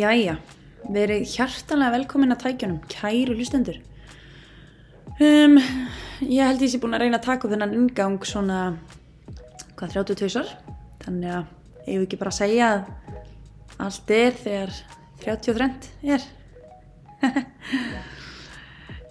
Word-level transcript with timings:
Jæja, 0.00 0.36
verið 0.94 1.26
hjartanlega 1.28 1.92
velkomin 1.92 2.32
að 2.32 2.44
tækjunum, 2.44 2.76
kæru 2.88 3.34
hlustendur. 3.36 3.80
Um, 5.20 5.58
ég 6.24 6.46
held 6.46 6.62
ég 6.64 6.70
sé 6.72 6.78
búin 6.80 6.96
að 6.96 7.02
reyna 7.04 7.18
að 7.18 7.26
taka 7.26 7.44
upp 7.44 7.52
þennan 7.52 7.74
ingang 7.76 8.22
svona, 8.24 8.60
hvað, 9.76 9.98
32 9.98 10.30
svar. 10.32 10.52
Þannig 11.02 11.34
að 11.34 11.90
ég 11.90 11.98
vil 11.98 12.06
ekki 12.06 12.20
bara 12.22 12.32
segja 12.32 12.70
að 12.70 13.18
allt 13.88 14.14
er 14.16 14.38
þegar 14.40 14.72
33 15.26 15.68
er. 16.16 16.24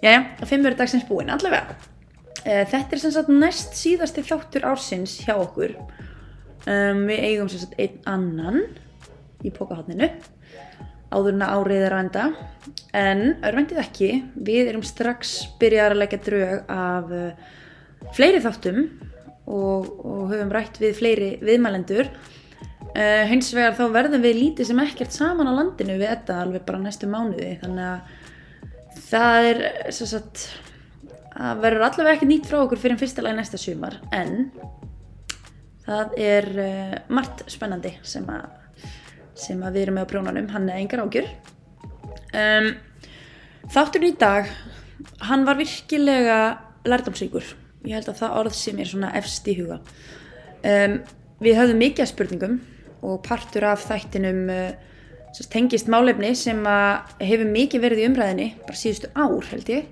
Jæja, 0.06 0.18
fimm 0.42 0.66
verið 0.66 0.80
dagsins 0.80 1.06
búin, 1.06 1.30
allavega. 1.30 1.78
Uh, 2.40 2.64
þetta 2.72 2.96
er 2.96 3.04
sem 3.04 3.14
sagt 3.14 3.30
næst 3.30 3.78
síðasti 3.78 4.26
þáttur 4.26 4.66
ársins 4.72 5.20
hjá 5.22 5.36
okkur. 5.36 5.78
Um, 6.66 7.06
við 7.06 7.24
eigum 7.28 7.52
sem 7.52 7.62
sagt 7.62 7.78
einn 7.78 8.02
annan 8.10 8.64
í 9.46 9.54
pókahotninu 9.54 10.10
áður 11.10 11.34
en 11.34 11.44
að 11.44 11.54
árið 11.58 11.84
er 11.84 11.94
að 11.94 12.02
enda. 12.04 12.24
En 12.96 13.22
örvendið 13.46 13.82
ekki 13.82 14.10
við 14.34 14.70
erum 14.72 14.84
strax 14.86 15.36
byrjar 15.60 15.94
að 15.94 16.02
leggja 16.02 16.20
drög 16.26 16.72
af 16.74 17.14
uh, 17.14 17.48
fleiri 18.16 18.42
þáttum 18.44 18.82
og, 19.50 19.90
og 20.06 20.30
höfum 20.30 20.52
rætt 20.54 20.80
við 20.82 20.96
fleiri 20.98 21.30
viðmælendur. 21.42 22.10
Uh, 22.90 23.26
hins 23.30 23.50
vegar 23.54 23.76
þá 23.78 23.84
verðum 23.94 24.24
við 24.24 24.40
lítið 24.40 24.70
sem 24.70 24.82
ekkert 24.82 25.14
saman 25.14 25.50
á 25.50 25.54
landinu 25.54 25.98
við 25.98 26.10
þetta 26.14 26.40
alveg 26.44 26.66
bara 26.66 26.82
næstu 26.82 27.10
mánuði. 27.10 27.52
Þannig 27.62 27.86
að 27.90 29.04
það 29.10 29.50
er 29.50 29.62
sem 29.94 30.10
sagt 30.10 30.46
það 31.30 31.64
verður 31.64 31.86
allavega 31.86 32.18
ekki 32.18 32.30
nýtt 32.30 32.48
frá 32.50 32.60
okkur 32.62 32.82
fyrir 32.82 33.00
fyrstilega 33.00 33.38
næsta 33.38 33.60
sumar. 33.60 33.98
En 34.14 34.50
það 35.86 36.16
er 36.22 36.50
uh, 36.54 36.96
margt 37.10 37.46
spennandi 37.50 37.96
sem 38.06 38.26
að 38.30 38.59
sem 39.38 39.60
við 39.60 39.82
erum 39.84 39.98
með 39.98 40.06
á 40.06 40.10
prjónanum, 40.12 40.50
hann 40.52 40.68
er 40.68 40.82
engar 40.82 41.04
ágjur. 41.04 41.30
Um, 42.30 42.72
þátturinn 43.70 44.12
í 44.12 44.18
dag 44.20 44.50
hann 45.26 45.46
var 45.48 45.58
virkilega 45.58 46.38
lærdomsvíkur 46.88 47.56
ég 47.86 47.96
held 47.96 48.10
að 48.12 48.20
það 48.20 48.36
orð 48.40 48.56
sem 48.58 48.80
er 48.80 48.90
svona 48.90 49.12
efst 49.18 49.48
í 49.48 49.56
huga. 49.60 49.80
Um, 50.60 50.98
við 51.40 51.56
höfðum 51.56 51.80
mikið 51.80 52.04
af 52.04 52.10
spurningum 52.10 52.58
og 53.06 53.22
partur 53.24 53.64
af 53.70 53.86
þættinum 53.86 54.42
uh, 54.52 55.46
tengist 55.52 55.88
málefni 55.88 56.34
sem 56.36 56.60
hefur 57.22 57.48
mikið 57.48 57.84
verið 57.86 58.02
í 58.02 58.06
umræðinni 58.10 58.48
bara 58.66 58.76
síðustu 58.76 59.12
ár 59.16 59.48
held 59.52 59.72
ég. 59.72 59.88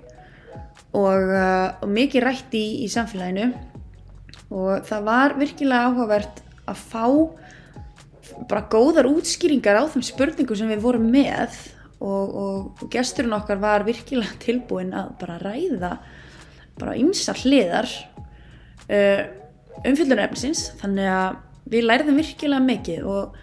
Og, 0.89 1.33
uh, 1.33 1.81
og 1.81 1.89
mikið 1.93 2.25
rætt 2.25 2.55
í, 2.57 2.65
í 2.85 2.87
samfélaginu. 2.91 3.51
Og 4.49 4.85
það 4.85 5.05
var 5.05 5.35
virkilega 5.37 5.89
áhugavert 5.89 6.43
að 6.69 6.85
fá 6.89 7.05
bara 8.49 8.67
góðar 8.71 9.09
útskýringar 9.09 9.79
á 9.79 9.83
þeim 9.91 10.05
spurningum 10.05 10.57
sem 10.57 10.71
við 10.71 10.83
vorum 10.83 11.09
með 11.11 11.57
og, 11.99 12.35
og, 12.41 12.85
gesturinn 12.93 13.35
okkar 13.35 13.59
var 13.61 13.85
virkilega 13.87 14.37
tilbúin 14.45 14.93
að 14.95 15.11
bara 15.21 15.39
ræða 15.43 15.93
bara 16.79 16.95
ymsa 16.95 17.35
hliðar 17.41 17.89
uh, 18.87 19.23
umfyllunarefnisins 19.83 20.69
þannig 20.79 21.11
að 21.11 21.39
við 21.69 21.85
læriðum 21.85 22.19
virkilega 22.19 22.65
mikið 22.65 23.09
og 23.09 23.37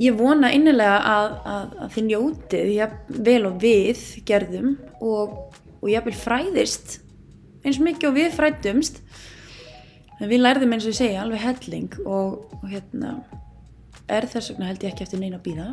ég 0.00 0.16
vona 0.16 0.50
innilega 0.54 0.96
að, 1.04 1.34
að, 1.44 1.74
að 1.84 1.92
þið 1.96 2.06
njótið 2.08 2.72
ég 2.72 2.96
vel 3.28 3.42
og 3.48 3.58
við 3.62 4.02
gerðum 4.28 4.72
og, 5.04 5.36
og 5.82 5.92
ég 5.92 6.08
vil 6.08 6.16
fræðist 6.16 6.98
eins 7.62 7.78
og 7.78 7.86
mikið 7.86 8.08
og 8.08 8.16
við 8.16 8.34
frædumst 8.38 9.02
en 10.18 10.30
við 10.30 10.42
læriðum 10.42 10.74
eins 10.74 10.88
og 10.88 10.94
ég 10.94 11.00
segja 11.02 11.22
alveg 11.22 11.44
helling 11.44 12.00
og, 12.06 12.42
og 12.58 12.66
hérna 12.70 13.14
er 14.08 14.26
þess 14.30 14.52
vegna 14.52 14.70
held 14.70 14.82
ég 14.84 14.92
ekki 14.92 15.06
eftir 15.06 15.20
neina 15.22 15.38
að 15.38 15.46
býða 15.46 15.68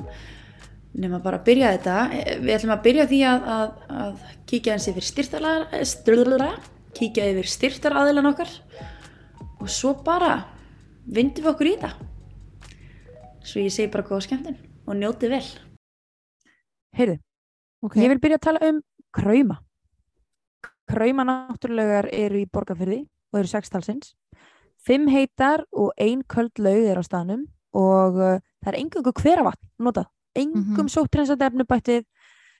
nema 1.00 1.20
bara 1.22 1.38
að 1.38 1.46
byrja 1.46 1.72
þetta. 1.76 1.96
Við 2.42 2.54
ætlum 2.56 2.74
að 2.74 2.84
byrja 2.88 3.06
því 3.10 3.20
að, 3.30 3.48
að, 3.56 3.74
að 4.04 4.22
kíkja 4.50 4.76
eins 4.76 4.88
yfir 4.90 5.06
styrtaraðila 5.06 6.52
kíkja 6.98 7.28
yfir 7.30 7.50
styrtaraðilan 7.54 8.32
okkar 8.32 8.54
og 9.60 9.70
svo 9.70 9.94
bara 10.06 10.40
vindum 11.06 11.46
við 11.46 11.52
okkur 11.54 11.70
í 11.70 11.76
þetta. 11.78 11.92
Svo 13.46 13.64
ég 13.64 13.74
segi 13.74 13.92
bara 13.94 14.08
góða 14.08 14.26
skemmtun 14.26 14.60
og 14.90 14.98
njóti 14.98 15.32
vel. 15.32 15.46
Heyrðu, 16.98 17.20
Okay. 17.80 18.04
ég 18.04 18.10
vil 18.12 18.20
byrja 18.20 18.36
að 18.36 18.44
tala 18.44 18.68
um 18.68 18.80
kræma 19.16 19.56
kræma 20.90 21.24
náttúrulegar 21.24 22.10
eru 22.12 22.42
í 22.42 22.50
borgarfyrði 22.50 23.04
og 23.32 23.40
eru 23.40 23.48
sextalsins. 23.52 24.16
Fimm 24.84 25.08
heitar 25.12 25.64
og 25.72 25.94
ein 26.02 26.24
köld 26.28 26.60
laug 26.60 26.88
er 26.90 27.00
á 27.00 27.04
staðnum 27.06 27.46
og 27.76 28.18
uh, 28.18 28.40
það 28.64 28.72
er 28.74 28.80
engungu 28.80 29.14
hveravatn 29.22 29.70
notað, 29.86 30.10
engum 30.36 30.64
mm. 30.64 30.76
-hmm. 30.76 30.92
sóttrensandi 30.96 31.46
efnu 31.46 31.66
bættið 31.70 32.04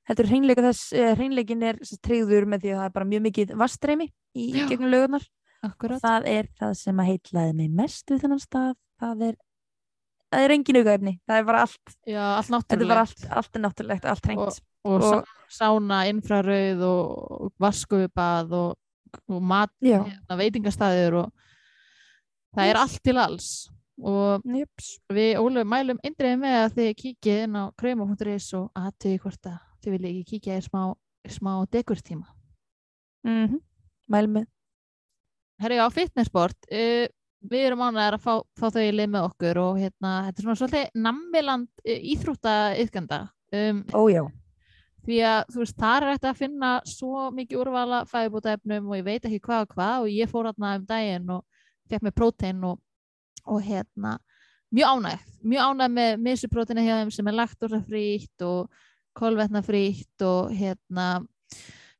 heldur 0.10 0.30
hreinleika 0.30 0.66
þess, 0.66 0.94
uh, 0.94 1.12
hreinleikin 1.18 1.64
er 1.64 1.82
tryggður 2.06 2.46
með 2.50 2.64
því 2.64 2.72
að 2.74 2.80
það 2.80 2.86
er 2.86 2.96
bara 2.98 3.10
mjög 3.12 3.22
mikið 3.28 3.54
vastreimi 3.58 4.10
í 4.36 4.48
Já. 4.54 4.68
gegnum 4.70 4.92
laugarnar 4.92 5.28
Akkurat. 5.62 6.02
það 6.02 6.28
er 6.32 6.50
það 6.60 6.74
sem 6.80 7.00
að 7.00 7.10
heitlaði 7.12 7.54
mig 7.54 7.70
mest 7.70 8.12
við 8.12 8.22
þennan 8.24 8.40
stað, 8.44 8.76
það 9.00 9.24
er 9.30 9.36
það 10.30 10.46
er 10.46 10.54
engin 10.56 10.80
aukaefni, 10.80 11.14
það 11.28 11.42
er 11.42 11.48
bara 11.48 11.64
allt 11.66 11.96
Já, 12.06 12.24
allt 12.38 12.48
þetta 12.48 12.76
er 12.76 12.80
náttúrulegt. 12.80 13.00
allt, 13.00 13.26
allt 13.40 13.56
er 13.56 13.64
náttúrulegt, 13.66 14.06
allt 14.06 14.30
hreint 14.30 14.40
Og, 14.40 14.60
og, 14.86 15.04
og- 15.04 15.36
sána, 15.50 16.04
infrarauð 16.12 16.86
og, 16.86 17.52
vaskubað 17.60 18.54
og, 18.54 18.78
og 19.28 19.42
mat, 19.42 19.74
hérna, 19.82 20.38
veitingastæður 20.38 21.24
og 21.24 21.32
það 22.56 22.72
er 22.72 22.82
allt 22.84 23.04
til 23.04 23.18
alls 23.18 23.50
og 24.00 24.46
jöps 24.46 24.92
við 25.14 25.40
Ólöf 25.42 25.68
mælum 25.68 26.00
eindriði 26.04 26.40
með 26.40 26.58
að 26.64 26.76
þið 26.78 26.92
kíkið 27.04 27.42
inn 27.46 27.58
á 27.60 27.64
krauma.is 27.80 28.54
og 28.60 28.70
aðtöði 28.80 29.22
hvort 29.24 29.50
að 29.52 29.58
þið 29.84 29.96
viljið 29.96 30.12
ekki 30.12 30.40
kíkja 30.40 30.60
í 30.60 30.66
smá, 30.68 30.84
smá 31.28 31.54
degurstíma. 31.72 32.28
mm 33.24 33.46
-hmm. 33.48 33.62
mælum 34.08 34.34
með 34.34 34.48
Herri 35.60 35.76
á 35.76 35.92
fitnessport, 35.92 36.56
uh, 36.72 37.06
við 37.52 37.66
erum 37.68 37.82
ánægðar 37.84 38.16
að 38.16 38.24
fá, 38.24 38.34
fá 38.56 38.70
þau 38.72 38.84
í 38.84 38.92
lið 38.96 39.10
með 39.12 39.26
okkur 39.28 39.58
og 39.58 39.80
hérna, 39.80 40.12
þetta 40.28 40.40
er 40.40 40.46
svona 40.46 40.60
svolítið 40.60 40.86
nammiland 40.96 41.70
uh, 41.84 42.00
íþrótta 42.14 42.54
yðganda. 42.80 43.20
Um, 43.52 43.82
ójá, 43.92 44.24
því 45.04 45.20
að 45.26 45.40
þú 45.52 45.64
veist, 45.64 45.78
þar 45.80 46.06
er 46.06 46.14
þetta 46.14 46.30
að 46.32 46.40
finna 46.40 46.72
svo 46.88 47.26
mikið 47.36 47.62
úrvala 47.64 48.04
fæðubótaefnum 48.08 48.88
og 48.88 49.00
ég 49.00 49.08
veit 49.08 49.26
ekki 49.26 49.42
hvað 49.44 49.66
og 49.66 49.74
hvað 49.74 50.06
og 50.06 50.14
ég 50.14 50.32
fór 50.32 50.50
hérna 50.50 50.76
um 50.78 50.86
daginn 50.88 51.34
og 51.36 51.66
fekk 51.90 52.06
með 52.08 52.16
prótein 52.22 52.64
og, 52.70 52.80
og 53.46 53.62
hérna 53.66 54.18
mjög 54.76 54.96
ánægð, 54.96 55.28
mjög 55.44 55.68
ánægð 55.70 55.94
með 55.98 56.24
misupróteina 56.28 56.86
hjá 56.86 56.96
þeim 57.00 57.14
sem 57.14 57.30
er 57.30 57.38
laktósafrítt 57.40 58.46
og 58.46 58.82
kolvetnafrítt 59.18 60.26
og 60.26 60.52
hérna 60.56 61.08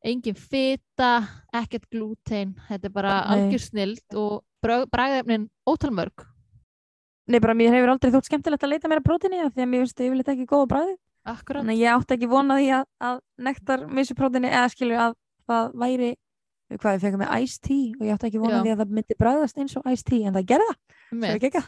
engin 0.06 0.38
fita, 0.38 1.26
ekkert 1.54 1.90
glútein. 1.92 2.54
Þetta 2.70 2.88
er 2.88 2.94
bara 2.94 3.16
algjör 3.34 3.64
snild 3.66 4.20
og 4.20 4.44
bræðefnin 4.64 5.50
ótalmörg 5.68 6.28
Nei, 7.30 7.38
bara 7.38 7.54
mér 7.54 7.76
hefur 7.76 7.92
aldrei 7.94 8.10
þótt 8.14 8.26
skemmtilegt 8.26 8.64
að 8.66 8.72
leita 8.74 8.90
mér 8.90 9.04
að 9.04 9.06
prótini 9.06 9.38
því 9.44 9.62
að 9.62 9.70
mér 9.70 9.84
finnst 9.84 10.02
yfirleitt 10.02 10.32
ekki 10.34 10.48
góða 10.50 10.70
bræði 10.72 10.96
akkurat, 11.30 11.62
þannig 11.62 11.76
að 11.76 11.84
ég 11.84 11.98
átti 12.00 12.16
ekki 12.16 12.30
vona 12.32 12.56
því 12.58 12.70
að, 12.74 12.86
að 13.06 13.20
nektar 13.46 13.84
missu 13.94 14.16
prótini 14.18 14.50
eða 14.50 14.72
skilju 14.74 14.98
að 15.04 15.14
það 15.50 15.76
væri 15.84 16.10
hvað 16.78 16.94
ég 16.96 17.02
fekk 17.02 17.18
með 17.18 17.34
iced 17.42 17.62
tea 17.66 17.92
og 18.00 18.06
ég 18.06 18.14
átti 18.14 18.28
ekki 18.30 18.40
vona 18.44 18.56
Já. 18.60 18.62
því 18.64 18.72
að 18.76 18.80
það 18.84 18.96
myndi 19.00 19.16
bræðast 19.20 19.58
eins 19.58 19.76
og 19.80 19.90
iced 19.92 20.06
tea 20.06 20.28
en 20.28 20.34
það 20.34 20.46
það 20.54 20.74
Einmitt. 21.12 21.30
er 21.30 21.36
ekki 21.40 21.52
ekki 21.54 21.68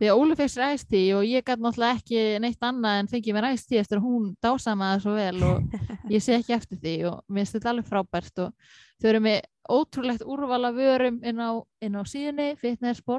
Því 0.00 0.08
að 0.08 0.16
Óli 0.16 0.34
fekk 0.34 0.48
sér 0.48 0.62
æsti 0.72 1.00
og 1.12 1.22
ég 1.28 1.42
gæti 1.44 1.60
náttúrulega 1.60 1.96
ekki 2.00 2.20
neitt 2.40 2.62
annað 2.64 2.98
en 3.02 3.08
fengið 3.12 3.34
mér 3.36 3.46
æsti 3.52 3.76
eftir 3.76 3.98
að 3.98 4.04
hún 4.06 4.30
dásamaði 4.40 4.94
það 4.94 5.02
svo 5.04 5.12
vel 5.12 5.42
og 5.44 5.74
ég 6.14 6.22
sé 6.24 6.38
ekki 6.38 6.54
eftir 6.56 6.78
því 6.80 6.94
og 7.10 7.18
mér 7.28 7.42
finnst 7.44 7.52
þetta 7.58 7.68
alveg 7.74 7.90
frábært 7.90 8.40
og 8.46 8.54
þau 8.96 9.08
eru 9.10 9.20
með 9.26 9.40
ótrúlegt 9.70 10.24
úrval 10.24 10.64
af 10.70 10.74
vörum 10.80 11.18
inn 11.20 11.36
á, 11.44 11.50
inn 11.84 11.98
á 12.00 12.02
síðunni 12.08 12.56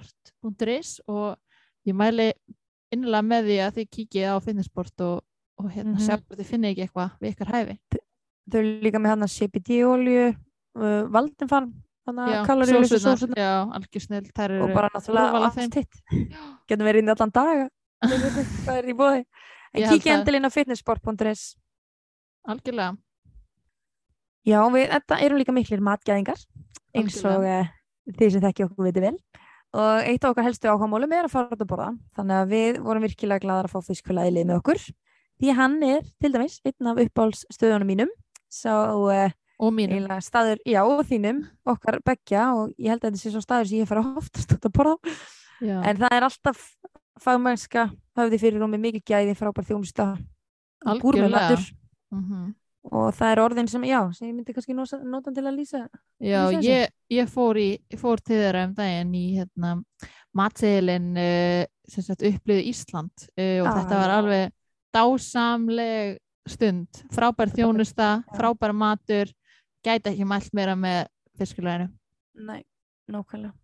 fitnessport.is 0.02 1.02
og 1.08 1.38
ég 1.88 1.96
mæli 1.98 2.32
innlega 2.92 3.24
með 3.30 3.46
því 3.52 3.58
að 3.68 3.78
þið 3.78 3.90
kíkið 3.96 4.26
á 4.34 4.36
fitnessport 4.44 5.02
og, 5.06 5.22
og 5.62 5.70
hérna 5.72 5.94
Mhm. 5.96 6.02
sjá 6.02 6.18
hvort 6.18 6.40
þið 6.42 6.50
finnið 6.50 6.72
ekki 6.74 6.86
eitthvað 6.88 7.12
við 7.22 7.32
ykkar 7.36 7.54
hæfi. 7.54 7.78
þau 8.52 8.58
eru 8.60 8.74
líka 8.82 9.00
með 9.00 9.10
hann 9.14 9.24
að 9.30 9.34
CBD-olju 9.38 10.26
uh, 10.80 11.04
Valdenfarm 11.12 11.72
þannig 12.08 12.32
Já, 12.32 12.38
að 12.40 12.48
kaloríulausu 12.50 12.98
sósurnar, 12.98 13.20
sósuna 13.22 13.42
Já, 13.42 13.54
algjör 13.78 14.06
snill, 14.06 14.26
þær 14.32 14.48
eru 14.48 14.66
og 14.66 14.74
bara 14.76 14.90
náttúrulega 14.96 15.42
allt 15.48 15.78
hitt 15.80 16.02
getum 16.70 16.88
verið 16.88 17.04
inn 17.04 17.14
allan 17.14 17.34
dag. 17.36 17.64
Hvað 18.66 18.78
er 18.80 18.90
í 18.90 18.98
bóði 18.98 19.24
en 19.78 19.88
kíkja 19.94 20.18
endilinn 20.18 20.48
á 20.48 20.52
fitnessport.is 20.52 21.44
algjörlega. 22.50 22.96
Já, 24.48 24.58
við 24.74 24.88
þetta 24.90 25.20
erum 25.22 25.40
líka 25.42 25.54
miklir 25.54 25.84
matgæðingar 25.86 26.42
eins 26.98 27.20
og 27.30 27.46
uh, 27.46 27.70
þið 28.18 28.34
sem 28.34 28.44
þekki 28.44 28.66
okkur 28.68 28.88
viti 28.90 29.04
vel. 29.04 29.16
Og 29.72 30.08
eitt 30.10 30.26
af 30.26 30.34
okkar 30.34 30.50
helstu 30.50 30.68
áhugamálum 30.68 31.14
er 31.16 31.28
að 31.28 31.36
fara 31.36 31.54
út 31.54 31.62
að 31.62 31.70
borða. 31.70 31.92
Þannig 32.18 32.38
að 32.40 32.50
við 32.52 32.80
vorum 32.84 33.06
virkilega 33.06 33.44
gladar 33.46 33.70
að 33.70 33.76
fá 33.76 33.88
fiskfélagið 33.88 34.36
lið 34.36 34.50
með 34.50 34.58
okkur. 34.60 34.82
Því 35.42 35.54
hann 35.58 35.78
er 35.88 36.02
til 36.22 36.32
dæmis 36.34 36.58
einn 36.68 36.90
af 36.92 37.00
uppáhaldsstöðunum 37.06 37.92
mínum. 37.94 38.12
Svo 38.52 38.74
uh, 39.14 39.32
Og 39.62 39.74
mínum. 39.78 40.08
staður, 40.26 40.58
já, 40.66 40.82
og 40.84 41.04
þínum 41.06 41.44
okkar 41.70 42.00
beggja 42.04 42.48
og 42.58 42.72
ég 42.80 42.90
held 42.90 43.04
að 43.04 43.12
þetta 43.12 43.22
sé 43.22 43.32
svo 43.32 43.42
staður 43.46 43.68
sem 43.70 43.80
ég 43.84 43.88
fara 43.88 44.02
oftast 44.18 44.56
út 44.56 44.66
að 44.66 44.74
borða. 44.74 44.96
Já. 45.62 45.78
en 45.86 45.98
það 46.02 46.14
er 46.18 46.24
alltaf 46.26 46.62
fagmennska 47.22 47.84
höfði 48.18 48.40
fyrir 48.42 48.64
og 48.66 48.70
með 48.74 48.80
mikil 48.88 49.02
gæði 49.06 49.36
frábær 49.38 49.68
þjónusta 49.68 50.08
Algjörlega. 50.86 51.02
gúrmematur 51.04 51.62
Mhm. 52.12 52.56
og 52.92 53.14
það 53.14 53.32
er 53.32 53.42
orðin 53.44 53.70
sem, 53.70 53.84
já, 53.86 54.00
sem 54.18 54.28
ég 54.28 54.34
myndi 54.36 54.54
kannski 54.56 54.74
nota 54.74 55.32
til 55.32 55.44
að 55.46 55.56
lýsa 55.60 55.88
Já, 56.20 56.50
Lýsa 56.50 56.64
ég, 56.66 56.90
ég 57.12 57.30
fór, 57.30 57.56
í, 57.62 57.78
fór 57.96 58.18
til 58.26 58.36
þeirra 58.42 58.64
um 58.66 58.74
daginn 58.74 59.14
í 59.14 59.38
hérna, 59.38 59.84
matseðilinn 60.36 61.12
uh, 61.16 61.66
sem 61.88 62.04
sagt 62.04 62.22
upplýðu 62.26 62.66
Ísland 62.74 63.12
uh, 63.38 63.62
og 63.62 63.68
Ah, 63.68 63.78
þetta 63.84 64.02
var 64.02 64.10
alveg 64.18 64.52
dásamleg 64.96 66.18
stund, 66.50 66.88
frábær 67.14 67.52
þjónusta, 67.54 68.24
frábær 68.34 68.74
matur, 68.74 69.30
gæti 69.86 70.14
ekki 70.14 70.28
mælt 70.30 70.54
meira 70.58 70.78
með 70.80 71.04
fiskulaginu. 71.40 71.90
Nei, 72.42 72.62
nákvæmlega 73.12 73.56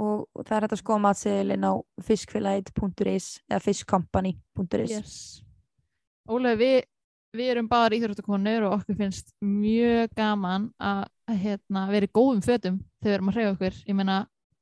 og, 0.00 0.24
það 0.46 0.56
er 0.56 0.64
hægt 0.64 0.74
að 0.74 0.80
skoða 0.80 1.04
matseðilinn 1.04 1.66
á 1.66 1.72
fiskfélagið.is 2.06 3.28
eða 3.50 3.60
fiskcompany.is 3.66 4.94
Yes. 4.94 5.14
Ólega, 6.30 6.58
við, 6.60 6.76
við 7.36 7.52
erum 7.54 7.68
báðar 7.70 7.96
íþróttakonur 7.98 8.68
og 8.68 8.76
okkur 8.78 8.98
finnst 9.00 9.32
mjög 9.44 10.12
gaman 10.16 10.68
að 10.80 11.06
að, 11.30 11.40
hérna, 11.44 11.86
vera 11.90 12.08
í 12.08 12.12
góðum 12.12 12.42
fötum 12.44 12.80
þegar 13.00 13.10
við 13.10 13.16
erum 13.16 13.30
að 13.30 13.38
hreyfa 13.38 13.54
okkur. 13.54 13.80
Ég 13.86 13.98
meina, 13.98 14.16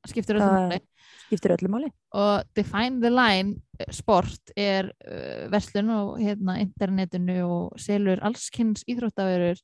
skiptir 0.08 0.38
öllum 0.38 0.56
máli. 0.56 0.80
skiptir 1.28 1.54
öllu 1.56 1.70
máli 1.72 1.88
og 2.16 2.48
Define 2.56 3.02
the 3.02 3.10
Line 3.12 3.58
eh, 3.80 3.90
sport 3.92 4.52
er 4.56 4.90
uh, 5.04 5.48
verslun 5.52 5.90
og 5.92 6.14
hérna 6.22 6.58
internetinu 6.62 7.38
og 7.44 7.80
selur 7.80 8.22
allskynns 8.24 8.86
íþróttaverur 8.88 9.60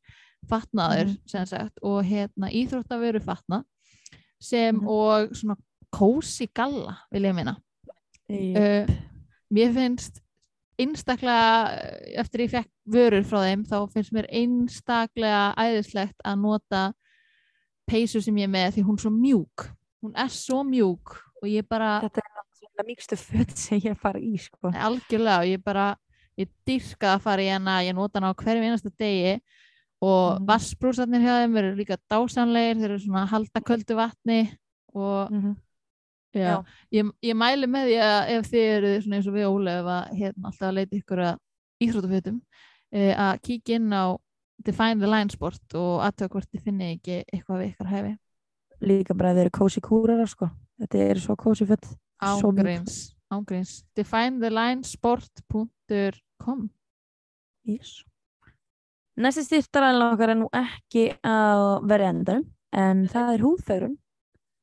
fatnaður 0.49 1.06
Mhm. 1.12 1.19
sem 1.26 1.46
sagt 1.46 1.79
og 1.82 2.05
hérna 2.05 2.50
íþróttaveru 2.52 3.23
fatna 3.23 3.62
sem 4.41 4.76
Mhm. 4.76 4.88
og 4.88 5.31
svona 5.35 5.56
kósi 5.94 6.49
galla 6.55 6.96
vil 7.12 7.23
ég 7.23 7.35
minna 7.35 7.56
Í- 8.31 8.56
uh, 8.56 8.87
mér 9.52 9.73
finnst 9.75 10.20
einstaklega 10.79 11.70
eh, 11.79 12.20
eftir 12.20 12.41
ég 12.46 12.50
fekk 12.50 12.70
vörur 12.91 13.23
frá 13.25 13.41
þeim 13.44 13.64
þá 13.64 13.76
finnst 13.93 14.12
mér 14.12 14.26
einstaklega 14.32 15.55
æðislegt 15.56 16.17
að 16.25 16.41
nota 16.41 16.93
peysu 17.87 18.20
sem 18.25 18.35
ég 18.37 18.49
er 18.49 18.49
með 18.55 18.73
því 18.75 18.85
hún 18.88 18.96
er 18.99 19.02
svo 19.05 19.11
mjúk 19.14 19.69
hún 20.02 20.14
er 20.17 20.29
svo 20.29 20.62
mjúk 20.67 21.14
og 21.43 21.49
ég 21.49 21.69
bara 21.69 22.00
þetta 22.02 22.19
er 22.25 22.32
náttúrulega 22.35 22.88
mýkstu 22.88 23.17
föt 23.20 23.56
sem 23.56 23.79
ég 23.81 23.96
fara 24.00 24.19
í 24.19 24.37
sko. 24.41 24.73
algjörlega 24.73 25.38
og 25.38 25.46
ég 25.52 25.62
bara 25.64 25.96
ég 26.37 26.49
dyrka 26.67 27.14
að 27.14 27.20
fara 27.23 27.43
í 27.43 27.50
hana, 27.52 27.79
ég 27.87 27.94
nota 27.94 28.19
hana 28.19 28.32
á 28.32 28.35
hverjum 28.35 28.64
einasta 28.67 28.91
degi 28.99 29.41
og 30.04 30.24
Mhm. 30.40 30.46
vassbrúsarnir 30.50 31.20
hjá 31.24 31.34
þeim 31.42 31.54
eru 31.60 31.70
líka 31.78 31.96
dásanlegir 32.10 32.76
þeir 32.80 32.90
eru 32.90 32.98
svona 33.04 33.22
að 33.24 33.32
halda 33.34 33.58
köldu 33.70 33.94
vatni 33.96 34.40
og 34.94 35.30
Mhm. 35.32 35.52
já, 36.34 36.44
Já. 36.44 36.56
Ég, 36.92 37.04
ég 37.22 37.34
mæli 37.38 37.66
með 37.70 37.84
því 37.88 37.96
að 38.02 38.28
ef 38.38 38.44
þið 38.50 38.64
eru 38.76 38.90
svona 39.02 39.16
eins 39.16 39.28
og 39.28 39.34
við 39.34 39.46
Ólef 39.50 39.84
að 39.86 40.04
hérna 40.18 40.44
alltaf 40.50 40.68
að 40.68 40.74
leita 40.74 40.96
ykkur 40.98 41.18
að 41.28 41.36
íþrótafötum 41.84 42.38
uh, 42.92 43.14
að 43.26 43.40
kíkja 43.42 43.74
inn 43.76 43.92
á 43.92 44.04
Define 44.64 44.98
the 45.00 45.06
Line 45.06 45.30
Sport 45.30 45.74
og 45.74 46.00
aðtöða 46.06 46.28
hvort 46.30 46.48
þið 46.52 46.62
finni 46.64 46.92
ekki 46.96 47.24
eitthvað 47.32 47.58
við 47.60 47.68
ykkar 47.74 47.86
hæfi 47.90 48.18
líka 48.82 49.14
bara 49.16 49.32
þeir 49.34 49.40
eru 49.46 49.50
kósi 49.50 49.80
kúrar 49.80 50.26
sko. 50.28 50.50
þetta 50.80 50.98
er 51.10 51.16
svo 51.22 51.34
kósi 51.36 51.66
föt 51.66 51.84
Svo 52.24 52.50
mjúk. 52.52 52.58
ángreins, 52.64 53.14
ángreins 53.30 53.84
definethelinessport.com 53.96 56.70
yes. 57.66 58.04
Næsti 59.20 59.44
styrtaræðin 59.46 60.06
okkar 60.08 60.32
er 60.32 60.40
nú 60.40 60.49
ekki 60.58 61.05
að 61.26 61.66
vera 61.90 62.11
endanum 62.12 62.49
en 62.75 63.05
það 63.11 63.32
er 63.34 63.44
húðfægrun 63.44 63.99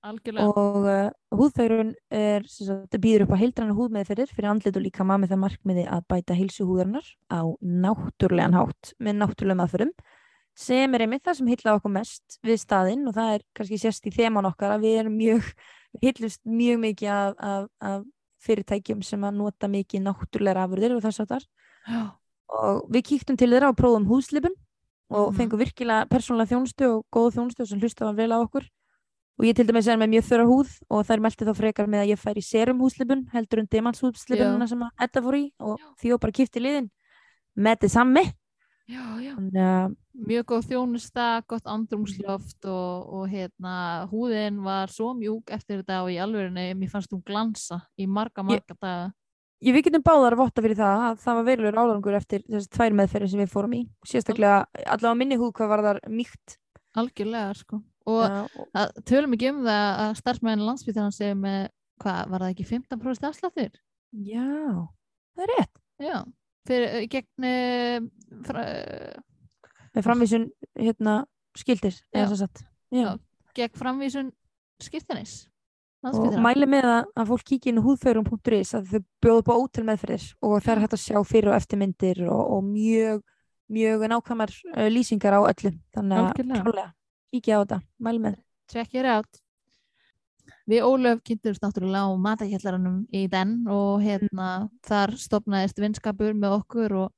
algjörlega. 0.01 0.47
Og 0.49 0.87
uh, 0.89 1.37
húðfægrun 1.37 1.91
er 2.13 2.47
sagt, 2.49 2.97
býður 3.03 3.27
upp 3.27 3.35
á 3.37 3.41
heildræna 3.41 3.75
húðmeðferðir 3.77 4.31
fyrir 4.33 4.49
andlit 4.51 4.79
og 4.79 4.85
líka 4.85 5.05
með 5.07 5.33
það 5.33 5.43
markmiði 5.43 5.85
að 5.93 6.07
bæta 6.11 6.37
heilsu 6.37 6.65
húðarinnar 6.67 7.11
á 7.29 7.41
náttúrlegan 7.61 8.57
hátt 8.57 8.93
með 8.99 9.19
náttúrlegum 9.21 9.63
aðferðum 9.65 9.93
sem 10.57 10.95
er 10.95 11.05
einmitt 11.05 11.23
það 11.25 11.37
sem 11.39 11.51
heilla 11.51 11.75
okkur 11.77 11.93
mest 11.95 12.39
við 12.45 12.59
staðinn 12.59 13.05
og 13.07 13.15
það 13.15 13.35
er 13.35 13.45
kannski 13.57 13.79
sérst 13.79 14.09
í 14.09 14.15
þeman 14.15 14.49
okkar 14.49 14.75
að 14.75 14.87
við 14.87 14.97
erum 15.03 15.15
mjög 15.19 15.45
við 15.95 16.09
heillust 16.09 16.41
mjög 16.47 16.81
mikið 16.85 17.13
af, 17.15 17.37
af, 17.37 17.69
af 17.91 18.03
fyrirtækjum 18.41 19.05
sem 19.05 19.23
að 19.27 19.37
nota 19.37 19.69
mikið 19.71 20.05
náttúrlegar 20.07 20.65
afurðir 20.65 20.97
og 20.97 21.05
þess 21.05 21.23
að 21.23 21.35
þar 21.35 21.47
og 22.51 22.83
við 22.91 23.05
kíktum 23.09 23.37
til 23.39 23.49
þeirra 23.51 23.71
og 23.71 23.79
prófum 23.79 24.07
húðslipun 24.09 24.53
og 25.11 25.31
Mhm. 25.31 25.37
fengum 25.37 25.59
virkilega 25.59 26.07
persónulega 26.07 26.51
þjónustu 26.51 26.85
og 26.87 27.05
góða 27.11 27.33
þjónustu 27.35 27.67
sem 27.67 27.79
hlusta 27.79 28.13
vel 28.15 28.31
á 28.31 28.39
okkur. 28.39 28.63
Og 29.39 29.45
ég 29.45 29.55
til 29.55 29.65
dæmis 29.65 29.87
er 29.87 29.97
með 29.97 30.11
mjög 30.13 30.25
þurra 30.29 30.45
húð 30.45 30.69
og 30.89 31.05
þær 31.07 31.19
meldi 31.21 31.45
þá 31.47 31.53
frekar 31.55 31.87
með 31.87 32.03
að 32.03 32.09
ég 32.11 32.19
fær 32.19 32.37
í 32.37 32.43
serum 32.43 32.79
húðslipun 32.79 33.25
heldur 33.31 33.59
en 33.59 33.67
demanshúðslipunina 33.67 34.67
sem 34.69 34.79
að 34.79 34.89
Edda 35.01 35.21
fór 35.21 35.35
í 35.35 35.51
og 35.59 35.79
því 35.99 36.13
og 36.13 36.19
bara 36.19 36.31
kipti 36.31 36.59
liðin 36.59 36.91
með 37.57 37.79
þið 37.81 37.91
sammi. 37.91 38.23
Já, 38.91 39.03
já. 39.23 39.35
þannig 39.35 39.55
að 39.55 39.95
mjög 40.27 40.45
góð 40.45 40.65
þjónusta, 40.67 41.25
gott 41.47 41.65
andrumsloft 41.65 42.65
og, 42.65 43.13
og 43.13 43.29
hérna 43.29 44.07
húðin 44.11 44.61
var 44.63 44.87
svo 44.91 45.13
mjúk 45.15 45.49
eftir 45.49 45.81
þetta 45.81 46.03
og 46.03 46.11
í 46.11 46.19
alvörinu 46.19 46.75
mér 46.75 46.89
fannst 46.91 47.11
hún 47.13 47.23
glansa 47.23 47.81
í 47.97 48.07
marga, 48.07 48.43
marga 48.43 48.75
daga 48.81 49.13
ég 49.61 49.75
við 49.75 49.87
getum 49.87 50.03
báðar 50.05 50.35
að 50.35 50.41
votta 50.41 50.63
fyrir 50.65 50.79
það 50.79 51.03
að 51.05 51.21
það 51.21 51.37
var 51.37 51.47
verulegur 51.49 51.79
álangur 51.81 52.17
eftir 52.17 52.43
þessi 52.47 52.71
tvær 52.75 52.97
meðferðir 52.97 53.31
sem 53.33 53.41
við 53.43 53.53
fórum 53.53 53.77
í 53.77 53.81
sérstaklega 54.07 54.57
allavega 54.85 55.19
minni 55.19 55.37
húð 55.41 55.53
hvað 55.57 55.71
var 55.73 55.85
þar 55.87 56.01
mýkt 56.09 56.57
algjörlega 56.97 57.53
sko 57.59 57.81
og 58.09 58.23
uh, 58.25 58.41
og, 58.57 58.95
tölum 59.07 59.35
ekki 59.37 59.51
um 59.51 59.61
það 59.67 60.01
að 60.05 60.15
starfsmæðin 60.21 60.65
landsbytarnan 60.65 61.15
segir 61.15 61.37
með, 61.37 61.67
hvað, 62.01 62.21
var 62.33 62.45
það 62.45 62.55
ekki 62.55 62.67
15% 62.71 63.29
afsláttur? 63.29 63.77
já, 64.11 64.49
það 65.37 65.45
er 65.45 65.53
rétt 65.55 65.77
Já, 66.01 66.17
fyrir, 66.65 66.87
eh, 66.97 67.05
gegn 67.11 67.45
uh, 67.45 68.07
fra, 68.47 68.65
með 69.93 70.07
framvísun 70.07 70.49
hérna 70.79 71.19
skildir 71.57 71.93
Já. 72.15 72.25
já. 72.89 73.09
Gegn 73.53 73.77
framvísun 73.77 74.31
skiptanis 74.81 75.43
og 76.09 76.37
mæli 76.41 76.67
með 76.69 76.87
að, 76.89 77.25
fólk 77.29 77.43
kíkja 77.51 77.71
inn 77.71 77.81
á 77.81 77.85
húðfærum.is 77.85 78.73
að 78.77 78.87
þau 78.93 79.03
bjóðu 79.21 79.43
upp 79.43 79.51
á 79.53 79.55
ótal 79.59 79.85
meðferðir 79.85 80.25
og 80.41 80.55
það 80.57 80.73
er 80.73 80.81
hægt 80.85 80.95
að 80.97 81.03
sjá 81.03 81.19
fyrir 81.27 81.51
og 81.51 81.57
eftir 81.59 81.81
myndir 81.81 82.23
og, 82.25 82.41
og 82.55 82.65
mjög, 82.65 83.21
mjög 83.71 84.07
nákvæmar 84.15 84.55
uh, 84.73 84.89
lýsingar 84.89 85.37
á 85.37 85.41
öllu. 85.45 85.75
Þannig 85.93 86.23
að 86.23 86.33
klálega 86.41 86.89
kíkja 87.31 87.59
á 87.59 87.61
þetta, 87.61 87.79
mæli 88.01 88.25
með. 88.25 88.41
Check 88.71 88.97
it 88.97 89.07
out. 89.07 89.41
Við 90.69 90.85
Ólöf 90.85 91.21
kynntumst 91.25 91.63
náttúrulega 91.63 92.07
á 92.07 92.11
matakjallaranum 92.21 93.01
í 93.13 93.25
den 93.31 93.57
og 93.71 94.01
hérna 94.03 94.69
þar 94.87 95.15
stopnaðist 95.19 95.81
vinskapur 95.81 96.35
með 96.37 96.57
okkur 96.59 96.95
og, 97.01 97.09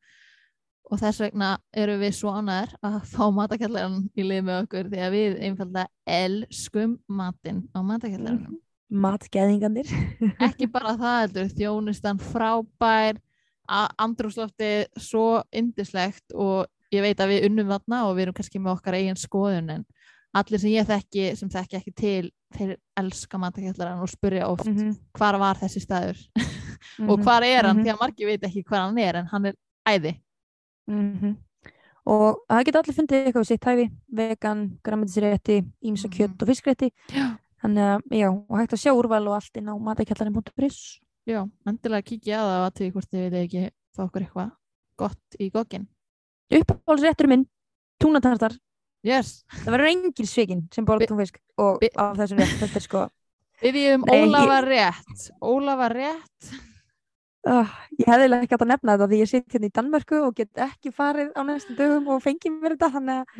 og 0.90 1.02
þess 1.02 1.24
vegna 1.26 1.54
eru 1.72 1.98
við 2.02 2.16
svo 2.18 2.34
ánæður 2.34 2.76
að 2.88 3.00
fá 3.12 3.24
matakjallaran 3.36 4.00
í 4.16 4.28
lið 4.28 4.46
með 4.48 4.62
okkur 4.64 4.92
því 4.92 5.04
að 5.06 5.18
við 5.18 5.40
einfallega 5.50 6.20
elskum 6.20 6.98
matinn 7.08 7.66
á 7.76 7.80
matakjallaranum. 7.84 8.63
Matgeðingandir 8.94 9.90
Ekki 10.48 10.68
bara 10.72 10.96
það 11.00 11.20
heldur, 11.22 11.50
þjónustan 11.58 12.20
frábær, 12.22 13.20
andrúslofti 13.98 14.86
svo 15.00 15.42
indislegt 15.56 16.34
og 16.36 16.68
ég 16.94 17.02
veit 17.02 17.20
að 17.24 17.34
við 17.34 17.46
unnum 17.50 17.72
þarna 17.74 18.04
og 18.08 18.16
við 18.18 18.28
erum 18.28 18.38
kannski 18.38 18.60
með 18.62 18.76
okkar 18.78 18.98
eigin 19.00 19.20
skoðun 19.20 19.70
en 19.78 19.86
allir 20.34 20.60
sem 20.62 20.74
ég 20.74 20.88
þekki 20.90 21.30
sem 21.38 21.50
þekki 21.50 21.78
ekki 21.80 21.94
til 21.94 22.32
þeir 22.54 22.76
elska 22.98 23.38
matakjallaran 23.42 24.02
og 24.04 24.10
spyrja 24.10 24.48
oft 24.50 24.66
mm 24.68 24.76
-hmm. 24.78 24.96
hvar 25.18 25.38
var 25.40 25.56
þessi 25.62 25.82
staður 25.82 26.18
og 27.10 27.20
hvar 27.24 27.44
er 27.44 27.66
hann, 27.66 27.84
því 27.84 27.94
að 27.94 28.00
margir 28.02 28.28
veit 28.28 28.44
ekki 28.44 28.64
hvar 28.64 28.86
hann 28.88 28.98
er 28.98 29.16
en 29.16 29.28
hann 29.28 29.46
er 29.46 29.56
æði 29.88 30.20
Mhm. 30.88 31.38
og 32.06 32.40
það 32.50 32.64
geta 32.66 32.80
allir 32.80 32.96
fundið 32.96 33.26
eitthvað 33.28 33.44
á 33.48 33.48
sitt 33.48 33.64
hæfi 33.66 33.90
vegan, 34.12 34.80
grammetisrétti, 34.84 35.64
ímsa 35.82 36.08
Mhm. 36.08 36.14
kjött 36.14 36.42
og 36.42 36.48
fiskrétti 36.50 36.92
Já. 37.10 37.38
Þannig 37.64 37.88
að 37.94 38.18
já, 38.20 38.28
og 38.30 38.58
hægt 38.60 38.76
að 38.76 38.82
sjá 38.84 38.92
úrval 38.94 39.24
og 39.32 39.38
allt 39.40 39.58
inn 39.62 39.72
á 39.72 39.76
matakjallarinn.is 39.88 40.80
Já, 41.24 41.40
endilega 41.70 42.04
kíkja 42.10 42.42
á 42.42 42.44
það 42.44 42.66
og 42.68 42.74
til 42.76 42.92
hvort 42.92 43.10
þið 43.14 43.22
vilja 43.30 43.44
ekki 43.48 43.64
fá 43.96 44.02
okkur 44.04 44.26
eitthvað 44.26 44.50
gott 45.00 45.38
í 45.40 45.48
gogin 45.54 45.86
uppáhaldsréttur 46.54 47.30
minn, 47.32 47.46
túnatartar. 48.04 48.54
Yes, 49.04 49.44
það 49.64 49.72
verður 49.74 49.90
engin 49.90 50.28
svikin 50.30 50.66
sem 50.76 50.86
borða 50.86 51.00
Vi- 51.06 51.08
túnfisk 51.12 51.40
og 51.58 51.82
af 51.96 52.18
þessum 52.20 52.40
rétt, 52.44 52.54
þetta 52.60 52.78
er 52.80 52.86
sko 52.86 53.02
við 53.64 53.74
við 53.78 53.88
um 53.96 54.04
Nei, 54.08 54.20
Óla 54.28 54.44
ég- 54.44 54.52
var 54.52 54.68
rétt. 54.68 55.24
Óla 55.42 55.76
var 55.80 55.96
rétt. 55.96 56.52
Uh, 57.44 57.68
ég 58.00 58.08
hefði 58.08 58.28
ekki 58.38 58.56
átt 58.56 58.62
að 58.64 58.70
nefna 58.72 58.94
þetta 58.96 59.08
því 59.12 59.18
ég 59.20 59.28
sitt 59.32 59.52
hérna 59.52 59.68
í 59.68 59.74
Danmörku 59.76 60.20
og 60.28 60.36
get 60.36 60.54
ekki 60.64 60.94
farið 60.96 61.34
á 61.36 61.42
næstu 61.44 61.76
dögum 61.76 62.08
og 62.14 62.22
fengið 62.24 62.56
mér 62.62 62.76
þetta 62.78 62.92
þannig 62.94 63.34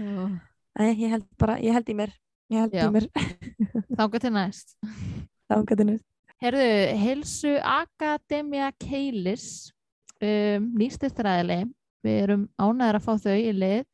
að 0.80 0.90
ég 1.00 1.10
held 1.14 1.28
bara, 1.40 1.56
ég 1.64 1.72
held 1.72 1.88
í 1.88 1.96
mér 1.96 2.12
ég 2.54 2.64
held 2.64 2.76
í 2.78 2.88
mér. 2.94 3.08
Þángar 3.98 4.24
til 4.24 4.34
næst. 4.34 4.76
Þangatinu 5.52 6.00
Herðu, 6.44 6.68
Helsu 7.00 7.54
Akademia 7.64 8.68
Keilis 8.76 9.72
um, 10.20 10.66
nýstyrþræðili 10.76 11.62
við 12.04 12.18
erum 12.26 12.48
ánæður 12.60 13.00
að 13.00 13.06
fá 13.06 13.14
þau 13.24 13.36
í 13.38 13.52
lið. 13.56 13.86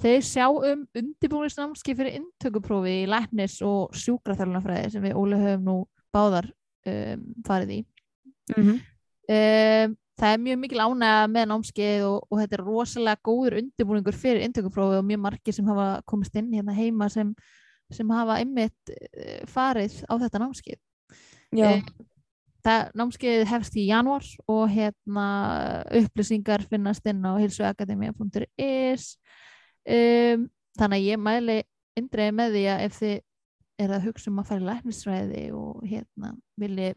Þeir 0.00 0.22
sjá 0.24 0.46
um 0.48 0.86
undirbúinisnámski 0.96 1.94
fyrir 1.98 2.16
inntökuprófi 2.16 3.02
í 3.02 3.08
læknis 3.12 3.58
og 3.66 3.92
sjúkraþjálunafræði 4.00 4.94
sem 4.94 5.04
við 5.04 5.18
Óli 5.20 5.40
höfum 5.42 5.66
nú 5.68 5.74
báðar 6.14 6.48
um, 6.88 7.26
farið 7.44 7.74
í. 7.74 7.80
Mm 8.54 8.62
-hmm. 8.62 8.78
um, 9.36 9.96
það 10.22 10.32
er 10.32 10.42
mjög 10.46 10.62
mikil 10.62 10.80
ánægja 10.80 11.26
með 11.34 11.48
námskeið 11.50 12.06
og, 12.08 12.18
og 12.30 12.40
þetta 12.40 12.56
er 12.56 12.64
rosalega 12.66 13.20
góður 13.28 13.58
undirbúningur 13.60 14.16
fyrir 14.16 14.46
inntökuprófi 14.46 15.02
og 15.02 15.04
mjög 15.04 15.20
margir 15.26 15.54
sem 15.54 15.68
hafa 15.68 16.02
komist 16.06 16.36
inn 16.36 16.52
hérna 16.52 16.72
heima 16.72 17.08
sem, 17.12 17.34
sem 17.90 18.08
hafa 18.14 18.38
einmitt 18.40 18.92
eh, 18.92 19.42
farið 19.50 19.98
á 20.08 20.14
þetta 20.22 20.38
námskeið. 20.44 20.80
Já, 21.52 21.66
Eh, 21.72 21.82
það 22.62 22.92
námskeið 22.94 23.42
hefst 23.50 23.74
í 23.76 23.88
janúar 23.88 24.26
og 24.48 24.68
hérna 24.70 25.26
upplýsingar 25.98 26.62
finnast 26.70 27.06
inn 27.10 27.24
á 27.26 27.34
hilsuakademia.is 27.42 29.06
um, 29.88 30.46
þannig 30.78 30.98
að 31.00 31.08
ég 31.08 31.18
mæli 31.20 31.56
indreiði 31.98 32.34
með 32.38 32.54
því 32.56 32.62
að 32.72 32.84
ef 32.86 32.98
þið 33.00 33.16
er 33.82 33.94
að 33.96 34.06
hugsa 34.06 34.30
um 34.30 34.38
að 34.40 34.48
fara 34.52 34.62
í 34.62 34.68
læknisfræði 34.68 35.42
og 35.58 35.82
hérna 35.90 36.30
vilji 36.60 36.92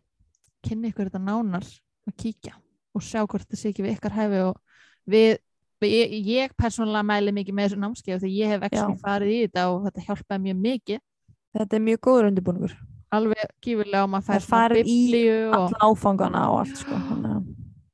kynna 0.66 0.92
ykkur 0.92 1.10
þetta 1.10 1.24
nánar 1.26 1.66
og 2.06 2.16
kíkja 2.22 2.54
og 2.96 3.04
sjá 3.04 3.24
hvort 3.26 3.48
það 3.50 3.60
sé 3.60 3.72
ekki 3.74 3.86
við 3.88 3.98
ykkar 3.98 4.16
hæfi 4.16 4.42
og 4.46 4.62
við- 5.10 5.42
Ég, 5.84 6.14
ég 6.26 6.54
persónulega 6.58 7.04
mæli 7.04 7.34
mikið 7.36 7.56
með 7.58 7.68
þessu 7.68 7.80
námskeið 7.82 8.22
því 8.24 8.30
ég 8.38 8.54
hef 8.54 8.66
ekki 8.70 8.84
farið 9.02 9.32
í 9.34 9.40
þetta 9.44 9.66
og 9.74 9.84
þetta 9.86 10.06
hjálpaði 10.08 10.44
mjög 10.46 10.62
mikið. 10.66 11.02
Þetta 11.56 11.78
er 11.78 11.84
mjög 11.88 12.00
góður 12.08 12.30
undirbúningur. 12.30 12.78
alveg 13.16 13.52
gífurlega 13.64 14.04
og 14.04 14.12
maður 14.12 14.28
fær 14.28 14.48
farið 14.50 14.90
í 14.92 14.94
Alla 15.56 15.80
áfangana 15.88 16.42
og 16.52 16.58
allt, 16.64 16.78
sko. 16.82 17.00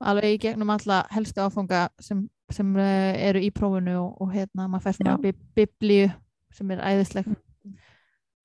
Alveg 0.01 0.37
í 0.37 0.39
gegnum 0.41 0.71
alla 0.73 1.03
helstu 1.13 1.43
áfanga 1.43 1.83
sem, 2.01 2.23
sem 2.49 2.71
uh, 2.77 3.13
eru 3.21 3.41
í 3.43 3.51
prófinu 3.53 3.97
og, 4.01 4.15
og 4.23 4.33
hérna 4.33 4.67
maður 4.67 4.87
fær 4.87 4.97
svona 4.97 5.17
bi 5.21 5.35
biblíu 5.57 6.09
sem 6.55 6.71
er 6.73 6.81
æðisleg 6.83 7.27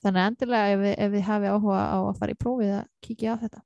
þannig 0.05 0.21
að 0.21 0.29
endilega 0.31 0.75
ef, 0.75 0.85
ef 0.99 1.17
þið 1.17 1.25
hafi 1.31 1.55
áhuga 1.55 1.81
á 1.83 1.99
að 2.03 2.19
fara 2.21 2.37
í 2.37 2.41
prófið 2.45 2.77
að 2.81 2.85
kíkja 3.07 3.35
á 3.35 3.37
þetta 3.47 3.61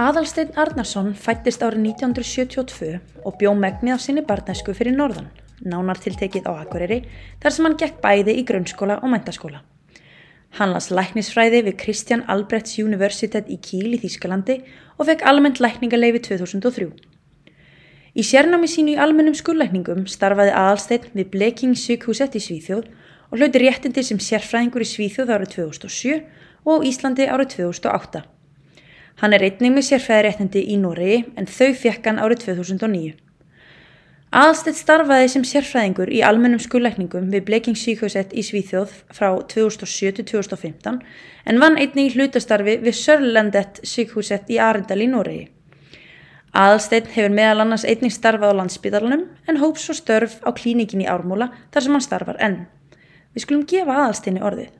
Aðalsteinn 0.00 0.54
Arnarsson 0.56 1.10
fættist 1.12 1.60
árið 1.60 1.90
1972 1.90 3.00
og 3.28 3.34
bjó 3.36 3.50
megnið 3.52 3.92
af 3.92 4.00
sinni 4.00 4.22
barnæsku 4.24 4.72
fyrir 4.72 4.94
norðan, 4.96 5.26
nánar 5.60 6.00
tiltekið 6.00 6.48
á 6.48 6.56
Akureyri, 6.62 7.02
þar 7.42 7.52
sem 7.52 7.68
hann 7.68 7.76
gekk 7.82 7.98
bæði 8.00 8.38
í 8.40 8.44
grunnskóla 8.48 8.96
og 9.04 9.12
mæntaskóla. 9.12 9.60
Hann 10.56 10.72
las 10.72 10.88
læknisfræði 10.88 11.60
við 11.68 11.76
Christian 11.84 12.24
Albrechts 12.32 12.80
Universitet 12.80 13.52
í 13.52 13.60
Kíl 13.60 13.92
í 13.92 14.00
Þýskalandi 14.00 14.58
og 14.96 15.04
fekk 15.10 15.26
almennt 15.28 15.60
lækningaleifi 15.60 16.24
2003. 16.30 16.88
Í 18.16 18.24
sérnámi 18.24 18.72
sínu 18.72 18.96
í 18.96 18.98
almennum 19.04 19.36
skurlækningum 19.36 20.08
starfaði 20.08 20.56
Aðalsteinn 20.56 21.12
við 21.12 21.32
Bleking 21.36 21.76
Sykhuset 21.76 22.40
í 22.40 22.46
Svíþjóð 22.48 22.88
og 23.28 23.36
hlauti 23.36 23.66
réttindi 23.66 24.08
sem 24.08 24.16
sérfræðingur 24.16 24.80
í 24.80 24.92
Svíþjóð 24.96 25.36
árið 25.36 25.56
2007 25.60 26.20
og 26.64 26.88
Íslandi 26.88 27.28
árið 27.28 27.58
2008. 27.60 28.28
Hann 29.20 29.34
er 29.36 29.42
einnig 29.44 29.74
með 29.74 29.84
sérfræðiréttindi 29.90 30.62
í 30.72 30.78
Noregi 30.80 31.18
en 31.36 31.44
þau 31.44 31.74
fekk 31.76 32.06
hann 32.08 32.20
árið 32.24 32.46
2009. 32.46 33.10
Aðalstedt 34.30 34.78
starfaði 34.78 35.26
sem 35.28 35.44
sérfræðingur 35.44 36.08
í 36.14 36.22
almennum 36.24 36.62
skurlækningum 36.62 37.26
við 37.34 37.44
Bleking 37.50 37.76
Sykhuset 37.76 38.32
í 38.32 38.44
Svíþjóð 38.46 38.94
frá 39.12 39.28
2007 39.52 40.14
til 40.16 40.26
2015 40.30 41.00
en 41.50 41.60
vann 41.60 41.76
einnig 41.76 42.08
í 42.08 42.14
hlutastarfi 42.14 42.78
við 42.80 42.96
Sörlandet 42.96 43.82
Sykhuset 43.84 44.48
í 44.48 44.56
Arendal 44.62 45.02
í 45.04 45.10
Noregi. 45.10 45.48
Aðalsteinn 46.56 47.12
hefur 47.12 47.36
meðal 47.36 47.66
annars 47.66 47.84
einnig 47.84 48.16
starfað 48.16 48.56
á 48.56 48.58
landsbytarlanum 48.62 49.28
en 49.50 49.60
hóps 49.60 49.84
svo 49.84 50.00
störf 50.00 50.40
á 50.46 50.50
klínikin 50.56 51.04
í 51.04 51.10
Ármúla 51.10 51.52
þar 51.74 51.84
sem 51.84 51.98
hann 51.98 52.08
starfar 52.08 52.40
enn. 52.40 52.62
Við 53.36 53.44
skulum 53.44 53.68
gefa 53.68 54.00
aðalsteinni 54.00 54.40
orðið. 54.40 54.79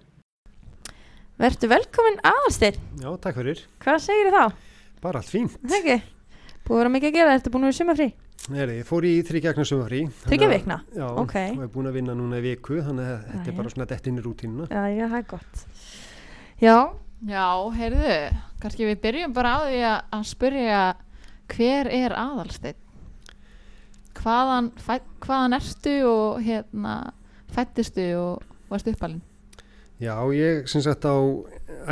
Vertu 1.40 1.68
velkomin 1.70 2.18
aðalsteinn. 2.26 2.76
Já, 3.00 3.09
takk 3.23 3.38
fyrir. 3.40 3.62
Hvað 3.80 4.00
segir 4.04 4.32
þá? 4.35 4.42
Bara 5.00 5.23
allt 5.23 5.30
fínt. 5.32 5.54
Það 5.64 5.76
ekki? 5.78 5.99
Búið 6.66 6.75
að 6.75 6.80
vera 6.82 6.92
mikið 6.97 7.09
að 7.11 7.14
gera, 7.16 7.37
ertu 7.38 7.52
búin 7.54 7.64
að 7.64 7.70
vera 7.70 7.78
sumafrí? 7.78 8.09
Heri, 8.50 8.75
ég 8.80 8.88
fór 8.88 9.06
í 9.09 9.12
þryggjagna 9.25 9.64
sumafrí. 9.68 10.00
Þriggja 10.26 10.49
vikna? 10.52 10.76
Já, 10.97 11.06
Ok. 11.23 11.35
og 11.56 11.62
er 11.64 11.70
búin 11.73 11.88
að 11.88 11.97
vinna 11.97 12.14
núna 12.18 12.40
í 12.40 12.44
viku, 12.44 12.80
þannig 12.85 13.09
að 13.09 13.25
þetta 13.30 13.49
er 13.49 13.56
bara 13.56 13.73
svona 13.73 13.88
dett 13.88 14.06
inn 14.11 14.18
í 14.20 14.25
rútínuna. 14.25 14.68
Já, 14.68 14.82
já, 14.92 15.06
það 15.09 15.18
er 15.18 15.28
gott. 15.32 15.64
Já, 16.61 16.76
Já, 17.20 17.68
heyrðu, 17.76 18.12
kannski 18.62 18.87
við 18.88 19.00
byrjum 19.02 19.32
bara 19.37 19.50
á 19.52 19.59
því 19.68 19.80
að, 19.85 20.23
spyrja 20.25 20.78
hver 21.52 21.90
er 21.92 22.14
aðalsteinn? 22.16 22.78
Hvaðan, 24.16 24.70
hvaðan 25.20 25.56
ertu 25.59 25.92
og 26.09 26.40
hérna 26.40 26.94
fættistu 27.52 28.06
og 28.16 28.42
varstu 28.73 28.94
uppalinn? 28.94 29.20
Já, 30.00 30.16
ég 30.33 30.64
á 30.64 31.12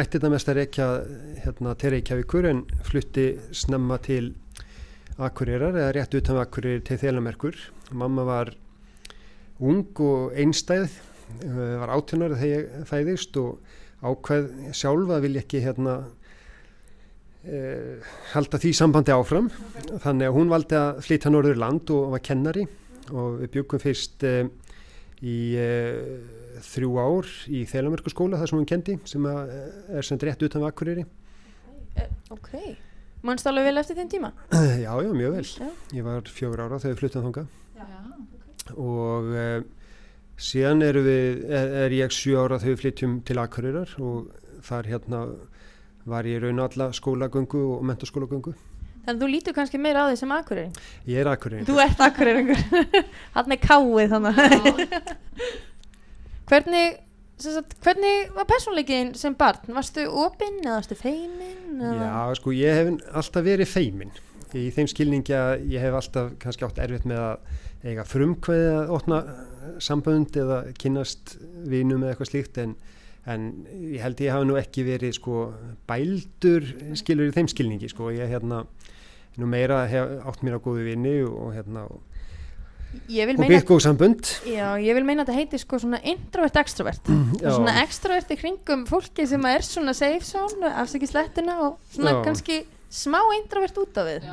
ætti 0.00 0.16
þetta 0.16 0.28
mest 0.32 0.48
að 0.48 0.56
reykja 0.62 0.84
hérna, 1.44 1.74
til 1.76 1.90
Reykjavíkur 1.92 2.46
en 2.48 2.62
flutti 2.86 3.36
snemma 3.52 3.98
til 4.00 4.30
Akureyrar 5.20 5.76
eða 5.76 5.90
rétt 5.92 6.16
utan 6.16 6.40
Akureyri 6.40 6.80
til 6.88 6.96
Þelamerkur. 7.02 7.58
Mamma 7.92 8.24
var 8.24 8.54
ung 9.60 9.92
og 10.00 10.32
einstæð, 10.32 10.88
eh, 11.42 11.76
var 11.82 11.92
átjónar 11.98 12.32
þegar 12.40 12.48
ég 12.48 12.88
fæðist 12.88 13.36
og 13.36 13.60
ákveð 14.00 14.72
sjálfa 14.72 15.20
vil 15.20 15.36
ég 15.36 15.44
ekki 15.44 15.60
hérna 15.66 16.08
uh, 17.44 18.00
halda 18.32 18.56
því 18.56 18.72
sambandi 18.72 19.12
áfram. 19.12 19.52
Þannig 20.00 20.30
að 20.30 20.36
hún 20.38 20.48
valdi 20.48 20.80
að 20.80 21.04
flytja 21.04 21.28
norður 21.28 21.60
land 21.60 21.92
og 21.92 22.16
var 22.16 22.24
kennari 22.24 22.64
og 23.12 23.42
við 23.44 23.52
byggum 23.58 23.84
fyrst 23.84 24.24
uh, 24.24 24.48
í 25.20 25.58
uh, 25.60 26.37
þrjú 26.64 26.90
ár 27.02 27.30
í 27.52 27.62
Þelamerkurskóla 27.68 28.38
þar 28.40 28.50
sem 28.50 28.58
hún 28.60 28.68
kendi 28.68 28.98
sem 29.08 29.26
eh, 29.30 29.96
er 29.98 30.06
sem 30.06 30.20
rétt 30.22 30.44
utan 30.46 30.66
Akureyri. 30.68 31.04
ok. 32.34 32.52
Mannst 33.26 33.48
alveg 33.50 33.66
vel 33.66 33.80
eftir 33.80 33.98
þinn 33.98 34.12
tíma? 34.12 34.30
Já, 34.84 34.92
já, 35.02 35.10
mjög 35.10 35.32
vel. 35.34 35.44
Já. 35.58 35.70
Ég 35.98 36.06
var 36.06 36.28
fjögur 36.30 36.62
ára 36.62 36.78
þegar 36.78 36.94
við 36.94 37.00
fluttum 37.02 37.26
þangað 37.26 37.48
Já. 37.78 37.86
og 38.76 39.30
uh, 39.34 39.60
síðan 40.38 40.84
eru 40.86 41.02
við, 41.02 41.44
er, 41.50 41.72
er 41.86 41.96
ég 41.98 42.14
sjö 42.14 42.38
ára 42.44 42.60
þegar 42.62 42.76
við 42.76 42.82
flytjum 42.84 43.16
til 43.26 43.38
Akureyrar 43.42 43.94
og 43.98 44.30
þar 44.68 44.90
hérna 44.92 45.22
var 46.08 46.26
ég 46.30 46.38
í 46.38 46.44
raun 46.46 46.62
alla 46.62 46.90
skólagöngu 46.96 47.60
og 47.74 47.82
mentaskólagöngu. 47.90 48.54
Þannig 49.08 49.22
að 49.22 49.22
þú 49.24 49.28
lítur 49.32 49.54
kannski 49.56 49.78
meira 49.80 50.04
á 50.04 50.08
því 50.10 50.16
sem 50.20 50.32
akureyri. 50.36 50.86
Ég 51.08 51.20
er 51.22 51.28
Akureyri. 51.32 51.64
Þú 51.68 51.78
ert 51.80 52.00
akureyringur. 52.04 52.62
Hann 53.36 53.54
er 53.54 53.60
káið 53.62 54.14
þannig. 54.14 55.06
Hvernig, 56.48 56.98
sagt, 57.42 57.76
hvernig 57.84 58.32
var 58.36 58.48
persónleikin 58.48 59.14
sem 59.18 59.36
barn? 59.38 59.74
Varstu 59.76 60.06
opinn 60.08 60.60
eða 60.64 60.80
varstu 60.80 60.98
feiminn? 60.98 61.82
Já, 61.82 62.34
sko, 62.38 62.54
ég 62.56 62.80
hef 62.80 63.14
alltaf 63.22 63.46
verið 63.46 63.70
feimin 63.70 64.14
í 64.56 64.68
þeim 64.72 64.88
skilningi 64.88 65.34
að 65.36 65.64
ég 65.68 65.82
hef 65.84 65.96
alltaf 65.98 66.30
kannski 66.40 66.64
átt 66.64 66.78
erfitt 66.80 67.08
með 67.08 67.20
að 67.20 67.88
eiga 67.88 68.04
frumkveði 68.08 68.70
að 68.74 68.92
opna 68.96 69.18
sambönd 69.84 70.36
eða 70.40 70.62
kynnast 70.80 71.36
vinum 71.68 72.02
eða 72.02 72.14
eitthvað 72.14 72.30
slíkt 72.32 72.60
en, 72.62 72.74
en 73.28 73.48
ég 73.92 74.02
held 74.02 74.22
ég 74.24 74.34
hafa 74.34 74.48
nú 74.48 74.56
ekki 74.58 74.86
verið 74.88 75.18
sko 75.18 75.44
bældur 75.90 76.66
skilur 76.98 77.28
í 77.28 77.36
þeim 77.36 77.50
skilningi 77.52 77.92
sko, 77.92 78.10
ég 78.14 78.32
hérna 78.32 78.64
nú 79.38 79.46
meira 79.50 79.84
hef 79.90 80.16
átt 80.26 80.42
mér 80.42 80.58
á 80.58 80.64
góðu 80.64 80.88
vini 80.88 81.18
og 81.28 81.52
hérna 81.54 81.84
og, 81.86 82.00
og 83.76 83.82
sambönd 83.84 84.30
já, 84.48 84.66
ég 84.80 84.96
vil 84.96 85.04
meina 85.04 85.22
að 85.22 85.30
þetta 85.30 85.36
heiti 85.38 85.60
sko 85.60 85.78
svona 85.82 86.00
introvert 86.08 86.56
extrovert. 86.60 87.10
Já. 87.42 87.50
Svona 87.52 87.74
extrovert 87.82 88.32
í 88.32 88.38
kringum 88.40 88.86
fólki 88.88 89.26
sem 89.28 89.44
er 89.50 89.64
svona 89.66 89.94
safe 89.96 90.24
zone, 90.24 90.72
afsaki 90.82 91.08
slettuna 91.08 91.58
og 91.66 91.78
svona 91.92 92.16
Já. 92.16 92.22
kannski 92.24 92.58
smá 92.88 93.20
introvert 93.36 93.76
út 93.82 94.00
af 94.00 94.08
við. 94.08 94.28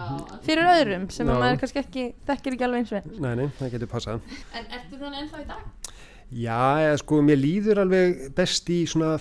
Fyrir 0.48 0.72
öðrum 0.72 1.10
sem 1.12 1.28
að 1.28 1.36
Já. 1.36 1.42
maður 1.44 1.62
kannski 1.64 1.84
ekki, 1.84 2.06
þekkir 2.30 2.56
ekki 2.56 2.68
alveg 2.70 2.84
eins 2.84 2.96
og 2.96 3.20
Nei, 3.20 3.34
nei, 3.42 3.48
það 3.60 3.76
getur 3.76 3.92
passað 3.92 4.22
En 4.56 4.72
ertu 4.80 5.02
þannig 5.02 5.26
ennþá 5.26 5.44
í 5.44 5.48
dag? 5.52 5.92
Já, 6.36 6.62
eða 6.82 6.98
sko, 7.04 7.20
mér 7.22 7.38
líður 7.38 7.84
alveg 7.84 8.24
best 8.36 8.70
í 8.74 8.80
svona 8.90 9.14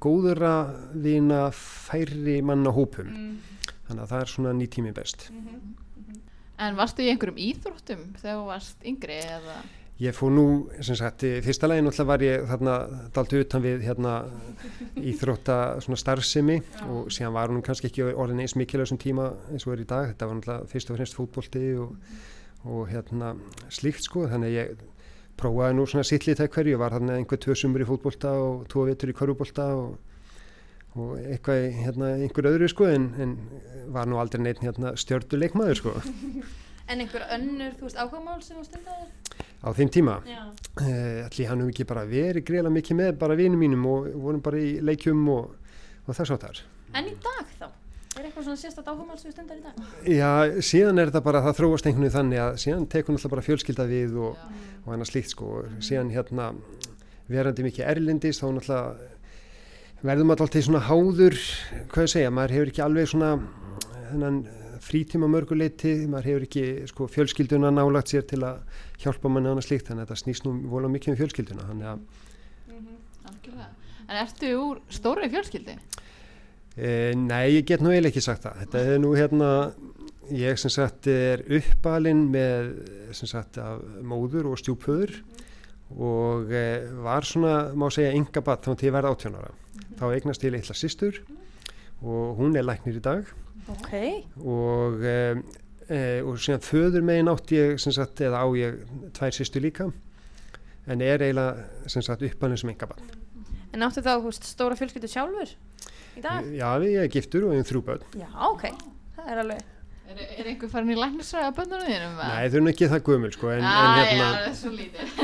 góðura 0.00 0.54
vina 0.96 1.48
færri 1.52 2.38
manna 2.42 2.72
hópum. 2.72 3.10
Þannig 3.88 4.02
að 4.04 4.10
það 4.12 4.22
er 4.22 4.30
svona 4.32 4.54
nýtími 4.56 4.94
best. 4.96 5.28
En 6.58 6.78
varstu 6.78 7.04
í 7.04 7.10
einhverjum 7.12 7.38
íþróttum 7.38 8.06
þegar 8.18 8.40
þú 8.40 8.46
varst 8.48 8.88
yngri 8.90 9.20
eða? 9.22 9.58
Ég 9.98 10.14
fór 10.14 10.30
nú, 10.30 10.44
sem 10.78 10.94
sagt, 10.94 11.24
í 11.26 11.40
fyrsta 11.42 11.66
lagi 11.66 11.82
náttúrulega 11.82 12.06
var 12.06 12.22
ég 12.22 12.44
þarna 12.46 12.74
daldi 13.14 13.40
utan 13.42 13.62
við 13.64 13.80
hérna 13.82 14.12
íþrótta 14.94 15.56
svona 15.82 15.98
starfsemi 15.98 16.60
og 16.86 17.08
síðan 17.10 17.34
var 17.34 17.50
hún 17.50 17.64
kannski 17.66 17.90
ekki 17.90 18.06
orðin 18.12 18.44
eins 18.44 18.54
mikil 18.54 18.78
á 18.78 18.82
þessum 18.84 19.00
tíma 19.02 19.32
eins 19.50 19.66
og 19.66 19.74
er 19.74 19.82
í 19.82 19.88
dag. 19.90 20.12
Þetta 20.12 20.28
var 20.30 20.38
náttúrulega 20.38 20.70
fyrst 20.70 20.92
og 20.92 21.00
fremst 21.00 21.18
fótbolti 21.18 21.64
og, 21.82 21.96
og 22.62 22.84
hérna 22.92 23.32
slíkt 23.74 24.06
sko. 24.06 24.28
Þannig 24.30 24.52
að 24.52 24.58
ég 24.60 24.86
prófaði 25.38 25.78
nú 25.80 25.88
svona 25.90 26.06
þegar 26.06 26.52
hverju. 26.54 26.78
Var 26.78 26.94
þarna 26.94 27.18
einhver 27.18 27.42
tvö 27.42 27.58
sumur 27.58 27.82
í 27.82 27.90
fótbolta 27.90 28.36
og 28.38 28.68
tvo 28.70 28.86
vetur 28.86 29.10
í 29.10 29.18
körfubolta 29.18 29.66
og, 29.80 29.98
og 31.04 31.18
eitthvað 31.20 31.64
í 31.64 31.68
hérna 31.82 32.12
einhver 32.18 32.50
öðru 32.52 32.68
sko 32.70 32.88
en, 32.90 33.10
en 33.22 33.36
var 33.94 34.08
nú 34.10 34.18
aldrei 34.20 34.42
neitt 34.44 34.62
hérna 34.64 34.94
stjördu 34.98 35.40
leikmaður 35.40 35.82
sko. 35.82 35.94
En 36.88 37.02
einhver 37.04 37.20
önnur, 37.34 37.74
þú 37.76 37.84
veist, 37.84 37.98
áhugamál 38.00 38.38
sem 38.40 38.56
þú 38.56 38.62
stundaðir? 38.64 39.10
á 39.58 39.68
þeim 39.74 39.90
tíma 39.92 40.14
Já. 40.24 40.38
uh, 40.80 41.26
allir 41.26 41.48
hann 41.50 41.62
hefur 41.64 41.72
ekki 41.72 41.86
bara 41.88 42.04
verið 42.08 42.46
greila 42.46 42.70
mikið 42.72 42.98
með 43.00 43.10
bara 43.20 43.36
vinum 43.38 43.60
mínum 43.60 43.86
og 43.90 44.06
vorum 44.14 44.42
bara 44.44 44.60
í 44.62 44.78
leikjum 44.80 45.20
og, 45.34 45.50
og 46.06 46.16
þess 46.16 46.32
áttar 46.36 46.62
En 46.96 47.10
í 47.10 47.12
dag 47.20 47.50
þá? 47.58 47.66
Er 48.18 48.24
eitthvað 48.24 48.46
svona 48.46 48.58
sérstætt 48.62 48.88
áhugamál 48.88 49.18
sem 49.20 49.28
við 49.28 49.34
stundar 49.36 49.58
í 49.58 49.64
dag? 49.66 49.82
Já, 50.08 50.30
síðan 50.64 51.02
er 51.02 51.10
þetta 51.10 51.22
bara, 51.26 51.42
það 51.44 51.58
þróast 51.58 51.88
einhvern 51.90 52.06
veginn 52.06 52.16
þannig 52.16 52.42
að 52.46 52.56
síðan 52.64 52.86
tekur 52.94 53.14
náttúrulega 53.14 53.34
bara 53.34 53.46
fjölskylda 53.48 53.86
við 53.90 54.16
og, 54.28 54.40
og 54.86 54.94
annað 54.94 55.10
slíkt 55.12 55.34
sko 55.34 55.50
síðan 55.84 56.14
hérna 56.14 56.48
verandi 57.28 57.66
mikið 57.66 57.90
erlendis 57.92 58.40
þá 58.40 58.46
náttúrulega 58.56 59.17
verður 60.02 60.28
maður 60.28 60.44
alltaf 60.46 60.64
svona 60.66 60.84
háður, 60.86 61.36
hvað 61.90 62.06
ég 62.06 62.12
segja, 62.12 62.30
maður 62.34 62.54
hefur 62.56 62.72
ekki 62.72 62.84
alveg 62.84 63.10
svona 63.10 63.32
þennan 64.12 64.38
frítíma 64.88 65.28
mörguleiti, 65.30 65.94
maður 66.08 66.30
hefur 66.30 66.46
ekki 66.46 66.64
sko 66.88 67.08
fjölskylduna 67.12 67.72
nálagt 67.74 68.12
sér 68.12 68.24
til 68.28 68.40
að 68.46 68.62
hjálpa 69.02 69.32
manni 69.32 69.50
annað 69.50 69.68
slíkt, 69.68 69.88
þannig 69.90 70.06
að 70.06 70.12
þetta 70.12 70.22
snýst 70.22 70.46
nú 70.46 70.54
vola 70.70 70.90
mikið 70.92 71.14
um 71.14 71.20
fjölskylduna, 71.22 71.68
þannig 71.72 71.92
að 71.92 72.26
Algjörlega. 73.28 73.70
En 74.08 74.20
ertu 74.22 74.50
úr 74.56 74.78
stóri 74.92 75.28
fjölskyldi? 75.28 75.74
E, 76.78 76.90
nei, 77.18 77.58
ég 77.58 77.66
get 77.68 77.82
nú 77.84 77.90
eiginlega 77.92 78.14
ekki 78.14 78.24
sagt 78.24 78.46
það. 78.46 78.62
Þetta 78.62 78.84
er 78.86 79.02
nú 79.02 79.10
hérna, 79.18 79.50
ég 80.32 80.60
sem 80.62 80.72
sagt 80.72 81.08
er 81.12 81.42
uppalinn 81.58 82.28
með 82.32 82.70
sem 83.18 83.28
sagt 83.28 83.58
af 83.60 83.82
móður 84.06 84.52
og 84.52 84.62
stjúpöður 84.62 85.18
og 85.96 86.50
e, 86.52 86.64
var 87.04 87.24
svona, 87.24 87.70
má 87.72 87.88
segja, 87.92 88.12
ynga 88.16 88.42
badd 88.44 88.66
þá 88.66 88.72
til 88.76 88.88
ég 88.90 88.96
verði 88.96 89.12
átjónara. 89.14 89.52
Þá 89.98 90.04
eignast 90.12 90.44
ég 90.44 90.52
litla 90.54 90.76
systur 90.76 91.22
og 92.02 92.38
hún 92.38 92.56
er 92.58 92.66
læknir 92.66 92.98
í 93.00 93.02
dag 93.02 93.30
Ok. 93.68 93.94
og, 94.44 95.00
e, 95.04 96.20
og 96.22 96.36
síðan 96.40 96.64
föður 96.64 97.06
megin 97.08 97.30
átt 97.32 97.54
ég 97.56 97.80
sem 97.82 97.94
sagt, 97.96 98.20
eða 98.20 98.44
á 98.44 98.46
ég 98.56 98.82
tvær 99.16 99.34
systur 99.34 99.64
líka 99.64 99.88
en 100.88 101.02
er 101.04 101.20
eiginlega 101.24 102.30
uppalinn 102.32 102.60
sem 102.60 102.70
ynga 102.72 102.88
badd. 102.88 103.16
En 103.76 103.84
áttu 103.84 104.00
þá, 104.04 104.14
veist, 104.24 104.46
stóra 104.48 104.76
fjölskyldu 104.78 105.10
sjálfur 105.12 105.50
í 106.16 106.22
dag? 106.24 106.46
Já, 106.56 106.70
ég 106.84 107.02
er 107.04 107.10
giftur 107.12 107.48
og 107.48 107.56
ég 107.56 107.64
er 107.64 107.68
þrjú 107.68 107.82
börn. 107.84 108.06
Já, 108.16 108.28
ok. 108.48 108.64
Það 109.18 109.32
er 109.34 109.42
alveg. 109.42 109.66
Er, 110.08 110.20
er 110.40 110.46
einhver 110.48 110.70
farin 110.72 110.94
í 110.94 110.96
læknisræða 110.96 111.50
bönnunum 111.58 111.84
þínum? 111.84 112.14
Nei, 112.16 112.46
þau 112.48 112.58
eru 112.62 112.70
ekki 112.70 112.86
það 112.88 113.02
gömul 113.10 113.32
sko, 113.34 113.50
en, 113.52 113.60
en 113.60 113.66
ah, 113.68 113.98
hérna... 113.98 114.16
Já, 114.16 114.28
það 114.32 114.46
er 114.48 114.54
svo 114.62 114.70
lítið. 114.76 115.08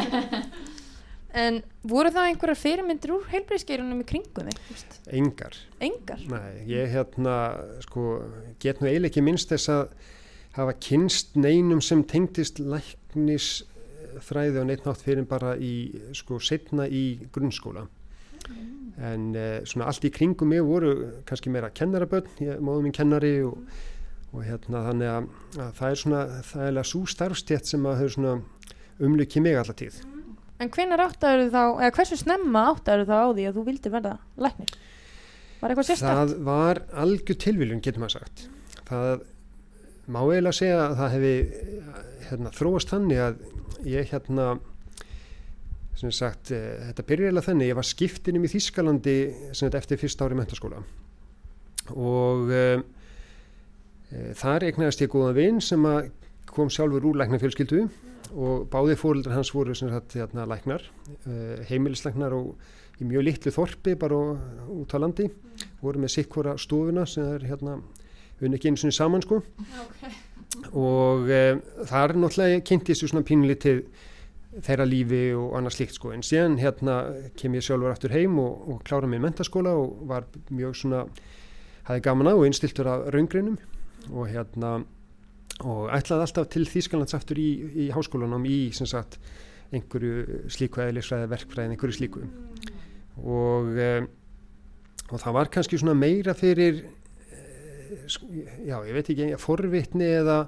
En 1.35 1.57
voru 1.83 2.13
það 2.15 2.29
einhverjar 2.31 2.59
fyrirmyndir 2.61 3.11
úr 3.11 3.25
heilbreyðsgeirunum 3.33 4.03
í 4.05 4.07
kringum 4.07 4.51
þig? 4.53 4.83
Engar, 5.19 5.57
Engar? 5.83 6.21
nei, 6.31 6.61
ég 6.71 6.93
hérna 6.93 7.35
sko, 7.83 8.21
get 8.63 8.79
nú 8.79 8.87
eiginlega 8.87 9.11
ekki 9.11 9.25
minnst 9.27 9.51
þess 9.51 9.73
að 9.75 9.83
hafa 10.55 10.77
kynst 10.79 11.35
neinum 11.35 11.83
sem 11.83 12.05
tengdist 12.07 12.63
læknisfræði 12.63 14.63
og 14.63 14.69
neitt 14.71 14.87
nátt 14.87 15.03
fyrir 15.03 15.27
bara 15.27 15.57
í 15.59 15.91
sko 16.15 16.39
setna 16.39 16.87
í 16.87 17.19
grunnskóla 17.35 17.83
en 19.03 19.35
uh, 19.35 19.59
svona 19.67 19.91
allt 19.91 20.07
í 20.07 20.15
kringum 20.15 20.55
mig 20.55 20.63
voru 20.63 21.19
kannski 21.27 21.51
meira 21.51 21.75
kennarabönn, 21.75 22.31
ég 22.47 22.63
móðum 22.63 22.87
minn 22.87 22.95
kennari 22.95 23.41
og, 23.43 23.59
og 24.35 24.43
hérna 24.43 24.83
þannig 24.89 25.13
að, 25.13 25.29
að 25.55 25.71
það 25.79 25.93
er 25.93 26.01
svona, 26.03 26.25
það 26.51 26.67
er 26.71 26.91
svo 26.91 27.05
starfstjætt 27.15 27.71
sem 27.71 27.87
að 27.87 28.01
hefur 28.03 28.17
svona 28.17 28.35
umlykið 29.05 29.47
mig 29.47 29.59
alltaf 29.61 29.79
tíð 29.79 30.03
En 30.63 30.71
hvenær 30.71 31.03
áttaður 31.09 31.49
þá, 31.51 31.63
eða 31.83 31.95
hversu 31.97 32.17
snemma 32.19 32.61
áttaður 32.71 33.09
þá 33.09 33.17
á 33.19 33.29
því 33.35 33.47
að 33.49 33.57
þú 33.57 33.63
vildi 33.67 33.91
verða 33.91 34.13
læknir? 34.39 34.75
Var 35.61 35.73
eitthvað 35.73 35.89
sérstætt? 35.89 36.21
Það 36.21 36.35
var 36.47 36.81
algjör 37.03 37.39
tilviljun, 37.43 37.81
getur 37.83 38.05
maður 38.05 38.21
sagt. 38.21 38.45
Það 38.87 39.25
má 40.15 40.21
eiginlega 40.21 40.59
segja 40.61 40.79
að 40.85 40.95
það 41.01 41.13
hefði 41.17 41.35
hérna, 42.29 42.55
þróast 42.55 42.95
þannig 42.95 43.23
að 43.25 43.43
ég 43.89 44.11
hérna, 44.13 44.49
sem 45.99 46.15
sagt, 46.15 46.53
eh, 46.55 46.85
þetta 46.91 47.07
byrja 47.11 47.31
eiginlega 47.31 47.49
þannig, 47.49 47.71
ég 47.73 47.81
var 47.81 47.89
skiptinum 47.89 48.47
í 48.47 48.53
Þískalandi 48.55 49.17
eftir 49.81 50.01
fyrsta 50.01 50.29
ári 50.29 50.39
mentaskóla 50.39 50.83
og 51.95 52.49
e, 52.49 52.61
e, 52.79 53.04
þar 54.39 54.69
eignæðist 54.69 55.03
ég 55.03 55.13
góðan 55.13 55.37
vinn 55.39 55.61
sem 55.65 55.87
kom 56.55 56.71
sjálfur 56.71 57.07
úr 57.09 57.19
læknafjölskyldu 57.19 57.87
og 58.35 58.67
báði 58.71 58.97
fóreldrar 58.99 59.37
hans 59.39 59.53
voru 59.55 59.75
sagt 59.77 60.17
hérna 60.17 60.47
læknar, 60.49 60.83
uh, 61.27 61.61
heimilislæknar 61.69 62.35
og 62.35 62.55
í 63.01 63.07
mjög 63.07 63.27
litlu 63.29 63.53
þorpi 63.55 63.97
bara 63.99 64.19
út 64.71 64.95
á 64.95 64.99
landi, 65.03 65.29
voru 65.83 66.03
með 66.03 66.15
sikkvara 66.19 66.57
stofuna 66.59 67.07
sem 67.11 67.27
er 67.37 67.47
hérna 67.49 67.79
unni 68.41 68.59
ekki 68.59 68.71
einu 68.71 68.81
sinni 68.81 68.95
saman 68.95 69.23
sko. 69.25 69.41
Og 70.73 71.31
uh, 71.31 71.61
þar 71.91 72.17
náttúrulega 72.19 72.65
kynnti 72.67 72.95
þessu 72.95 73.11
svona 73.11 73.27
pínlítið 73.27 73.85
þeirra 74.63 74.87
lífi 74.87 75.25
og 75.35 75.57
annað 75.59 75.79
slíkt 75.79 75.99
sko. 75.99 76.13
En 76.15 76.23
síðan 76.23 76.61
hérna 76.63 77.01
kem 77.39 77.55
ég 77.59 77.67
sjálfur 77.67 77.91
aftur 77.91 78.15
heim 78.15 78.39
og, 78.43 78.69
og 78.71 78.83
klára 78.87 79.11
í 79.11 79.23
mentaskóla 79.23 79.75
og 79.79 80.05
var 80.11 80.29
mjög 80.55 80.79
svona 80.79 81.07
hafði 81.89 82.05
gaman 82.07 82.31
á 82.31 82.35
og 82.35 82.47
innstiltur 82.47 82.89
af 82.89 83.09
raungreinum 83.15 83.59
og 84.11 84.29
hérna 84.29 84.77
og 85.63 85.91
ætlaði 85.95 86.27
alltaf 86.27 86.49
til 86.51 86.67
Þýskalands 86.67 87.15
aftur 87.15 87.39
í, 87.39 87.49
í 87.87 87.91
háskólanum 87.95 88.47
í 88.49 88.59
sem 88.75 88.89
sagt 88.91 89.21
einhverju 89.75 90.51
slíku 90.53 90.83
eðlisfræði, 90.83 91.31
verkfræði, 91.31 91.75
einhverju 91.75 91.97
slíku 91.97 92.25
og, 93.23 93.71
e, 93.79 93.91
og 95.11 95.21
það 95.21 95.37
var 95.39 95.51
kannski 95.55 95.79
svona 95.81 95.97
meira 95.99 96.35
fyrir 96.37 96.83
e, 96.83 97.45
já, 98.67 98.77
ég 98.83 98.93
veit 98.97 99.13
ekki 99.15 99.31
forvitni 99.41 100.11
eða 100.19 100.41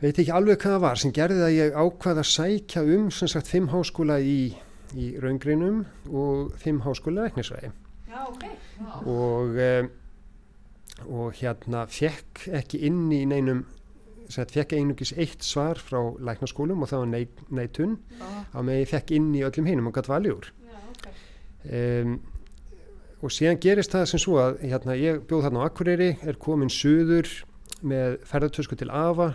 veit 0.00 0.14
ekki 0.16 0.32
alveg 0.32 0.60
hvað 0.62 0.76
það 0.76 0.84
var 0.86 1.02
sem 1.02 1.14
gerði 1.16 1.46
að 1.46 1.56
ég 1.58 1.78
ákvaða 1.78 2.24
að 2.24 2.32
sækja 2.32 2.84
um 2.96 3.10
sem 3.14 3.30
sagt 3.30 3.50
fimm 3.50 3.70
háskóla 3.74 4.20
í, 4.22 4.52
í 4.96 5.12
raungreinum 5.20 5.82
og 6.08 6.54
fimm 6.62 6.82
háskóla 6.86 7.28
reknisvæði 7.28 7.72
Já, 8.10 8.22
ok. 8.26 8.46
og, 9.04 9.58
e, 9.58 9.72
og 11.08 11.34
hérna 11.40 11.86
fekk 11.90 12.48
ekki 12.60 12.80
inn 12.88 13.06
í 13.12 13.24
neinum 13.28 13.64
fekk 14.30 14.76
einungis 14.78 15.10
eitt 15.18 15.42
svar 15.42 15.80
frá 15.82 15.98
læknaskólum 16.22 16.84
og 16.84 16.90
það 16.90 17.00
var 17.02 17.08
nei- 17.10 17.46
neitun. 17.50 17.96
Á 18.54 18.58
með 18.62 18.84
ég 18.84 18.90
fekk 18.92 19.10
inn 19.16 19.32
í 19.34 19.42
öllum 19.42 19.66
hinum 19.66 19.88
og 19.90 19.96
gætt 19.96 20.10
valið 20.10 20.36
úr. 20.36 20.50
Já, 20.70 20.78
ok. 20.92 21.08
um, 21.80 22.12
og 23.20 23.34
síðan 23.34 23.58
gerist 23.60 23.92
það 23.92 24.06
sem 24.12 24.22
svo 24.22 24.38
að 24.40 24.60
hérna, 24.62 24.94
ég 24.96 25.24
bjóð 25.28 25.48
þarna 25.48 25.64
á 25.64 25.66
Akureyri 25.66 26.10
er 26.22 26.38
komin 26.40 26.70
suður 26.72 27.28
með 27.82 28.20
ferðartösku 28.30 28.78
til 28.78 28.90
Ava 28.94 29.32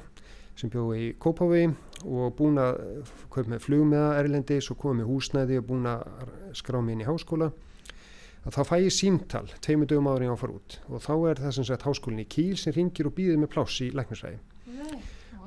sem 0.56 0.71
bjóð 0.71 0.95
í 0.95 1.06
Kópaví 1.19 1.65
og 2.06 2.34
búin 2.38 2.58
að 2.62 2.80
kaupa 3.34 3.49
með 3.51 3.63
flug 3.65 3.86
með 3.91 4.08
Erlendis 4.21 4.71
og 4.71 4.80
komið 4.80 5.10
húsnæði 5.12 5.60
og 5.60 5.67
búin 5.69 5.89
að 5.91 6.06
skrá 6.56 6.80
mig 6.82 6.95
inn 6.95 7.04
í 7.04 7.10
háskóla 7.10 7.51
að 8.45 8.58
þá 8.58 8.62
fæ 8.69 8.75
ég 8.84 8.93
símtal 8.93 9.45
tveimur 9.65 9.89
dögum 9.89 10.12
ári 10.12 10.29
á 10.29 10.34
að 10.34 10.41
fara 10.43 10.58
út. 10.60 10.77
Og 10.89 11.01
þá 11.01 11.13
er 11.31 11.41
það 11.43 11.55
sem 11.58 11.67
sagt 11.69 11.86
háskólinn 11.88 12.21
í 12.21 12.29
Kíl 12.29 12.55
sem 12.62 12.75
ringir 12.75 13.10
og 13.10 13.15
býðir 13.17 13.41
með 13.41 13.53
pláss 13.55 13.81
í 13.81 13.89
læknisræði 13.95 14.41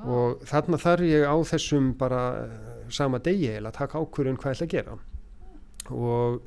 og 0.07 0.43
þarna 0.47 0.79
þarf 0.79 1.07
ég 1.07 1.25
á 1.27 1.35
þessum 1.49 1.91
bara 1.99 2.21
eh, 2.45 2.83
sama 2.93 3.19
degi 3.23 3.51
að 3.57 3.73
taka 3.75 3.99
ákvörðun 3.99 4.39
hvað 4.39 4.53
ég 4.53 4.59
ætla 4.59 4.67
að 4.67 4.73
gera. 4.75 4.97
Og 5.89 6.39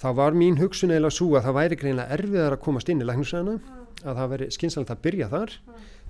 þá 0.00 0.08
var 0.16 0.36
mín 0.38 0.60
hugsun 0.60 0.92
eiginlega 0.94 1.16
svo 1.16 1.34
að 1.36 1.48
það 1.48 1.58
væri 1.58 1.80
greinlega 1.82 2.16
erfiðar 2.16 2.56
að 2.56 2.64
komast 2.64 2.88
inn 2.88 3.02
í 3.02 3.08
læknisræðina 3.08 3.58
að 4.00 4.20
það 4.20 4.30
veri 4.32 4.48
skynsalegt 4.56 4.94
að 4.94 5.02
byrja 5.04 5.28
þar 5.28 5.56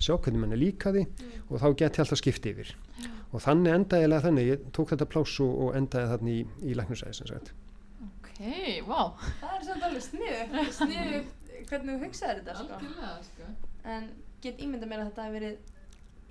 sjá 0.01 0.15
hvernig 0.15 0.41
mann 0.41 0.55
er 0.55 0.61
líkaði 0.61 1.09
og 1.49 1.57
þá 1.59 1.67
geti 1.83 2.05
alltaf 2.05 2.21
skipti 2.21 2.55
yfir. 2.55 2.71
Og 3.31 3.43
þannig 3.43 3.75
endaði 3.75 4.05
eiginlega 4.05 4.27
þannig, 4.27 4.53
ég 4.53 4.63
tók 4.75 4.95
þetta 4.95 5.11
pláss 5.11 5.43
og, 5.43 5.75
endaði 5.79 6.15
þannig 6.15 6.39
í, 6.39 6.47
í 6.71 6.79
læknisræði 6.79 7.43
sem 8.41 8.53
sagt 8.53 8.61
Ok, 8.61 8.89
vá. 8.89 9.03
Það 9.41 9.57
er 9.57 9.67
svolítið 9.67 9.89
alveg 9.91 10.07
sniðu, 10.07 10.69
sniðu 10.81 11.25
hvernig 11.71 11.91
þú 11.91 11.99
hugsaðir 12.07 12.39
þetta 12.41 12.55
sko. 12.57 12.79
Algjörlega, 12.79 13.11
sko. 13.29 13.51
En 13.97 14.09
get 14.45 14.63
ímynda 14.65 14.89
mér 14.89 15.03
að 15.05 15.11
þetta 15.11 15.27
hefur 15.29 15.39
verið 15.41 15.59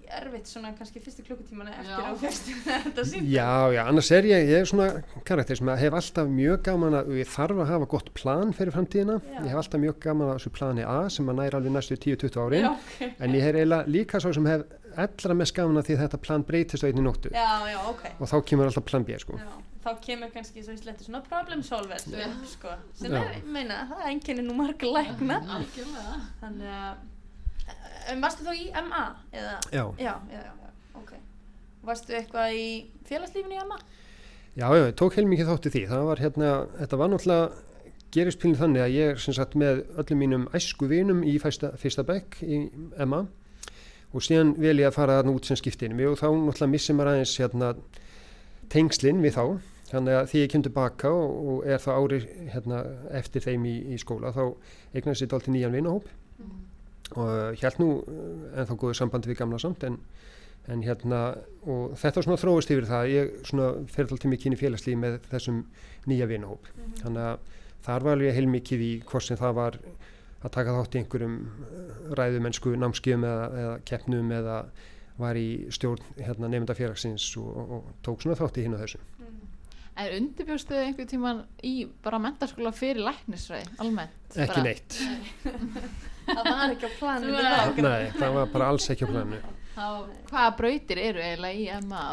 erfitt 0.09 0.47
svona 0.49 0.71
kannski 0.73 1.01
fyrstu 1.05 1.21
klukkutímana 1.21 1.69
eftir 1.69 1.91
Já. 1.93 2.09
á 2.09 2.13
fyrstu 2.17 2.53
þetta 2.65 3.03
símt. 3.05 3.27
Já, 3.29 3.49
já, 3.75 3.81
annars 3.91 4.07
er 4.17 4.25
ég, 4.25 4.47
ég 4.49 4.63
er 4.63 4.65
svona 4.65 4.87
karakter 5.27 5.59
sem 5.59 5.69
hef 5.77 5.97
alltaf 5.99 6.31
mjög 6.33 6.63
gaman 6.65 6.97
að 6.97 7.11
ég 7.19 7.29
þarf 7.29 7.61
að 7.61 7.69
hafa 7.75 7.89
gott 7.91 8.09
plan 8.17 8.49
fyrir 8.57 8.73
framtíðina 8.73 9.19
Já. 9.21 9.35
ég 9.43 9.51
hef 9.51 9.59
alltaf 9.61 9.83
mjög 9.83 9.99
gaman 10.07 10.31
að 10.31 10.39
þessu 10.39 10.53
plani 10.57 10.87
A 10.89 10.97
sem 11.13 11.29
að 11.29 11.37
næra 11.43 11.61
alveg 11.61 11.75
næstu 11.77 11.99
10-20 12.01 12.41
árin 12.41 12.65
Já, 12.65 12.71
ok. 12.73 13.13
en 13.21 13.37
ég 13.37 13.45
er 13.51 13.59
eiginlega 13.61 13.93
líka 13.99 14.23
svo 14.25 14.33
sem 14.33 14.49
hef 14.49 14.65
allra 15.05 15.37
mest 15.43 15.57
gaman 15.61 15.77
að 15.83 15.91
því 15.91 15.99
að 15.99 16.03
þetta 16.07 16.21
plan 16.25 16.47
breytist 16.49 16.81
á 16.81 16.89
einni 16.89 17.05
nóttu 17.05 17.29
Já, 17.35 17.47
já, 17.69 17.77
ok. 17.93 18.03
og 18.17 18.33
þá 18.33 18.37
kemur 18.49 18.71
alltaf 18.71 18.89
plan 18.89 19.05
B 19.05 19.21
sko. 19.21 19.37
Þá 19.89 20.01
kemur 20.05 20.29
kannski 20.33 20.61
svo 20.61 20.75
í 20.75 20.77
sletti 20.77 21.05
svona 21.07 21.23
problem 21.25 21.63
solver 21.65 21.97
upp, 21.97 22.41
sko. 22.45 22.73
sem 22.99 23.13
Já. 23.15 23.21
er, 23.23 23.39
meina, 23.49 23.79
það 23.89 24.03
er 24.03 24.09
enginni 24.11 24.43
nú 24.45 24.53
marga 24.57 24.85
lækna 24.85 25.39
þannig 26.41 26.67
að 26.69 28.11
en 28.13 28.21
varstu 28.21 28.45
þá 28.45 28.51
í 28.53 28.67
MA 28.85 29.01
eða? 29.33 29.55
Já, 29.73 29.81
Já, 29.97 30.11
já, 30.29 30.35
já, 30.35 30.43
já, 30.45 30.69
ok 30.99 31.15
Varstu 31.89 32.13
eitthvað 32.17 32.53
í 32.59 32.67
félagslífinu 33.09 33.57
í 33.57 33.63
MA? 33.69 33.79
já, 34.59 34.67
já, 34.67 34.83
ég 34.85 34.93
tók 34.99 35.17
heilmikið 35.17 35.49
þátti 35.49 35.71
því 35.73 35.81
það 35.89 36.05
var 36.09 36.21
hérna, 36.21 36.51
þetta 36.83 36.99
var 37.01 37.11
náttúrulega 37.13 37.49
gerist 38.13 38.41
pílinn 38.41 38.59
þannig 38.59 38.83
að 38.85 38.95
ég 38.97 39.11
er 39.15 39.23
sem 39.25 39.37
sagt 39.37 39.57
með 39.57 39.83
öllum 40.01 40.21
mínum 40.21 40.45
æsku 40.57 40.89
vinum 40.89 41.23
í 41.25 41.35
fyrsta, 41.41 41.73
fyrsta 41.81 42.05
bekk 42.05 42.39
í 42.45 42.61
MA 43.05 43.23
og 44.13 44.25
síðan 44.25 44.55
vel 44.57 44.77
ég 44.81 44.89
að 44.89 44.97
fara 44.97 45.19
þarna 45.19 45.35
út 45.37 45.49
sem 45.49 45.57
skiptinum 45.59 46.05
og 46.09 46.17
þá 46.21 46.29
náttúrulega 46.29 46.71
missi 46.73 46.95
maður 46.97 47.11
aðeins 47.13 47.35
hérna 47.41 47.73
tengslinn 48.73 49.21
við 49.25 49.37
þá 49.37 49.43
þannig 49.89 50.17
að 50.19 50.27
því 50.31 50.41
ég 50.43 50.51
kem 50.53 50.63
tilbaka 50.65 51.11
og, 51.11 51.35
og 51.51 51.67
er 51.67 51.81
þá 51.81 51.89
ári 51.95 52.19
hérna, 52.53 52.81
eftir 53.19 53.45
þeim 53.45 53.67
í, 53.69 53.75
í 53.93 53.99
skóla 54.01 54.33
þá 54.35 54.43
eignast 54.93 55.25
ég 55.25 55.31
dálítið 55.31 55.55
nýjan 55.55 55.77
vinahóp. 55.77 56.09
Og 57.17 57.61
held 57.61 57.79
nú 57.81 57.89
en 58.53 58.69
þá 58.69 58.75
góðu 58.75 58.97
sambandi 58.99 59.31
við 59.31 59.39
gamla 59.39 59.59
samt 59.61 59.85
en, 59.87 59.97
en 60.69 60.83
hérna 60.85 61.21
og 61.65 61.95
þetta 61.97 62.19
var 62.19 62.27
svona 62.27 62.41
þróist 62.43 62.73
yfir 62.75 62.89
það 62.89 63.13
ég 63.15 63.31
svona 63.49 63.71
fer 63.89 64.05
alltaf 64.05 64.29
mikið 64.29 64.51
inn 64.51 64.57
í 64.57 64.61
félagslíf 64.61 65.01
með 65.01 65.17
þessum 65.31 65.63
nýja 66.09 66.29
vinahóp. 66.29 66.69
Þannig 67.01 67.25
að 67.31 67.57
þar 67.87 68.05
var 68.05 68.17
alveg 68.19 68.37
heilmikið 68.37 68.85
í 68.85 68.93
hvort 69.09 69.25
sem 69.25 69.39
það 69.39 69.57
var 69.57 69.81
að 70.39 70.53
taka 70.55 70.75
þátt 70.77 70.95
í 70.95 71.01
einhverjum 71.01 71.37
ræðumennsku 72.15 72.75
námskjöfum 72.77 73.25
eða, 73.27 73.47
eða 73.63 73.75
keppnum 73.89 74.29
eða 74.37 74.59
var 75.19 75.35
í 75.35 75.47
stjórn 75.75 76.05
hérna, 76.15 76.47
nefnda 76.47 76.77
félagsins 76.77 77.25
og, 77.41 77.49
og, 77.49 77.71
og 77.79 77.95
tók 78.05 78.21
svona 78.23 78.37
þátt 78.39 78.61
í 78.61 78.67
hinn 78.67 78.77
og 78.77 78.85
þessu 78.85 79.01
En 79.99 80.11
undirbjóstu 80.15 80.75
þið 80.75 80.83
einhvern 80.85 81.09
tíman 81.11 81.39
í 81.65 81.73
bara 82.03 82.19
mentaskóla 82.23 82.71
fyrir 82.75 83.01
læknisræði, 83.03 83.71
almennt? 83.83 84.35
ekki 84.35 84.53
bara, 84.53 84.63
neitt, 84.67 84.99
Það 86.29 86.43
var 86.45 86.75
ekki 86.75 86.85
á 86.85 86.91
planinu 86.99 87.87
nei, 87.87 88.11
það 88.19 88.35
var 88.37 88.53
bara 88.53 88.69
alls 88.69 88.85
ekki 88.93 89.07
á 89.07 89.09
planu 89.09 89.39
Þá, 89.79 89.87
hvaða 90.29 90.53
brautir 90.59 91.01
eru 91.01 91.23
eiginlega 91.23 91.59
í 91.59 91.87
MA? 91.87 92.05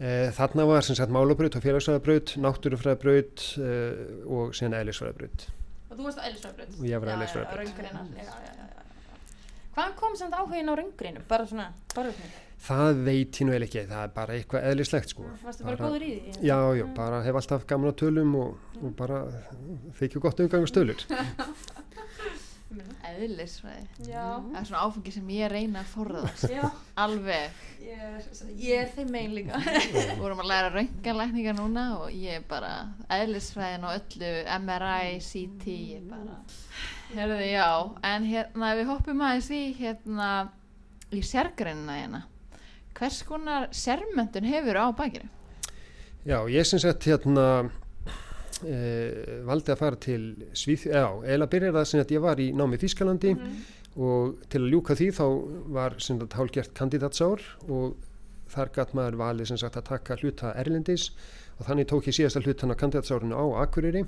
Eh, 0.00 0.30
Þarna 0.34 0.64
var 0.66 0.82
sem 0.86 0.96
sagt 0.98 1.12
málabraut 1.14 1.54
og 1.54 1.62
félagsfræðabraut, 1.62 2.32
náttúrufræðabraut 2.42 3.44
eh, 3.62 4.00
og 4.26 4.54
síðan 4.56 4.78
eðlisfræðabraut. 4.80 5.44
Og 5.90 5.98
þú 5.98 6.06
varst 6.08 6.18
á 6.18 6.24
Elisfræðabraut? 6.26 6.78
Og 6.80 6.88
ég 6.88 7.02
var 7.02 7.06
á 7.06 7.12
Já, 7.12 7.16
Eðlisfræðabraut. 7.18 7.68
Já, 7.68 7.76
raungreinar. 7.76 8.08
Já, 8.16 8.24
já, 8.24 8.32
já, 8.32 8.54
já, 8.58 8.66
já. 8.72 9.68
Hvaðan 9.76 9.94
kom 10.00 10.16
samt 10.18 10.34
áhugin 10.38 10.72
á 10.72 10.74
raungreinum? 10.80 11.26
Bara 11.30 11.46
svona, 11.50 11.68
bara 11.94 12.10
upp 12.10 12.18
með. 12.24 12.40
Það 12.64 13.00
veit 13.04 13.38
nú 13.44 13.52
eða 13.52 13.66
ekki, 13.66 13.80
það 13.90 14.02
er 14.06 14.12
bara 14.14 14.36
eitthvað 14.38 14.66
eðlislegt 14.70 15.10
sko. 15.12 15.26
Varstu 15.44 15.66
bara 15.66 15.76
góður 15.80 16.04
í 16.06 16.12
því? 16.14 16.36
Já, 16.48 16.58
já, 16.78 16.84
bara 16.96 17.20
hef 17.26 17.38
alltaf 17.40 17.66
gaman 17.68 17.92
á 17.92 17.94
tölum 18.00 18.36
og, 18.40 18.54
og 18.80 18.94
bara 18.96 19.18
þykju 19.98 20.22
gott 20.24 20.40
umgang 20.40 20.64
á 20.64 20.68
stölur. 20.72 21.04
Eðlisfræði. 23.14 24.08
Já. 24.08 24.24
Það 24.40 24.56
er 24.58 24.66
svona 24.70 24.80
áfengi 24.88 25.12
sem 25.14 25.28
ég 25.36 25.52
reyna 25.52 25.82
að 25.84 25.92
forðast. 25.92 26.46
Já, 26.56 26.64
Alveg. 27.04 27.60
ég 27.84 28.00
er, 28.08 28.26
ég 28.58 28.80
er 28.80 28.90
þeim 28.96 29.12
megin 29.14 29.36
líka. 29.36 29.60
Við 29.94 30.10
vorum 30.18 30.42
að 30.42 30.50
læra 30.50 30.72
rönganlækninga 30.74 31.54
núna 31.60 31.86
og 32.00 32.10
ég 32.16 32.40
er 32.40 32.48
bara 32.48 32.72
eðlisfræðin 33.20 33.86
og 33.86 34.00
öllu 34.00 34.34
MRI, 34.64 35.20
CT, 35.22 35.78
ég 35.94 36.10
bara... 36.10 36.40
Herði, 37.14 37.52
já, 37.52 37.68
en 38.08 38.24
hérna 38.26 38.74
við 38.80 38.88
hoppum 38.90 39.20
aðeins 39.22 39.52
í 39.54 39.64
hérna 39.78 40.30
í 41.14 41.20
sérgreinina 41.22 42.00
hérna. 42.00 42.28
Hvers 42.94 43.22
konar 43.26 43.68
sérmöntun 43.74 44.46
hefur 44.46 44.78
á 44.78 44.86
bakinu? 44.94 45.30
Já, 46.24 46.38
ég 46.48 46.64
sem 46.64 46.78
sagt 46.78 47.04
hérna 47.04 47.46
e, 48.64 49.42
valdi 49.44 49.74
að 49.74 49.80
fara 49.80 49.98
til 50.00 50.22
Svíð, 50.56 50.86
já, 50.94 51.08
eða 51.34 51.48
byrjar 51.50 51.74
það 51.74 51.88
sem 51.90 52.00
sagt 52.00 52.14
ég 52.14 52.22
var 52.24 52.40
í 52.40 52.52
námi 52.56 52.78
í 52.78 52.82
Þýskalandi 52.84 53.34
og 53.94 54.38
til 54.50 54.62
að 54.62 54.70
ljúka 54.72 54.96
því 54.98 55.08
þá 55.18 55.26
var 55.76 55.98
sem 56.02 56.20
sagt 56.22 56.38
hálgert 56.38 56.74
kandidatsár 56.78 57.42
og 57.68 57.98
þar 58.54 58.72
gatt 58.78 58.94
maður 58.94 59.18
valið 59.20 59.50
sem 59.50 59.60
sagt 59.60 59.76
að 59.78 59.88
taka 59.90 60.16
hluta 60.22 60.54
erlendis 60.58 61.10
og 61.58 61.68
þannig 61.68 61.90
tók 61.90 62.08
ég 62.08 62.16
síðasta 62.16 62.42
hlutan 62.42 62.74
á 62.74 62.78
kandidatsárinu 62.78 63.38
á 63.38 63.44
Akureyri 63.66 64.04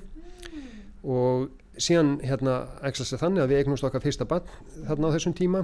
og 1.03 1.49
síðan 1.77 2.17
hérna 2.25 2.59
æxlast 2.87 3.13
það 3.13 3.23
þannig 3.25 3.43
að 3.43 3.51
við 3.51 3.61
eignumst 3.61 3.87
okkar 3.87 4.03
fyrsta 4.03 4.27
bann 4.27 4.47
þarna 4.87 5.11
á 5.11 5.15
þessum 5.15 5.35
tíma 5.37 5.63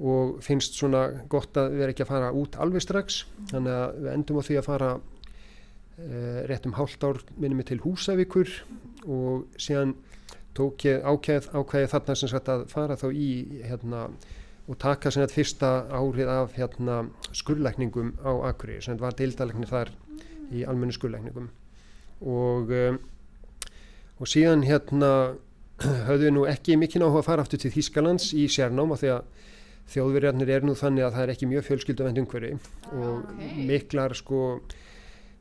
og 0.00 0.38
finnst 0.44 0.78
svona 0.78 1.02
gott 1.30 1.56
að 1.60 1.76
vera 1.78 1.92
ekki 1.92 2.06
að 2.06 2.12
fara 2.12 2.30
út 2.36 2.56
alveg 2.60 2.84
strax. 2.84 3.24
Þannig 3.50 3.76
að 3.76 3.98
við 3.98 4.12
endum 4.14 4.40
á 4.40 4.42
því 4.46 4.58
að 4.58 4.68
fara 4.68 4.92
uh, 4.96 6.40
rétt 6.48 6.68
um 6.68 6.76
hálft 6.78 7.04
ár 7.04 7.20
minnum 7.36 7.60
við 7.60 7.72
til 7.72 7.82
Húsavíkur 7.84 8.54
og 9.10 9.60
síðan 9.60 9.96
tók 10.56 10.84
ég 10.86 11.04
ákveð, 11.04 11.48
ákveði 11.52 11.90
þarna 11.92 12.16
sem 12.18 12.30
sagt 12.30 12.50
að 12.52 12.66
fara 12.72 12.96
þá 13.00 13.08
í 13.12 13.30
hérna 13.64 14.06
og 14.68 14.78
taka 14.78 15.10
sem 15.10 15.24
sagt 15.24 15.34
fyrsta 15.34 15.70
árið 15.90 16.30
af 16.30 16.56
hérna 16.56 16.98
skurlækningum 17.34 18.12
á 18.22 18.32
Akureyri 18.52 18.84
sem 18.84 19.00
var 19.00 19.16
deildalæknir 19.18 19.70
þar 19.70 19.90
í 20.52 20.62
almennu 20.68 20.94
skurlækningum 20.94 21.48
og 22.22 22.70
um, 22.70 23.00
og 24.22 24.30
síðan 24.30 24.62
hérna 24.68 25.12
höfðu 26.08 26.28
við 26.28 26.34
nú 26.36 26.44
ekki 26.46 26.76
mikinn 26.78 27.02
áhuga 27.02 27.24
að 27.24 27.28
fara 27.30 27.46
aftur 27.46 27.62
til 27.62 27.72
Þýskalands 27.74 28.30
í 28.38 28.46
sérnám 28.52 28.92
af 28.94 29.02
því 29.02 29.14
að 29.16 29.48
þjóðverjarnir 29.92 30.48
er 30.54 30.64
nú 30.66 30.74
þannig 30.78 31.04
að 31.06 31.16
það 31.16 31.22
er 31.26 31.32
ekki 31.34 31.48
mjög 31.50 31.66
fjölskylduvend 31.68 32.20
umhverfi 32.22 32.52
og 32.92 33.10
ok. 33.18 33.42
miklar 33.68 34.14
sko 34.16 34.40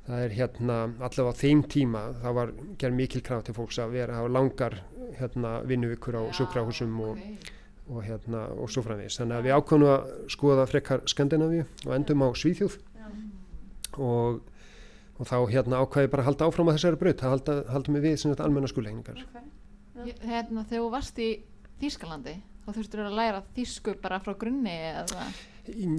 það 0.07 0.23
er 0.25 0.35
hérna 0.35 0.77
allavega 0.97 1.31
á 1.37 1.41
þeim 1.41 1.61
tíma 1.69 2.01
það 2.23 2.37
var 2.39 2.53
gerð 2.81 2.97
mikil 2.97 3.21
kraft 3.23 3.45
til 3.47 3.55
fólks 3.55 3.79
að 3.79 3.93
vera 3.95 4.15
að 4.15 4.23
hafa 4.23 4.33
langar 4.35 4.77
hérna 5.19 5.51
vinnuvikur 5.69 6.17
á 6.17 6.23
sjúkrahúsum 6.35 6.95
og, 7.05 7.19
og 7.91 8.01
hérna 8.07 8.45
og 8.57 8.71
svo 8.71 8.81
framvegis. 8.85 9.19
Þannig 9.19 9.37
að 9.37 9.45
við 9.47 9.55
ákvæmum 9.59 9.91
að 9.91 10.11
skoða 10.33 10.65
frekar 10.71 11.03
Skandinavíu 11.11 11.65
og 11.85 11.93
endum 11.95 12.23
á 12.25 12.29
Svíþjóð. 12.33 12.77
Og, 13.99 14.39
og 15.19 15.27
þá 15.27 15.35
hérna 15.51 15.81
ákvæði 15.83 16.11
bara 16.13 16.23
að 16.23 16.29
halda 16.31 16.47
áfram 16.47 16.69
að 16.71 16.77
þessari 16.79 16.99
braut 17.01 17.19
það 17.21 17.33
halda, 17.35 17.55
halda 17.75 17.91
mig 17.91 18.05
við 18.05 18.13
sem 18.21 18.31
þetta 18.31 18.45
almenna 18.47 18.69
skulegningar 18.71 19.17
Ég- 20.07 20.21
Hérna, 20.23 20.63
þegar 20.63 20.85
þú 20.85 20.91
varst 20.93 21.19
í 21.19 21.27
Þýskalandi, 21.81 22.37
þá 22.71 22.79
þurftur 22.79 23.05
að 23.05 23.17
læra 23.19 23.41
þýsku 23.55 23.95
bara 24.01 24.19
frá 24.23 24.35
grunni 24.39 24.75
eða... 24.91 25.29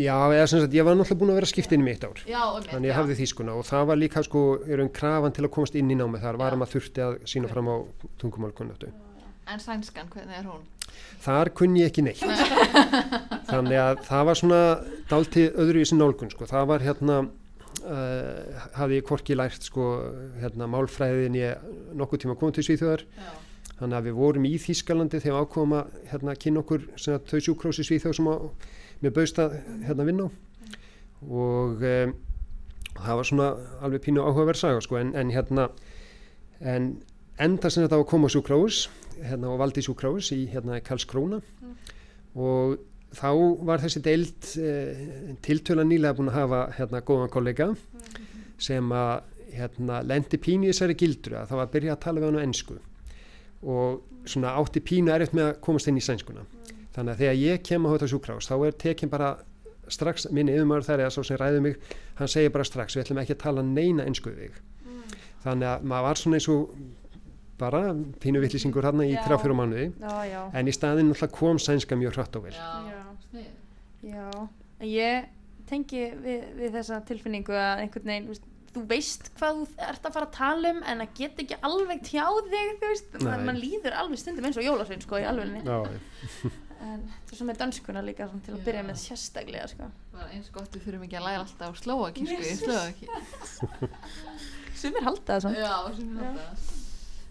Já, 0.03 0.17
eða 0.35 0.47
sem 0.51 0.61
sagt 0.65 0.75
ég 0.75 0.85
var 0.85 0.97
náttúrulega 0.99 1.21
búin 1.21 1.31
að 1.33 1.39
vera 1.39 1.49
skipt 1.53 1.73
inn 1.73 1.85
í 1.85 1.87
mitt 1.87 2.03
ár 2.03 2.19
Já, 2.27 2.41
um 2.51 2.65
þannig 2.67 2.91
ég 2.91 2.99
hafði 2.99 3.17
þýskuna 3.21 3.55
og 3.61 3.67
það 3.69 3.85
var 3.93 4.01
líka 4.01 4.25
sko 4.27 4.43
er 4.67 4.83
um 4.83 4.91
krafan 4.93 5.37
til 5.37 5.45
að 5.47 5.53
komast 5.55 5.79
inn 5.79 5.93
í 5.93 5.99
námi 5.99 6.19
þar 6.23 6.41
var 6.41 6.51
Já. 6.51 6.57
að 6.57 6.63
maður 6.65 6.75
þurfti 6.75 7.05
að 7.07 7.15
sína 7.31 7.51
fram 7.53 7.71
á 7.71 7.77
tungumálkunnáttu 8.23 8.91
En 9.53 9.63
sænskan, 9.63 10.11
hvernig 10.11 10.39
er 10.39 10.49
hún? 10.49 10.67
þar 11.23 11.53
kunni 11.57 11.85
ég 11.85 11.93
ekki 11.93 12.05
neitt 12.05 12.23
þannig 13.53 13.79
að 13.79 14.03
það 14.09 14.27
var 14.29 14.41
svona 14.41 14.61
dáltið 15.11 15.63
öðru 15.63 15.85
í 15.85 15.89
sin 15.89 16.03
nálgun 16.03 16.33
sko. 16.33 16.49
það 16.51 16.67
var 16.73 16.85
hérna 16.85 17.19
uh, 17.23 18.67
hafði 18.77 18.99
ég 18.99 19.09
hvorki 19.09 19.39
lært 19.39 19.69
sko 19.69 19.89
hérna 20.43 20.69
málfræðin 20.71 21.39
ég 21.39 21.71
nokkuð 21.99 22.25
tíma 22.25 22.39
komið 22.41 22.59
til 22.59 22.67
Svíþjóðar 22.71 23.07
Já. 23.07 23.33
Þannig 23.83 23.99
að 23.99 24.09
við 24.09 24.19
vorum 24.19 24.45
í 24.47 24.53
Þýskalandi 24.63 25.21
þegar 25.23 25.45
ákváðum 25.45 25.73
að 25.79 25.95
hérna 26.13 26.35
kynna 26.39 26.63
okkur 26.63 26.85
þau 27.03 27.39
sjúkrósi 27.43 27.87
Svíþjóð 27.87 28.19
sem 28.19 28.29
að 28.31 28.45
mér 29.03 29.15
bauðst 29.17 29.41
að 29.43 29.57
hérna 29.89 30.07
vinna 30.07 30.27
á. 30.27 30.29
Og 31.23 31.83
um, 31.89 32.15
það 32.99 33.19
var 33.19 33.29
svona 33.29 33.49
alveg 33.83 34.05
pínu 34.05 34.23
áhugaverð 34.23 34.63
saga 34.63 34.85
sko 34.85 35.01
en, 35.01 35.11
en 35.19 35.33
hérna 35.35 35.67
en 36.63 36.93
enda 37.43 37.71
sem 37.73 37.83
þetta 37.83 37.99
á 37.99 38.03
að 38.05 38.11
koma 38.13 38.31
sjúkrós 38.31 38.87
hérna 39.23 39.51
og 39.51 39.61
valdi 39.63 39.83
sjúkrós 39.83 40.31
í 40.37 40.45
hérna 40.53 40.79
Karlskróna. 40.85 41.43
Og 42.39 42.79
þá 43.19 43.29
var 43.67 43.83
þessi 43.83 44.05
deild 44.05 44.53
eh, 44.63 45.35
tiltöla 45.45 45.85
nýlega 45.87 46.17
búin 46.19 46.31
að 46.31 46.39
hafa 46.39 46.63
hérna 46.79 47.03
góðan 47.03 47.33
kollega 47.33 47.73
sem 48.63 48.95
að 48.95 49.27
hérna 49.53 50.01
lendi 50.07 50.39
pínu 50.41 50.69
í 50.69 50.73
þessari 50.73 50.97
gildru 50.97 51.37
að 51.37 51.51
það 51.51 51.59
var 51.59 51.67
að 51.67 51.75
byrja 51.75 51.95
að 51.97 52.03
tala 52.07 52.23
við 52.23 52.31
hann 52.31 52.41
á 52.41 52.47
ennsku 52.47 52.79
og 53.63 54.03
svona 54.27 54.55
átti 54.59 54.81
pínu 54.85 55.13
erfitt 55.15 55.35
með 55.37 55.49
að 55.51 55.61
komast 55.67 55.89
inn 55.91 55.99
í 55.99 56.05
sænskuna 56.05 56.45
þannig 56.95 57.13
að 57.15 57.19
þegar 57.23 57.41
ég 57.41 57.63
kem 57.67 57.87
á 57.87 57.93
þetta 57.95 58.11
sjúkrás 58.13 58.49
þá 58.51 58.55
er 58.67 58.79
tekin 58.85 59.11
bara 59.13 59.31
strax 59.93 60.27
minni 60.31 60.55
yfirmaður 60.55 60.87
þar 60.89 61.03
eða 61.05 61.15
svo 61.15 61.25
sem 61.27 61.39
ræði 61.41 61.61
mig 61.65 61.79
hann 62.19 62.31
segir 62.31 62.53
bara 62.55 62.65
strax 62.69 62.97
við 62.97 63.05
ætlum 63.07 63.23
ekki 63.23 63.37
að 63.37 63.43
tala 63.43 63.65
neina 63.67 64.07
ennsku 64.07 64.31
við 64.31 64.51
þig 64.53 64.61
þannig 65.43 65.69
að 65.73 65.87
maður 65.91 66.07
var 66.09 66.21
svona 66.23 66.39
eins 66.39 66.49
og 66.53 66.75
bara 67.63 67.81
pínu 68.23 68.41
vittlýsingur 68.43 68.87
hann 68.89 69.03
í 69.05 69.13
Já. 69.13 69.21
þrjá 69.27 69.39
fyrir 69.43 69.59
mánuði 69.59 69.87
Já, 70.01 70.15
já. 70.31 70.41
en 70.59 70.69
í 70.71 70.75
staðinn 70.75 71.11
náttúrulega 71.13 71.37
kom 71.39 71.61
sænska 71.63 71.99
mjög 71.99 72.17
hratt 72.19 72.39
og 72.39 72.47
vel 72.47 72.55
Já, 72.55 72.71
Já. 72.89 73.03
snið. 73.29 73.51
Já, 74.13 74.29
en 74.83 74.89
ég 74.91 75.29
tengi 75.71 76.03
við, 76.25 76.47
við 76.59 76.75
þessa 76.79 77.01
tilfinningu 77.07 77.55
að 77.55 77.85
einhvern 77.85 78.11
veginn, 78.11 78.31
þú 78.73 78.83
veist, 78.89 79.31
hvað 79.39 79.61
þú 79.61 79.87
ert 79.89 80.09
að 80.09 80.17
fara 80.17 80.29
að 80.29 80.35
tala 80.39 80.73
um 80.73 80.83
en 80.93 81.05
að 81.05 81.15
geta 81.19 81.45
ekki 81.45 81.61
alveg 81.69 82.03
tjá 82.09 82.25
þig, 82.49 82.75
þú 82.81 82.91
veist, 82.91 83.15
Nei. 83.15 83.25
man, 83.29 83.47
man 83.51 83.61
líður 83.61 83.97
alveg 84.01 84.23
stundum 84.23 84.49
eins 84.49 84.59
og 84.61 84.67
jólasvein, 84.67 85.05
sko, 85.05 85.21
í 85.21 85.29
alvegni. 85.29 85.65
Já, 85.67 85.79
En 86.83 87.03
það 87.07 87.33
er 87.33 87.39
svo 87.39 87.47
með 87.47 87.59
danskuna 87.61 88.01
líka 88.03 88.27
svona, 88.27 88.43
til 88.43 88.57
að 88.57 88.63
byrja 88.67 88.83
með 88.89 88.97
sérstaklega, 88.99 89.67
sko. 89.71 89.89
Það 90.11 90.23
var 90.23 90.33
eins 90.35 90.49
gott 90.55 90.75
við 90.75 90.87
þurfum 90.89 91.05
ekki 91.07 91.19
að 91.21 91.27
læra 91.29 91.45
alltaf 91.45 91.69
á 91.71 91.75
slóakísku 91.79 92.39
í 92.43 92.55
slóakí. 92.59 93.11
Sumir 94.83 95.07
halda 95.07 95.37
það 95.37 95.45
svona. 95.45 95.63
Já, 95.63 95.77
sem 95.95 96.17
er 96.17 96.31
alltaf. 96.33 96.73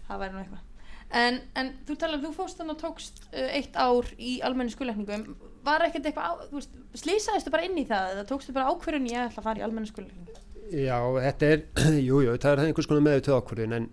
Það 0.06 0.22
væri 0.22 0.32
nú 0.32 0.42
eitthvað. 0.42 0.68
En, 1.12 1.38
en 1.60 1.70
þú 1.84 1.98
talaði, 2.00 2.24
þú 2.24 2.32
fórst 2.38 2.62
þannig 2.62 2.78
og 2.78 2.80
tókst 2.80 3.20
uh, 3.28 3.48
eitt 3.58 3.76
ár 3.76 4.08
í 4.16 4.38
almenni 4.46 4.72
skuleikningum. 4.72 5.34
Var 5.66 5.84
ekkert 5.90 6.08
eitthvað, 6.08 6.24
á, 6.32 6.32
þú 6.48 7.52
bara 7.52 7.66
inn 7.68 7.76
í 7.76 7.84
það 7.90 8.14
eða 8.14 8.28
tókstu 8.30 8.56
bara 8.56 8.72
ákvörðun 8.72 9.10
ég 9.12 9.26
ætla 9.28 9.42
að 9.42 9.50
fara 9.50 9.60
í 9.60 9.66
almenni 9.66 9.92
skuleikningu? 9.92 10.31
Já, 10.72 10.96
þetta 11.20 11.48
er, 11.52 11.62
jú, 12.08 12.22
jú, 12.24 12.34
það 12.40 12.54
er 12.54 12.62
einhvers 12.70 12.88
konar 12.88 13.04
meðutöð 13.04 13.38
ákvörðin 13.42 13.76
en 13.76 13.88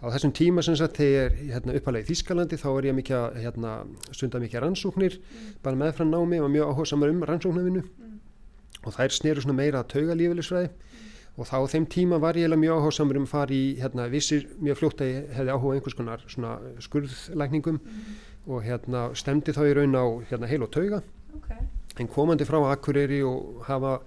á 0.00 0.06
þessum 0.14 0.32
tíma 0.34 0.62
sem 0.64 0.76
sagt 0.78 0.96
þegar 0.96 1.12
ég 1.12 1.26
er 1.26 1.52
hérna, 1.58 1.74
uppalega 1.76 2.06
í 2.06 2.08
Þískalandi 2.08 2.58
þá 2.62 2.68
er 2.70 2.88
ég 2.88 2.96
mikið 2.96 3.18
að 3.18 3.36
hérna, 3.42 3.74
stunda 4.16 4.40
mikið 4.40 4.64
rannsóknir 4.64 5.18
bara 5.62 5.78
meðfram 5.82 6.10
námi 6.10 6.40
og 6.40 6.48
mjög 6.54 6.72
áhugasamar 6.72 7.12
um 7.12 7.20
rannsóknarvinnu. 7.28 7.84
Og 8.82 8.96
þær 8.96 9.14
sneru 9.14 9.44
svona 9.44 9.58
meira 9.60 9.84
að 9.84 9.92
tauga 9.92 10.16
lífélisfræði 10.18 10.72
og 11.36 11.48
þá 11.48 11.54
á 11.60 11.70
þeim 11.74 11.86
tíma 11.92 12.18
var 12.20 12.40
ég 12.40 12.56
mjög 12.56 12.80
áhugasamur 12.80 13.20
um 13.20 13.28
að 13.28 13.34
fara 13.36 13.56
í, 13.56 13.62
hérna, 13.80 14.08
vissir 14.12 14.48
mjög 14.60 14.80
fljótt 14.80 15.04
að 15.04 15.12
ég 15.12 15.30
hefði 15.36 15.54
áhuga 15.54 15.76
einhvers 15.76 15.96
konar 16.00 16.26
svona 16.32 16.56
skurðlækningum. 16.82 17.78
Og 18.48 18.64
hérna 18.66 19.06
stemdi 19.14 19.54
þá 19.54 19.62
í 19.68 19.76
raun 19.78 19.94
á 19.96 20.04
hérna, 20.32 20.48
heil 20.50 20.64
og 20.64 20.72
tauga. 20.74 21.04
Ok. 21.36 21.48
en 22.00 22.08
komandi 22.08 22.44
frá 22.48 22.56
Akureyri 22.72 23.20
og 23.24 23.64
hafa 23.68 23.98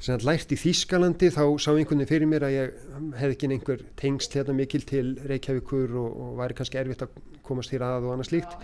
sem 0.00 0.22
lært 0.24 0.52
í 0.54 0.56
Þýskalandi 0.56 1.28
þá 1.34 1.42
sá 1.60 1.70
einhvern 1.74 2.00
veginn 2.00 2.08
fyrir 2.08 2.28
mér 2.30 2.46
að 2.46 2.54
ég 2.54 2.76
hefði 3.20 3.34
ekki 3.34 3.50
einhver 3.50 3.82
tengst 4.00 4.36
hérna 4.36 4.54
mikil 4.56 4.84
til 4.88 5.10
Reykjavíkur 5.28 5.92
og, 6.00 6.14
og 6.24 6.38
væri 6.40 6.56
kannski 6.56 6.80
erfitt 6.80 7.04
að 7.04 7.18
komast 7.44 7.72
þér 7.72 7.84
að 7.84 8.06
og 8.08 8.14
annað 8.14 8.30
slíkt. 8.30 8.56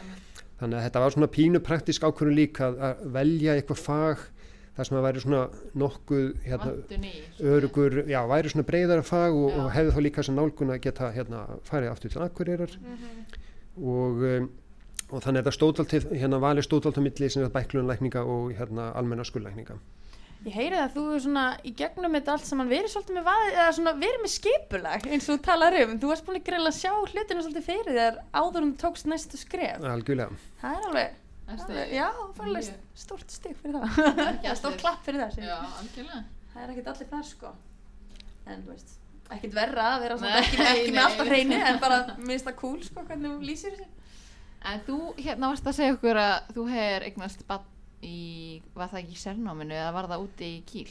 Þannig 0.56 0.78
að 0.78 0.86
þetta 0.86 1.02
var 1.02 1.12
svona 1.12 1.28
pínu 1.34 1.60
praktisk 1.64 2.06
ákvörðun 2.06 2.38
líka 2.38 2.70
að, 2.70 2.78
að 2.88 3.02
velja 3.18 3.56
eitthvað 3.58 3.82
fag 3.82 4.22
þar 4.76 4.88
sem 4.88 4.96
að 4.98 5.04
væri 5.06 5.22
svona 5.24 5.42
nokkuð 5.80 6.26
hérna, 6.44 6.72
örugur, 7.52 7.98
já, 8.08 8.18
væri 8.28 8.52
svona 8.52 8.68
breyðara 8.68 9.04
fag 9.04 9.36
og, 9.36 9.50
og 9.56 9.68
hefði 9.72 9.92
þá 9.92 10.00
líka 10.04 10.22
þess 10.22 10.32
að 10.32 10.38
nálgun 10.40 10.72
að 10.72 10.80
geta 10.84 11.10
hérna 11.16 11.42
farið 11.68 11.92
aftur 11.92 12.12
til 12.12 12.24
Akureyrar. 12.24 12.74
Og, 13.76 14.24
um, 14.32 14.48
og 15.10 15.22
þannig 15.24 15.42
að 15.42 15.42
þetta 15.42 15.54
stóðalt 15.58 15.94
hérna 16.16 16.40
valið 16.44 16.68
stóðalt 16.68 17.00
á 17.00 17.02
milli 17.04 17.28
sem 17.28 17.44
þetta 17.44 17.56
bæklunlækninga 17.56 18.24
og 18.24 18.52
hérna 18.56 18.90
almenna 18.96 19.24
skullækninga. 19.28 19.76
Ég 20.46 20.54
heyri 20.54 20.76
það 20.78 20.84
að 20.86 20.92
þú 20.94 21.04
er 21.16 21.22
svona 21.24 21.44
í 21.66 21.70
gegnum 21.74 22.12
þetta 22.14 22.34
allt 22.36 22.46
saman 22.46 22.68
verið 22.70 22.92
svolítið 22.92 23.16
með 23.16 23.24
vaðið, 23.26 23.54
eða 23.56 23.70
svona 23.78 23.92
verið 23.98 24.20
með 24.22 24.30
skipulag 24.36 25.06
eins 25.10 25.24
og 25.26 25.32
þú 25.32 25.42
talar 25.48 25.76
um. 25.80 25.94
Þú 26.02 26.10
varst 26.12 26.26
búin 26.28 26.38
að 26.38 26.44
greila 26.46 26.70
að 26.70 26.76
sjá 26.76 26.92
hlutinu 27.00 27.42
svolítið 27.46 27.66
fyrir 27.66 27.98
þér 27.98 28.20
áður 28.38 28.66
þú 28.68 28.76
tókst 28.84 29.08
næstu 29.10 29.40
skref. 29.40 29.82
Algjörlega. 29.90 30.38
Það 30.60 30.76
er 30.78 30.86
alveg, 30.90 31.18
alveg 31.56 31.96
já, 31.96 32.06
það 32.36 32.46
alveg 32.46 32.70
stórt 33.02 33.34
stig 33.34 33.58
fyrir 33.58 33.82
það. 33.82 34.22
Ekki 34.28 34.46
Já, 34.46 34.54
stórt 34.62 34.78
klapp 34.84 35.02
fyrir 35.08 35.24
það. 35.24 35.34
segir. 35.34 35.50
Já, 35.50 35.58
algjörlega. 35.82 36.22
Það 36.54 36.62
er 36.68 36.72
ekkert 36.76 36.92
allir 36.94 37.10
þar 37.16 37.28
sko. 37.32 37.52
En 38.46 38.62
þú 38.62 38.70
veist, 38.76 38.96
ekkert 39.34 39.58
verra 39.58 39.90
að 39.96 40.02
vera 40.06 40.20
svona 40.22 40.40
ekki, 40.46 40.62
ekki 40.70 40.94
með 40.94 41.04
allt 41.08 41.18
á 41.18 41.24
hreinu 41.26 41.58
en 41.72 41.82
bara 41.82 41.98
minnst 42.22 42.46
það 42.46 42.60
cool 42.62 42.78
sko 42.86 43.02
hvernig 43.10 43.34
þú 43.34 43.50
lýsir 43.50 43.74
þessu. 43.74 43.90
En 44.66 44.80
þú 44.86 45.00
hérna 45.18 45.50
varst 45.50 45.66
að 45.66 45.76
segja 45.80 45.94
okkur 45.98 46.20
að 46.22 46.52
þú 46.54 46.68
hefur 46.70 47.04
eignast 47.10 47.42
bann 47.50 47.72
í, 48.06 48.62
var 48.76 48.90
það 48.92 49.02
ekki 49.02 49.16
í 49.16 49.22
sérnáminu 49.22 49.76
eða 49.76 49.92
var 49.96 50.10
það 50.12 50.24
úti 50.26 50.48
í 50.48 50.64
kýl? 50.68 50.88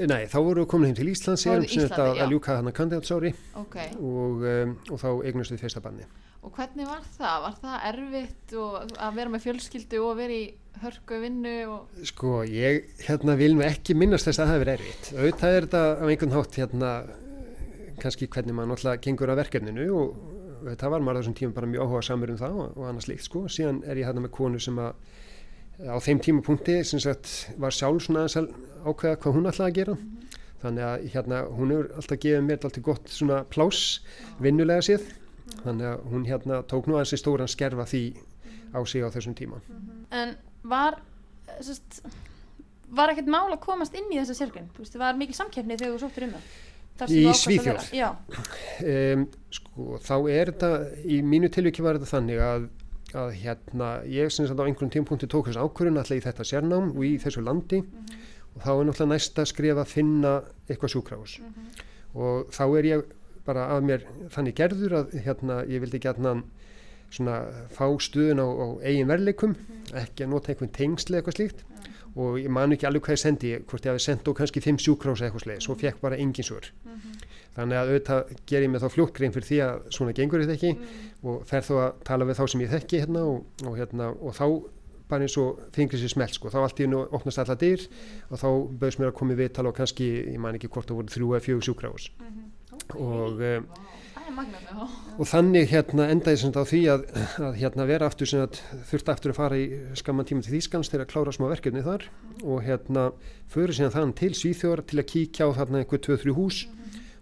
Nei, 0.00 0.24
þá 0.32 0.38
voru 0.40 0.64
við 0.64 0.68
komin 0.72 0.90
heim 0.90 0.96
til 0.96 1.08
Íslands, 1.12 1.44
erum 1.44 1.66
sem 1.68 1.84
þetta 1.84 2.04
já. 2.08 2.20
að 2.24 2.30
ljúka 2.32 2.54
hann 2.56 2.70
að 2.70 2.76
kandidatsári 2.78 3.32
Ok, 3.60 3.74
og, 4.00 4.44
um, 4.48 4.76
og 4.88 5.00
þá 5.02 5.08
eignast 5.28 5.52
við 5.52 5.64
fyrsta 5.66 5.82
banni. 5.84 6.06
og 6.44 6.52
hvernig 6.56 6.88
var 6.88 7.02
það? 7.16 7.36
Var 7.44 7.58
það 7.60 7.88
erfitt 7.90 8.54
og 8.60 8.94
að 8.96 9.18
vera 9.18 9.32
með 9.32 9.44
fjölskyldu 9.44 10.00
og 10.04 10.16
vera 10.18 10.38
í 10.38 10.46
hörku 10.82 11.20
vinnu 11.22 11.54
og... 11.72 11.98
Sko, 12.10 12.32
ég 12.48 12.88
hérna 13.06 13.36
vil 13.40 13.54
mig 13.58 13.70
ekki 13.70 13.96
minnast 13.96 14.28
þess 14.28 14.42
að 14.42 14.48
það 14.48 14.56
hefur 14.56 14.72
erfitt. 14.74 15.10
Auðvitað 15.14 15.58
er 15.58 15.68
þetta 15.68 15.84
á 16.00 16.04
einhvern 16.08 16.34
hátt 16.34 16.58
hérna 16.60 16.92
kannski 18.02 18.28
hvernig 18.28 18.56
maður 18.56 18.72
náttúrulega 18.72 19.04
gengur 19.04 19.32
að 19.32 19.40
verkefninu 19.42 19.86
og 19.94 20.74
það 20.80 20.94
var 20.94 21.04
maður 21.04 21.16
á 21.16 21.20
þessum 21.22 21.36
tíma 21.38 21.56
bara 21.56 21.70
mjög 21.70 21.84
áhuga 21.86 22.06
samur 22.08 22.32
um 22.34 22.40
það 22.40 22.58
og, 22.60 22.72
og 22.78 22.88
annars 22.88 23.08
líkt 23.10 23.26
sko. 23.28 23.44
Síðan 23.52 23.82
er 23.86 24.00
ég 24.00 24.08
hérna 24.08 24.24
með 24.24 24.34
konu 24.36 24.60
sem 24.62 24.80
að 24.80 24.96
á 25.82 25.96
þeim 26.02 26.20
tímapunkti 26.22 26.78
sem 26.86 27.02
sagt 27.02 27.30
var 27.60 27.74
sjálf 27.74 28.04
svona 28.06 28.26
ákveða 28.28 29.18
hvað 29.22 29.36
hún 29.38 29.50
ætlaði 29.50 29.70
að 29.70 29.78
gera. 29.78 29.96
Þannig 30.64 30.84
að 30.88 31.06
hérna 31.12 31.40
hún 31.52 31.72
hefur 31.74 31.88
alltaf 31.98 32.20
gefið 32.22 32.44
mér 32.46 32.60
alltaf 32.62 32.84
gott 32.84 33.10
svona 33.12 33.40
plás 33.52 33.80
vinnulega 34.40 34.84
séð. 34.86 35.08
Þannig 35.64 35.88
að 35.90 36.04
hún 36.12 36.28
hérna 36.28 36.60
tók 36.70 36.86
nú 36.88 36.96
aðeins 36.96 37.16
í 37.16 37.20
stóran 37.20 37.50
skerfa 37.50 37.84
því 37.90 38.04
á 38.72 38.80
sig 38.88 39.04
á 39.04 39.08
þessum 39.12 39.34
tíma. 39.36 39.60
En 40.14 40.36
var, 40.64 40.96
sest, 41.60 42.00
var 42.88 43.12
ekkert 43.12 43.28
mál 43.30 43.50
að 43.50 43.60
komast 43.64 43.96
inn 43.98 44.08
í 44.12 44.20
þessa 44.20 44.38
sérgrin? 44.40 44.70
Þú 44.74 44.86
veist, 44.86 44.96
var 45.00 45.18
mikil 45.18 45.36
samkeppni 45.36 45.76
þegar 45.76 45.98
þú 45.98 46.06
sóttir 46.06 46.28
um 46.28 46.38
það? 46.38 46.54
Í 47.10 47.22
Svíþjóð? 47.34 47.88
um, 48.86 49.24
sko, 49.50 49.98
þá 50.06 50.14
er 50.30 50.52
þetta 50.52 50.68
í 51.10 51.18
mínu 51.26 51.50
tilviki 51.50 51.82
var 51.82 51.98
þetta 51.98 52.12
þannig 52.12 52.42
að, 52.46 52.68
að 53.18 53.34
hérna, 53.40 53.88
ég 54.10 54.32
sem 54.32 54.46
sagt 54.48 54.60
á 54.60 54.66
einhverjum 54.66 54.92
tímpunkti 54.92 55.28
tók 55.30 55.48
þess 55.48 55.60
ákvörðun 55.60 56.00
alltaf 56.00 56.18
í 56.18 56.24
þetta 56.24 56.46
sérnám 56.48 56.92
og 56.94 57.02
í 57.06 57.12
þessu 57.22 57.44
landi 57.44 57.80
og 58.54 58.62
þá 58.62 58.70
er 58.72 58.86
náttúrulega 58.88 59.10
næsta 59.12 59.44
skref 59.50 59.80
að 59.82 59.90
finna 59.90 60.32
eitthvað 60.68 60.94
sjúkrahús. 60.94 61.36
Og 62.14 62.50
þá 62.54 62.64
er 62.78 62.88
ég 62.90 63.04
bara 63.44 63.68
að 63.74 63.88
mér 63.88 64.06
þannig 64.34 64.58
gerður 64.58 64.98
að 65.00 65.16
hérna, 65.26 65.60
ég 65.68 65.82
vildi 65.84 66.00
gætna 66.02 66.36
svona 67.14 67.40
fá 67.70 67.86
stuðun 68.02 68.42
á, 68.42 68.48
á 68.48 68.66
eigin 68.86 69.10
verleikum 69.10 69.54
ekki 69.94 70.24
að 70.24 70.32
nota 70.32 70.52
einhvern 70.52 70.74
tengsli 70.74 71.18
eitthvað 71.18 71.38
slíkt. 71.38 71.64
Og 72.14 72.38
ég 72.38 72.50
man 72.50 72.74
ekki 72.74 72.86
alveg 72.86 73.06
hvað 73.06 73.16
ég 73.16 73.22
sendi 73.24 73.54
hvort 73.58 73.86
ég 73.86 73.94
hafi 73.94 74.04
sendt 74.04 74.28
og 74.30 74.38
kannski 74.38 74.62
fimm 74.62 74.78
sjúkrahús 74.78 75.22
eitthvað 75.22 75.48
sleið 75.48 75.64
svo 75.66 75.74
fekk 75.78 76.02
bara 76.02 76.18
engin 76.22 76.46
svör 76.46 76.70
þannig 77.54 77.78
að 77.80 77.90
auðvitað 77.90 78.32
ger 78.50 78.64
ég 78.66 78.72
mig 78.72 78.82
þá 78.82 78.88
fljótt 78.94 79.16
grein 79.16 79.34
fyrir 79.34 79.48
því 79.48 79.58
að 79.64 79.84
svona 79.96 80.14
gengur 80.16 80.44
þetta 80.44 80.56
ekki 80.58 80.72
og 81.24 81.44
fer 81.48 81.66
þó 81.66 81.74
að 81.80 82.00
tala 82.08 82.28
við 82.28 82.40
þá 82.40 82.44
sem 82.52 82.64
ég 82.64 82.72
þekki 82.74 83.02
hérna 83.04 83.26
og, 83.30 83.44
og, 83.64 83.76
hérna, 83.78 84.10
og 84.14 84.34
þá 84.34 84.46
bara 85.08 85.26
eins 85.26 85.36
og 85.40 85.60
fingri 85.74 86.00
sér 86.00 86.12
smelt 86.14 86.36
sko, 86.36 86.50
þá 86.52 86.62
allt 86.64 86.80
í 86.80 86.86
hennu 86.86 87.02
opnast 87.14 87.40
allar 87.42 87.58
dyr 87.60 87.82
og 88.30 88.40
þá 88.40 88.48
bauðs 88.80 89.00
mér 89.00 89.10
að 89.10 89.18
koma 89.18 89.34
í 89.34 89.40
viðtal 89.42 89.68
og 89.68 89.76
kannski, 89.76 90.08
ég 90.32 90.40
man 90.40 90.56
ekki 90.56 90.70
hvort 90.72 90.88
það 90.90 91.00
voru 91.00 91.14
þrjú 91.14 91.34
eða 91.34 91.44
fjögur 91.44 91.66
sjúkrahús. 91.68 92.08
Og, 92.98 93.42
um, 93.44 93.68
Það 94.14 94.28
er 94.30 94.34
magnað. 94.38 94.60
Já. 94.64 94.84
og 95.20 95.28
þannig 95.28 95.66
hérna 95.68 96.04
endaði 96.08 96.38
sem 96.40 96.52
þetta 96.54 96.62
á 96.64 96.70
því 96.70 96.78
að, 96.94 97.02
að 97.44 97.58
hérna 97.60 97.86
vera 97.90 98.06
aftur 98.08 98.30
sem 98.30 98.40
að 98.40 98.60
þurfti 98.88 99.12
aftur 99.12 99.32
að 99.34 99.36
fara 99.36 99.58
í 99.60 99.66
skamman 100.00 100.28
tíma 100.30 100.44
til 100.46 100.54
Þýskans 100.54 100.88
til 100.88 101.00
að 101.02 101.10
klára 101.10 101.34
smá 101.36 101.44
verkefni 101.50 101.82
þar. 101.84 102.06
Og 102.40 102.64
hérna 102.64 103.10
fyrir 103.52 103.76
síðan 103.76 103.92
þann 103.92 104.14
til 104.16 104.30
Svíþjóðar 104.38 104.84
til 104.88 105.02
að 105.02 105.10
kíkja 105.12 105.50
á 105.52 105.56
þarna 105.60 105.82
einhver 105.82 106.00
2-3 106.08 106.36
hús 106.38 106.62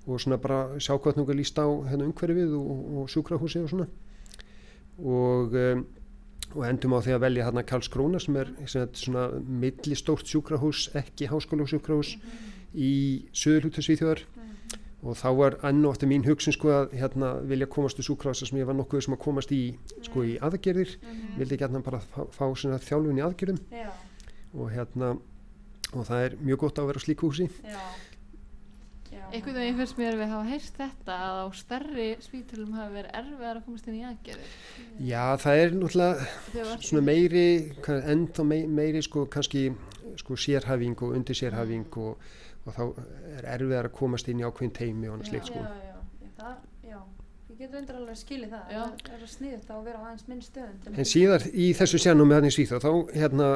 og 0.07 0.21
svona 0.21 0.39
bara 0.43 0.81
sjá 0.83 0.97
hvað 0.99 1.21
núna 1.21 1.37
líst 1.39 1.59
á 1.63 1.67
hérna 1.67 2.09
umhverfið 2.09 2.55
og, 2.59 2.81
og 3.03 3.11
sjúkrahúsi 3.13 3.63
og 3.63 3.71
svona 3.71 3.89
og, 4.99 5.55
um, 5.55 5.85
og 6.53 6.65
endum 6.69 6.97
á 6.99 7.05
því 7.05 7.15
að 7.17 7.25
velja 7.27 7.47
hérna 7.47 7.65
Karlskrona 7.67 8.21
sem 8.23 8.37
er 8.41 8.51
sem 8.67 8.89
svona 8.99 9.29
millistórt 9.47 10.27
sjúkrahús 10.29 10.89
ekki 10.99 11.31
háskóla 11.31 11.69
sjúkrahús 11.71 12.17
í 12.75 12.93
söðurhútu 13.31 13.85
Svíþjóðar 13.85 14.25
og 15.03 15.19
þá 15.19 15.29
var 15.39 15.57
enn 15.67 15.83
og 15.87 15.97
eftir 15.97 16.11
mín 16.11 16.27
hugsun 16.27 16.55
sko 16.55 16.71
að 16.71 16.95
hérna 16.99 17.33
vilja 17.47 17.67
komast 17.71 17.99
til 17.99 18.07
sjúkrahúsa 18.07 18.47
sem 18.47 18.61
ég 18.61 18.69
var 18.69 18.79
nokkuð 18.79 19.07
sem 19.07 19.17
að 19.17 19.23
komast 19.25 19.55
í 19.55 19.63
sko 20.07 20.27
í 20.27 20.37
aðgerðir 20.43 20.97
vildi 21.39 21.57
ekki 21.57 21.67
hérna 21.67 21.83
bara 21.83 22.03
fá, 22.03 22.23
fá 22.31 22.45
svona 22.55 22.79
þjálfun 22.83 23.19
í 23.19 23.25
aðgerðum 23.27 23.61
Já. 23.71 23.91
og 24.55 24.71
hérna 24.75 25.17
og 25.93 26.07
það 26.09 26.27
er 26.27 26.37
mjög 26.41 26.63
gott 26.63 26.79
að 26.81 26.91
vera 26.91 27.03
á 27.03 27.07
slíku 27.07 27.31
húsi 27.33 27.49
Já. 27.51 27.75
Já. 27.75 28.12
Einhvern 29.33 29.57
veginn 29.57 29.79
finnst 29.81 29.97
mér 29.97 30.17
við 30.21 30.29
hafa 30.33 30.45
heyrst 30.51 30.77
þetta 30.77 31.15
að 31.27 31.39
á 31.41 31.47
stærri 31.57 32.07
spítulum 32.21 32.75
hafi 32.77 32.93
verið 32.99 33.15
erfiðar 33.21 33.61
að 33.61 33.65
komast 33.69 33.87
inn 33.89 33.97
í 33.97 34.03
aðgerðir. 34.05 34.51
Já, 35.09 35.23
það 35.41 35.61
er 35.63 35.73
náttúrulega 35.79 36.75
svona 36.85 37.05
meiri, 37.07 37.45
ennþá 38.13 38.45
mei- 38.51 38.67
meiri 38.69 39.03
sko 39.07 39.25
kannski 39.33 39.63
sko 40.21 40.37
sérhæfing 40.37 40.97
og 41.07 41.15
undir 41.17 41.39
sérhæfing 41.39 41.97
og, 42.03 42.27
og 42.67 42.77
þá 42.77 42.83
er 43.39 43.49
erfiðar 43.55 43.89
að 43.89 43.97
komast 43.97 44.29
inn 44.29 44.43
í 44.43 44.45
ákveðin 44.45 44.75
teimi 44.77 45.09
og 45.09 45.17
annað 45.17 45.31
slíkt 45.33 45.49
sko. 45.49 45.63
Já, 45.63 45.71
já, 45.81 45.95
já. 45.95 46.29
Það, 46.43 46.59
já. 46.91 46.99
Ég 47.53 47.63
getur 47.63 47.79
reyndar 47.79 47.97
alveg 48.03 48.13
að 48.13 48.21
skilja 48.27 48.51
það. 48.53 48.75
Já. 48.77 48.83
Það 49.07 49.17
er 49.17 49.25
að 49.25 49.33
sniðut 49.37 49.73
á 49.73 49.75
að 49.79 49.87
vera 49.89 49.97
á 49.97 50.05
aðeins 50.11 50.29
minn 50.29 50.45
stöðum. 50.45 50.99
En 50.99 51.09
síðar 51.15 51.49
í 51.55 51.71
þessu 51.81 52.03
sérnámi 52.05 52.37
þannig 52.37 52.55
Svíþá 52.59 52.83
þá 52.85 52.91
hérna 53.17 53.49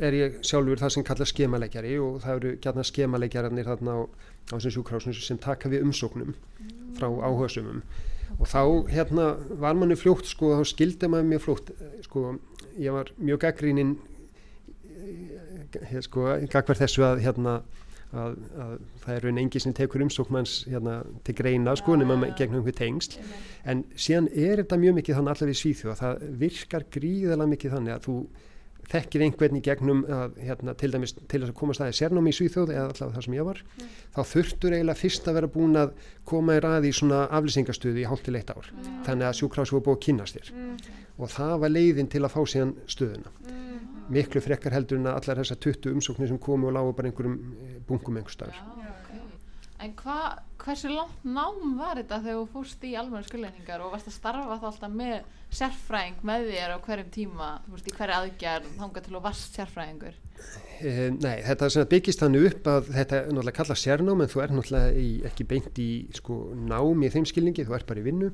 er 0.00 0.14
ég 0.16 0.36
sjálfur 0.46 0.80
það 0.80 0.92
sem 0.94 1.04
kalla 1.04 1.26
skemaleikjari 1.28 1.96
og 2.00 2.20
það 2.22 2.36
eru 2.38 2.50
gætna 2.64 2.84
skemaleikjararnir 2.88 3.66
þarna 3.68 3.96
á, 3.98 4.00
á 4.48 4.54
þessum 4.56 4.74
sjúkrahúsum 4.78 5.14
sem 5.20 5.38
taka 5.38 5.68
við 5.72 5.84
umsóknum 5.86 6.32
frá 6.98 7.06
áhugasumum 7.10 7.82
og 8.40 8.46
þá 8.48 8.60
hérna 8.94 9.26
var 9.60 9.76
manni 9.76 9.98
fljótt 10.00 10.24
sko 10.30 10.54
þá 10.56 10.64
skildi 10.72 11.10
maður 11.12 11.28
mjög 11.34 11.44
fljótt 11.46 11.72
sko 12.06 12.24
ég 12.80 12.94
var 12.94 13.10
mjög 13.18 13.42
gaggrínin 13.44 13.96
eh, 15.80 16.00
sko 16.04 16.24
gagvar 16.50 16.78
þessu 16.78 17.04
að 17.06 17.22
hérna 17.24 17.60
að, 18.10 18.36
að 18.58 18.72
það 19.04 19.14
er 19.16 19.24
raun 19.26 19.40
engi 19.44 19.60
sem 19.62 19.74
tekur 19.76 20.02
umsókmanns 20.06 20.54
hérna 20.70 20.96
til 21.26 21.34
greina 21.38 21.76
sko 21.78 21.94
nema 22.00 22.16
með- 22.18 22.32
gegnum 22.40 22.58
einhver 22.62 22.74
tengsl. 22.80 23.20
En 23.70 23.84
síðan 23.94 24.26
er 24.34 24.62
þetta 24.64 24.78
mjög 24.82 24.96
mikið 24.98 25.18
þannig 25.20 25.34
allavega 25.36 25.54
í 25.54 25.60
Svíþjóð 25.60 25.92
að 25.92 26.00
það 26.02 26.24
virkar 26.40 26.86
gríðalega 26.96 27.50
mikið 27.52 27.76
þannig 27.76 27.94
að 27.94 28.08
þú 28.08 28.16
þekkir 28.90 29.24
einhvern 29.26 29.58
í 29.58 29.62
gegnum 29.64 30.02
að, 30.10 30.36
hérna, 30.42 30.74
til 30.78 30.90
dæmis 30.92 31.14
til 31.14 31.40
þess 31.40 31.52
að 31.52 31.56
komast 31.60 31.82
aðeins 31.82 32.00
sérnámi 32.02 32.32
í 32.32 32.36
Svíþjóð 32.36 32.72
eða 32.74 32.86
allavega 32.88 33.16
það 33.16 33.26
sem 33.26 33.36
ég 33.36 33.46
var 33.46 33.62
þá 34.16 34.20
þurftur 34.32 34.76
eiginlega 34.76 35.00
fyrst 35.00 35.30
að 35.30 35.38
vera 35.38 35.50
búin 35.54 35.80
að 35.80 35.92
koma 36.30 36.56
í 36.58 36.62
ræði 36.64 36.90
í 36.90 36.96
svona 36.98 37.22
aflýsingastöðu 37.38 38.02
í 38.02 38.08
hálft 38.10 38.26
til 38.26 38.36
eitt 38.38 38.50
ár. 38.50 38.70
Þannig 39.06 39.28
að 39.28 39.36
sjúkrás 39.40 39.74
var 39.74 39.84
búið 39.86 39.98
að 39.98 40.04
kynast 40.08 40.38
þér. 40.38 40.52
Og 41.20 41.34
það 41.34 41.56
var 41.64 41.74
leiðin 41.74 42.10
til 42.10 42.24
að 42.24 42.34
fá 42.34 42.40
síðan 42.48 42.74
stöðuna. 42.90 43.34
Miklu 44.10 44.42
frekkar 44.42 44.74
heldur 44.74 44.98
en 44.98 45.06
að 45.06 45.20
allar 45.20 45.44
þessar 45.44 45.60
20 45.68 45.94
umsóknir 45.94 46.32
sem 46.32 46.40
komu 46.42 46.66
og 46.66 46.74
lágu 46.74 46.96
bara 46.98 47.12
einhverjum 47.12 47.36
eh, 47.62 47.76
bunkum 47.86 48.18
einhver 48.18 48.34
staðar. 48.34 48.58
Já, 48.58 48.88
ok. 48.90 48.99
En 49.80 49.92
hva, 49.96 50.36
hversu 50.60 50.90
langt 50.92 51.22
nám 51.24 51.76
var 51.78 51.96
þetta 51.96 52.18
þegar 52.20 52.40
þú 52.42 52.48
fórst 52.52 52.82
í 52.84 52.90
almenna 53.00 53.24
skulleiningar 53.24 53.80
og 53.80 53.94
varst 53.94 54.10
að 54.10 54.16
starfa 54.18 54.58
þá 54.60 54.66
alltaf 54.68 54.92
með 54.92 55.14
sérfræðing 55.56 56.18
með 56.28 56.44
þér 56.50 56.74
á 56.76 56.78
hverjum 56.84 57.08
tíma, 57.14 57.48
þú 57.64 57.72
veist, 57.76 57.88
í 57.88 57.94
hverju 57.96 58.16
aðgerð, 58.18 58.66
þangað 58.76 59.06
til 59.06 59.14
þú 59.14 59.22
varst 59.24 59.56
sérfræðingur? 59.56 60.18
e, 60.84 60.92
nei, 61.16 61.40
þetta 61.46 61.86
byggist 61.94 62.22
þannig 62.24 62.46
upp 62.50 62.70
að 62.74 62.92
þetta 62.98 63.16
er 63.16 63.32
náttúrulega 63.32 63.58
kalla 63.60 63.78
sérnám 63.80 64.22
en 64.24 64.30
þú 64.34 64.44
er 64.44 64.54
náttúrulega 64.58 64.92
í, 65.00 65.08
ekki 65.30 65.48
beint 65.54 65.80
í 65.80 65.88
sko, 66.20 66.38
nám 66.60 67.02
í 67.08 67.12
þeim 67.16 67.30
skilningi, 67.32 67.66
þú 67.68 67.78
er 67.78 67.88
bara 67.88 68.04
í 68.04 68.06
vinnu. 68.10 68.30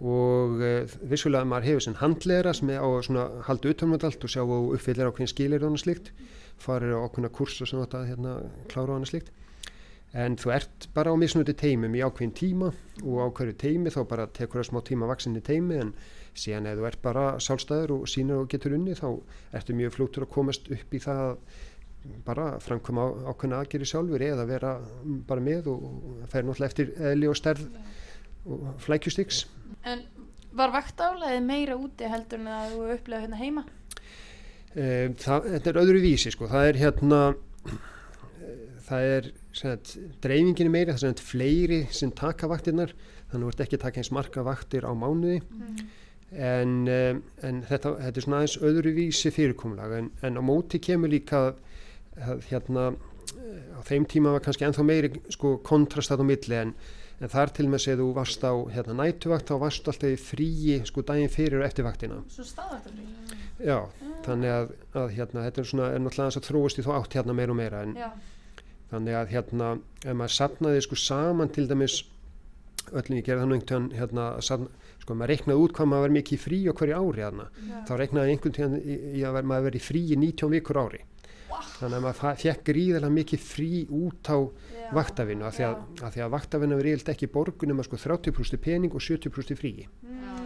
Og 0.00 0.64
e, 0.64 0.74
vissulega 1.12 1.46
maður 1.46 1.68
hefur 1.68 1.86
sem 1.86 2.00
handleira 2.00 2.56
sem 2.56 2.72
er 2.72 2.82
á 2.82 2.88
að 2.88 3.38
halda 3.46 3.76
utanum 3.76 4.00
allt 4.00 4.26
og 4.26 4.32
sjá 4.32 4.42
og 4.42 4.72
uppfyllir 4.74 5.06
á 5.06 5.14
hvernig 5.14 5.30
skilir 5.30 5.68
og 5.68 5.78
slikt, 5.78 6.10
farir 6.58 6.96
á 6.96 7.04
okkurna 7.04 7.30
kursu 7.30 7.68
sem 7.68 7.84
þetta 7.84 8.06
hérna, 8.08 8.38
klára 8.72 8.96
og 8.96 9.10
slikt 9.12 9.30
en 10.14 10.36
þú 10.38 10.52
ert 10.54 10.88
bara 10.94 11.10
á 11.10 11.16
misnuti 11.18 11.54
teimum 11.58 11.94
í 11.98 12.02
ákveðin 12.04 12.34
tíma 12.38 12.70
og 13.02 13.16
á 13.18 13.26
hverju 13.34 13.56
teimi 13.58 13.90
þá 13.90 14.00
bara 14.10 14.26
tekur 14.30 14.60
það 14.60 14.68
smá 14.68 14.80
tíma 14.86 15.10
vaksinni 15.10 15.42
teimi 15.42 15.80
en 15.82 15.92
síðan 16.38 16.68
ef 16.70 16.78
þú 16.78 16.88
ert 16.90 17.02
bara 17.02 17.24
sálstæður 17.42 17.96
og 17.96 18.10
sínur 18.10 18.44
og 18.44 18.50
getur 18.52 18.76
unni 18.78 18.94
þá 18.98 19.08
ertu 19.58 19.74
mjög 19.74 19.96
flútur 19.96 20.26
að 20.26 20.34
komast 20.36 20.70
upp 20.70 20.94
í 20.94 21.00
það 21.02 21.36
bara 22.24 22.46
framkvæma 22.62 23.06
ákveðna 23.32 23.62
aðgeri 23.62 23.88
sjálfur 23.88 24.22
eða 24.22 24.46
vera 24.46 24.74
bara 25.26 25.42
með 25.42 25.70
og 25.72 25.86
er 26.22 26.46
náttúrulega 26.46 26.70
eftir 26.70 26.92
eðli 27.10 27.30
og 27.30 27.38
stærð 27.40 27.64
og 28.44 28.68
flækjustyks 28.84 29.46
En 29.88 30.04
var 30.54 30.70
vaktálaðið 30.74 31.48
meira 31.48 31.78
úti 31.80 32.06
heldur 32.08 32.38
en 32.42 32.52
að 32.54 32.74
þú 32.74 32.84
upplegaði 32.94 33.24
hérna 33.24 33.40
heima? 33.40 33.64
E, 34.74 34.84
það, 35.18 35.48
þetta 35.56 35.72
er 35.72 35.80
öðru 35.82 36.04
vísi 36.04 36.32
sko, 36.34 36.46
það 36.50 36.68
er 36.68 36.80
hérna 36.84 37.20
það 38.84 39.10
er 39.16 39.28
sagt, 39.56 39.94
dreifingin 40.24 40.72
meiri, 40.72 40.94
það 40.94 41.10
er 41.10 41.22
fleiri 41.24 41.80
sem 41.94 42.12
taka 42.14 42.48
vaktirnar, 42.50 42.94
þannig 43.30 43.36
að 43.38 43.44
þú 43.44 43.52
ert 43.52 43.62
ekki 43.64 43.78
að 43.78 43.84
taka 43.86 44.02
eins 44.02 44.12
marga 44.14 44.44
vaktir 44.46 44.88
á 44.88 44.92
mánuði. 44.96 45.40
Mm. 45.54 45.84
en, 46.34 46.74
um, 46.90 47.22
en 47.46 47.62
þetta, 47.68 47.94
þetta 48.00 48.20
er 48.20 48.24
svona 48.24 48.38
aðeins 48.42 48.56
öðruvísi 48.66 49.30
fyrirkomlag 49.30 49.92
en, 50.00 50.10
en 50.26 50.40
á 50.40 50.42
móti 50.42 50.80
kemur 50.82 51.12
líka 51.12 51.44
að 52.18 52.48
hérna 52.48 52.88
á 53.74 53.80
þeim 53.86 54.06
tíma 54.10 54.32
var 54.34 54.42
kannski 54.42 54.66
enþá 54.66 54.84
meiri 54.86 55.10
sko 55.32 55.56
kontrastat 55.66 56.22
á 56.22 56.26
milli. 56.26 56.58
En, 56.58 56.74
en 57.22 57.30
þar 57.30 57.52
til 57.54 57.68
með 57.70 57.86
þú 58.00 58.08
varst 58.16 58.42
á 58.42 58.52
hérna, 58.74 58.96
nætuvakt 58.98 59.50
þá 59.50 59.56
varst 59.62 59.88
alltaf 59.90 60.26
fríi 60.26 60.80
sko 60.88 61.04
daginn 61.06 61.30
fyrir 61.32 61.62
og 61.62 61.68
eftir 61.68 61.86
vaktina. 61.86 62.20
Svo 62.34 62.46
staðvægtafrí 62.46 63.06
Já, 63.62 63.78
þannig 64.26 64.50
að, 64.50 64.70
að 64.98 65.12
hérna, 65.14 65.44
þetta 65.46 65.60
er 65.62 65.68
svona 65.70 65.90
er 65.94 66.00
náttúrulega 66.02 66.40
að 66.40 66.48
þróast 66.48 66.80
í 66.80 66.84
þá 66.84 66.94
átt 66.96 67.14
hérna 67.14 67.36
meira 67.38 67.54
og 67.54 67.60
meira. 67.60 67.82
En 67.86 67.94
Já 67.98 68.08
þannig 68.94 69.18
að 69.18 69.32
hérna 69.34 69.70
ef 70.04 70.16
maður 70.16 70.36
sapnaði 70.38 70.82
sko 70.84 70.98
saman 71.00 71.52
til 71.54 71.66
dæmis 71.70 72.02
öllum 72.92 73.18
ég 73.18 73.26
gerði 73.26 73.44
þannig 73.44 73.60
einhvern 73.60 73.88
veginn 73.88 73.98
hérna 74.00 74.26
sapna, 74.44 74.68
sko 75.02 75.16
maður 75.16 75.32
reiknaði 75.32 75.64
út 75.64 75.74
hvað 75.76 75.90
maður 75.90 76.04
verið 76.06 76.16
mikið 76.18 76.42
frí 76.44 76.60
á 76.68 76.72
hverju 76.78 77.00
ári 77.00 77.24
hérna 77.24 77.48
Já. 77.48 77.74
þá 77.88 77.92
reiknaði 78.00 78.34
einhvern 78.34 78.56
veginn 78.58 78.78
í, 78.80 78.98
í 79.18 79.24
að 79.24 79.40
maður 79.42 79.68
verið 79.70 79.86
frí 79.88 80.04
í 80.04 80.18
19 80.20 80.54
vikur 80.54 80.80
ári 80.84 81.00
wow. 81.50 81.64
þannig 81.78 81.98
að 81.98 82.06
maður 82.06 82.40
fekk 82.44 82.64
gríðilega 82.68 83.16
mikið 83.18 83.44
frí 83.48 83.70
út 83.88 84.30
á 84.30 84.38
Já. 84.38 84.88
vaktavinu 85.00 85.48
af 85.48 85.58
því 85.58 85.66
að, 85.70 85.82
að, 86.00 86.20
að 86.26 86.34
vaktavinu 86.36 86.80
verið 86.80 87.12
ekki 87.14 87.30
borgunum 87.32 87.82
að 87.82 87.90
sko 87.90 88.02
30% 88.04 88.64
pening 88.68 88.94
og 88.94 89.04
70% 89.04 89.60
frí 89.60 89.74
mm, 89.88 90.43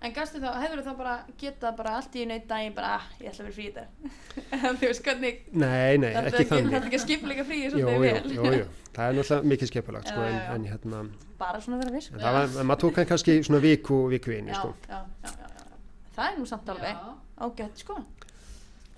En 0.00 0.12
gæstu 0.16 0.40
þá, 0.40 0.46
hefur 0.62 0.80
þá 0.80 0.92
bara 0.96 1.14
getað 1.36 1.74
bara 1.76 1.90
allt 1.98 2.14
í 2.16 2.22
neitt 2.24 2.46
daginn 2.48 2.72
bara, 2.72 2.94
ah, 2.96 3.08
ég 3.20 3.28
ætla 3.34 3.44
að 3.44 3.48
vera 3.50 3.56
frí 3.56 3.64
í 3.66 3.72
þetta 3.74 4.70
Þú 4.80 4.86
veist 4.86 5.02
hvernig 5.04 5.42
Nei, 5.52 5.98
nei, 6.00 6.12
ekki 6.16 6.40
er 6.40 6.48
þannig. 6.48 6.70
þetta 6.72 6.86
ekki 6.88 6.96
að 7.00 7.04
skipleika 7.04 7.44
frí 7.44 7.58
Jú, 7.66 7.72
jú, 7.82 7.90
vel. 8.00 8.30
jú, 8.32 8.46
jú, 8.56 8.62
það 8.96 9.04
er 9.10 9.18
náttúrulega 9.18 9.50
mikið 9.52 9.70
skipulagt 9.74 10.08
sko, 10.08 10.24
en, 10.24 10.38
en 10.54 10.64
hérna 10.70 11.02
Bara 11.40 11.60
svona 11.60 11.82
vera 11.82 11.92
viss. 11.94 12.08
En 12.14 12.20
það 12.24 12.38
var, 12.38 12.48
en 12.62 12.68
maður 12.70 12.82
tók 12.86 13.00
hann 13.02 13.10
kannski 13.12 13.36
svona 13.44 13.60
viku, 13.64 14.00
viku 14.12 14.32
inni 14.38 14.52
já, 14.52 14.58
sko. 14.60 14.72
Já, 14.88 14.98
já, 15.24 15.30
já, 15.36 15.52
já. 15.60 15.78
Það 16.16 16.24
er 16.30 16.34
nú 16.40 16.48
samt 16.48 16.72
alveg 16.74 17.04
ágætt 17.40 17.80
sko. 17.84 17.96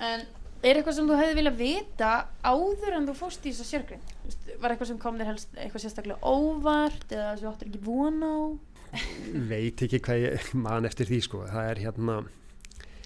En 0.03 0.25
er 0.63 0.79
eitthvað 0.79 0.97
sem 0.97 1.07
þú 1.11 1.19
hefði 1.19 1.37
viljað 1.39 1.61
vita 1.61 2.11
áður 2.47 2.97
en 2.99 3.07
þú 3.11 3.15
fórst 3.19 3.47
í 3.47 3.53
þessa 3.53 3.67
sérgrein? 3.69 4.03
Þú 4.23 4.31
veist, 4.31 4.51
Var 4.63 4.75
eitthvað 4.75 4.91
sem 4.91 4.99
kom 5.03 5.19
þér 5.19 5.31
helst 5.33 5.55
eitthvað 5.59 5.85
sérstaklega 5.85 6.35
óvart 6.35 7.15
eða 7.15 7.33
veit 9.49 9.83
ekki 9.87 10.01
hvað 10.05 10.23
ég 10.27 10.55
man 10.59 10.89
eftir 10.89 11.09
því 11.09 11.21
sko. 11.25 11.43
Það 11.51 11.69
er 11.73 11.83
hérna 11.87 12.23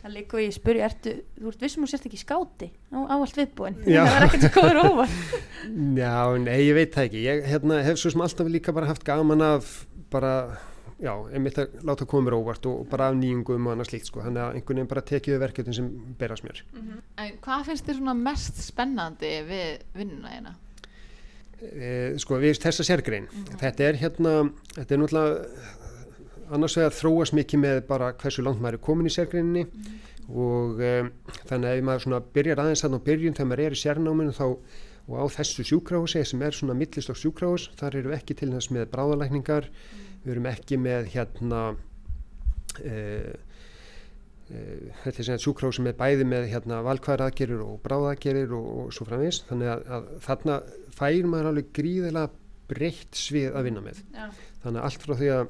Það 0.06 0.12
líka 0.14 0.36
og 0.38 0.42
ég 0.44 0.52
spurði, 0.54 0.82
ertu, 0.86 1.12
þú 1.40 1.50
ert 1.50 1.62
vissum 1.64 1.82
og 1.82 1.90
sért 1.90 2.04
ekki 2.06 2.18
skáti? 2.20 2.68
Á, 2.94 2.98
allt 3.10 3.38
viðbúin 3.40 3.78
Já. 3.90 4.04
það 4.04 4.16
er 4.16 4.26
ekkert 4.26 4.44
sem 4.44 4.52
komður 4.54 4.78
óvart 4.84 5.16
já, 6.04 6.12
nei, 6.44 6.58
ég 6.62 6.76
veit 6.76 6.92
það 6.94 7.08
ekki. 7.08 7.22
Ég 7.24 7.48
hérna, 7.50 7.78
hef 7.82 7.98
svo 7.98 8.12
sem 8.14 8.22
alltaf 8.22 8.50
líka 8.52 8.74
bara 8.76 8.90
haft 8.90 9.02
gaman 9.08 9.42
af 9.42 9.72
bara, 10.12 10.34
já, 11.02 11.10
einmitt 11.34 11.58
að 11.58 11.74
láta 11.88 12.06
koma 12.06 12.28
mér 12.28 12.36
óvart 12.38 12.68
og 12.70 12.84
bara 12.92 13.08
af 13.10 13.18
nýjungum 13.18 13.66
og 13.66 13.74
annað 13.74 13.90
slíkt 13.90 14.12
sko, 14.12 14.22
þannig 14.28 14.44
að 14.44 14.60
einhvern 14.60 14.78
veginn 14.78 14.92
bara 14.92 15.04
tekið 15.10 15.40
verkefnin 15.42 15.78
sem 15.80 15.90
berast 16.20 16.46
mér. 16.46 16.62
En 17.18 17.34
hvað 17.42 17.66
finnst 17.72 17.90
þér 17.90 17.98
svona 17.98 18.16
mest 18.20 18.62
spennandi 18.62 19.32
við 19.48 19.82
vinnuna 19.96 20.36
hérna? 20.36 20.54
E, 21.62 21.90
sko, 22.22 22.40
við 22.42 22.60
þessa 22.62 22.86
sérgrein 22.86 23.28
þetta 23.60 23.88
er 23.88 24.00
hérna, 24.00 24.34
þetta 24.74 24.96
er 24.96 25.02
náttúrulega 25.02 25.76
annars 26.56 26.76
vegar 26.78 26.94
þróast 26.94 27.36
mikið 27.36 27.62
með 27.62 27.80
bara 27.88 28.12
hversu 28.20 28.44
langt 28.44 28.60
maður 28.62 28.78
er 28.78 28.84
komin 28.86 29.08
í 29.08 29.14
sérgreininni 29.14 29.64
og 30.26 30.82
um, 30.82 31.08
þannig 31.46 31.70
að 31.70 31.78
ef 31.78 31.86
maður 31.86 32.04
svona 32.04 32.20
byrjar 32.34 32.62
aðeins 32.62 32.82
þannig 32.84 33.02
á 33.02 33.06
byrjun 33.08 33.36
þegar 33.38 33.50
maður 33.50 33.64
er 33.64 33.76
í 33.76 33.80
sérnáminu 33.80 34.36
þá 34.36 34.46
og 35.06 35.18
á 35.22 35.24
þessu 35.36 35.64
sjúkrahúsi 35.66 36.22
sem 36.26 36.42
er 36.42 36.54
svona 36.56 36.74
millistokk 36.78 37.18
sjúkrahús 37.20 37.68
þar 37.78 38.00
eru 38.00 38.10
við 38.10 38.18
ekki 38.18 38.38
til 38.40 38.50
þess 38.54 38.72
með 38.74 38.88
bráðalækningar 38.94 39.68
við 40.24 40.32
erum 40.34 40.48
ekki 40.50 40.80
með 40.82 41.10
hérna 41.14 41.60
uh, 41.74 41.76
uh, 42.82 43.45
þetta 44.46 45.18
er 45.18 45.26
sem 45.26 45.38
sjúkrahús 45.42 45.80
sem 45.80 45.88
er 45.90 45.96
bæði 45.98 46.26
með 46.28 46.48
hérna 46.52 46.80
valkvæðaraðgerir 46.86 47.62
og 47.64 47.80
bráðaðgerir 47.82 48.52
og, 48.54 48.66
og 48.80 48.92
svo 48.94 49.06
framvís 49.08 49.40
þannig 49.48 49.72
að, 49.72 49.86
að 49.96 50.10
þarna 50.26 50.58
fær 50.94 51.30
maður 51.32 51.50
alveg 51.50 51.70
gríðilega 51.74 52.28
breytt 52.70 53.18
svið 53.18 53.56
að 53.58 53.68
vinna 53.68 53.82
með. 53.82 54.02
Já, 54.14 54.26
þannig 54.62 54.80
að 54.80 54.88
allt 54.88 55.06
frá 55.06 55.14
því 55.16 55.30
að 55.34 55.46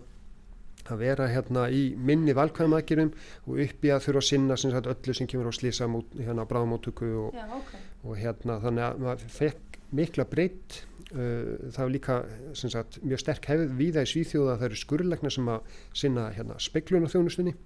að 0.87 1.01
vera 1.03 1.29
hérna 1.31 1.67
í 1.75 1.83
minni 1.99 2.35
valkvæðum 2.37 2.77
aðgerum 2.79 3.13
og 3.47 3.63
upp 3.65 3.87
í 3.87 3.91
að 3.91 4.05
þurfa 4.05 4.23
að 4.23 4.29
sinna 4.29 4.59
sem 4.61 4.73
sagt, 4.75 4.91
öllu 4.93 5.15
sem 5.19 5.31
kemur 5.31 5.51
á 5.51 5.53
slísa 5.57 5.89
hérna, 5.89 6.47
bráðamóttöku 6.47 7.09
og, 7.25 7.35
já, 7.35 7.47
ok. 7.59 7.73
og 8.05 8.21
hérna 8.21 8.59
þannig 8.63 8.87
að 8.87 9.01
maður 9.03 9.33
fekk 9.35 9.81
mikla 9.97 10.27
breytt 10.31 10.81
uh, 11.11 11.71
það 11.75 11.81
var 11.81 11.95
líka 11.95 12.19
sagt, 12.55 13.01
mjög 13.03 13.23
sterk 13.25 13.49
hefð 13.51 13.75
víða 13.79 14.07
í 14.07 14.13
Svíþjóða 14.13 14.55
að 14.55 14.61
það 14.61 14.69
eru 14.69 14.81
skurðlegna 14.83 15.33
sem 15.35 15.51
að 15.57 15.81
sinna 16.05 16.29
hérna, 16.37 16.61
speiklun 16.63 17.07
á 17.07 17.13
þjónustunni 17.13 17.57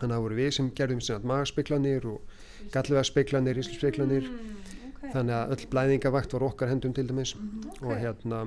þannig 0.00 0.10
að 0.10 0.16
það 0.16 0.26
voru 0.26 0.40
við 0.40 0.50
sem 0.56 0.72
gerðum 0.80 1.04
magaspeklanir 1.32 2.08
og 2.08 2.36
galluða 2.74 3.04
speklanir, 3.06 3.62
íslspeklanir 3.62 4.28
mm, 4.28 4.52
okay. 4.90 5.12
þannig 5.14 5.38
að 5.38 5.54
öll 5.56 5.70
blæðingavakt 5.72 6.36
var 6.36 6.46
okkar 6.48 6.72
hendum 6.72 6.94
til 6.96 7.06
dæmis. 7.08 7.34
Ok. 7.34 7.82
og 7.82 7.96
hérna 7.98 8.44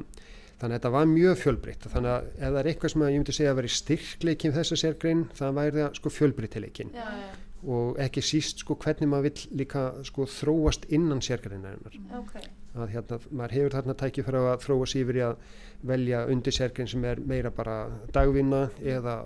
þannig 0.61 0.75
að 0.75 0.77
þetta 0.77 0.91
var 0.93 1.07
mjög 1.09 1.37
fjölbreytt. 1.41 1.85
Þannig 1.91 2.11
að 2.13 2.25
ef 2.31 2.41
það 2.41 2.59
er 2.61 2.71
eitthvað 2.71 2.93
sem 2.93 3.05
ég 3.05 3.15
myndi 3.15 3.35
segja 3.35 3.53
að 3.53 3.59
veri 3.61 3.71
styrkleikin 3.75 4.55
þessa 4.57 4.77
sérgrein 4.77 5.23
það 5.37 5.55
væri 5.57 5.79
það 5.79 5.95
sko 5.97 6.11
fjölbreytileikin 6.17 6.91
Já, 6.93 7.05
já, 7.21 7.31
og 7.75 8.01
ekki 8.01 8.23
síst 8.25 8.61
sko 8.63 8.77
hvernig 8.81 9.09
maður 9.09 9.29
vill 9.29 9.61
líka 9.61 9.85
sko 10.07 10.27
þróast 10.29 10.85
innan 10.93 11.23
sérgreinarinnar. 11.25 11.97
Ok. 12.19 12.35
Að 12.77 12.93
hérna 12.93 13.19
maður 13.29 13.57
hefur 13.57 13.75
þarna 13.77 13.97
tækið 13.99 14.27
fyrir 14.27 14.49
að 14.51 14.65
þróa 14.65 14.87
sig 14.87 15.05
yfir 15.05 15.19
í 15.19 15.23
að 15.25 15.47
velja 15.91 16.21
undir 16.31 16.55
sérgrein 16.55 16.91
sem 16.91 17.09
er 17.09 17.23
meira 17.33 17.51
bara 17.53 17.77
dagvinna 18.13 18.67
eða 18.79 19.17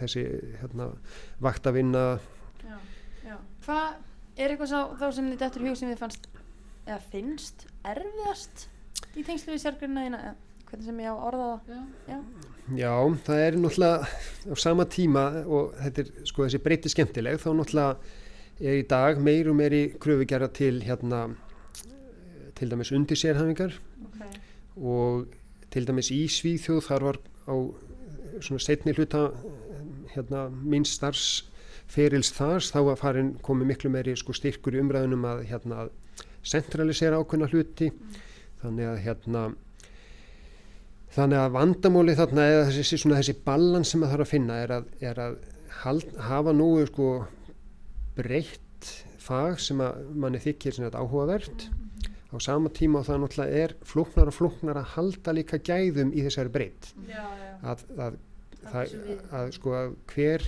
þessi 0.00 0.24
hérna 0.60 0.88
vaktavinna. 1.44 2.04
Já, 2.64 2.78
já. 3.24 3.36
Hvað 3.66 3.86
er 4.36 4.54
eitthvað 4.54 4.72
sá, 4.72 4.80
þá 5.00 5.06
sem 5.16 5.30
þið 5.32 5.42
dættur 5.44 5.68
hug 5.68 5.78
sem 5.78 5.92
þið 5.92 6.02
fannst 6.02 6.30
eða 6.84 6.98
finnst 7.12 7.68
erfiðast 7.86 8.66
í 9.14 9.22
tengslu 9.24 9.54
við 9.54 9.62
sérgrunna 9.62 10.08
þína? 10.08 10.24
Eða 10.24 10.34
hvernig 10.74 10.88
sem 10.88 11.00
ég 11.04 11.12
á 11.12 11.14
að 11.14 11.24
orða 11.28 11.46
það? 11.68 11.86
Já. 12.08 12.18
Já, 12.74 12.92
það 13.26 13.40
er 13.44 13.56
náttúrulega 13.60 13.98
á 14.50 14.54
sama 14.58 14.86
tíma 14.90 15.24
og 15.44 15.74
þetta 15.78 16.02
er 16.02 16.12
sko 16.30 16.46
þessi 16.46 16.60
breyti 16.64 16.92
skemmtileg 16.92 17.40
þá 17.42 17.48
náttúrulega 17.58 17.96
er 18.64 18.78
í 18.80 18.86
dag 18.88 19.20
meir 19.22 19.50
og 19.50 19.58
meiri 19.58 19.82
kröfugjara 20.00 20.48
til 20.54 20.78
hérna 20.86 21.26
til 22.54 22.70
dæmis 22.70 22.92
undir 22.94 23.18
sérhæfingar 23.18 23.76
Ok, 24.06 24.22
og 24.78 25.26
til 25.74 25.86
dæmis 25.86 26.10
í 26.14 26.24
Svíþjóð 26.30 26.86
þar 26.88 27.06
var 27.10 27.20
á 27.50 27.54
svona 28.40 28.62
setni 28.62 28.94
hluta 28.96 29.28
hérna 30.14 30.46
mín 30.52 30.86
starfsferils 30.88 32.32
þar 32.36 32.64
þá 32.64 32.80
var 32.90 33.00
farin 33.00 33.34
komið 33.44 33.70
miklu 33.72 33.92
meiri 33.94 34.16
sko 34.18 34.36
styrkur 34.36 34.76
í 34.76 34.82
umræðunum 34.82 35.26
að 35.28 35.44
hérna 35.50 35.88
centralisera 36.44 37.20
ákveðna 37.20 37.50
hluti. 37.52 37.90
Þannig 38.64 38.90
að 38.90 39.00
hérna 39.04 39.44
þannig 41.14 41.40
að 41.40 41.54
vandamóli 41.54 42.16
þarna 42.18 42.48
eða 42.50 42.66
þessi, 42.70 42.98
þessi 43.04 43.36
balans 43.46 43.92
sem 43.92 44.02
það 44.02 44.14
þarf 44.14 44.26
að 44.26 44.32
finna 44.32 44.58
er 44.64 44.74
að, 44.78 44.90
er 45.04 45.20
að 45.22 45.38
hald, 45.84 46.06
hafa 46.26 46.54
nógu 46.56 46.86
sko 46.90 47.08
breytt 48.18 48.90
fag 49.24 49.58
sem 49.62 49.80
að 49.82 50.04
manni 50.20 50.42
þykir 50.42 50.80
áhugavert. 50.92 51.68
Á 52.34 52.36
sama 52.42 52.70
tíma 52.74 52.98
og 53.00 53.06
það 53.06 53.20
náttúrulega 53.22 53.64
er 53.64 53.74
flóknar 53.86 54.30
og 54.30 54.34
flóknar 54.34 54.80
að 54.80 54.90
halda 54.96 55.34
líka 55.36 55.60
gæðum 55.62 56.10
í 56.10 56.24
þessari 56.26 56.50
breytt. 56.54 56.90
Að, 57.62 57.84
að, 57.94 58.16
Það 58.72 58.94
að 59.40 59.50
sko 59.58 59.74
að 59.80 59.94
hver 60.14 60.46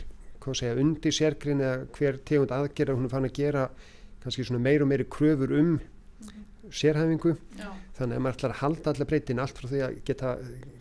segja, 0.55 0.77
undir 0.79 1.11
sérgrin 1.13 1.61
eða 1.61 1.87
hver 1.97 2.19
tegund 2.25 2.53
aðgerða 2.55 2.95
hún 2.95 3.09
er 3.09 3.11
fann 3.17 3.25
að 3.27 3.33
gera 3.35 3.65
kannski 4.23 4.45
svona 4.47 4.61
meir 4.63 4.83
og 4.85 4.89
meiri 4.93 5.07
kröfur 5.11 5.51
um 5.59 5.73
sérhæfingu 6.71 7.33
Já. 7.59 7.69
þannig 7.99 8.17
að 8.19 8.23
maður 8.25 8.37
ætlar 8.39 8.55
að 8.55 8.61
halda 8.61 8.93
allar 8.93 9.09
breytin 9.11 9.43
allt 9.43 9.59
frá 9.59 9.69
því 9.71 9.83
að 9.87 9.99
geta 10.09 10.31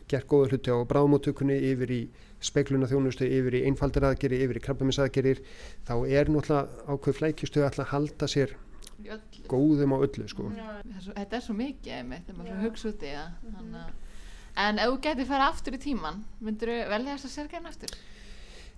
gert 0.10 0.28
góða 0.32 0.50
hluti 0.52 0.74
á 0.74 0.78
bráðmóttökunni 0.90 1.58
yfir 1.72 1.92
í 1.94 2.00
speikluna 2.46 2.90
þjónustu, 2.90 3.26
yfir 3.26 3.58
í 3.60 3.64
einfaldir 3.70 4.06
aðgerir, 4.10 4.44
yfir 4.46 4.60
í 4.60 4.64
krabbamisaðgerir 4.66 5.42
þá 5.88 5.94
er 6.10 6.30
náttúrulega 6.30 6.90
ákveð 6.94 7.20
flækjustu 7.20 7.64
að 7.66 7.84
halda 7.90 8.30
sér 8.30 8.54
í 9.02 9.10
öllu. 9.14 9.46
góðum 9.50 9.94
á 9.94 9.98
öllu 10.06 10.28
sko. 10.30 10.50
Það 10.54 10.82
er 10.96 11.02
svo- 11.06 11.16
þetta 11.18 11.38
er 11.38 11.46
svo 11.46 11.56
mikið 11.58 11.94
einmitt, 12.00 12.26
þegar 12.28 12.38
maður 12.42 12.66
hugsa 12.66 12.90
út 12.94 13.02
í 13.06 13.14
það 13.14 13.30
þannig 13.56 13.82
að 13.82 13.94
En 14.56 14.80
ef 14.80 14.92
þú 14.92 15.00
gæti 15.04 15.28
fara 15.28 15.50
aftur 15.52 15.76
í 15.76 15.82
tíman, 15.84 16.22
myndur 16.44 16.72
þú 16.72 16.84
velja 16.92 17.16
þess 17.16 17.28
að 17.28 17.34
sérgæna 17.40 17.72
aftur? 17.74 17.96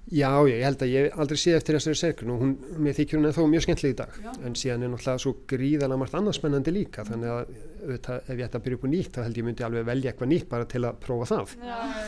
Já, 0.08 0.30
ég 0.48 0.62
held 0.64 0.84
að 0.86 0.92
ég 0.94 1.16
aldrei 1.20 1.36
séð 1.36 1.58
eftir 1.58 1.76
þessari 1.76 1.98
sérgrun 2.00 2.30
og 2.32 2.38
hún, 2.40 2.52
mér 2.80 2.94
þykir 2.96 3.18
hún 3.20 3.28
ennþá 3.28 3.44
mjög 3.52 3.64
skemmtileg 3.66 3.92
í 3.92 3.96
dag 4.00 4.14
Já. 4.24 4.30
en 4.48 4.54
síðan 4.56 4.86
er 4.86 4.92
náttúrulega 4.94 5.20
svo 5.20 5.34
gríðalega 5.52 6.00
margt 6.00 6.14
annað 6.16 6.38
spennandi 6.38 6.72
líka 6.72 7.04
þannig 7.10 7.34
að 7.34 7.42
auðvitað, 7.42 8.22
ef 8.22 8.32
ég 8.32 8.44
ætti 8.46 8.60
að 8.60 8.64
byrja 8.68 8.78
upp 8.78 8.86
á 8.88 8.90
nýtt 8.94 9.18
þá 9.18 9.20
held 9.26 9.40
ég 9.42 9.48
myndi 9.48 9.66
alveg 9.68 9.90
velja 9.90 10.14
eitthvað 10.14 10.32
nýtt 10.32 10.48
bara 10.54 10.70
til 10.72 10.82
að 10.88 11.02
prófa 11.04 11.28
það 11.34 11.56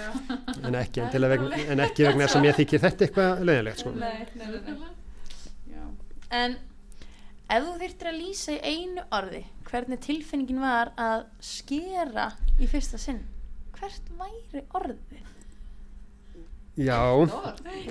en 0.70 0.78
ekki, 0.80 1.04
en, 1.04 1.12
að 1.20 1.34
vegna, 1.34 1.60
en 1.76 1.84
ekki 1.84 2.06
vegna 2.08 2.24
þess 2.24 2.40
að 2.40 2.46
mér 2.46 2.58
þykir 2.62 2.84
þetta 2.86 3.06
eitthvað 3.10 3.44
leiðilegt 3.50 3.84
sko. 3.84 3.94
Já. 5.74 5.84
En 6.40 6.56
ef 7.50 7.68
þú 7.68 7.76
þyrftir 7.84 8.12
að 8.14 8.22
lýsa 8.22 8.56
í 8.56 8.78
einu 8.78 9.04
orði 9.20 9.44
hvernig 9.68 10.00
tilfinningin 10.08 10.64
var 10.64 10.94
að 10.96 11.28
skera 11.44 12.30
í 12.64 12.72
fyrsta 12.72 13.02
sinn 13.02 13.20
hvert 13.80 14.10
væri 14.20 14.64
orðið? 14.80 15.26
Já, 16.80 17.00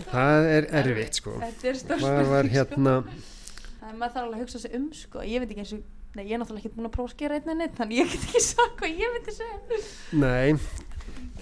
það 0.08 0.46
er 0.54 0.66
erfitt 0.80 1.18
sko 1.20 1.34
Þetta 1.42 1.68
er 1.68 1.76
stór 1.82 2.00
maður 2.00 2.28
var 2.32 2.46
hérna 2.54 2.94
Það 3.04 3.88
er 3.90 3.96
maður 4.00 4.14
þarf 4.14 4.22
alveg 4.22 4.36
að 4.38 4.42
hugsa 4.46 4.60
sig 4.62 4.76
um 4.78 4.86
sko 4.96 5.24
Ég 5.28 5.42
veit 5.42 5.50
ekki 5.52 5.64
eins 5.64 5.74
og 5.76 5.82
Nei, 6.16 6.22
ég 6.24 6.32
er 6.32 6.40
náttúrulega 6.40 6.64
ekki 6.64 6.72
búin 6.78 6.88
að 6.88 6.94
prófa 6.94 7.10
að 7.10 7.16
skera 7.18 7.36
einn 7.36 7.52
en 7.52 7.60
einn 7.66 7.74
Þannig 7.76 7.98
ég 8.00 8.14
get 8.14 8.24
ekki 8.30 8.40
sagt 8.48 8.78
hvað 8.80 9.02
ég 9.02 9.12
myndi 9.12 9.34
segja 9.36 9.80
nei, 10.22 10.54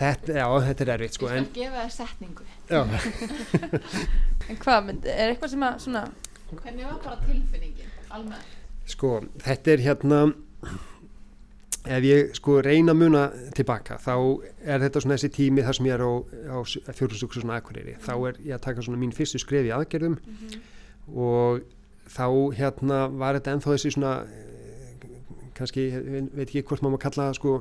þetta, 0.01 0.35
já, 0.41 0.47
þetta 0.67 0.85
er 0.87 0.91
erfitt 0.97 1.19
sko 1.21 1.31
Ég 1.31 1.37
en, 1.39 1.47
skal 1.47 1.61
gefa 1.61 1.85
þér 1.85 1.95
setningu. 1.95 2.49
já, 2.67 2.81
En 4.51 4.59
hvað 4.65 4.91
er 5.07 5.31
eitthvað 5.31 5.55
sem 5.55 5.67
að 5.69 5.79
svona 5.87 6.03
Hvernig 6.51 6.85
var 6.91 6.99
bara 7.07 7.17
tilfinningin, 7.29 7.95
almennt? 8.15 8.53
sko, 8.91 9.15
þetta 9.47 9.73
er 9.77 9.81
hérna 9.87 10.21
ef 11.87 12.07
ég 12.07 12.33
sko 12.37 12.59
reyna 12.65 12.95
að 12.95 13.01
muna 13.03 13.23
tilbaka 13.57 13.99
þá 14.03 14.15
er 14.65 14.83
þetta 14.85 15.03
svona 15.03 15.19
þessi 15.19 15.33
tími 15.37 15.65
þar 15.67 15.79
sem 15.79 15.89
ég 15.89 15.97
er 15.97 16.05
á, 16.05 16.13
á 16.51 16.59
fjórumstúksu 16.97 17.43
svona 17.43 17.61
aðkureyri 17.61 17.97
þá 18.03 18.13
er 18.17 18.41
ég 18.43 18.57
að 18.57 18.65
taka 18.67 18.87
svona 18.87 19.01
mín 19.01 19.15
fyrstu 19.15 19.41
skref 19.43 19.69
í 19.69 19.75
aðgerðum 19.77 20.19
og 21.15 21.63
þá 22.11 22.27
hérna 22.59 23.05
var 23.13 23.39
þetta 23.39 23.55
ennþá 23.57 23.77
þessi 23.77 23.95
svona 23.95 24.17
eh, 24.27 25.07
kannski, 25.57 25.87
veit 26.35 26.49
ekki 26.49 26.65
hvort 26.67 26.85
maður 26.85 27.05
kalla 27.07 27.29
það 27.29 27.39
sko 27.41 27.55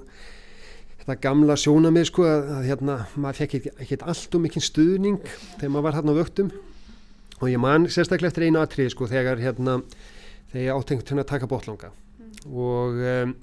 þetta 1.02 1.18
gamla 1.22 1.58
sjónamið 1.60 2.08
sko 2.10 2.26
að, 2.30 2.52
að 2.58 2.70
hérna 2.72 2.98
maður 3.14 3.42
fekk 3.44 3.72
ekki 3.74 4.00
allt 4.02 4.38
og 4.38 4.44
mikinn 4.46 4.66
stuðning 4.66 5.20
þegar 5.60 5.74
maður 5.74 5.88
var 5.88 5.98
hérna 6.00 6.16
á 6.18 6.20
vöktum. 6.22 6.52
Og 7.42 7.50
ég 7.52 7.60
man 7.62 7.86
sérstaklega 7.92 8.32
eftir 8.32 8.48
einu 8.48 8.62
atrið 8.62 8.94
sko 8.94 9.10
þegar 9.12 9.42
hérna 9.44 9.82
þegar 10.52 10.64
ég 10.64 10.78
átengt 10.80 11.12
hérna 11.12 11.26
að 11.26 11.32
taka 11.34 11.50
botlanga 11.52 11.92
og 12.46 13.02
um, 13.02 13.34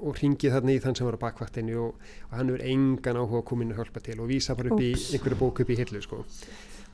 og 0.00 0.20
ringið 0.20 0.56
þarna 0.56 0.74
í 0.74 0.82
þann 0.82 0.98
sem 0.98 1.08
var 1.08 1.18
á 1.20 1.24
bakvaktinu 1.24 1.78
og, 1.84 2.10
og 2.30 2.36
hann 2.38 2.52
er 2.54 2.64
engan 2.72 3.20
áhuga 3.20 3.42
að 3.42 3.48
koma 3.50 3.66
inn 3.66 3.74
og 3.74 3.80
hjálpa 3.80 4.02
til 4.04 4.18
og 4.20 4.30
vísa 4.30 4.56
bara 4.58 4.72
upp 4.72 4.82
í 4.82 4.92
Úps. 4.96 5.10
einhverju 5.14 5.40
bók 5.40 5.62
upp 5.64 5.70
í 5.70 5.78
hillu 5.80 6.02
sko. 6.04 6.24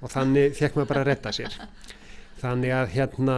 og 0.00 0.12
þannig 0.12 0.57
fekk 0.59 0.76
maður 0.76 0.90
bara 0.92 1.04
að 1.04 1.11
redda 1.12 1.34
sér 1.36 1.59
þannig 2.42 2.74
að 2.76 2.94
hérna 2.96 3.36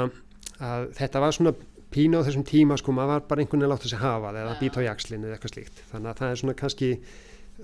að 0.58 0.88
þetta 0.98 1.22
var 1.22 1.36
svona 1.36 1.54
pína 1.94 2.20
á 2.20 2.26
þessum 2.26 2.44
tíma 2.44 2.76
sko, 2.80 2.92
maður 2.92 3.14
var 3.14 3.26
bara 3.30 3.44
einhvern 3.44 3.62
veginn 3.62 3.70
að 3.70 3.74
láta 3.76 3.90
sig 3.92 4.02
hafa 4.02 4.32
eða 4.34 4.58
býta 4.60 4.82
á 4.84 4.88
jakslinu 4.88 5.28
eða 5.28 5.38
eitthvað 5.38 5.54
slíkt 5.54 5.82
þannig 5.92 6.10
að 6.10 6.20
það 6.20 6.32
er 6.32 6.40
svona 6.42 6.58
kannski 6.58 6.90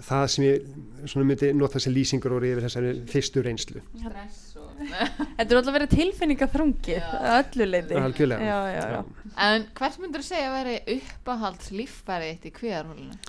það 0.03 0.27
sem 0.35 0.45
ég 0.47 0.69
svona 1.07 1.29
myndi 1.29 1.51
nota 1.55 1.79
þessi 1.79 1.93
lýsingur 1.95 2.37
orðið 2.39 2.55
yfir 2.55 2.67
þessari 2.69 2.93
fyrstu 3.11 3.45
reynslu 3.45 3.83
Stress 3.95 4.57
og... 4.59 4.71
Þetta 5.39 5.47
er 5.47 5.59
alltaf 5.61 5.75
að 5.75 5.83
öllu 7.39 7.69
leiti 7.71 7.99
algjörlega 7.99 8.49
Já, 8.49 8.59
já, 8.75 8.85
já. 8.97 9.29
En 9.47 9.67
hvers 9.79 9.99
myndur 10.03 10.25
þú 10.25 10.29
segja 10.31 10.49
að 10.51 10.57
veri 10.61 10.99
uppáhalds 10.99 11.71
líffærið 11.75 12.33
þitt 12.35 12.49
í 12.49 12.55
kvíðarhólinu? 12.59 13.21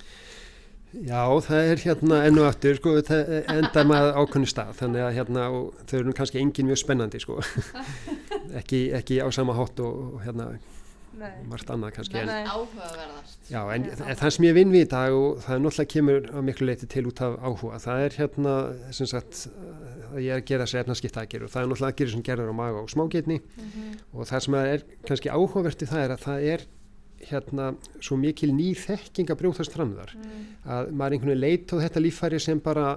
Já, 1.04 1.20
það 1.44 1.70
er 1.70 1.82
hérna 1.82 2.18
enn 2.24 2.38
og 2.40 2.46
aftur 2.48 2.78
sko, 2.78 2.92
það 3.04 3.32
enda 3.52 3.82
maður 3.84 4.20
ákveðni 4.22 4.48
stað 4.48 4.76
þannig 4.78 5.02
að 5.04 5.16
hérna, 5.18 5.48
og 5.52 5.80
þau 5.82 5.96
eru 5.98 6.06
nú 6.08 6.14
kannski 6.16 6.40
engin 6.40 6.70
mjög 6.70 6.80
spennandi 6.80 7.20
sko 7.20 7.36
ekki, 8.60 8.86
ekki 8.96 9.18
á 9.20 9.28
sama 9.34 9.56
hátt 9.58 9.82
og, 9.84 9.98
og 10.16 10.24
hérna. 10.24 10.54
Margt 11.50 11.70
annað 11.72 11.92
kannski 11.96 12.18
en, 12.20 12.28
já, 13.50 13.60
en 13.74 13.84
þa- 14.00 14.16
það 14.20 14.30
sem 14.36 14.44
ég 14.48 14.54
vinn 14.58 14.72
við 14.74 14.84
í 14.84 14.88
dag 14.92 15.16
og 15.16 15.38
það 15.44 15.54
er 15.56 15.62
náttúrulega 15.64 15.92
kemur 15.94 16.28
á 16.32 16.38
miklu 16.48 16.66
leiti 16.68 16.88
til 16.92 17.04
út 17.10 17.22
af 17.24 17.36
áhuga. 17.40 17.80
Það 17.86 18.02
er 18.06 18.16
hérna 18.20 18.54
sem 18.98 19.06
sagt 19.10 19.42
að 20.12 20.20
ég 20.22 20.30
er 20.34 20.40
að 20.42 20.46
gera 20.50 20.64
þessi 20.66 20.80
efnaskipta 20.82 21.22
aðgerð 21.24 21.48
og 21.48 21.52
það 21.54 21.62
er 21.62 21.68
náttúrulega 21.72 21.92
aðgerð 21.94 22.14
sem 22.16 22.24
gerður 22.30 22.52
á 22.52 22.60
maga 22.60 22.82
og 22.84 22.90
smágeitni 22.92 23.38
og 24.12 24.26
það 24.28 24.44
sem 24.46 24.58
er 24.62 24.84
kannski 25.08 25.32
áhugavert 25.32 25.82
í 25.86 25.90
það 25.92 26.04
er 26.06 26.16
að 26.16 26.24
það 26.26 26.48
er 26.54 26.66
hérna 27.26 27.70
svo 28.04 28.16
mikil 28.20 28.50
ný 28.52 28.74
þekking 28.76 29.30
að 29.32 29.38
brjóðast 29.40 29.72
fram 29.72 29.94
þar 29.96 30.12
að 30.68 30.90
maður 30.92 31.16
einhvern 31.16 31.32
veginn 31.32 31.40
leit 31.46 31.72
á 31.72 31.76
þetta 31.80 32.02
líffæri 32.04 32.40
sem 32.44 32.60
bara 32.60 32.90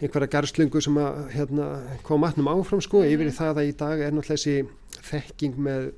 einhverja 0.00 0.30
garslungu 0.32 0.80
sem 0.80 0.96
að 1.02 1.28
hérna, 1.34 1.66
kom 2.06 2.20
matnum 2.22 2.48
áfram 2.48 2.80
sko, 2.80 3.02
yfir 3.04 3.28
í 3.28 3.34
það 3.34 3.58
að 3.60 3.68
í 3.68 3.74
dag 3.76 4.00
er 4.00 4.12
náttúrulega 4.14 4.38
þessi 4.38 5.02
þekking 5.10 5.56
með 5.58 5.88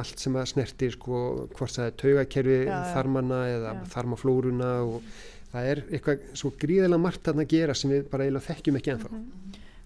allt 0.00 0.22
sem 0.22 0.36
að 0.38 0.48
snertir 0.52 0.94
sko, 0.94 1.20
hvort 1.56 1.76
það 1.76 1.88
er 1.88 1.96
taugakerfi 2.02 2.56
Já, 2.62 2.70
já. 2.72 2.80
þarmanna 2.94 3.40
eða 3.50 3.74
Já. 3.76 3.82
þarmaflóruna 3.94 4.70
og 4.88 5.10
það 5.52 5.68
er 5.72 5.82
eitthvað 5.90 6.24
svo 6.40 6.52
gríðilega 6.62 7.02
margt 7.02 7.28
að 7.32 7.42
gera 7.52 7.76
sem 7.76 7.92
við 7.92 8.08
bara 8.12 8.26
eiginlega 8.26 8.48
þekkjum 8.48 8.80
ekki 8.80 8.94
ennþá 8.96 9.22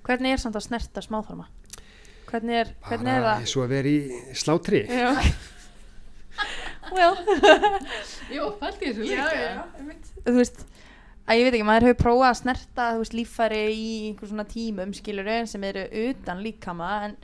Hvernig 0.07 0.37
er 0.37 0.39
samt 0.43 0.57
að 0.59 0.67
snerta 0.69 1.03
smáþarma? 1.03 1.49
Hvernig 2.27 2.61
er, 2.61 2.73
hvernig 2.87 3.11
er 3.13 3.25
bara 3.25 3.35
það? 3.41 3.51
svo 3.51 3.65
að 3.65 3.75
vera 3.75 3.93
í 3.93 4.23
slátri 4.39 4.83
Já 4.87 5.11
Well 6.95 7.17
Jú, 8.37 8.49
fælti 8.61 8.93
þessu 8.93 9.07
líka. 9.09 9.65
Þú 10.27 10.35
veist 10.37 10.61
að 11.27 11.41
ég 11.41 11.47
veit 11.49 11.57
ekki, 11.57 11.67
maður 11.67 11.89
hefur 11.89 12.03
prófað 12.05 12.29
að 12.29 12.37
snerta 12.41 12.85
veist, 13.01 13.17
líffæri 13.17 13.63
í 13.75 13.87
einhver 14.11 14.31
svona 14.31 14.47
tímum 14.47 14.93
skilur 14.95 15.31
sem 15.51 15.65
eru 15.67 15.87
utan 16.05 16.43
líkama 16.45 16.91
en 17.09 17.17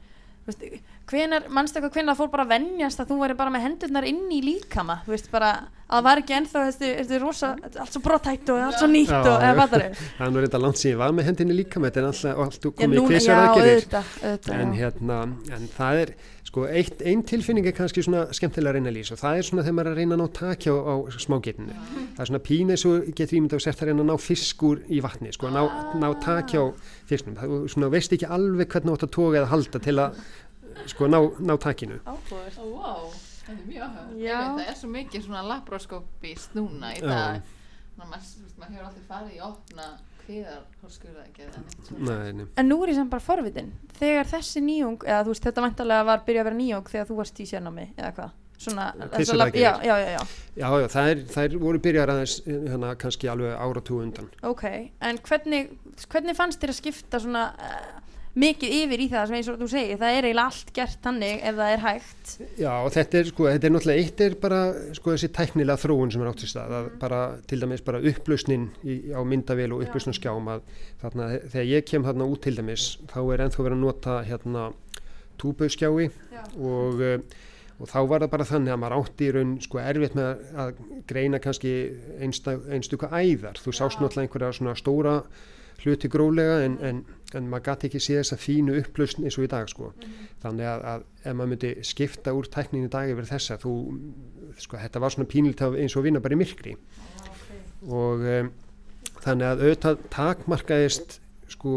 veist, 0.49 0.65
hvenar, 1.13 1.47
mannstu 1.53 1.79
eitthvað 1.79 1.99
hvenar 1.99 2.15
það 2.17 2.23
fór 2.23 2.33
bara 2.33 2.47
að 2.47 2.53
venjast 2.57 3.03
að 3.03 3.13
þú 3.13 3.21
væri 3.23 3.39
bara 3.39 3.53
með 3.55 3.65
hendurnar 3.67 4.09
inn 4.09 4.25
í 4.33 4.41
líkama, 4.47 4.99
þú 5.07 5.15
veist 5.15 5.31
bara 5.33 5.53
að 5.93 5.97
það 5.99 6.05
var 6.09 6.21
ekki 6.23 6.37
ennþá, 6.39 6.65
þessi, 6.71 6.91
þessi 6.99 7.21
rosa 7.21 7.53
allt 7.69 7.93
svo 7.93 8.03
brottætt 8.05 8.53
og 8.53 8.61
allt 8.67 8.79
svo 8.81 8.89
nýtt 8.89 9.13
Já, 9.13 9.19
og 9.21 9.33
eða 9.37 9.49
já. 9.53 9.59
fattar 9.61 9.83
það 9.93 10.27
er. 10.27 10.31
Nú 10.33 10.45
reynda 10.45 10.61
langt 10.63 10.81
síðan 10.81 10.95
ég 10.95 11.01
var 11.03 11.17
með 11.17 11.29
hendinni 11.29 11.57
líka 11.59 11.83
með 11.83 11.91
þetta 11.91 12.03
er 12.03 12.11
alltaf 12.11 12.45
allt 12.47 12.69
Já, 12.69 12.75
komið 12.83 13.01
í 13.03 13.09
kvisar 13.11 13.43
aðgerðir 13.43 14.55
en 14.57 14.79
hérna, 14.79 15.19
en 15.59 15.69
það 15.77 16.01
er 16.05 16.15
sko, 16.53 16.65
eitt, 16.69 17.03
ein 17.09 17.23
tilfinning 17.29 17.69
er 17.69 17.77
kannski 17.77 18.05
svona 18.05 18.25
skemmtilega 18.37 18.73
að 18.73 18.79
reyna 18.79 18.91
að 18.93 18.97
lýsa 18.99 19.15
og 19.17 19.21
það 19.23 19.39
er 19.39 19.47
svona 19.49 19.65
þegar 19.67 19.77
maður 19.79 19.91
er 19.91 19.95
að 19.95 20.01
reyna 20.03 20.17
að 20.17 20.23
ná 20.23 20.33
takja 20.37 20.75
á, 20.77 20.93
á 20.93 20.97
smágetinu. 21.25 21.77
Það 22.17 22.25
er 22.25 22.31
svona 22.31 22.43
pína 22.49 22.77
eins 22.77 22.85
og 22.89 23.07
getur 23.17 23.39
ímynd 23.39 23.57
og 23.57 23.65
sért 23.65 23.83
að 23.83 23.89
reyna 23.91 24.05
að 24.05 24.11
ná 24.11 24.17
fiskur 24.21 24.83
í 24.93 25.01
vatni 25.05 25.33
sko, 25.33 25.49
að 25.49 25.57
ná, 25.57 25.63
ná 26.03 26.09
takja 26.25 26.65
á 26.65 26.67
fisknum 27.09 27.39
það, 27.41 27.55
svona 27.73 27.93
veist 27.93 28.13
ekki 28.17 28.29
alveg 28.29 28.69
hvernig 28.75 28.97
átt 28.99 29.07
að 29.09 29.15
toga 29.17 29.41
eða 29.41 29.53
halda 29.55 29.83
til 29.87 29.97
að 30.03 30.21
sko, 30.93 31.09
ná, 31.11 31.19
ná 31.41 31.57
takinu 31.61 31.99
Áhugavert. 32.05 32.59
Ó, 32.59 32.65
vá, 32.77 32.93
þetta 33.43 33.57
er 33.57 33.67
mjög 33.67 33.83
áhuga. 33.89 34.07
Já. 34.23 34.39
Það 34.47 34.65
er 34.69 34.79
svo 34.81 34.93
mikið 34.95 35.27
svona 35.27 35.43
laparoskópist 35.51 36.57
núna 36.59 36.95
í 36.97 37.03
dag. 37.05 37.43
Maður, 37.99 38.33
hefur 38.63 38.87
alltaf 38.89 39.07
farið 39.11 39.37
í 39.37 39.43
opna. 39.45 39.91
Nei, 41.99 42.33
nei. 42.33 42.47
En 42.61 42.69
nú 42.71 42.79
er 42.85 42.93
ég 42.93 42.99
sem 43.01 43.09
bara 43.11 43.25
forvitin 43.25 43.73
þegar 43.99 44.29
þessi 44.31 44.63
nýjung, 44.65 45.03
eða 45.03 45.25
þú 45.27 45.35
veist 45.35 45.49
þetta 45.49 45.65
vantarlega 45.65 46.07
var 46.09 46.23
byrjað 46.27 46.45
að 46.45 46.49
vera 46.51 46.61
nýjung 46.61 46.93
þegar 46.93 47.09
þú 47.11 47.17
varst 47.19 47.43
í 47.43 47.47
sérnámi 47.51 47.87
eða 47.97 48.13
hvað 48.17 48.39
svona, 48.63 48.87
lab- 49.41 49.57
já, 49.59 49.73
já, 49.83 49.97
já, 49.99 50.21
já, 50.55 50.67
það 50.95 51.09
er, 51.11 51.23
það 51.35 51.45
er 51.49 51.57
voru 51.65 51.81
byrjar 51.83 52.13
aðeins 52.15 52.37
hérna, 52.47 52.93
kannski 53.03 53.31
alveg 53.33 53.57
áratú 53.59 53.99
undan 54.05 54.29
ok 54.47 54.65
en 55.03 55.19
hvernig, 55.27 55.73
hvernig 56.07 56.39
fannst 56.39 56.63
þér 56.63 56.75
að 56.75 56.79
skipta 56.79 57.23
svona 57.25 57.45
uh, 57.59 57.99
mikið 58.39 58.75
yfir 58.79 59.03
í 59.05 59.07
það 59.13 59.27
sem 59.29 59.37
eins 59.39 59.51
og 59.53 59.59
þú 59.61 59.69
segir, 59.69 59.99
það 60.01 60.17
er 60.17 60.27
eiginlega 60.29 60.45
allt 60.49 60.73
gert 60.77 61.05
þannig 61.05 61.43
ef 61.51 61.59
það 61.59 61.73
er 61.73 61.83
hægt. 61.83 62.33
Já, 62.63 62.73
og 62.73 62.91
þetta 62.95 63.19
er 63.21 63.29
sko, 63.29 63.49
þetta 63.51 63.69
er 63.69 63.75
náttúrulega 63.75 64.05
eitt 64.07 64.25
er 64.27 64.37
bara 64.47 64.61
sko 64.97 65.15
þessi 65.15 65.31
tæknilega 65.37 65.83
þróun 65.83 66.15
sem 66.15 66.25
er 66.25 66.33
átt 66.33 66.47
í 66.47 66.51
stað 66.53 66.77
að 66.79 66.91
bara 67.03 67.21
til 67.51 67.61
dæmis 67.63 67.85
bara 67.85 68.03
upplausnin 68.13 68.67
í, 68.83 68.99
á 69.13 69.21
myndavél 69.21 69.71
og 69.77 69.85
upplausnin 69.85 70.17
skjám 70.17 70.53
að 70.55 70.67
þarna 71.05 71.31
þegar 71.45 71.71
ég 71.75 71.89
kem 71.93 72.09
þarna 72.09 72.29
út 72.33 72.45
til 72.47 72.57
dæmis 72.57 72.91
þá 73.13 73.21
er 73.23 73.47
ennþá 73.47 73.67
verið 73.67 73.79
að 73.79 73.85
nota 73.85 74.19
hérna 74.29 74.67
túbauskjái 75.43 76.11
og 76.57 77.03
uh, 77.03 77.17
og 77.83 77.89
þá 77.91 77.99
var 78.07 78.23
það 78.23 78.31
bara 78.35 78.47
þannig 78.47 78.73
að 78.73 78.79
maður 78.79 79.01
átti 79.01 79.27
í 79.27 79.33
raun 79.35 79.55
sko 79.65 79.81
erfitt 79.83 80.15
með 80.15 80.43
að 80.63 80.77
greina 81.11 81.41
kannski 81.43 81.73
einstuka 82.23 83.09
æðar. 83.11 83.59
Þú 83.59 83.75
sást 83.75 83.99
náttúrulega 83.99 84.29
einhverja 84.29 84.53
svona 84.59 84.77
stóra 84.79 85.17
hluti 85.83 86.11
grólega 86.13 86.61
en, 86.67 86.77
en, 86.87 87.01
en 87.39 87.49
maður 87.51 87.67
gæti 87.71 87.89
ekki 87.89 88.01
sé 88.03 88.19
þessa 88.19 88.39
fínu 88.41 88.77
upplausn 88.81 89.27
eins 89.27 89.39
og 89.39 89.47
í 89.47 89.51
dag 89.53 89.71
sko. 89.71 89.93
Þannig 90.43 90.69
að, 90.69 90.85
að 90.93 91.05
ef 91.23 91.37
maður 91.39 91.53
myndi 91.53 91.73
skipta 91.87 92.35
úr 92.37 92.51
tæknin 92.53 92.89
í 92.89 92.93
dag 92.93 93.13
yfir 93.13 93.29
þessa, 93.31 93.59
þú, 93.63 93.75
sko, 94.63 94.81
þetta 94.83 95.03
var 95.03 95.15
svona 95.15 95.31
pínult 95.33 95.65
eins 95.71 95.97
og 95.99 96.07
vinna 96.07 96.23
bara 96.25 96.37
í 96.37 96.41
myrkri. 96.43 96.77
Og 97.89 98.27
um, 98.37 98.53
þannig 99.23 99.49
að 99.49 99.65
auðvitað 99.67 100.05
takmarkaðist 100.15 101.19
sko 101.53 101.77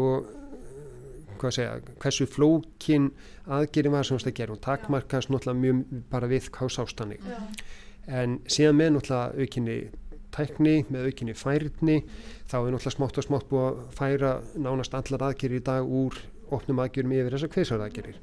hvað 1.36 1.52
segja, 1.52 1.72
hversu 2.00 2.24
flókin 2.32 3.10
aðgerið 3.52 3.92
var 3.92 4.06
sem 4.08 4.20
það 4.20 4.30
að 4.30 4.38
gera. 4.40 4.54
Og 4.56 4.62
takmarkaðist 4.64 5.32
náttúrulega 5.32 5.62
mjög 5.64 6.06
bara 6.12 6.30
við 6.30 6.48
kásástannig 6.54 7.26
en 8.06 8.40
síðan 8.50 8.78
með 8.78 8.92
náttúrulega 8.94 9.42
aukinni 9.42 9.76
tækni, 10.36 10.76
með 10.92 11.08
aukinni 11.10 11.34
færni 11.36 11.98
þá 12.46 12.56
er 12.60 12.70
náttúrulega 12.76 12.94
smátt 12.96 13.18
og 13.22 13.26
smátt 13.26 13.48
búið 13.50 13.66
að 13.66 13.82
færa 13.98 14.32
nánast 14.56 14.94
allar 14.98 15.26
aðgerir 15.30 15.60
í 15.60 15.64
dag 15.66 15.84
úr 15.88 16.18
opnum 16.54 16.78
aðgerum 16.84 17.12
yfir 17.16 17.34
þessar 17.36 17.52
kveisaraðgerir 17.56 18.18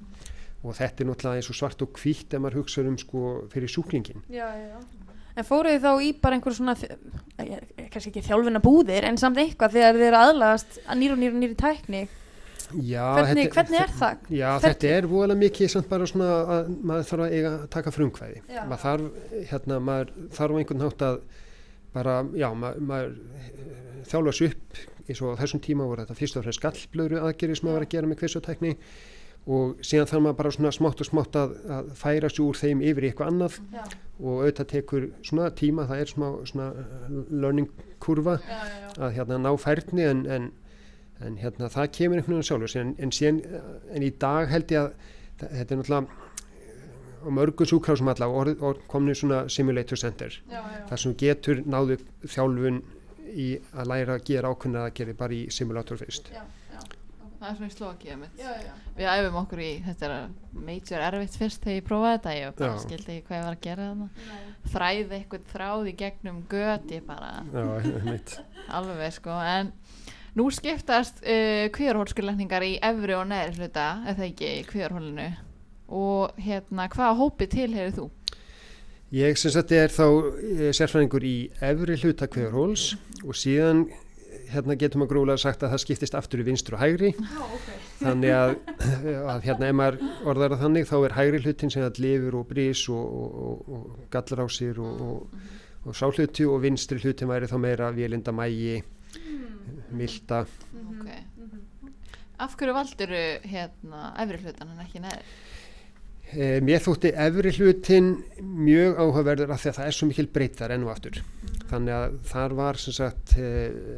og 0.64 0.78
þetta 0.78 1.04
er 1.04 1.10
náttúrulega 1.12 1.42
eins 1.42 1.50
og 1.52 1.58
svart 1.60 1.82
og 1.84 1.98
hvítt 2.00 2.34
ef 2.38 2.40
maður 2.44 2.62
hugsa 2.62 2.86
um 2.88 2.98
sko 3.02 3.24
fyrir 3.52 3.68
súklingin 3.72 4.22
Já, 4.32 4.48
já. 4.48 4.80
En 5.34 5.44
fóruð 5.48 5.74
þið 5.74 5.82
þá 5.82 5.94
í 6.06 6.10
bara 6.22 6.38
einhver 6.38 6.54
svona, 6.54 6.76
kannski 7.90 8.12
ekki 8.12 8.22
þjálfina 8.28 8.60
búðir, 8.62 9.08
en 9.10 9.16
samt 9.18 9.40
eitthvað 9.42 9.74
þegar 9.80 9.96
þið 9.98 10.08
eru 10.12 10.20
aðlagast 10.20 10.76
að 10.86 11.00
nýra 11.00 11.16
og 11.16 11.22
nýra 11.24 11.34
og 11.34 11.40
nýra 11.42 11.58
tækni. 11.58 12.02
Já, 12.86 13.08
Hvernig, 13.18 13.50
þetta- 13.50 13.56
hvernig 13.58 13.80
er 13.82 13.94
það? 13.98 14.22
Já, 14.30 14.52
Ferli? 14.60 14.68
þetta 14.70 14.92
er 14.98 15.08
voðalega 15.10 15.42
mikið 15.42 15.72
samt 15.74 15.90
bara 15.90 16.06
svona 16.10 16.30
að 16.58 16.70
maður 16.92 17.10
þarf 17.10 17.26
að 17.26 17.34
eiga, 17.40 17.54
taka 17.74 17.92
frumkvæði. 17.98 18.44
Maður 18.70 18.84
þarf, 18.86 19.10
hérna, 19.50 19.80
maður 19.90 20.14
þarf 20.38 20.62
einhvern 20.62 20.82
nátt 20.86 21.02
að 21.10 21.20
bara, 21.94 22.20
já, 22.38 22.50
maður, 22.58 22.86
maður 22.90 23.16
eh, 23.40 23.98
þjálfa 24.10 24.36
sig 24.38 24.54
upp. 24.54 24.84
Eins 25.04 25.20
og 25.20 25.36
á 25.36 25.42
þessum 25.42 25.62
tíma 25.64 25.88
voru 25.88 26.06
þetta 26.06 26.16
fyrst 26.16 26.38
og 26.40 26.46
fremst 26.46 26.62
skallblöðru 26.62 27.20
aðgerið 27.20 27.60
sem 27.60 27.68
maður 27.68 27.78
var 27.78 27.86
að 27.88 27.94
gera 27.94 28.10
með 28.10 28.20
kvissutækni 28.22 28.74
og 29.54 29.82
síðan 29.84 30.08
þarf 30.08 30.24
maður 30.24 30.38
bara 30.40 30.52
svona 30.56 30.72
smátt 30.72 31.02
og 31.04 31.08
smátt 31.10 31.36
að, 31.36 31.56
að 31.76 31.90
færa 32.00 32.30
sig 32.32 32.44
úr 32.46 32.60
þeim 32.62 32.84
yfir 32.88 33.04
í 33.04 33.10
eitthvað 33.10 33.32
annað. 33.34 33.58
Já. 33.74 33.84
og 34.24 34.38
auðvitað 34.40 34.70
tekur 34.72 35.08
svona 35.28 35.50
tíma, 35.60 35.88
það 35.90 36.04
er 36.04 36.12
smá 36.14 36.28
svona 36.48 36.68
eh, 36.80 37.18
learning 37.34 37.72
kurva 38.04 38.38
Já, 38.40 38.62
já, 38.70 38.88
að 39.00 39.18
hérna 39.18 39.42
ná 39.44 39.50
færni 39.60 40.06
en, 40.08 40.24
en, 40.32 40.52
en 41.20 41.40
hérna 41.42 41.72
það 41.74 41.92
kemur 41.98 42.22
einhvern 42.22 42.38
veginn 42.38 42.48
sjálfur 42.48 42.78
en, 42.80 42.96
en, 43.04 43.12
síðan, 43.12 43.42
en 43.92 44.08
í 44.08 44.14
dag 44.24 44.48
held 44.54 44.72
ég 44.72 44.86
að 44.86 45.12
þetta 45.44 45.76
er 45.76 45.82
náttúrulega 45.82 46.23
á 47.24 47.30
mörgum 47.32 47.70
súkrásum 47.70 48.10
allavega 48.12 48.58
og, 48.58 48.64
og 48.64 48.82
komin 48.92 49.16
svona 49.16 49.46
simulator 49.50 49.98
center 50.00 50.36
Já, 50.52 50.60
já. 50.60 50.84
þar 50.90 51.04
sem 51.06 51.16
getur 51.24 51.64
náðu 51.66 51.98
þjálfun 52.28 52.82
í 53.34 53.48
að 53.74 53.88
læra 53.90 54.18
að 54.20 54.28
gera 54.30 54.52
ákveðna 54.54 54.84
að 54.88 54.94
gera 55.00 55.16
bara 55.24 55.34
í 55.34 55.46
simulator 55.50 55.98
fyrst 55.98 56.30
Já, 56.34 56.42
já. 56.44 56.82
Það 57.44 57.50
er 57.50 57.56
svona 57.58 57.68
í 57.68 57.74
Slovakíu 57.76 58.14
mitt. 58.22 58.36
Já, 58.40 58.52
já. 58.64 58.74
Við 58.96 59.08
æfum 59.12 59.38
okkur 59.42 59.60
í, 59.60 59.72
þetta 59.84 60.06
er 60.08 60.14
major 60.64 61.02
erfitt 61.10 61.34
fyrst 61.42 61.66
þegar 61.66 61.76
ég 61.76 61.88
prófaði 61.90 62.14
þetta, 62.14 62.36
ég 62.38 62.54
bara 62.62 62.78
skildi 62.80 63.16
ekki 63.18 63.26
hvað 63.28 63.36
ég 63.40 63.44
var 63.44 63.58
að 63.58 63.66
gera 63.66 63.88
þarna. 63.90 64.38
Þræði 64.76 65.18
eitthvað 65.18 65.50
þráð 65.52 65.90
í 65.92 65.94
gegnum 66.00 66.38
göt, 66.54 66.94
ég 66.96 67.04
bara 67.10 67.34
alveg 68.78 69.12
sko, 69.18 69.36
en 69.44 69.74
nú 70.40 70.46
skiptast 70.56 71.20
uh, 71.26 71.66
kvíarhólskurlækningar 71.76 72.64
í 72.64 72.78
efri 72.80 73.18
og 73.18 73.28
neðri 73.34 73.60
hluta, 73.60 73.90
eða 74.14 74.30
ekki, 74.30 74.54
í 74.62 74.64
kvíarhólinu. 74.72 75.28
Og 75.94 76.42
hérna, 76.42 76.90
hvaða 76.90 77.18
hópi 77.20 77.48
tilherir 77.52 77.94
þú? 77.96 78.10
Ég 79.14 79.38
sem 79.38 79.54
sagt 79.54 79.72
er 79.78 79.92
þá 79.94 80.06
eh, 80.10 80.72
sérfræðingur 80.74 81.26
í 81.28 81.36
efri 81.62 82.00
hluta 82.02 82.26
kveðurhóls 82.26 82.96
og 83.22 83.38
síðan 83.38 83.86
hérna 84.54 84.78
getur 84.80 85.02
maður 85.02 85.12
gróðlega 85.14 85.42
sagt 85.44 85.64
að 85.66 85.74
það 85.74 85.82
skiptist 85.84 86.16
aftur 86.18 86.42
í 86.42 86.46
vinstru 86.48 86.78
og 86.78 86.84
hægri 86.84 87.12
þannig 88.00 88.34
að, 88.34 88.56
að 89.34 89.46
hérna 89.48 89.70
ef 89.70 89.78
maður 89.80 90.00
orðar 90.32 90.56
það 90.56 90.64
þannig 90.66 90.90
þá 90.90 90.96
er 90.98 91.16
hægri 91.18 91.42
hlutin 91.44 91.74
sem 91.74 91.86
að 91.86 92.02
lifur 92.04 92.40
og 92.40 92.48
brís 92.50 92.84
og, 92.94 93.04
og, 93.20 93.38
og, 93.48 93.78
og 93.78 94.10
gallrásir 94.14 94.82
og, 94.84 95.06
og, 95.08 95.38
og 95.84 95.98
sáhluti 96.00 96.48
og 96.50 96.62
vinstri 96.64 97.02
hlutin 97.04 97.32
væri 97.32 97.50
þá 97.52 97.58
meira 97.62 97.92
vélinda 97.96 98.36
mægi, 98.36 98.82
milda 99.94 100.44
Ok. 100.74 101.10
Af 102.44 102.56
hverju 102.58 102.74
valdur 102.76 103.12
hérna 103.46 104.08
efri 104.20 104.42
hlutan 104.42 104.74
en 104.74 104.84
ekki 104.84 105.02
neðri? 105.04 105.36
E, 106.34 106.46
mér 106.66 106.82
þótti 106.82 107.12
efri 107.14 107.52
hlutin 107.60 108.08
mjög 108.42 108.98
áhugaverður 108.98 109.52
af 109.54 109.62
því 109.62 109.70
að 109.70 109.76
það 109.78 109.88
er 109.90 109.96
svo 109.98 110.08
mikil 110.10 110.26
breytt 110.34 110.56
þar 110.58 110.74
enn 110.74 110.86
og 110.88 110.92
aftur. 110.94 111.20
Þannig 111.70 111.94
að 111.94 112.16
þar 112.30 112.56
var 112.58 112.80
sagt 112.82 113.34
e, 113.38 113.50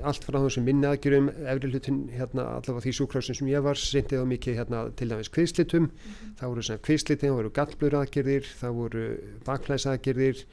allt 0.08 0.28
frá 0.28 0.38
þessum 0.44 0.66
minni 0.68 0.90
aðgjörum 0.90 1.30
efri 1.32 1.72
hlutin 1.72 2.02
hérna 2.12 2.48
allavega 2.58 2.84
því 2.84 2.94
súkrásin 2.98 3.40
sem 3.40 3.52
ég 3.52 3.64
var 3.64 3.80
sindið 3.80 4.26
á 4.28 4.32
mikið 4.32 4.60
hérna 4.60 4.82
til 5.00 5.08
dæmis 5.12 5.32
kviðslitum. 5.32 5.88
Það 6.42 6.54
voru 6.54 6.80
kviðslitin, 6.90 7.30
það 7.30 7.38
voru 7.40 7.54
gallblur 7.60 7.98
aðgerðir, 8.02 8.50
það 8.60 8.80
voru 8.82 9.06
bakflæs 9.48 9.88
aðgerðir, 9.94 10.44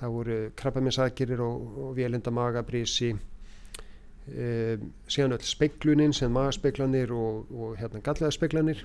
það 0.00 0.16
voru 0.16 0.40
krabbamins 0.58 0.98
aðgerðir 1.04 1.44
og, 1.46 1.68
og 1.84 1.94
vélinda 1.98 2.34
magabrísi. 2.34 3.12
E, 4.28 4.50
síðan 5.06 5.38
öll 5.38 5.46
speiklunin 5.46 6.16
sem 6.16 6.34
magaspeklanir 6.34 7.14
og, 7.14 7.46
og 7.54 7.78
hérna 7.78 8.02
gallaðaspeklanir 8.04 8.82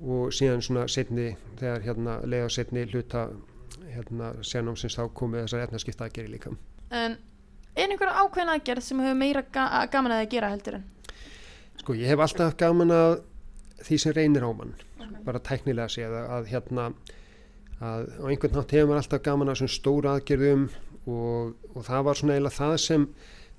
og 0.00 0.32
síðan 0.34 0.64
svona 0.64 0.86
setni 0.92 1.30
þegar 1.60 1.84
hérna 1.86 2.16
leiða 2.28 2.50
setni 2.52 2.84
hluta 2.90 3.28
hérna 3.96 4.32
sérnámsins 4.44 4.96
þá 4.98 5.06
komið 5.16 5.46
þessar 5.46 5.64
efnaskipta 5.66 6.08
að 6.08 6.18
gera 6.18 6.32
líka. 6.34 6.52
En 6.90 7.16
er 7.76 7.92
einhver 7.92 8.12
ákveðin 8.12 8.52
aðgerð 8.54 8.84
sem 8.84 9.00
hefur 9.04 9.18
meira 9.20 9.44
ga 9.52 9.86
gaman 9.92 10.16
að 10.16 10.28
gera 10.34 10.50
heldur 10.52 10.78
en? 10.80 10.84
Sko 11.80 11.96
ég 11.96 12.10
hef 12.10 12.22
alltaf 12.24 12.56
gaman 12.60 12.92
að 12.94 13.18
því 13.86 13.98
sem 14.02 14.16
reynir 14.16 14.44
á 14.44 14.50
mann, 14.56 14.74
bara 15.26 15.42
tæknilega 15.44 15.92
séð 15.92 16.16
að, 16.16 16.28
að 16.36 16.50
hérna 16.52 16.90
að 17.84 18.06
á 18.20 18.24
einhvern 18.30 18.56
nátt 18.56 18.72
hefur 18.72 18.90
maður 18.90 19.02
alltaf 19.02 19.24
gaman 19.24 19.52
að 19.52 19.58
svona 19.60 19.74
stóra 19.74 20.14
aðgerðum 20.16 20.68
og, 21.06 21.56
og 21.74 21.82
það 21.86 22.06
var 22.06 22.20
svona 22.20 22.36
eiginlega 22.36 22.56
það 22.56 22.76
sem 22.84 23.08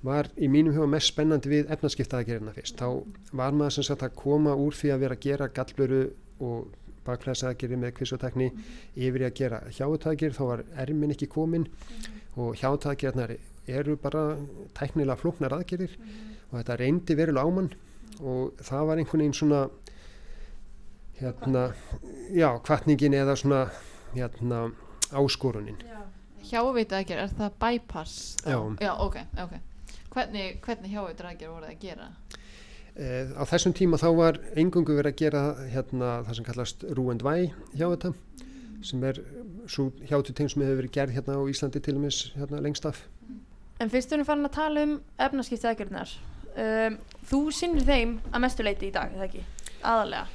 var 0.06 0.30
í 0.38 0.48
mínum 0.50 0.74
huga 0.76 0.90
mest 0.90 1.12
spennandi 1.12 1.50
við 1.50 1.70
efnaskipta 1.74 2.20
aðgerðina 2.20 2.54
fyrst. 2.54 2.78
Þá 2.78 3.34
var 3.38 3.54
maður 3.54 3.78
sem 3.78 3.86
sagt 3.88 4.04
að 4.06 4.18
koma 4.18 4.54
úr 4.58 4.76
því 4.78 4.92
að 4.94 5.04
vera 5.04 5.18
að 5.18 5.24
gera 5.24 5.48
gallblöru 5.54 6.02
og 6.44 6.68
baklæsaðgerði 7.08 7.78
með 7.80 7.94
kvissotekni 7.98 8.48
yfir 8.96 9.24
í 9.24 9.28
að 9.28 9.36
gera 9.40 9.60
hjáutækir 9.72 10.34
þá 10.36 10.42
var 10.50 10.64
ermin 10.84 11.14
ekki 11.14 11.30
komin 11.32 11.66
og 12.38 12.56
hjáutækirnar 12.60 13.36
eru 13.68 13.96
bara 14.00 14.24
tæknilega 14.76 15.18
flóknar 15.20 15.56
aðgerðir 15.56 15.94
og 16.50 16.58
þetta 16.58 16.78
reyndi 16.80 17.16
verulega 17.18 17.48
ámann 17.48 17.70
og 18.20 18.58
það 18.64 18.90
var 18.90 19.00
einhvern 19.00 19.24
veginn 19.24 19.38
svona 19.38 19.62
hérna 21.18 21.64
já, 22.32 22.50
kvartningin 22.64 23.16
eða 23.18 23.36
svona 23.38 23.64
hérna 24.14 24.68
áskorunin 25.12 25.80
Hjávita 26.48 26.96
aðgerð, 26.96 27.24
er 27.26 27.32
það 27.36 27.56
bypass? 27.60 28.12
Já. 28.46 28.56
Já, 28.80 28.92
ok, 29.04 29.16
ok. 29.42 29.56
Hvernig, 30.14 30.60
hvernig 30.64 30.92
hjávita 30.94 31.26
aðgerð 31.28 31.50
voru 31.52 31.66
það 31.66 31.74
að 31.74 31.82
gera? 31.82 32.06
Eh, 32.98 33.30
á 33.30 33.46
þessum 33.46 33.74
tíma 33.78 33.98
þá 34.00 34.08
var 34.18 34.38
engungu 34.58 34.96
verið 34.96 35.12
að 35.12 35.20
gera 35.20 35.42
hérna 35.70 36.14
það 36.26 36.34
sem 36.34 36.46
kallast 36.48 36.80
Rúendvæ 36.98 37.34
hjá 37.78 37.84
þetta 37.92 38.10
sem 38.88 39.04
er 39.06 39.20
svo 39.70 39.92
hjátutegn 40.08 40.50
sem 40.50 40.64
hefur 40.64 40.80
verið 40.80 40.94
gerð 40.96 41.14
hérna 41.14 41.36
á 41.38 41.42
Íslandi 41.46 41.82
til 41.82 41.94
og 41.94 42.02
meins 42.02 42.18
hérna 42.34 42.62
lengst 42.64 42.88
af. 42.90 43.04
En 43.78 43.92
fyrst 43.92 44.10
erum 44.10 44.24
við 44.24 44.30
farin 44.32 44.48
að 44.48 44.56
tala 44.56 44.82
um 44.82 44.96
efnaskipti 45.28 45.70
aðgerðnar. 45.70 46.16
Um, 46.58 46.98
þú 47.30 47.40
sinnir 47.54 47.86
þeim 47.86 48.18
að 48.32 48.42
mestu 48.42 48.66
leiti 48.66 48.90
í 48.90 48.94
dag, 48.94 49.14
eða 49.14 49.28
ekki? 49.28 49.44
Aðalega. 49.78 50.26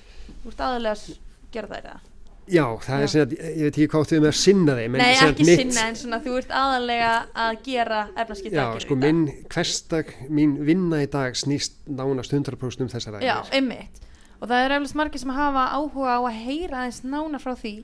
Þú 0.43 0.53
ert 0.53 0.65
aðalega 0.69 0.95
að 0.95 1.07
gera 1.51 1.71
þær 1.73 1.89
eða? 1.91 2.12
Já, 2.47 2.65
það 2.83 2.99
Já. 2.99 3.03
er 3.03 3.07
sem 3.07 3.21
að, 3.23 3.33
ég 3.39 3.61
veit 3.63 3.77
ekki 3.77 3.87
hvað 3.93 4.07
þau 4.09 4.17
með 4.19 4.27
að 4.27 4.37
sinna 4.39 4.73
þeim. 4.75 4.91
Nei, 4.99 5.15
ekki 5.15 5.45
mitt- 5.47 5.59
sinna, 5.61 5.87
en 5.87 5.95
svona 5.95 6.19
þú 6.25 6.33
ert 6.41 6.49
aðalega 6.51 7.11
að 7.45 7.61
gera 7.63 7.99
efnaskipti 8.19 8.57
Já, 8.57 8.65
sko 8.83 8.95
minn 8.99 9.21
hverstak, 9.53 10.13
mín 10.29 10.57
vinna 10.67 10.99
í 11.03 11.07
dag 11.09 11.33
snýst 11.39 11.71
nánast 11.87 12.33
100% 12.35 12.81
um 12.81 12.89
þessar 12.91 13.21
Já, 13.23 13.37
aðgerðir. 13.39 13.53
einmitt. 13.53 14.01
Og 14.41 14.49
það 14.49 14.65
er 14.65 14.75
eflust 14.75 14.95
margir 14.99 15.19
sem 15.23 15.29
hafa 15.31 15.69
áhuga 15.71 16.17
á 16.17 16.21
að 16.27 16.39
heyra 16.43 16.81
aðeins 16.83 17.01
nána 17.07 17.39
frá 17.39 17.55
því. 17.55 17.83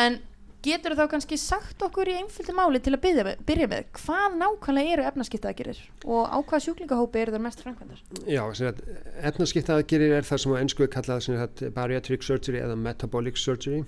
En 0.00 0.20
getur 0.62 0.94
þá 0.98 1.02
kannski 1.10 1.38
sagt 1.40 1.82
okkur 1.84 2.10
í 2.12 2.16
einföldu 2.20 2.54
máli 2.56 2.80
til 2.82 2.94
að 2.94 3.02
byrja 3.06 3.24
með, 3.26 3.40
byrja 3.48 3.68
með 3.72 3.88
hvað 3.98 4.36
nákvæmlega 4.40 4.96
eru 4.96 5.06
efnaskiptaðgerir 5.10 5.80
og 6.04 6.28
á 6.30 6.38
hvaða 6.38 6.62
sjúklingahópi 6.66 7.22
eru 7.22 7.34
þar 7.34 7.44
mest 7.46 7.64
framkvæmdar? 7.64 8.04
Já, 8.26 8.42
sem 8.58 8.70
að 8.70 8.82
efnaskipta 9.30 9.78
aðgerðir 9.78 10.16
er 10.18 10.28
það 10.28 10.44
sem 10.44 10.54
á 10.54 10.62
ennsku 10.62 10.86
er 10.86 10.92
kallað 10.92 11.24
bariatric 11.76 12.26
surgery 12.26 12.62
eða 12.62 12.78
metabolic 12.78 13.40
surgery 13.40 13.82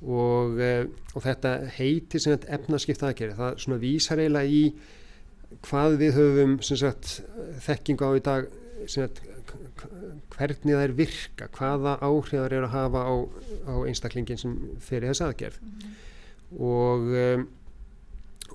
og, 0.00 0.56
uh, 0.56 0.86
og 1.14 1.26
þetta 1.26 1.56
heiti 1.76 2.20
sem 2.20 2.34
sagt 2.34 2.48
efnaskipta 2.48 3.10
aðgerðir, 3.10 3.36
það 3.36 3.60
vísar 3.84 4.22
eiginlega 4.22 4.56
í 4.56 4.64
hvað 5.66 5.98
við 6.00 6.16
höfum 6.16 6.58
sagt 6.62 7.20
þekkingu 7.66 8.06
á 8.06 8.10
í 8.14 8.24
dag 8.24 8.50
sagt 8.88 9.20
hvernig 10.34 10.76
þær 10.80 10.94
virka, 10.98 11.48
hvaða 11.56 11.96
áhrifar 12.04 12.54
eru 12.56 12.68
að 12.68 12.74
hafa 12.74 13.06
á, 13.06 13.14
á 13.70 13.74
einstaklingin 13.88 14.40
sem 14.40 14.58
fyrir 14.84 15.12
þess 15.12 15.24
aðgerð. 15.26 15.58
Og 16.58 17.10
um, 17.22 17.48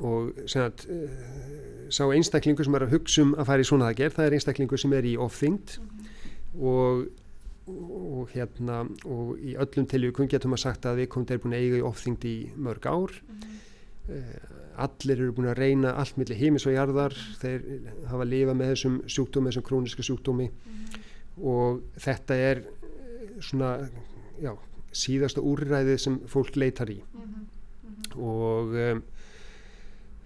og 0.03 0.31
sem 0.43 0.59
sagt 0.59 0.87
uh, 0.91 1.11
sá 1.93 2.03
einstaklingu 2.11 2.65
sem 2.65 2.75
er 2.75 2.85
að 2.87 2.95
hugsa 2.97 3.23
um 3.23 3.35
að 3.39 3.47
fara 3.49 3.63
í 3.63 3.67
svona 3.67 3.91
aðgerð, 3.91 4.17
það 4.17 4.27
er 4.27 4.35
einstaklingu 4.37 4.79
sem 4.81 4.95
er 4.97 5.07
í 5.07 5.13
ofþyngd 5.21 5.75
og, 6.59 7.05
og 7.71 8.33
hérna 8.33 8.81
og 9.05 9.39
í 9.39 9.55
öllum 9.61 9.87
tilvíkum 9.91 10.29
getum 10.31 10.57
að 10.57 10.65
sagt 10.65 10.87
að 10.89 11.03
við 11.03 11.11
komum 11.13 11.29
til 11.29 11.37
að 11.37 11.45
búin 11.45 11.55
að 11.55 11.63
eiga 11.63 11.79
í 11.79 11.85
ofþyngd 11.91 12.27
í 12.27 12.35
mörg 12.67 12.89
ár. 12.91 13.15
Uh, 14.09 14.54
allir 14.81 15.19
eru 15.19 15.33
búin 15.35 15.49
að 15.51 15.59
reyna 15.61 15.93
allt 15.99 16.17
millir 16.19 16.39
heimis 16.39 16.65
og 16.67 16.75
jarðar. 16.75 17.15
Þeir 17.41 17.65
hafa 18.09 18.23
að 18.23 18.31
lifa 18.31 18.55
með 18.57 18.71
þessum 18.73 18.97
sjúkdómi, 19.11 19.51
þessum 19.51 19.67
króniska 19.69 20.05
sjúkdómi. 20.05 20.49
Og 21.43 21.81
þetta 22.01 22.37
er 22.39 22.63
eh, 22.63 23.37
svona 23.43 23.71
já, 24.41 24.53
síðasta 24.95 25.43
úrræðið 25.43 26.01
sem 26.01 26.19
fólk 26.31 26.59
leitar 26.59 26.91
í. 26.91 26.99
Og 28.15 28.75
um, 28.79 29.01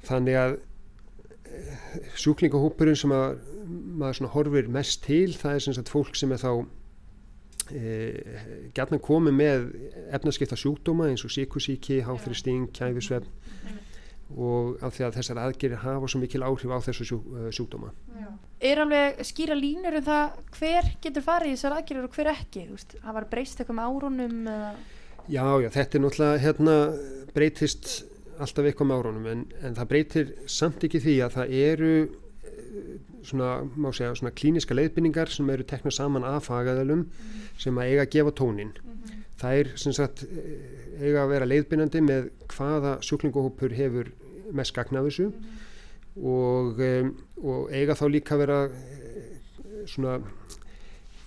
þannig 0.05 0.37
að 0.37 0.57
uh, 0.57 1.77
sjúklingahópurinn 2.19 2.99
sem 2.99 3.13
að 3.15 3.39
maður 3.69 4.29
horfir 4.35 4.69
mest 4.71 5.03
til 5.05 5.33
það 5.37 5.55
er 5.55 5.65
sem 5.65 5.77
sagt 5.77 5.93
fólk 5.93 6.17
sem 6.17 6.33
er 6.33 6.41
þá 6.41 6.51
uh, 6.59 6.67
gætna 8.77 9.01
komið 9.01 9.37
með 9.39 9.67
efnaskipta 10.13 10.57
sjúkdóma 10.59 11.09
eins 11.09 11.25
og 11.25 11.33
síkusíki, 11.33 12.03
háþristing, 12.05 12.69
kæfisvefn 12.77 13.38
og 14.35 14.83
af 14.85 14.93
því 14.93 15.07
að 15.07 15.15
þessar 15.17 15.41
aðgerir 15.45 15.81
hafa 15.81 16.09
svo 16.11 16.21
mikil 16.21 16.43
áhrif 16.45 16.69
á 16.69 16.79
þessu 16.85 17.07
sjú, 17.07 17.17
uh, 17.33 17.49
sjúkdóma 17.55 17.93
Er 18.59 18.81
alveg 18.83 19.21
skýra 19.23 19.55
línur 19.55 19.95
um 20.01 20.03
það 20.03 20.39
hver 20.57 20.87
getur 20.99 21.23
farið 21.23 21.53
í 21.53 21.55
þessar 21.55 21.75
aðgerður 21.77 22.07
og 22.09 22.15
hver 22.17 22.29
ekki? 22.33 22.63
Það 22.91 23.13
var 23.15 23.27
breyst 23.31 23.61
eitthvað 23.61 23.77
með 23.77 23.93
árunum. 23.93 24.39
Já, 25.29 25.45
já, 25.63 25.69
þetta 25.77 25.95
er 25.95 26.03
náttúrulega 26.03 26.41
hérna 26.43 26.75
breytist 27.31 27.91
alltaf 28.39 28.67
eitthvað 28.67 28.89
með 28.89 28.99
árunum 28.99 29.29
en, 29.31 29.45
en 29.63 29.77
það 29.77 29.89
breytir 29.93 30.33
samt 30.51 30.83
ekki 30.83 31.01
því 31.03 31.15
að 31.23 31.37
það 31.37 31.55
eru 31.59 31.93
eh, 32.03 32.91
svona, 33.27 33.49
má 33.79 33.89
segja, 33.95 34.11
svona 34.19 34.35
klíniska 34.35 34.75
leiðbynningar 34.75 35.31
sem 35.31 35.49
eru 35.55 35.67
tekna 35.67 35.93
saman 35.95 36.27
af 36.27 36.49
fagaðalum 36.49 37.05
sem 37.59 37.79
að 37.79 37.93
eiga 37.93 38.05
að 38.05 38.13
gefa 38.15 38.35
tónin. 38.41 38.75
Það 39.39 39.61
er 39.61 39.71
sem 39.79 39.95
sagt 39.95 40.25
eh, 40.27 40.55
eiga 40.99 41.23
að 41.23 41.33
vera 41.35 41.47
leiðbynandi 41.47 42.03
með 42.03 42.31
hvaða 42.51 42.97
sjúklingahópur 43.07 43.75
hefur 43.79 44.11
mest 44.55 44.75
gagn 44.75 44.99
af 44.99 45.07
þessu. 45.07 45.29
Og, 46.19 46.79
og 47.43 47.69
eiga 47.71 47.95
þá 47.95 48.05
líka 48.11 48.37
vera 48.39 48.63
eh, 48.67 49.35
svona 49.87 50.17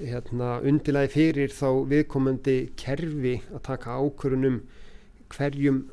hérna, 0.02 0.58
undirlæði 0.66 1.12
fyrir 1.12 1.54
þá 1.54 1.68
viðkomandi 1.88 2.56
kerfi 2.78 3.38
að 3.52 3.64
taka 3.68 3.98
ákvörunum 4.02 4.60
hverjum 5.32 5.84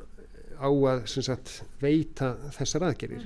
á 0.60 0.68
að 0.68 1.06
sagt, 1.08 1.62
veita 1.80 2.34
þessar 2.56 2.90
aðgerir 2.90 3.24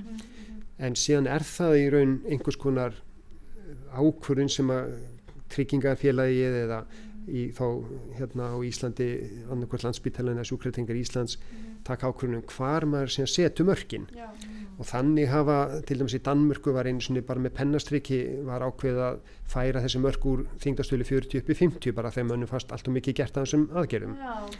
en 0.79 0.95
síðan 0.99 1.27
er 1.31 1.43
það 1.47 1.77
í 1.79 1.89
raun 1.93 2.15
einhvers 2.29 2.59
konar 2.59 2.95
ákvörun 3.95 4.51
sem 4.51 4.71
að 4.71 4.95
tryggingafélagið 5.53 6.57
eða 6.65 6.79
í 7.27 7.47
þá 7.55 7.65
hérna 8.19 8.51
á 8.53 8.57
Íslandi 8.65 9.07
annarkvært 9.49 9.85
landsbytalan 9.87 10.37
eða 10.37 10.49
sjúkrætingar 10.49 10.99
Íslands 10.99 11.37
taka 11.85 12.09
ákvörunum 12.09 12.43
hvar 12.49 12.85
maður 12.89 13.27
setu 13.29 13.65
mörkin. 13.67 14.07
Og 14.75 14.87
þannig 14.89 15.29
hafa 15.31 15.81
til 15.87 15.99
dæmis 16.01 16.17
í 16.17 16.21
Danmörku 16.25 16.73
var 16.75 16.89
einu 16.89 17.03
svona 17.03 17.23
bara 17.25 17.43
með 17.43 17.55
pennastriki 17.59 18.19
var 18.47 18.65
ákveð 18.65 19.01
að 19.05 19.19
færa 19.47 19.83
þessi 19.85 20.01
mörk 20.03 20.25
úr 20.27 20.43
þingdastölu 20.63 21.07
40 21.07 21.41
upp 21.41 21.51
í 21.53 21.57
50 21.61 21.95
bara 21.95 22.11
þegar 22.11 22.29
mönnum 22.31 22.51
fast 22.51 22.73
allt 22.75 22.89
og 22.89 22.97
mikið 22.97 23.19
gert 23.21 23.37
að 23.37 23.47
þessum 23.47 23.69
aðgerðum. 23.71 24.17
Já, 24.19 24.33
ok. 24.43 24.59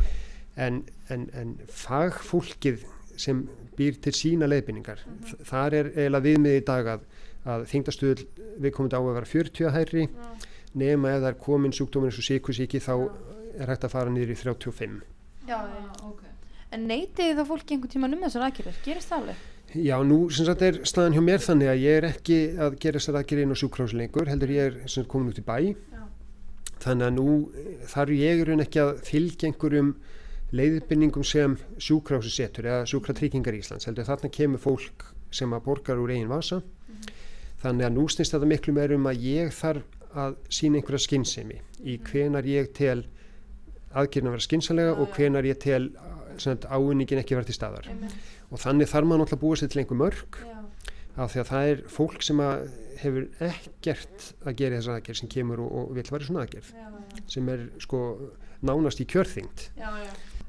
en, 0.56 0.82
en, 1.12 1.28
en 1.36 1.56
fagfólkið 1.68 2.86
sem 3.20 3.44
býr 3.76 4.00
til 4.04 4.16
sína 4.16 4.48
leiðbynningar 4.48 5.04
mm 5.06 5.46
þar 5.50 5.76
er 5.78 5.92
eiginlega 5.96 6.26
viðmið 6.26 6.58
í 6.58 6.64
dag 6.68 6.88
að, 6.96 7.06
að 7.46 7.66
þingdastöðul 7.72 8.26
við 8.64 8.74
komum 8.76 8.92
á 8.92 9.00
að 9.00 9.16
vera 9.18 9.32
40 9.32 9.68
að 9.68 9.76
hærri 9.76 10.06
nema 10.78 11.16
ef 11.16 11.24
það 11.24 11.32
er 11.32 11.42
komin 11.48 11.76
sjúkdómin 11.76 12.12
eins 12.12 12.22
og 12.22 12.28
síkusíki 12.28 12.82
þá 12.84 12.94
er 13.56 13.72
hægt 13.72 13.88
að 13.88 13.94
fara 13.96 14.14
niður 14.14 14.36
í 14.36 14.40
35 14.44 15.02
Já, 15.46 15.60
já. 15.62 16.32
En 16.74 16.88
neytið 16.90 17.38
þá 17.38 17.44
fólki 17.48 17.76
einhvern 17.76 17.92
tíma 17.94 18.08
um 18.10 18.24
þessar 18.26 18.48
aðgerður? 18.48 18.80
Gerist 18.84 19.12
það 19.12 19.22
alveg? 19.22 19.44
Já, 19.76 19.96
nú 20.08 20.18
sem 20.34 20.48
sagt 20.48 20.64
er 20.66 20.80
staðan 20.88 21.16
hjá 21.16 21.22
mér 21.24 21.44
þannig 21.44 21.70
að 21.72 21.82
ég 21.84 22.00
er 22.00 22.08
ekki 22.10 22.40
að 22.66 22.78
gera 22.82 23.00
þessar 23.00 23.20
aðgerið 23.22 23.46
inn 23.46 23.56
á 23.56 23.62
sjúkrahúsi 23.62 24.00
lengur, 24.00 24.32
heldur 24.32 24.54
ég 24.56 24.70
er 24.70 24.78
sem 24.86 25.02
sagt 25.02 25.12
komin 25.12 25.32
út 25.32 25.42
í 25.42 25.46
bæ 25.46 25.58
þannig 26.84 27.08
að 27.08 27.16
nú 27.16 27.28
eh, 27.56 27.72
þarf 27.92 28.16
ég 28.16 28.42
í 28.42 28.46
raun 28.48 28.64
ekki 28.66 28.82
að 28.84 28.92
fylgja 29.08 29.50
einhverjum 29.50 29.92
leiðbynningum 30.56 31.26
sem 31.26 31.58
sjúkrahúsi 31.82 32.32
setur 32.34 32.70
eða 32.70 32.88
sjúkratryggingar 32.92 33.58
Íslands, 33.58 33.88
heldur 33.90 34.08
þarna 34.08 34.32
kemur 34.32 34.62
fólk 34.62 35.08
sem 35.34 35.52
að 35.56 35.66
borgar 35.66 36.02
úr 36.02 36.14
eigin 36.14 36.32
vasa 36.32 36.62
þannig 37.64 37.88
að 37.88 37.96
nú 37.98 38.06
snýst 38.12 38.36
þetta 38.36 38.50
miklu 38.50 38.76
meir 38.76 38.94
um 38.96 39.10
að 39.10 39.24
ég 39.26 39.54
þarf 39.56 40.05
að 40.16 40.38
sína 40.54 40.80
einhverja 40.80 41.04
skynsemi 41.06 41.60
í 41.84 41.98
hvenar 42.08 42.48
ég 42.48 42.72
tel 42.76 43.04
aðgerðin 43.96 44.30
að 44.30 44.36
vera 44.36 44.46
skynsalega 44.46 44.96
og 45.00 45.16
hvenar 45.16 45.48
ég 45.48 45.60
tel 45.62 45.90
ávinningin 46.68 47.22
ekki 47.22 47.38
vera 47.38 47.48
til 47.48 47.56
staðar. 47.56 47.88
Og 48.52 48.60
þannig 48.60 48.92
þarf 48.92 49.08
maður 49.08 49.24
náttúrulega 49.24 49.40
að 49.40 49.44
búa 49.46 49.60
sér 49.60 49.72
til 49.72 49.82
einhver 49.82 50.02
mörg 50.02 50.40
af 51.16 51.32
því 51.32 51.42
að 51.42 51.50
það 51.50 51.70
er 51.72 51.84
fólk 51.96 52.24
sem 52.28 52.42
hefur 53.00 53.28
ekkert 53.46 54.26
að 54.44 54.58
gera 54.60 54.80
þessa 54.80 54.98
aðgerð 54.98 55.20
sem 55.22 55.32
kemur 55.32 55.62
og, 55.64 55.70
og 55.72 55.94
vil 55.96 56.06
vera 56.10 56.28
svona 56.28 56.44
aðgerð 56.44 56.74
sem 57.32 57.52
er 57.54 57.68
sko 57.84 58.02
nánast 58.66 59.00
í 59.04 59.08
kjörþyngd. 59.12 59.70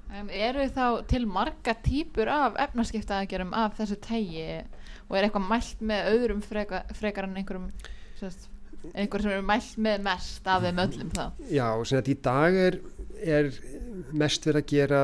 Um, 0.07 0.31
eru 0.31 0.67
þá 0.71 1.07
til 1.11 1.25
marga 1.31 1.75
típur 1.83 2.31
af 2.31 2.59
efnaskiptaðagerum 2.67 3.55
af 3.59 3.79
þessu 3.79 3.99
tægi 4.03 4.45
og 5.07 5.17
er 5.19 5.27
eitthvað 5.27 5.49
mælt 5.51 5.83
með 5.87 6.11
öðrum 6.13 6.43
freka, 6.47 6.83
frekar 6.99 7.27
en 7.27 7.39
einhverjum 7.41 7.71
sérst, 8.19 8.47
einhver 8.95 9.25
sem 9.25 9.35
eru 9.35 9.47
mælt 9.47 9.79
með 9.87 10.05
mest 10.07 10.51
af 10.53 10.65
þeim 10.65 10.83
öllum 10.85 11.11
þá? 11.17 11.25
Já, 11.51 11.69
sem 11.89 12.01
að 12.01 12.13
í 12.13 12.17
dag 12.27 12.59
er, 12.67 12.79
er 13.37 13.51
mest 14.13 14.47
verið 14.47 14.63
að 14.63 14.71
gera 14.75 15.03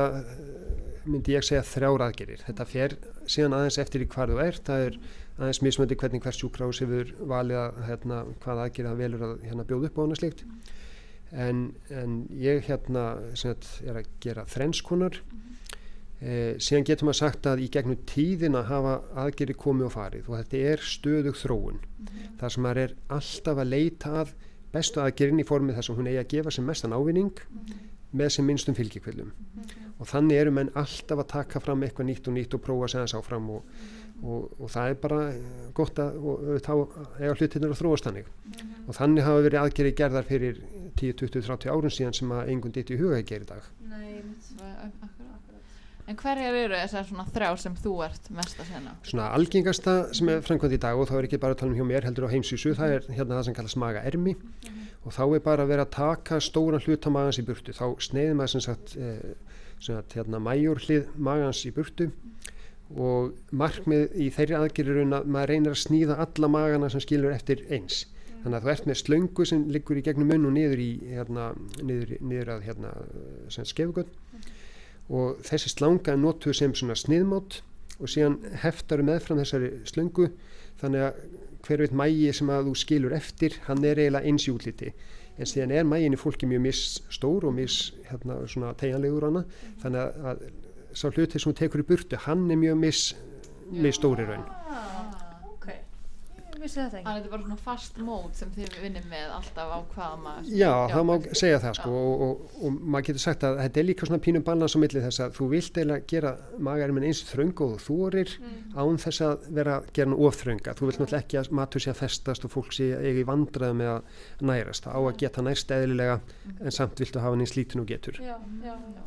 myndi 1.03 1.35
ég 1.35 1.43
segja 1.43 1.65
þrjár 1.67 2.05
aðgerir 2.05 2.45
þetta 2.45 2.67
fer 2.69 2.95
síðan 3.27 3.57
aðeins 3.57 3.79
eftir 3.81 4.05
í 4.05 4.07
hvar 4.11 4.31
þú 4.31 4.39
ert. 4.43 4.63
Það 4.67 4.85
er 4.87 4.99
aðeins 5.39 5.63
mismöndi 5.65 5.97
hvernig 5.99 6.23
hvers 6.23 6.39
sjúkrás 6.39 6.79
hefur 6.83 7.11
valið 7.27 7.59
að 7.59 7.81
hérna, 7.89 8.21
hvað 8.43 8.63
aðgerið 8.67 8.91
það 8.91 9.03
velur 9.03 9.25
að 9.27 9.35
hérna, 9.47 9.67
bjóða 9.67 9.89
upp 9.89 9.99
á 9.99 10.03
hana 10.03 10.19
slikt 10.19 10.45
en, 11.33 11.63
en 11.89 12.17
ég 12.37 12.61
hérna 12.67 13.05
sagt, 13.39 13.67
er 13.85 13.97
að 14.01 14.09
gera 14.23 14.45
þrenskonar 14.49 15.19
eh, 16.23 16.55
síðan 16.63 16.87
getur 16.87 17.09
maður 17.09 17.19
sagt 17.19 17.47
að 17.51 17.63
í 17.65 17.69
gegnum 17.73 17.99
tíðina 18.09 18.63
hafa 18.69 18.97
aðgeri 19.25 19.55
komið 19.59 19.89
og 19.89 19.95
farið 19.97 20.29
og 20.29 20.37
þetta 20.39 20.61
er 20.73 20.85
stöðug 20.87 21.39
þróun. 21.39 21.79
Þar 22.41 22.55
sem 22.55 22.65
maður 22.65 22.83
er 22.83 22.95
alltaf 23.17 23.63
að 23.63 23.73
leita 23.73 24.13
að 24.23 24.35
bestu 24.73 25.03
aðgerin 25.03 25.41
í 25.43 25.47
formið 25.47 25.79
þar 25.79 25.87
sem 25.87 25.97
hún 25.99 26.09
eigi 26.09 26.21
að 26.21 26.31
gefa 26.33 26.53
sem 26.55 26.69
mestan 26.69 26.95
ávinning 26.95 27.43
með 28.13 28.35
sem 28.35 28.45
minnstum 28.45 28.77
fylgjikvillum 28.77 29.33
og 29.99 30.09
þannig 30.09 30.39
eru 30.39 30.53
menn 30.53 30.71
alltaf 30.77 31.21
að 31.21 31.29
taka 31.33 31.61
fram 31.63 31.83
eitthvað 31.85 32.09
nýtt 32.09 32.29
og 32.29 32.35
nýtt 32.37 32.55
og 32.57 32.63
prófa 32.65 32.87
að 32.87 32.93
segja 32.93 33.05
þess 33.05 33.17
áfram 33.19 33.49
og, 33.53 33.75
og, 34.21 34.47
og 34.59 34.71
það 34.73 34.89
er 34.91 34.97
bara 35.05 35.19
gott 35.77 36.01
að 36.01 36.17
þá 36.65 36.73
eiga 37.21 37.35
hlutinir 37.37 37.73
að 37.73 37.79
þróast 37.81 38.09
þannig. 38.09 38.31
Og 38.83 38.97
þannig 38.97 39.27
hafa 39.27 39.45
verið 39.45 39.61
aðgerið 39.61 39.97
gerðar 40.01 40.27
fyrir 40.29 40.61
10, 40.99 41.15
20, 41.21 41.45
30 41.47 41.73
árun 41.73 41.93
síðan 41.93 42.17
sem 42.17 42.33
að 42.35 42.53
engun 42.53 42.75
ditt 42.75 42.91
í 42.93 42.99
huga 42.99 43.21
að 43.21 43.27
gera 43.31 43.47
í 43.47 43.51
dag 43.53 43.69
En 46.03 46.17
hverjar 46.19 46.55
eru 46.59 46.75
þessar 46.75 47.05
svona 47.07 47.23
þrjá 47.31 47.49
sem 47.61 47.75
þú 47.79 47.93
ert 48.03 48.25
mest 48.35 48.59
að 48.59 48.71
sena? 48.73 48.93
Svona 49.07 49.29
algengasta 49.37 49.93
sem 50.11 50.31
er 50.33 50.41
framkvæmt 50.43 50.75
í 50.75 50.79
dag 50.83 50.99
og 50.99 51.07
þá 51.07 51.13
er 51.15 51.27
ekki 51.29 51.39
bara 51.39 51.55
að 51.55 51.61
tala 51.61 51.71
um 51.71 51.77
hjá 51.79 51.85
mér 51.87 52.07
heldur 52.07 52.27
á 52.27 52.33
heimsísu 52.33 52.73
það 52.75 52.95
er 52.97 53.05
hérna 53.07 53.37
það 53.37 53.45
sem 53.47 53.55
kallast 53.55 53.79
maga 53.79 54.01
ermi. 54.09 54.33
Og 55.07 55.15
þá 55.15 55.23
er 55.23 55.43
bara 55.45 55.63
að 55.63 55.71
vera 55.71 55.85
að 55.87 55.93
taka 55.95 56.39
stóran 56.43 56.83
hluta 56.83 57.11
magans 57.11 57.39
í 57.39 57.45
burtu. 57.47 57.75
Þá 57.75 57.85
sneiði 58.03 58.33
maður 58.35 58.51
sem 58.51 58.63
sagt, 58.65 58.95
eh, 58.99 59.61
sem 59.79 59.95
sagt 59.95 60.15
hérna 60.17 60.41
mæjur 60.43 60.81
hlið 60.83 61.13
magans 61.15 61.61
í 61.63 61.71
burtu. 61.75 62.09
Og 62.99 63.31
markmið 63.55 64.17
í 64.19 64.27
þeirri 64.35 64.57
aðgerðurinn 64.59 65.15
að 65.15 65.29
maður 65.31 65.53
reynir 65.53 65.71
að 65.71 65.83
snýða 65.85 66.17
alla 66.19 66.49
magana 66.51 66.89
sem 66.91 67.03
skilur 67.03 67.31
eftir 67.31 67.63
eins. 67.71 68.05
Þannig 68.43 68.59
að 68.59 68.65
þú 68.67 68.73
ert 68.75 68.89
með 68.91 68.99
slöngu 68.99 69.47
sem 69.47 69.63
liggur 69.71 70.01
í 70.01 70.03
gegnum 70.03 70.27
munn 70.27 70.49
og 70.49 70.53
niður 70.57 70.83
í 70.83 70.91
hérna, 71.13 71.53
niður, 71.79 72.17
niður 72.19 72.53
að 72.57 72.67
hérna 72.67 72.91
sem 73.55 73.63
skefugöld 73.63 74.11
og 75.13 75.39
þessi 75.45 75.71
slanga 75.73 76.13
er 76.13 76.19
notuð 76.21 76.57
sem 76.57 76.75
svona 76.77 76.97
sniðmátt 76.97 77.61
og 77.99 78.09
síðan 78.09 78.39
heftaru 78.63 79.05
meðfram 79.07 79.41
þessari 79.43 79.71
slöngu 79.89 80.29
þannig 80.81 81.07
að 81.07 81.19
hver 81.63 81.83
veit 81.85 81.95
mægi 81.95 82.31
sem 82.35 82.49
að 82.51 82.69
þú 82.69 82.73
skilur 82.81 83.15
eftir 83.15 83.59
hann 83.67 83.85
er 83.87 84.01
eiginlega 84.01 84.27
eins 84.27 84.47
í 84.49 84.53
útliti 84.53 84.91
en 85.37 85.49
síðan 85.49 85.75
er 85.77 85.87
mægin 85.87 86.17
í 86.17 86.19
fólki 86.19 86.49
mjög 86.49 86.65
misstór 86.65 87.47
og 87.49 87.55
miss 87.57 87.93
hérna 88.09 88.73
tegjanlegur 88.79 89.29
hana 89.29 89.45
þannig 89.83 90.01
að, 90.01 90.27
að 90.33 90.43
sá 90.93 91.07
hluti 91.09 91.39
sem 91.39 91.53
þú 91.53 91.55
tekur 91.61 91.85
í 91.85 91.87
burtu 91.93 92.19
hann 92.27 92.49
er 92.51 92.59
mjög 92.65 92.81
miss 92.83 93.13
misstóri 93.71 94.27
raun 94.27 94.45
Ah. 94.73 95.02
Vissi 96.63 96.79
þetta 96.79 96.97
ekki. 96.99 97.05
Þannig 97.05 97.13
að 97.13 97.17
þetta 97.19 97.29
er 97.29 97.33
bara 97.33 97.43
svona 97.43 97.57
fast 97.63 97.97
mót 98.07 98.39
sem 98.39 98.51
þið 98.55 98.77
vinnum 98.83 99.07
með 99.11 99.33
alltaf 99.37 99.73
á 99.73 99.79
hvaða 99.93 100.17
maður 100.23 100.51
Já, 100.59 100.71
það 100.93 101.05
má 101.09 101.13
segja 101.41 101.59
það 101.63 101.77
sko 101.79 101.91
og, 101.99 102.23
og, 102.27 102.43
og 102.69 102.77
maður 102.93 103.07
getur 103.09 103.23
sagt 103.25 103.45
að 103.47 103.59
þetta 103.63 103.81
er 103.83 103.87
líka 103.89 104.09
svona 104.09 104.21
pínum 104.27 104.45
balans 104.47 104.75
á 104.75 104.79
milli 104.83 105.03
þess 105.03 105.23
að 105.25 105.35
þú 105.37 105.47
vilt 105.53 105.79
eiginlega 105.81 106.07
gera 106.13 106.33
magarinn 106.69 107.07
eins 107.09 107.23
þröng 107.29 107.53
og 107.67 107.75
þú 107.75 107.97
þorir 108.03 108.33
án 108.79 109.01
þess 109.05 109.25
að 109.27 109.47
vera 109.59 109.77
að 109.79 109.89
gera 109.97 110.09
hann 110.09 110.17
of 110.27 110.39
þrönga. 110.41 110.75
Þú 110.79 110.89
vilt 110.89 111.01
náttúrulega 111.03 111.23
ekki 111.25 111.41
að 111.43 111.51
matur 111.59 111.83
sé 111.85 111.91
að 111.93 111.99
festast 112.03 112.47
og 112.47 112.53
fólk 112.55 112.71
sé 112.79 112.89
eigi 112.99 113.25
vandrað 113.27 113.75
með 113.83 113.91
að 113.97 114.47
nærast. 114.49 114.87
Það 114.87 114.97
á 114.97 115.01
að 115.03 115.19
geta 115.23 115.45
nærst 115.45 115.75
eðlilega 115.77 116.19
en 116.63 116.73
samt 116.79 116.99
viltu 117.03 117.19
hafa 117.21 117.35
hann 117.35 117.43
eins 117.45 117.55
lítinn 117.57 117.83
og 117.83 117.89
getur. 117.91 118.17
Já, 118.23 118.37
já, 118.63 118.73
já. 118.73 119.03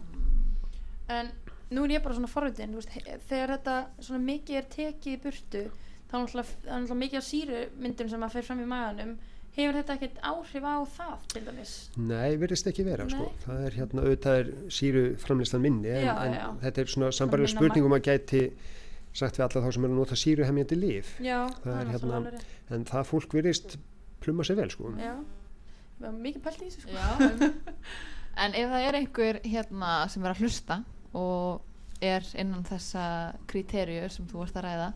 en 1.16 1.28
nú 1.70 1.84
er 1.86 1.96
ég 1.96 2.02
bara 2.04 2.14
svona 2.16 2.30
forvitin 2.30 2.72
þú 2.74 2.80
veist, 2.80 2.94
he- 2.94 3.18
þegar 3.28 3.52
þetta 3.57 3.76
svona 4.07 4.22
mikið 4.26 4.57
er 4.61 4.66
tekið 4.76 5.12
í 5.12 5.20
burtu 5.22 5.62
þá 6.11 6.14
er 6.16 6.22
náttúrulega, 6.26 6.76
er 6.90 7.00
mikið 7.02 7.18
af 7.20 7.26
sírumyndum 7.30 8.09
sem 8.12 8.22
að 8.26 8.36
fer 8.36 8.46
fram 8.46 8.62
í 8.62 8.68
maganum 8.70 9.16
hefur 9.57 9.78
þetta 9.78 9.94
ekkert 9.96 10.18
áhrif 10.28 10.64
á 10.68 10.76
það 10.96 11.26
til 11.32 11.42
dæmis 11.46 11.74
Nei, 11.96 12.36
virðist 12.40 12.66
ekki 12.68 12.84
vera 12.84 13.07
sko. 13.09 13.30
Það 13.46 13.62
er 13.70 13.76
hérna 13.80 14.02
auðvitað 14.04 14.40
er 14.42 14.50
síru 14.78 15.04
framlistan 15.22 15.62
minni 15.64 15.88
en, 15.94 16.04
Já, 16.04 16.12
en 16.26 16.34
já. 16.36 16.44
þetta 16.66 16.82
er 16.84 16.92
svona 16.92 17.09
sambarilega 17.16 17.54
minna 17.54 17.62
spurningum 17.62 17.96
að 17.96 18.04
gæti 18.11 18.42
sagt 19.16 19.38
við 19.40 19.46
alla 19.46 19.62
þá 19.64 19.70
sem 19.72 19.86
eru 19.88 19.94
að 19.96 20.00
nota 20.02 20.18
síru 20.20 20.44
hemmjandi 20.44 20.76
líf 20.76 21.14
já, 21.24 21.38
Það 21.64 21.80
er 21.80 21.92
hérna- 21.94 22.40
en 22.76 22.84
það 22.90 23.09
fólk 23.14 23.36
virðist 23.38 23.78
pluma 24.20 24.44
sér 24.44 24.59
vel 24.61 24.68
sko. 24.74 24.92
já, 25.00 25.14
mikið 26.04 26.42
pælt 26.44 26.61
í 26.61 26.68
þessu 26.68 26.84
sko. 26.84 26.92
Já, 26.92 27.52
en 28.44 28.59
ef 28.61 28.68
það 28.74 28.88
er 28.90 28.98
einhver 29.00 29.40
hérna 29.48 29.92
sem 30.12 30.24
er 30.26 30.34
að 30.34 30.42
hlusta 30.44 30.82
og 31.16 32.04
er 32.04 32.26
innan 32.36 32.66
þessa 32.68 33.07
kriterju 33.48 34.11
sem 34.12 34.26
þú 34.28 34.42
ert 34.44 34.59
að 34.61 34.66
ræða 34.68 34.88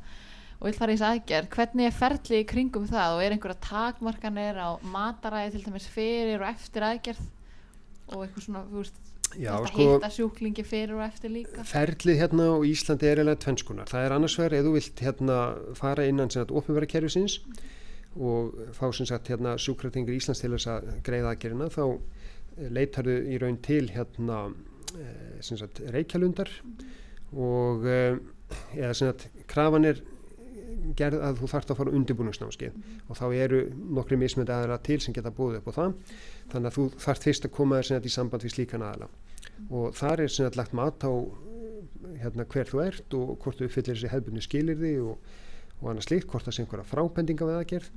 og 0.61 0.69
vil 0.69 0.77
fara 0.77 0.93
í 0.93 0.99
þessu 0.99 1.09
aðgerð, 1.09 1.53
hvernig 1.57 1.89
er 1.89 1.95
ferli 1.97 2.41
í 2.43 2.49
kringum 2.49 2.89
það 2.91 3.15
og 3.17 3.23
er 3.25 3.35
einhverja 3.35 3.63
takmarkanir 3.65 4.61
á 4.61 4.71
mataræði 4.85 5.55
til 5.55 5.63
dæmis 5.65 5.89
fyrir 5.89 6.43
og 6.43 6.51
eftir 6.51 6.85
aðgerð? 6.85 7.23
Og 8.11 8.25
eitthvað 8.27 8.45
svona, 8.45 8.65
þú 8.69 8.83
veist, 8.83 9.01
Já, 9.39 9.53
þetta 9.55 9.71
sko, 9.71 9.85
hitta 9.95 10.11
sjúklingi 10.11 10.65
fyrir 10.67 10.97
og 10.99 11.05
eftir 11.05 11.31
líka? 11.31 11.65
ferlið 11.65 12.19
hérna 12.19 12.49
á 12.51 12.57
Íslandi 12.67 13.07
er 13.07 13.21
eiginlega 13.21 13.43
tvennskunar. 13.45 13.91
Það 13.91 14.07
er 14.07 14.15
annars 14.17 14.35
vegar 14.41 14.57
ef 14.59 14.65
þú 14.67 14.73
vilt 14.75 15.03
hérna 15.07 15.37
fara 15.79 16.07
innan 16.11 16.33
sem 16.33 16.43
sagt 16.43 16.55
opinvera 16.59 16.89
kerfisins 16.91 17.37
og 18.19 18.59
fá 18.75 18.89
sem 18.91 19.07
sagt 19.07 19.31
hérna 19.31 19.55
sjúkratingur 19.55 20.17
Íslands 20.17 20.43
til 20.43 20.51
þess 20.57 20.67
að 20.73 20.91
greiða 21.07 21.37
aðgerina 21.37 21.71
þá 21.71 21.85
leitarðu 22.75 23.17
í 23.31 23.39
raun 23.39 23.61
til 23.63 23.85
hérna 23.95 24.41
eh, 24.99 25.39
sem 25.47 25.61
sagt 25.61 25.79
reykjalundar 25.95 26.51
og 27.31 27.87
eh, 27.87 28.19
eða 28.75 28.97
sem 28.99 29.13
sagt 29.13 29.29
krafan 29.47 29.87
er 29.87 30.03
gerð 30.99 31.25
að 31.27 31.41
þú 31.41 31.51
þarft 31.55 31.73
að 31.73 31.81
fara 31.81 31.95
undirbúningsnámskeið. 31.99 32.79
Og 33.09 33.19
þá 33.19 33.25
eru 33.35 33.63
nokkri 33.99 34.19
mismöndi 34.21 34.55
aðra 34.55 34.79
til 34.85 35.01
sem 35.03 35.17
geta 35.17 35.33
búið 35.35 35.61
upp 35.61 35.71
á 35.71 35.79
það. 35.79 35.97
Þannig 36.53 36.71
að 36.71 36.79
þú 36.79 36.87
þarft 37.07 37.27
fyrst 37.29 37.49
að 37.49 37.55
koma 37.57 37.81
þér 37.81 38.07
í 38.07 38.15
samband 38.15 38.47
við 38.47 38.57
slíkan 38.57 38.87
aðala 38.87 39.11
og 39.69 39.93
þar 39.99 40.25
er 40.25 40.57
lagt 40.57 40.73
mat 40.77 41.05
á 41.05 41.13
hérna, 42.21 42.47
hver 42.49 42.69
þú 42.69 42.83
ert 42.85 43.17
og 43.17 43.35
hvort 43.43 43.61
þú 43.61 43.69
uppfyllir 43.69 43.97
þessi 43.97 44.13
hefðbunni 44.13 44.45
skilirði 44.45 44.95
og, 45.05 45.31
og 45.81 45.91
annað 45.93 46.07
slíkt, 46.09 46.29
hvort 46.31 46.47
það 46.47 46.57
sé 46.57 46.65
einhverja 46.65 46.89
frábendinga 46.89 47.49
við 47.49 47.59
aðgerð. 47.61 47.91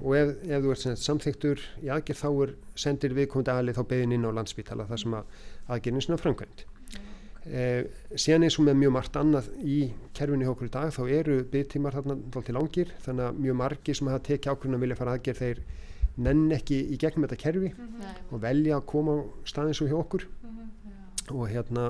Og 0.00 0.14
ef, 0.16 0.30
ef 0.48 0.62
þú 0.64 0.72
ert 0.72 1.02
samþyktur 1.04 1.64
í 1.84 1.90
aðgerð 1.92 2.22
þá 2.22 2.28
er 2.30 2.54
sendir 2.80 3.16
viðkomandi 3.16 3.52
aðlið 3.52 3.78
þá 3.78 3.82
beðin 3.90 4.14
inn 4.16 4.28
á 4.28 4.36
landspítala 4.38 4.88
þar 4.88 5.02
sem 5.02 5.16
að 5.18 5.42
aðgerðin 5.76 6.06
svona 6.06 6.22
framkvæmt 6.22 6.64
Eh, 7.42 7.88
síðan 8.14 8.44
eins 8.46 8.54
og 8.60 8.68
með 8.68 8.76
mjög 8.78 8.92
margt 8.94 9.16
annað 9.18 9.48
í 9.66 9.76
kerfinu 10.14 10.46
hjá 10.46 10.52
okkur 10.52 10.68
í 10.68 10.74
dag 10.76 10.92
þá 10.94 11.00
eru 11.10 11.38
byggtímar 11.50 11.96
þarna 11.96 12.42
til 12.46 12.54
langir 12.54 12.92
þannig 13.02 13.24
að 13.26 13.40
mjög 13.42 13.56
margi 13.58 13.94
sem 13.98 14.10
hafa 14.12 14.22
tekið 14.28 14.52
ákvörðun 14.52 14.78
að 14.78 14.84
vilja 14.84 14.98
fara 15.00 15.16
aðgerð 15.16 15.40
þeir 15.42 15.62
nenn 16.22 16.54
ekki 16.54 16.78
í 16.94 17.00
gegnum 17.02 17.26
þetta 17.26 17.40
kerfi 17.42 17.72
Nei, 17.74 18.14
og 18.30 18.44
velja 18.44 18.78
að 18.78 18.86
koma 18.94 19.16
á 19.18 19.20
staðin 19.48 19.74
svo 19.74 19.88
hjá 19.90 19.98
okkur. 19.98 20.28
Já. 20.28 21.34
og 21.34 21.44
hérna 21.50 21.88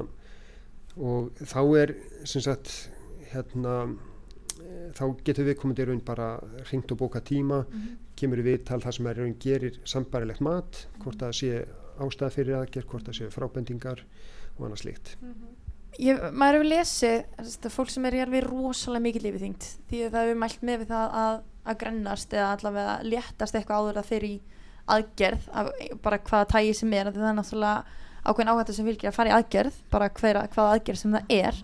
og 0.96 1.44
þá 1.53 1.61
er 1.82 1.94
sem 2.24 2.44
sagt 2.48 2.72
hérna 3.34 3.76
eh, 4.57 4.88
þá 4.96 5.05
getur 5.20 5.50
við 5.50 5.61
komandi 5.61 5.84
raun 5.88 6.00
bara 6.00 6.32
hringt 6.70 6.96
og 6.96 7.05
bóka 7.05 7.20
tíma 7.20 7.66
kemur 8.16 8.40
í 8.40 8.48
viðtal 8.48 8.80
það 8.80 8.96
sem 8.96 9.12
er 9.12 9.20
raun 9.20 9.36
gerir 9.36 9.80
sambarilegt 9.84 10.40
mat 10.40 10.86
hvort 11.05 11.20
það 11.20 11.40
sé 11.42 11.64
ástæða 12.00 12.36
fyrir 12.40 12.62
aðgerð 12.62 12.88
hvort 12.88 13.11
það 13.11 13.18
sé 13.20 13.34
frábendingar 13.34 14.07
og 14.59 14.66
annað 14.66 14.82
slíkt. 14.84 15.14
Ég, 16.00 16.20
maður 16.32 16.59
hefur 16.59 16.68
lesið 16.70 17.16
þetta, 17.36 17.72
fólk 17.72 17.90
sem 17.92 18.07
er 18.09 18.16
í 18.16 18.22
alveg 18.24 18.46
rosalega 18.46 19.05
mikið 19.07 19.26
lífið 19.26 19.42
þyngt 19.46 19.66
því 19.90 20.05
að 20.07 20.14
það 20.14 20.22
hefur 20.26 20.38
mælt 20.42 20.62
með 20.64 20.78
við 20.82 20.92
það 20.92 21.16
að, 21.22 21.40
að 21.68 21.80
grennast 21.82 22.36
eða 22.36 22.53
allavega 22.57 22.94
léttast 23.05 23.59
eitthvað 23.59 23.82
áður 23.82 24.00
að 24.00 24.09
þeir 24.12 24.28
í 24.28 24.32
aðgerð 24.92 25.50
af, 25.53 25.68
bara 26.03 26.20
hvaða 26.30 26.48
tægi 26.55 26.78
sem 26.78 26.94
er 26.96 27.11
það 27.12 27.28
er 27.28 27.36
náttúrulega 27.36 27.98
ákveðin 28.22 28.53
áhættu 28.53 28.76
sem 28.76 28.88
fylgir 28.88 29.11
að 29.11 29.18
fara 29.18 29.32
í 29.32 29.36
aðgerð 29.36 29.82
bara 29.92 30.09
hver, 30.16 30.40
hvaða 30.55 30.78
aðgerð 30.78 31.03
sem 31.03 31.16
það 31.18 31.36
er. 31.36 31.61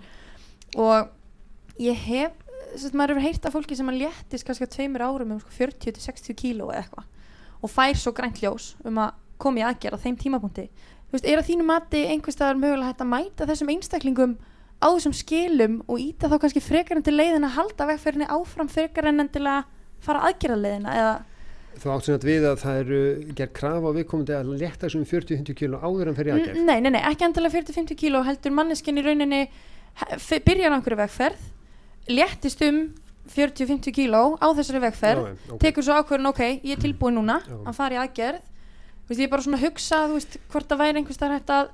Og 0.76 1.80
ég 1.82 2.04
hef 2.04 2.36
sérst, 2.74 2.96
maður 2.96 3.16
hefur 3.16 3.26
heyrt 3.26 3.48
af 3.48 3.56
fólki 3.56 3.78
sem 3.78 3.88
að 3.90 4.02
léttist 4.02 4.46
kannski 4.46 4.68
á 4.68 4.74
tveimur 4.74 5.04
árum 5.06 5.34
um 5.36 5.40
sko, 5.40 5.54
40-60 5.56 6.36
kíló 6.38 6.68
eða 6.72 6.82
eitthvað 6.82 7.14
og 7.58 7.72
fær 7.72 7.98
svo 7.98 8.12
grænt 8.14 8.42
ljós 8.42 8.72
um 8.86 9.00
að 9.02 9.16
koma 9.40 9.62
í 9.62 9.66
aðgerð 9.66 9.98
á 9.98 10.04
þeim 10.04 10.18
tímapunkti 10.20 10.66
veist, 11.12 11.24
er 11.24 11.40
að 11.40 11.48
þínu 11.48 11.66
mati 11.68 12.04
einhvers 12.12 12.36
staðar 12.36 12.60
mögulega 12.60 12.90
hægt 12.92 13.02
að 13.04 13.12
mæta 13.14 13.48
þessum 13.48 13.72
einstaklingum 13.74 14.36
á 14.78 14.86
þessum 14.92 15.16
skilum 15.16 15.80
og 15.88 16.02
íta 16.02 16.30
þá 16.30 16.36
kannski 16.42 16.62
frekar 16.62 17.00
en 17.00 17.06
til 17.06 17.16
leiðin 17.16 17.46
að 17.48 17.56
halda 17.56 17.88
vegferðinni 17.92 18.28
áfram 18.30 18.70
frekar 18.70 19.08
en 19.10 19.24
endilega 19.24 19.64
fara 20.04 20.28
aðgerðarleiðina 20.28 20.94
eða 21.00 21.16
Þú 21.78 21.90
átt 21.94 22.06
sem 22.08 22.16
að 22.16 22.24
við 22.26 22.44
að 22.48 22.56
það 22.58 22.78
eru 22.82 23.00
gerð 23.38 23.52
krafa 23.54 23.90
á 23.90 23.92
viðkomandi 23.94 24.34
að 24.34 24.48
leta 24.58 24.80
þessum 24.88 25.04
40-50 25.06 25.56
kíló 25.60 25.78
áður 25.78 26.08
en 26.10 26.16
fyrir 26.16 26.34
aðgerð. 26.34 26.62
Nei, 26.66 26.80
nei, 26.82 26.90
nei, 26.90 27.02
ekki 27.06 27.26
endilega 27.28 27.54
40-50 27.54 27.98
kíló 28.00 28.22
heldur 28.26 28.54
manneskinn 28.56 28.98
í 28.98 29.04
rauninni 29.06 29.42
byrjar 30.48 30.74
á 30.74 30.76
einhverju 30.78 30.98
vegferð 30.98 31.44
léttist 32.10 32.64
um 32.66 32.80
40-50 33.30 33.94
kíló 33.94 34.22
á 34.40 34.46
þessari 34.56 34.82
vegferð 34.88 35.22
Já, 35.22 35.30
já, 35.36 35.52
ok. 35.54 35.60
tekur 35.62 35.86
svo 35.86 35.98
ákvörðun, 36.00 36.30
ok, 36.32 36.42
ég 36.64 36.74
er 36.74 36.82
tilbúin 36.82 37.18
núna 37.20 37.38
Já. 37.44 37.58
að 37.68 37.76
fara 37.78 37.98
í 37.98 38.00
aðgerð 38.02 38.42
veist, 39.08 39.20
ég 39.20 39.26
er 39.26 39.32
bara 39.32 39.46
svona 39.46 39.58
að 39.60 39.66
hugsa, 39.66 40.02
veist, 40.12 40.38
hvort 40.52 40.68
það 40.70 40.82
væri 40.84 41.02
einhvers 41.02 41.20
þar 41.22 41.34
hægt 41.36 41.54
að 41.54 41.70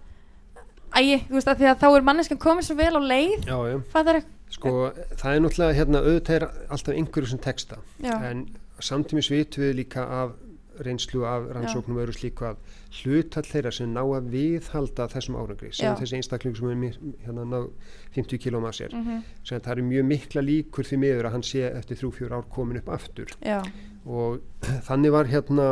ægi, 0.95 1.19
þú 1.29 1.39
veist, 1.39 1.51
að 1.51 1.61
því 1.61 1.71
að 1.73 1.83
þá 1.83 1.89
er 1.91 2.07
manneskan 2.09 2.43
komið 2.45 2.69
svo 2.69 2.79
vel 2.79 2.95
á 2.95 3.03
leið 3.03 3.49
Já, 3.51 3.57
já. 3.73 3.77
er 4.05 4.23
Sko, 4.55 4.71
það 5.19 5.31
er 5.33 5.41
náttúrulega 5.43 5.75
hérna 5.81 6.01
auðvitað 6.05 6.37
er 6.37 6.45
alltaf 6.71 6.95
einhverju 6.95 7.31
sem 7.33 7.41
texta 7.43 7.79
já, 7.99 8.13
en 8.29 8.45
samtímis 8.79 9.31
vitum 9.33 9.65
við 9.65 9.73
líka 9.81 10.05
af 10.23 10.37
reynslu 10.83 11.25
af 11.27 11.47
rannsóknum 11.55 11.99
og 11.99 12.05
öðru 12.05 12.15
slíku 12.17 12.47
að 12.49 12.57
hlutall 13.01 13.45
þeirra 13.47 13.73
sem 13.75 13.93
ná 13.95 14.01
að 14.03 14.31
viðhalda 14.33 15.07
þessum 15.13 15.37
árangri 15.39 15.71
sem 15.75 15.87
Já. 15.87 15.95
þessi 16.01 16.19
einstakling 16.19 16.57
sem 16.59 16.71
er 16.73 16.97
hérna 17.27 17.45
náð 17.47 17.69
50 18.17 18.43
kílóm 18.43 18.67
að 18.69 18.79
sér 18.81 18.95
mm 18.95 19.23
sem 19.45 19.61
það 19.61 19.73
eru 19.75 19.85
mjög 19.91 20.07
mikla 20.09 20.43
líkur 20.43 20.89
því 20.89 20.99
miður 21.03 21.29
að 21.29 21.35
hann 21.37 21.47
sé 21.47 21.63
eftir 21.69 21.99
3-4 22.01 22.33
ár 22.33 22.47
komin 22.51 22.81
upp 22.81 22.89
aftur. 22.89 23.29
Já, 23.45 23.61
og 24.05 24.43
þannig 24.89 25.15
var 25.15 25.31
hérna 25.33 25.71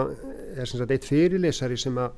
er 0.57 0.69
sem 0.69 0.81
sagt 0.81 0.95
eitt 0.95 1.09
fyrirlesari 1.09 1.79
sem 1.81 1.99
að 2.01 2.17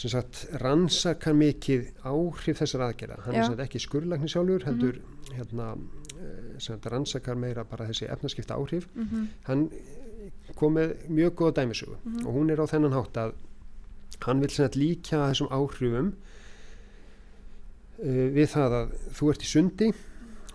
sem 0.00 0.12
sagt 0.12 0.44
rannsakar 0.62 1.34
mikið 1.34 1.88
áhrif 2.06 2.60
þessar 2.60 2.86
aðgerða. 2.86 3.16
Hann 3.24 3.34
Já. 3.34 3.40
er 3.40 3.46
sem 3.48 3.56
sagt 3.56 3.64
ekki 3.64 3.80
skurðlækni 3.82 4.30
sjálfur 4.30 4.66
heldur 4.68 5.00
hérna 5.34 5.72
eh, 5.74 6.52
sem 6.58 6.76
sagt 6.76 6.86
rannsakar 6.92 7.40
meira 7.40 7.64
bara 7.66 7.88
þessi 7.90 8.06
efnaskipta 8.12 8.58
áhrif. 8.58 8.86
Mm 8.94 9.26
hann 9.48 9.66
kom 10.58 10.74
með 10.76 10.94
mjög 11.08 11.34
góða 11.38 11.60
dæmisögu 11.60 11.96
og 12.26 12.34
hún 12.34 12.50
er 12.52 12.60
á 12.60 12.66
þennan 12.68 12.96
hátt 12.96 13.16
að 13.16 13.34
hann 14.26 14.42
vil 14.42 14.50
sem 14.50 14.66
sagt 14.66 14.76
líka 14.76 15.22
þessum 15.22 15.50
áhrifum 15.54 16.12
uh, 18.04 18.26
við 18.36 18.48
það 18.52 18.76
að 18.80 18.94
þú 19.16 19.30
ert 19.32 19.46
í 19.46 19.50
sundi 19.50 19.90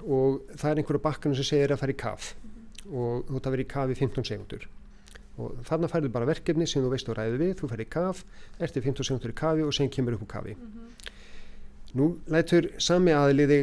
og 0.05 0.41
það 0.53 0.69
er 0.69 0.81
einhverja 0.81 1.05
bakkanum 1.07 1.37
sem 1.39 1.49
segir 1.49 1.73
að 1.73 1.81
fara 1.81 1.95
í 1.95 1.97
kaf. 1.97 2.33
Og 2.85 3.25
þú 3.25 3.39
ert 3.39 3.47
að 3.47 3.55
vera 3.55 3.65
í 3.65 3.71
kaf 3.71 3.89
í 3.89 3.97
15 3.97 4.27
sekundur 4.29 4.67
og 5.37 5.55
þarna 5.67 5.89
færðu 5.91 6.11
bara 6.13 6.27
verkefni 6.29 6.67
sem 6.67 6.83
þú 6.83 6.91
veist 6.93 7.09
og 7.11 7.17
ræðu 7.19 7.39
við, 7.41 7.53
þú 7.59 7.69
færði 7.71 7.85
í 7.85 7.91
kaf 7.95 8.23
ertu 8.59 8.83
15 8.83 9.07
sekundur 9.09 9.33
í 9.33 9.37
kafi 9.41 9.65
og 9.65 9.73
sen 9.75 9.91
kemur 9.91 10.15
upp 10.17 10.25
úr 10.25 10.31
kafi. 10.31 10.55
Nú 11.95 12.09
lætur 12.31 12.69
sami 12.79 13.15
aðliði 13.15 13.59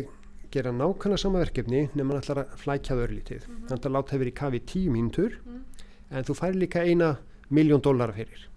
gera 0.53 0.73
nákvæmlega 0.73 1.21
sama 1.21 1.41
verkefni 1.41 1.87
nema 1.95 2.15
hann 2.15 2.23
ætlar 2.23 2.43
að 2.43 2.57
flækja 2.61 2.95
það 2.95 3.05
örlítið. 3.07 3.43
Mm 3.49 3.55
-hmm. 3.55 3.69
þannig 3.69 3.87
að 3.87 3.95
láta 3.97 4.13
það 4.13 4.19
vera 4.19 4.31
í 4.31 4.41
kafi 4.41 4.57
í 4.57 4.67
10 4.67 4.91
mínútur 4.97 5.33
en 6.11 6.25
þú 6.25 6.35
færi 6.35 6.59
líka 6.59 6.85
eina 6.85 7.17
miljón 7.51 7.81
dólara 7.81 8.13
fyrir. 8.13 8.49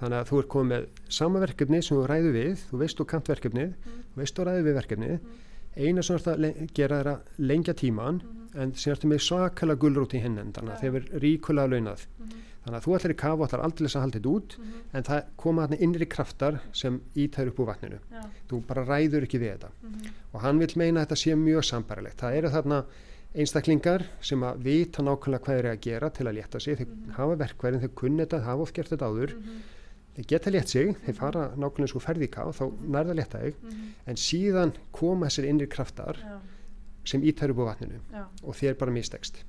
Þannig 0.00 0.18
að 0.18 0.28
þú 0.28 0.38
er 0.38 0.46
komið 0.48 0.68
með 0.72 0.86
sama 1.08 1.38
verkefni 1.40 1.82
sem 1.82 1.96
þú 1.96 2.06
ræðu 2.06 2.30
við. 2.32 2.58
Þú 2.70 2.78
veist 2.78 2.98
þú 2.98 3.04
kant 3.06 3.28
verkefnið. 3.28 3.72
Þú 4.14 4.16
veist 4.16 4.36
þú 4.36 4.44
ræðu 4.44 4.62
við 4.62 4.74
verkefnið 4.74 5.20
eina 5.76 6.04
sem 6.04 6.16
ert 6.18 6.30
að 6.32 6.46
gera 6.76 7.00
er 7.02 7.10
að 7.14 7.42
lengja 7.42 7.74
tíman 7.78 8.22
en 8.52 8.72
sem 8.76 8.92
ertu 8.92 9.08
með 9.08 9.22
svakalega 9.26 9.80
gullrót 9.80 10.16
í 10.16 10.22
að 10.22 10.80
þeir 10.80 10.96
verður 10.96 11.22
ríkulega 11.24 11.72
launað. 11.72 12.06
Þannig 12.62 12.76
að 12.78 12.84
þú 12.84 12.92
ætlar 12.96 13.12
í 13.12 13.18
kafa 13.18 13.40
og 13.40 13.48
ætlar 13.48 13.62
aldrei 13.66 13.86
að 13.88 14.02
halda 14.04 14.18
þetta 14.18 14.32
út 14.32 14.52
en 14.92 15.06
það 15.08 15.30
koma 15.42 15.64
þarna 15.64 15.78
innri 15.82 16.06
kraftar 16.06 16.58
sem 16.78 17.00
ítæður 17.18 17.50
upp 17.50 17.62
úr 17.62 17.70
vatninu. 17.72 17.98
Já. 18.12 18.20
þú 18.50 18.60
bara 18.68 18.84
ræður 18.86 19.26
ekki 19.26 19.40
við 19.42 19.56
þetta. 19.56 19.72
Og 20.30 20.44
hann 20.44 20.60
vil 20.62 20.70
meina 20.76 21.00
að 21.00 21.08
þetta 21.08 21.18
sé 21.24 21.34
mjög 21.40 21.66
sambarilegt 21.66 22.22
það 22.22 22.36
eru 22.38 22.52
þarna 22.52 22.84
einstaklingar 23.32 24.04
sem 24.24 24.42
að 24.44 24.64
vita 24.66 25.02
nákvæmlega 25.04 25.44
hvað 25.46 25.60
eru 25.60 25.70
að 25.72 25.84
gera 25.86 26.10
til 26.12 26.26
að 26.28 26.36
létta 26.38 26.60
sig, 26.60 26.78
þeir 26.78 27.14
hafa 27.16 27.38
verkværin, 27.40 27.80
þeir 27.82 27.94
kunni 27.96 28.26
þetta, 28.26 28.42
hafa 28.46 28.66
oft 28.66 28.76
gert 28.76 28.92
þetta 28.92 29.08
áður, 29.08 29.34
þeir 30.16 30.26
geta 30.28 30.50
létt 30.52 30.68
sig, 30.72 30.90
þeir 31.06 31.16
fara 31.16 31.44
nákvæmlega 31.56 31.88
sko 31.92 32.00
ferðíka 32.04 32.44
og 32.48 32.54
þá 32.58 32.64
nærða 32.96 33.14
létta 33.18 33.40
þig, 33.44 33.54
en 34.06 34.16
síðan 34.20 34.72
koma 34.92 35.28
þessir 35.30 35.48
innri 35.48 35.66
kraftar 35.72 36.18
Já, 36.20 36.34
sem 37.04 37.22
ítæru 37.26 37.54
búið 37.56 37.70
vatninu 37.72 38.00
já. 38.12 38.24
og 38.42 38.54
þér 38.58 38.76
bara 38.78 38.92
mistekst. 38.94 39.42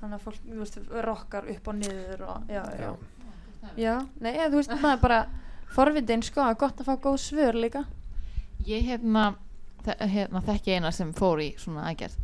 Þannig 0.00 0.14
að 0.18 0.24
fólk, 0.26 0.40
þú 0.46 0.58
veist, 0.62 0.78
rokkar 1.06 1.46
upp 1.54 1.68
og 1.72 1.78
niður 1.78 2.24
og, 2.28 2.50
já, 2.52 2.62
já. 2.78 2.90
Já. 3.62 3.70
Já, 3.78 3.94
nei, 4.22 4.32
eða, 4.36 4.50
þú 4.52 4.60
veist, 4.60 4.74
maður 4.78 4.96
er 4.96 5.00
bara 5.02 5.20
forvitin, 5.74 6.22
sko, 6.22 6.40
það 6.44 6.52
er 6.54 6.60
gott 6.60 6.82
að 6.82 6.86
fá 6.90 6.94
góð 7.06 7.16
svör 7.22 7.58
líka. 7.58 7.84
Ég 8.68 8.84
hérna, 8.86 9.24
þe- 9.86 9.98
hérna 10.12 10.42
þekki 10.46 10.74
eina 10.76 10.92
sem 10.94 11.10
fór 11.18 11.42
í 11.42 11.48
svona 11.58 11.86
aðgerð 11.90 12.14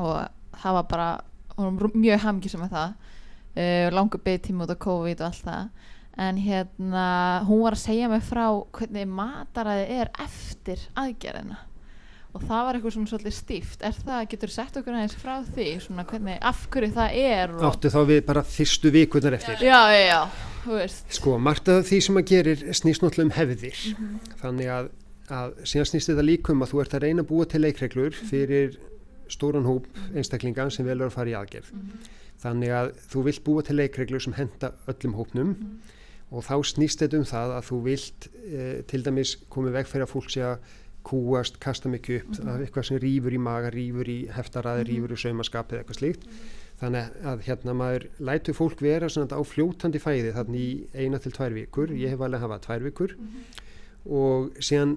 og 0.00 0.28
það 0.60 0.76
var 0.76 0.84
bara 0.90 1.08
hún 1.56 1.78
var 1.80 1.90
mjög 1.98 2.20
hamgjusum 2.24 2.60
með 2.64 2.70
það 2.76 2.92
uh, 2.94 3.88
langur 3.94 4.22
beðtími 4.24 4.62
út 4.64 4.70
af 4.72 4.78
COVID 4.84 5.20
og 5.20 5.26
allt 5.26 5.42
það 5.44 5.88
en 6.20 6.38
hérna 6.40 7.08
hún 7.48 7.64
var 7.64 7.76
að 7.76 7.84
segja 7.86 8.10
mig 8.12 8.22
frá 8.26 8.44
hvernig 8.76 9.08
mataræði 9.08 9.98
er 10.00 10.12
eftir 10.20 10.82
aðgerðina. 10.98 11.58
Og 12.30 12.44
það 12.46 12.66
var 12.66 12.76
eitthvað 12.76 12.92
svona 12.94 13.10
svolítið 13.10 13.34
stíft. 13.34 13.80
Er 13.82 13.96
það, 13.96 14.20
getur 14.30 14.52
sett 14.54 14.76
okkur 14.78 14.94
aðeins 14.94 15.16
frá 15.18 15.32
því 15.48 15.66
svona 15.82 16.04
hvernig, 16.06 16.36
af 16.46 16.60
hverju 16.70 16.92
það 16.94 17.16
er 17.18 17.54
og... 17.56 17.64
Áttu 17.66 17.90
þá 17.90 17.98
við 18.12 18.20
bara 18.28 18.44
fyrstu 18.46 18.92
vikurnar 18.94 19.36
eftir. 19.40 19.64
já, 19.66 19.80
já, 19.90 20.04
já, 20.06 20.20
þú 20.62 20.76
veist. 20.76 21.02
Sko, 21.18 21.34
margt 21.42 21.72
af 21.72 21.82
því 21.88 22.00
sem 22.06 22.20
að 22.20 22.30
gerir 22.30 22.62
snýst 22.78 23.02
náttúrulega 23.02 23.26
um 23.26 23.34
hefðir. 23.34 23.82
Þannig 24.44 24.72
að, 24.76 24.92
að 25.40 25.58
síðan 25.72 25.90
snýst 25.90 26.12
þetta 26.12 26.28
líka 26.28 26.54
um 26.54 26.62
að 26.62 26.74
þú 26.74 26.84
ert 26.84 26.96
að 27.00 27.06
reyna 27.08 27.26
að 27.26 27.30
búa 27.32 27.50
til 27.50 27.64
leikreglur 27.64 28.22
fyrir 28.30 28.78
stóran 29.30 29.66
hóp 29.66 29.90
einstaklinga 30.14 30.70
sem 30.70 30.86
velur 30.86 31.10
að 31.10 31.16
fara 31.16 31.32
í 31.32 31.38
aðgerð. 31.40 31.74
Þannig 32.40 32.76
að 32.78 32.92
þú 33.10 33.24
vilt 33.26 33.42
búa 33.46 33.66
til 33.66 33.80
leikreglur 33.80 34.22
sem 34.22 34.38
henda 34.38 34.76
öllum 34.90 35.18
hópnum 35.18 35.56
og 36.30 36.46
þá 36.46 36.54
snýst 36.70 37.02
þetta 37.02 37.18
um 37.18 37.26
það 37.26 37.56
að 37.56 37.66
þú 37.70 37.80
vilt 37.86 38.28
eh, 38.46 38.78
til 38.90 39.02
dæmis 39.06 39.34
komið 39.50 39.80
veg 39.80 39.90
fyrir 39.90 40.06
að 40.06 40.12
fólk 40.14 40.30
sé 40.30 40.44
að 40.46 40.70
kúast, 41.06 41.56
kasta 41.62 41.88
mikið 41.90 42.18
upp, 42.20 42.32
að 42.44 42.64
eitthvað 42.66 42.86
sem 42.90 42.98
rýfur 43.00 43.34
í 43.34 43.40
maga, 43.40 43.70
rýfur 43.72 44.10
í 44.12 44.18
heftaraði, 44.36 44.84
rýfur 44.90 45.14
í 45.14 45.20
saumaskapið 45.22 45.80
eitthvað 45.80 45.98
slíkt. 45.98 46.26
Þannig 46.80 47.16
að 47.28 47.42
hérna 47.46 47.74
maður 47.76 48.06
lætur 48.24 48.56
fólk 48.56 48.82
vera 48.84 49.08
svona 49.12 49.36
á 49.36 49.42
fljótandi 49.44 50.00
fæði 50.00 50.34
þannig 50.36 50.60
í 50.60 50.68
eina 50.96 51.20
til 51.20 51.32
tvær 51.36 51.56
vikur, 51.56 51.92
ég 51.96 52.14
hef 52.14 52.24
alveg 52.24 52.44
hafað 52.44 52.62
tvær 52.66 52.86
vikur. 52.86 53.16
Og 54.08 54.60
síðan 54.64 54.94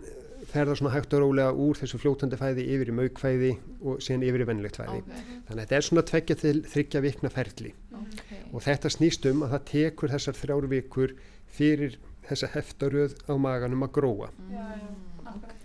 fer 0.49 0.67
það 0.69 0.79
svona 0.79 0.93
hægt 0.93 1.13
og 1.15 1.23
rólega 1.23 1.53
úr 1.65 1.79
þessu 1.79 1.99
fljótandi 2.01 2.39
fæði 2.39 2.65
yfir 2.75 2.91
í 2.91 2.95
maukfæði 2.97 3.51
og 3.81 4.01
síðan 4.03 4.25
yfir 4.27 4.43
í 4.43 4.47
vennilegt 4.49 4.79
fæði. 4.81 5.01
okay, 5.03 5.37
Þannig 5.47 5.53
að 5.53 5.61
þetta 5.63 5.77
er 5.77 5.87
svona 5.87 6.05
tveggja 6.09 6.39
til 6.41 6.55
þryggja 6.73 7.03
vikna 7.05 7.31
ferli 7.33 7.73
okay. 7.99 8.41
og 8.51 8.65
þetta 8.65 8.91
snýst 8.93 9.29
um 9.31 9.45
að 9.45 9.55
það 9.55 9.65
tekur 9.71 10.13
þessar 10.15 10.39
þrjár 10.39 10.69
vikur 10.73 11.15
fyrir 11.53 11.97
þessa 12.27 12.49
heftaröð 12.53 13.15
á 13.27 13.33
maganum 13.35 13.85
að 13.85 13.95
gróa. 13.99 14.29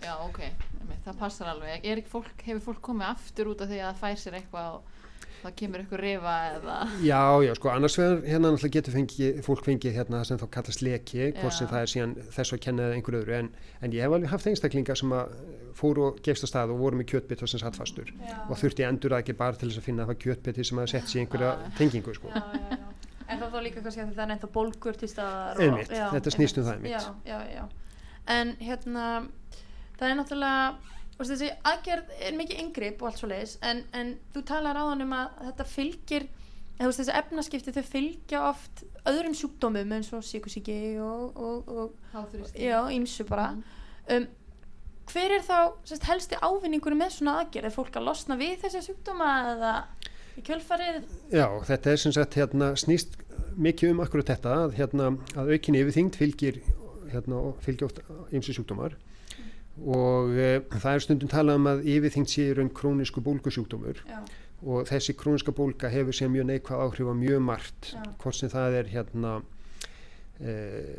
Já, 0.03 0.15
ok, 0.25 0.41
einmitt, 0.43 1.03
það 1.05 1.19
passar 1.21 1.53
alveg 1.53 1.85
er 1.85 2.01
ekki 2.01 2.13
fólk, 2.13 2.47
hefur 2.47 2.65
fólk 2.71 2.83
komið 2.91 3.11
aftur 3.11 3.53
út 3.53 3.63
af 3.65 3.71
því 3.71 3.83
að 3.83 3.91
það 3.91 4.01
fær 4.03 4.23
sér 4.23 4.39
eitthvað 4.39 4.79
og 4.79 4.98
það 5.43 5.55
kemur 5.61 5.83
eitthvað 5.83 6.01
rifa 6.03 6.35
eða 6.55 6.77
Já, 7.07 7.21
já, 7.47 7.53
sko, 7.59 7.71
annars 7.73 7.97
vegar 7.99 8.19
hérna 8.27 8.51
náttúrulega 8.53 8.75
getur 8.79 8.95
fengið, 8.97 9.39
fólk 9.47 9.65
fengið 9.69 9.97
hérna 9.99 10.21
sem 10.29 10.39
þá 10.41 10.47
kallast 10.57 10.83
leki, 10.83 11.29
hvort 11.39 11.55
sem 11.57 11.67
Já. 11.69 11.73
það 11.73 11.81
er 11.85 11.93
síðan 11.93 12.15
þess 12.37 12.53
að 12.57 12.61
kenna 12.67 12.87
eða 12.89 12.99
einhver 12.99 13.19
öðru, 13.21 13.35
en, 13.39 13.51
en 13.83 13.95
ég 13.97 14.03
hef 14.07 14.17
alveg 14.19 14.33
haft 14.35 14.51
einstaklinga 14.51 14.97
sem 14.99 15.15
að 15.19 15.33
fóru 15.79 16.07
og 16.09 16.21
gefst 16.27 16.43
að 16.49 16.53
stað 16.53 16.73
og 16.75 16.81
voru 16.83 16.99
með 16.99 17.11
kjötbit 17.13 17.43
og 17.47 17.53
sem 17.53 17.61
satt 17.63 17.77
fastur 17.79 18.11
og 18.49 18.55
þurfti 18.59 18.87
endur 18.89 19.15
að 19.15 19.23
ekki 19.23 19.37
bara 19.39 19.55
til 19.61 19.69
þess 19.71 19.79
að 19.83 19.87
finna 19.91 20.07
það 20.11 20.19
kjötbiti 20.25 20.65
sem 20.67 20.81
að 20.83 20.91
sett 20.95 21.07
sér 21.13 21.23
einhverja 21.23 21.53
Ah. 21.59 21.69
tengingu, 21.79 22.15
sko. 22.19 22.29
Já, 22.35 22.43
já, 22.59 22.69
já. 22.73 22.79
En 23.29 23.39
það 23.43 23.51
þá 23.53 23.59
líka 23.63 23.81
kannski 23.85 24.01
að 24.03 24.13
það 24.17 24.23
er 24.25 24.29
nefnt 24.33 24.53
bólgur 24.55 24.97
til 24.99 25.09
staðar. 25.13 25.59
Einmitt, 25.61 25.91
þetta 25.93 26.31
snýst 26.33 26.59
um 26.59 26.65
það 26.65 26.79
einmitt. 26.79 26.93
Já, 26.97 27.15
já, 27.29 27.39
já. 27.53 27.65
En 28.33 28.55
hérna, 28.61 29.05
það 30.01 30.07
er 30.09 30.17
náttúrulega, 30.17 30.97
veist, 31.19 31.33
þessi 31.33 31.51
aðgerð 31.67 32.13
er 32.29 32.37
mikið 32.39 32.63
yngripp 32.65 33.03
og 33.03 33.11
allt 33.11 33.23
svo 33.23 33.31
leiðis, 33.31 33.57
en, 33.67 33.85
en 33.97 34.15
þú 34.35 34.45
talar 34.49 34.79
áðan 34.79 35.07
um 35.07 35.15
að 35.19 35.39
þetta 35.49 35.69
fylgir, 35.73 36.27
eða 36.79 36.95
þessi 36.95 37.17
efnaskipti, 37.21 37.75
þau 37.75 37.87
fylgja 37.93 38.43
oft 38.53 38.85
öðrum 39.09 39.37
sjúkdómum 39.37 39.95
eins 39.97 40.11
og 40.15 40.27
síkusíki 40.27 40.79
og, 41.03 41.39
og, 41.39 41.71
og 41.73 42.13
háþrýsting 42.15 42.69
já, 42.69 42.79
ímsu 42.95 43.27
bara. 43.29 43.51
Um, 44.09 44.29
hver 45.09 45.35
er 45.39 45.45
þá 45.45 45.59
sérst, 45.89 46.07
helsti 46.09 46.39
ávinningur 46.45 46.97
með 46.99 47.17
svona 47.17 47.39
aðgerð? 47.43 47.71
Er 47.71 47.75
fólk 47.75 47.99
að 47.99 48.09
losna 48.11 48.39
við 48.39 48.59
þessi 48.63 48.85
sjúkdóma 48.87 49.31
eða 49.55 49.73
í 50.39 50.45
kjölfarið? 50.47 51.03
Já, 51.33 51.47
þetta 51.71 51.93
er 51.93 52.03
sem 52.05 52.15
sagt 52.15 52.39
hérna 52.39 52.71
snýst 52.79 53.19
mikið 53.59 53.95
um 53.95 54.03
akkurat 54.05 54.31
þetta 54.35 54.55
að 54.65 54.79
hérna 54.79 55.11
að 55.35 55.55
aukinni 55.57 55.83
yfirþyngd 55.83 56.19
fylgir 56.19 56.61
hérna 57.13 57.41
og 57.49 57.63
fylgir 57.65 57.89
oft 57.89 58.03
ymsi 58.35 58.55
sjúkdómar 58.55 58.95
og 59.87 60.35
e, 60.35 60.49
það 60.75 60.91
er 60.95 61.05
stundum 61.05 61.31
talað 61.31 61.61
um 61.61 61.69
að 61.71 61.85
yfirþyngd 61.95 62.33
sé 62.33 62.49
í 62.49 62.57
raun 62.59 62.73
krónisku 62.75 63.23
bólgusjúkdómur. 63.25 64.03
Já, 64.09 64.19
og 64.67 64.89
þessi 64.89 65.15
króniska 65.15 65.55
bólga 65.55 65.91
hefur 65.93 66.17
sér 66.17 66.33
mjög 66.33 66.49
neikvað 66.49 66.83
áhrif 66.87 67.13
á 67.13 67.15
mjög 67.15 67.45
margt. 67.47 67.93
Já. 67.95 68.03
hvort 68.19 68.39
sem 68.39 68.51
það 68.51 68.79
er 68.81 68.91
hérna 68.91 69.35
e, 70.41 70.53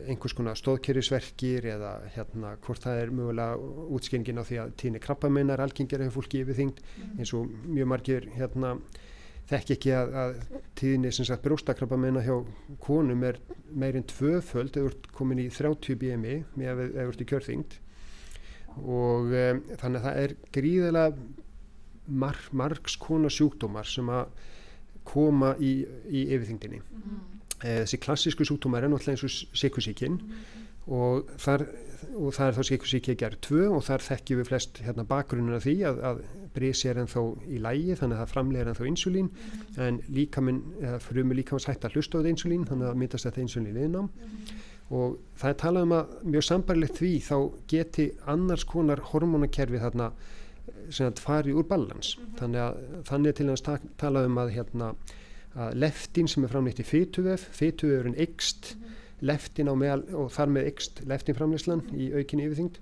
einhvers 0.08 0.36
konar 0.38 0.60
stóðkerrisverkir 0.60 1.68
eða 1.76 1.94
hérna 2.16 2.56
hvort 2.64 2.86
það 2.86 3.04
er 3.04 3.14
mögulega 3.20 3.60
útskengin 3.98 4.40
á 4.40 4.48
því 4.48 4.62
að 4.64 4.74
tíni 4.80 5.04
krabbamennar 5.04 5.64
algengir 5.64 6.06
hefur 6.06 6.22
fólki 6.22 6.46
yfirþyngd. 6.46 6.80
Eins 7.18 7.36
og 7.36 7.52
mjög 7.68 7.92
margir 7.92 8.30
hérna 8.38 8.78
þekki 9.50 9.76
ekki 9.76 9.94
að, 9.98 10.16
að 10.22 10.34
tíðinni 10.78 11.12
sem 11.12 11.28
sagt 11.28 11.44
brjóstakrabbamennar 11.44 12.24
hjá 12.24 12.36
konum 12.86 13.24
er 13.26 13.40
meirinn 13.70 14.08
tvöföld 14.08 14.78
eða 14.78 14.88
þú 14.88 14.92
ert 14.94 15.08
komin 15.18 15.42
í 15.42 15.50
30 15.52 16.00
BMI 16.00 16.36
með 16.56 16.70
að 16.72 16.84
þú 16.94 17.08
ert 17.10 17.24
í 17.24 17.30
kjörþyngd 17.34 17.80
og 18.80 19.34
um, 19.34 19.62
þannig 19.80 20.00
að 20.00 20.06
það 20.06 20.22
er 20.24 20.36
gríðilega 20.56 21.28
mar, 22.10 22.40
margs 22.52 22.96
konar 23.00 23.34
sjúkdómar 23.34 23.90
sem 23.90 24.10
að 24.14 24.32
koma 25.10 25.56
í, 25.62 25.74
í 26.10 26.26
yfirþyngdinni. 26.36 26.82
Eh, 27.60 27.84
þessi 27.84 28.00
klassísku 28.02 28.48
sjúkdómar 28.48 28.86
er 28.86 28.92
náttúrulega 28.92 29.18
eins 29.18 29.26
og 29.26 29.58
sykusíkin 29.58 30.20
og 30.90 31.30
þar, 31.42 31.66
og 32.18 32.34
það 32.34 32.46
er 32.48 32.56
þá 32.58 32.62
sykusíki 32.70 33.14
að 33.14 33.20
gera 33.24 33.42
tvö 33.46 33.66
og 33.76 33.84
þar 33.86 34.06
þekkjum 34.06 34.40
við 34.42 34.50
flest 34.50 34.80
hérna 34.86 35.06
bakgrunnuna 35.10 35.60
því 35.62 35.76
að, 35.90 36.00
að 36.10 36.22
brisi 36.56 36.90
er 36.90 37.02
ennþá 37.04 37.26
í 37.46 37.60
lægi 37.62 37.98
þannig 38.00 38.16
að 38.16 38.24
það 38.24 38.32
framlega 38.34 38.72
ennþá 38.72 38.88
insulín 38.90 39.30
en 39.78 40.00
líkaminn, 40.16 40.64
frumur 41.04 41.38
líkamins 41.38 41.68
hægt 41.70 41.86
að 41.86 42.00
hlusta 42.00 42.18
á 42.18 42.20
þetta 42.22 42.34
insulín 42.34 42.66
þannig 42.70 42.90
að 42.90 43.04
myndast 43.04 43.30
þetta 43.30 43.44
insulín 43.46 43.78
viðnám 43.78 44.10
og 44.90 45.18
það 45.38 45.52
er 45.52 45.58
talað 45.62 45.88
um 45.88 45.96
að 46.00 46.14
mjög 46.34 46.46
sambarlegt 46.48 47.00
því 47.00 47.14
þá 47.28 47.38
geti 47.70 48.06
annars 48.32 48.66
konar 48.70 49.04
hormónakerfi 49.12 49.82
þarna 49.84 50.12
eh, 50.12 50.84
sem 50.90 51.10
að 51.12 51.24
fari 51.24 51.54
úr 51.54 51.68
balans. 51.70 52.16
Þannig 52.40 52.64
að 52.66 52.80
þannig 53.10 53.38
til 53.38 53.50
að 53.50 53.66
ta 53.68 53.78
talað 54.02 54.30
um 54.32 54.40
að 54.42 54.54
hérna 54.58 54.94
að 55.60 55.80
leftin 55.82 56.30
sem 56.30 56.46
er 56.46 56.52
framleitt 56.54 56.82
í 56.82 56.86
fytuvef 56.86 57.48
fytuvefurinn 57.58 58.18
ykst 58.22 58.76
leftin 59.26 59.70
á 59.70 59.76
meðal 59.76 60.04
og 60.16 60.30
þar 60.34 60.54
með 60.56 60.70
ykst 60.72 61.02
leftin 61.10 61.38
framleyslan 61.38 61.82
í 61.94 62.12
aukinni 62.16 62.46
yfirþyngd. 62.48 62.78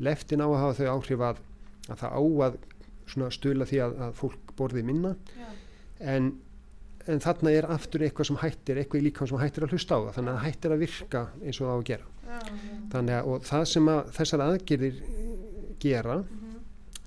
Leftin 0.00 0.44
á 0.44 0.48
að 0.48 0.60
hafa 0.62 0.76
þau 0.78 0.90
áhrif 0.94 1.24
að, 1.26 1.40
að 1.88 2.02
það 2.02 2.14
á 2.14 2.22
að 2.46 2.60
svona 3.10 3.32
stula 3.34 3.66
því 3.66 3.80
að, 3.84 3.96
að 4.06 4.14
fólk 4.20 4.54
borði 4.58 4.84
minna. 4.86 5.14
En, 6.00 6.30
en 7.10 7.22
þarna 7.24 7.52
er 7.56 7.68
aftur 7.74 8.04
eitthvað 8.06 8.30
sem 8.30 8.38
hættir 8.40 8.80
eitthvað 8.80 9.00
í 9.00 9.06
líka 9.08 9.26
sem 9.28 9.40
hættir 9.40 9.66
að 9.66 9.74
hlusta 9.74 9.98
á 9.98 10.00
það 10.00 10.16
þannig 10.18 10.32
að 10.32 10.44
hættir 10.46 10.74
að 10.74 10.84
virka 10.84 11.22
eins 11.40 11.60
og 11.60 11.66
það 11.66 11.74
á 11.74 11.78
að 11.78 11.88
gera. 11.90 12.08
Þannig 12.92 13.16
að 13.16 13.30
og 13.30 13.44
það 13.50 13.66
sem 13.72 13.90
að 13.90 14.12
þessar 14.18 14.44
aðgerðir 14.46 15.02
gera 15.80 16.16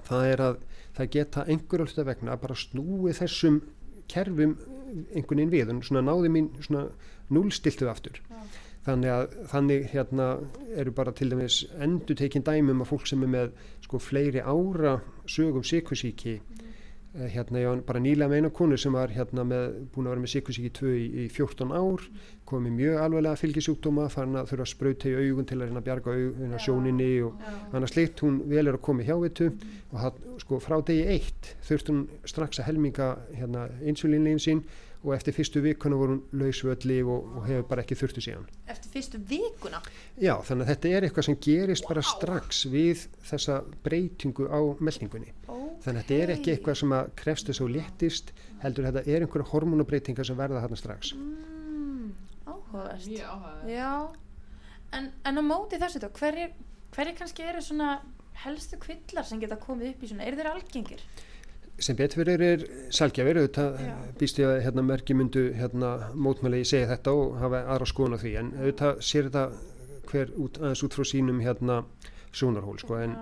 það 0.07 0.27
er 0.33 0.45
að 0.47 0.59
það 0.97 1.11
geta 1.15 1.45
einhverju 1.49 1.87
hluta 1.89 2.07
vegna 2.09 2.37
bara 2.41 2.59
snúið 2.59 3.19
þessum 3.21 3.61
kerfum 4.11 4.57
einhvern 5.15 5.39
veginn 5.39 5.53
við 5.53 5.73
og 5.73 5.87
svona 5.87 6.03
náði 6.05 6.31
mín 6.33 6.51
svona 6.61 6.87
núlstiltuð 7.33 7.91
aftur. 7.91 8.19
Þannig 8.83 9.13
að 9.13 9.35
þannig 9.47 9.85
hérna 9.93 10.27
eru 10.75 10.91
bara 10.91 11.13
til 11.15 11.29
dæmis 11.31 11.61
endur 11.81 12.17
tekin 12.19 12.43
dæmum 12.43 12.83
að 12.83 12.89
fólk 12.91 13.07
sem 13.07 13.23
er 13.23 13.31
með 13.31 13.53
sko 13.85 14.01
fleiri 14.03 14.43
ára 14.43 14.97
sögum 15.23 15.63
sykusíki 15.63 16.35
eh, 16.35 16.62
hérna 17.13 17.61
ég 17.61 17.67
var 17.69 17.81
bara 17.85 18.01
nýlega 18.01 18.29
með 18.31 18.39
eina 18.39 18.49
konu 18.57 18.77
sem 18.79 18.95
var 18.95 19.11
hérna 19.13 19.43
með 19.45 19.65
búin 19.93 20.07
að 20.07 20.15
vera 20.15 20.23
með 20.23 20.31
sykusíki 20.31 20.71
2 20.79 20.93
í, 20.97 21.03
í 21.23 21.25
14 21.29 21.73
ár 21.77 22.05
komið 22.49 22.73
mjög 22.79 23.01
alveglega 23.03 23.41
fylgisjúkdóma 23.41 24.07
farin 24.13 24.39
að 24.39 24.49
þurfa 24.49 24.65
að 24.65 24.71
sprauta 24.71 25.11
í 25.11 25.13
augun 25.19 25.49
til 25.49 25.59
að 25.59 25.67
reyna 25.67 25.83
að 25.83 25.87
bjarga 25.89 26.15
augun, 26.17 26.55
sjóninni 26.65 27.11
og 27.27 27.45
annars 27.71 27.93
slikt 27.93 28.23
hún 28.25 28.39
vel 28.49 28.65
er 28.65 28.79
að 28.79 28.85
koma 28.87 29.05
í 29.05 29.09
hjávitu 29.11 29.51
og 29.51 29.99
það, 29.99 30.17
sko 30.41 30.61
frá 30.63 30.79
degi 30.89 31.05
eitt 31.17 31.53
þurft 31.69 31.93
hún 31.93 32.01
strax 32.33 32.63
að 32.63 32.69
helminga 32.71 33.11
hérna 33.37 33.67
insulinlegin 33.85 34.41
sín 34.41 34.65
og 35.03 35.11
eftir 35.15 35.35
fyrstu 35.35 35.61
vikuna 35.63 35.97
voru 35.99 36.15
hún 36.15 36.39
laus 36.39 36.61
völli 36.63 37.01
og, 37.03 37.25
og 37.37 37.47
hefur 37.47 37.65
bara 37.67 37.83
ekki 37.83 37.97
þurftu 37.99 38.23
síðan. 38.23 38.45
eftir 38.71 38.93
fyrstu 38.93 39.19
vikuna 39.29 39.81
Já, 40.15 40.35
þannig 40.47 40.63
að 40.63 40.71
þetta 40.71 40.91
er 40.95 41.07
eitthvað 41.07 41.27
sem 41.27 41.39
gerist 41.47 41.87
bara 41.89 42.03
strax 42.07 42.63
við 42.71 43.05
þessa 43.27 43.59
breytingu 43.83 44.47
á 44.47 44.59
meldingunni. 44.79 45.33
Ó, 45.51 45.75
þannig 45.83 45.99
að 45.99 46.07
þetta 46.07 46.19
er 46.23 46.33
ekki 46.37 46.53
eitthvað 46.55 46.79
sem 46.81 46.95
að 46.95 47.11
krefst 47.19 47.51
þess 47.51 47.65
og 47.65 47.73
léttist 47.75 48.33
heldur 48.63 48.87
þetta 48.89 49.03
er 49.11 49.25
einhverja 49.25 49.51
hormonabreitingar 49.51 50.29
sem 50.29 50.39
verða 50.39 50.63
þarna 50.63 50.79
strax 50.79 51.13
mm, 51.17 52.07
áhugaverð. 52.47 53.11
Já, 53.67 53.91
en, 54.95 55.11
en 55.27 55.39
á 55.39 55.43
móti 55.43 55.81
þessu 55.81 55.99
þá, 55.99 56.09
hverjir, 56.19 56.55
hverjir 56.95 57.19
kannski 57.19 57.47
eru 57.49 57.63
svona 57.65 57.97
helstu 58.45 58.79
kvillar 58.81 59.27
sem 59.27 59.41
geta 59.41 59.59
komið 59.61 59.93
upp 59.93 60.03
í 60.03 60.09
svona, 60.09 60.25
eru 60.27 60.39
þeir 60.39 60.51
algengir? 60.53 61.03
Sem 61.81 61.97
betur 61.97 62.21
fyrir 62.21 62.43
er 62.45 62.63
sjálfgjafir 62.93 63.39
auðvitað 63.41 63.77
Já. 63.81 63.93
býst 64.19 64.39
ég 64.39 64.49
að 64.49 64.61
hérna, 64.67 64.85
merki 64.85 65.15
myndu 65.17 65.45
hérna, 65.57 65.91
mótmæli 66.13 66.63
segja 66.67 66.91
þetta 66.93 67.13
og 67.17 67.37
hafa 67.41 67.63
aðra 67.73 67.89
skoðun 67.89 68.17
á 68.17 68.19
því. 68.21 68.33
En 68.39 68.51
auðvitað 68.59 69.03
sér 69.09 69.29
þetta 69.29 69.45
hver 70.11 70.33
út, 70.37 70.59
aðeins 70.61 70.83
út 70.85 70.97
frá 70.97 71.07
sínum 71.09 71.41
hérna, 71.43 71.79
sjónarhól 72.33 72.77
sko, 72.81 72.99
en, 73.01 73.15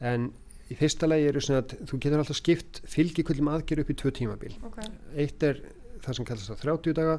en 0.00 0.30
í 0.70 0.78
fyrsta 0.78 1.08
lagi 1.08 1.28
eru 1.30 1.42
svona 1.42 1.62
að 1.64 1.76
þú 1.90 2.00
getur 2.02 2.22
alltaf 2.22 2.38
skipt 2.40 2.80
fylgikvillum 2.90 3.50
aðgerð 3.52 3.84
upp 3.84 3.92
í 3.92 3.98
tvö 4.02 4.14
tímabil. 4.20 4.54
Ok, 4.66 4.80
eitt 5.18 5.46
er 5.46 5.62
það 6.06 6.16
sem 6.20 6.26
kallast 6.28 6.50
það 6.52 6.60
30 6.64 6.94
daga 6.96 7.16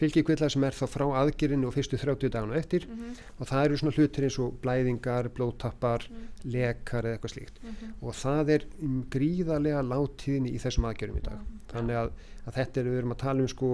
fylgikvillar 0.00 0.52
sem 0.54 0.64
er 0.68 0.76
þá 0.78 0.84
frá 0.94 1.04
aðgerinu 1.20 1.68
og 1.68 1.74
fyrstu 1.76 1.98
30 2.00 2.30
dagana 2.36 2.56
eftir. 2.60 2.86
Mhm, 2.88 3.14
og 3.40 3.50
það 3.50 3.64
eru 3.68 3.78
svona 3.80 3.94
hlutir 3.96 4.26
eins 4.28 4.38
og 4.40 4.54
blæðingar, 4.64 5.28
blóðtappar, 5.36 6.06
lekar 6.44 7.04
eða 7.10 7.18
eitthvað 7.18 7.34
slíkt. 7.34 7.60
Mhm, 7.62 7.94
og 8.02 8.14
það 8.14 8.54
er 8.56 8.66
um 8.82 9.00
gríðarlega 9.10 9.82
látíðinni 9.90 10.54
í 10.54 10.60
þessum 10.62 10.88
aðgerðum 10.90 11.18
í 11.20 11.24
dag. 11.28 11.38
Þannig 11.74 11.96
að, 12.04 12.12
að 12.46 12.54
þetta 12.60 12.80
er 12.80 12.84
við 12.90 12.98
erum 13.02 13.12
að 13.16 13.22
tala 13.26 13.40
um 13.44 13.48
sko 13.48 13.72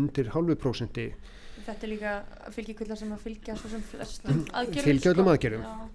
undir 0.00 0.30
hálfu 0.34 0.56
prósenti. 0.60 1.12
Þetta 1.66 1.86
er 1.86 1.90
líka 1.92 2.12
fylgikvillar 2.54 2.96
sem 2.98 3.10
að 3.12 3.18
fylgja 3.24 3.54
svo 3.60 3.68
sem 3.70 3.82
flestum 3.84 4.44
aðgerðum 4.50 4.86
Fylgja 4.86 5.12
öllum 5.12 5.26
sko. 5.28 5.34
aðgerðum. 5.34 5.64
Já, 5.66 5.88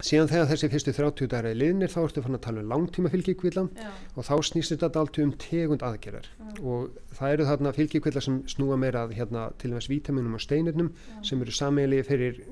síðan 0.00 0.30
þegar 0.30 0.48
þessi 0.50 0.70
fyrstu 0.72 0.94
30 0.96 1.30
dagar 1.30 1.50
er 1.50 1.58
liðnir 1.58 1.92
þá 1.92 1.98
ertu 2.02 2.24
fann 2.24 2.38
að 2.38 2.44
tala 2.46 2.62
um 2.62 2.72
langtíma 2.72 3.12
fylgikvilla 3.12 3.66
já, 3.76 3.90
og 4.16 4.26
þá 4.26 4.34
snýst 4.48 4.74
þetta 4.74 4.88
alltaf 4.88 5.22
um 5.22 5.34
tegund 5.44 5.84
aðgerðar. 5.86 6.28
Og 6.62 6.96
það 7.18 7.36
eru 7.36 7.48
þarna 7.50 7.74
fylgikvillar 7.76 8.26
sem 8.26 8.40
snúa 8.50 8.78
meira 8.80 9.04
að 9.06 9.16
hérna, 9.20 9.46
til 9.60 9.72
og 9.72 9.78
meins 9.78 9.90
vítaminum 9.92 10.38
og 10.38 10.42
steinirnum 10.42 10.92
sem 11.22 11.44
eru 11.44 11.54
sameigilegi 11.54 12.08
fyrir 12.08 12.42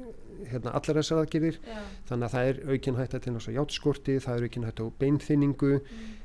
hérna, 0.50 0.74
allar 0.76 1.00
þessar 1.00 1.24
aðgerðir. 1.24 1.58
Já, 1.64 1.82
þannig 2.10 2.28
að 2.28 2.34
það 2.36 2.50
er 2.50 2.62
aukin 2.70 2.98
hætta 3.00 3.20
til 3.20 3.34
náttúrulega 3.34 3.60
játskorti, 3.60 4.16
það 4.24 4.36
er 4.36 4.48
aukin 4.48 4.66
hætta 4.68 4.86
á 4.86 4.96
beinþynningu, 5.02 5.72
mm. 5.80 6.19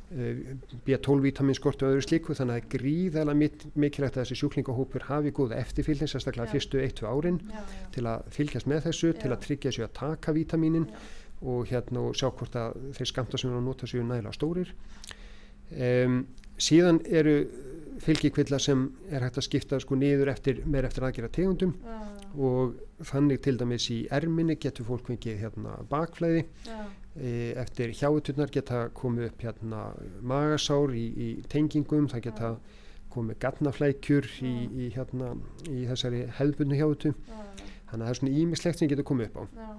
B12-vitaminskorti 0.86 1.86
og 1.86 1.94
öðru 1.96 2.04
slíku 2.06 2.36
þannig 2.38 2.56
að 2.56 2.60
það 2.60 2.64
er 2.66 2.72
gríðarlega 2.76 3.40
mik- 3.42 3.66
mikilvægt 3.86 4.18
að 4.18 4.24
þessi 4.26 4.38
sjúklingahópur 4.42 5.06
hafi 5.10 5.32
góða 5.36 5.60
eftirfylgni, 5.64 6.08
sérstaklega 6.12 6.52
fyrstu 6.54 6.82
1-2 6.84 7.08
árin 7.10 7.40
já, 7.42 7.60
já, 7.60 7.86
til 7.96 8.06
að 8.12 8.26
fylgjast 8.38 8.70
með 8.72 8.84
þessu, 8.90 9.14
til 9.18 9.30
Já. 9.32 9.36
að 9.36 9.44
tryggja 9.48 9.72
þessu 9.72 9.86
að 9.88 9.94
taka 10.00 10.36
vítaminin 10.38 10.88
og 11.46 11.68
hérna 11.70 12.04
og 12.10 12.16
sjá 12.18 12.30
hvort 12.32 12.56
að 12.56 12.78
þeir 12.98 13.12
skamta 13.12 13.38
sem 13.42 13.54
að 13.54 13.66
nota 13.66 13.90
séu 13.90 14.04
nægilega 14.06 14.36
stórir. 14.38 14.72
Um, 15.76 16.20
síðan 16.62 17.02
eru 17.10 17.38
fylgikvillar 18.06 18.62
sem 18.62 18.86
er 19.10 19.24
hægt 19.26 19.40
að 19.40 19.48
skipta 19.48 19.80
sko 19.82 19.96
niður 19.98 20.30
eftir, 20.34 20.62
meir 20.68 20.86
eftir 20.88 21.06
aðgera 21.08 21.30
tegundum 21.32 21.74
og 22.36 22.76
þannig 23.08 23.40
til 23.46 23.56
dæmis 23.58 23.88
í 23.96 24.02
erminni 24.12 24.58
getur 24.60 24.86
fólk 24.88 25.08
fengið 25.08 25.40
hérna 25.46 25.78
bakflæði 25.90 26.44
eftir 27.16 27.94
hjáuturnar 27.96 28.52
geta 28.52 28.90
komið 28.96 29.30
upp 29.30 29.46
hérna 29.46 29.82
magasár 30.22 30.92
í, 30.96 31.06
í 31.16 31.30
tengingum, 31.52 32.10
það 32.12 32.26
geta 32.28 32.52
komið 33.16 33.40
gatnaflækjur 33.40 34.30
í, 34.44 34.54
í, 34.68 34.88
hérna, 34.96 35.34
í 35.72 35.86
þessari 35.88 36.26
hefðbundu 36.36 36.80
hjáutu 36.80 37.12
já, 37.14 37.36
já, 37.40 37.68
þannig 37.92 37.94
að 37.94 38.06
það 38.06 38.14
er 38.14 38.20
svona 38.20 38.40
ímislegt 38.42 38.82
sem 38.82 38.92
getur 38.92 39.08
komið 39.08 39.30
upp 39.30 39.38
á. 39.40 39.44
Já. 39.56 39.76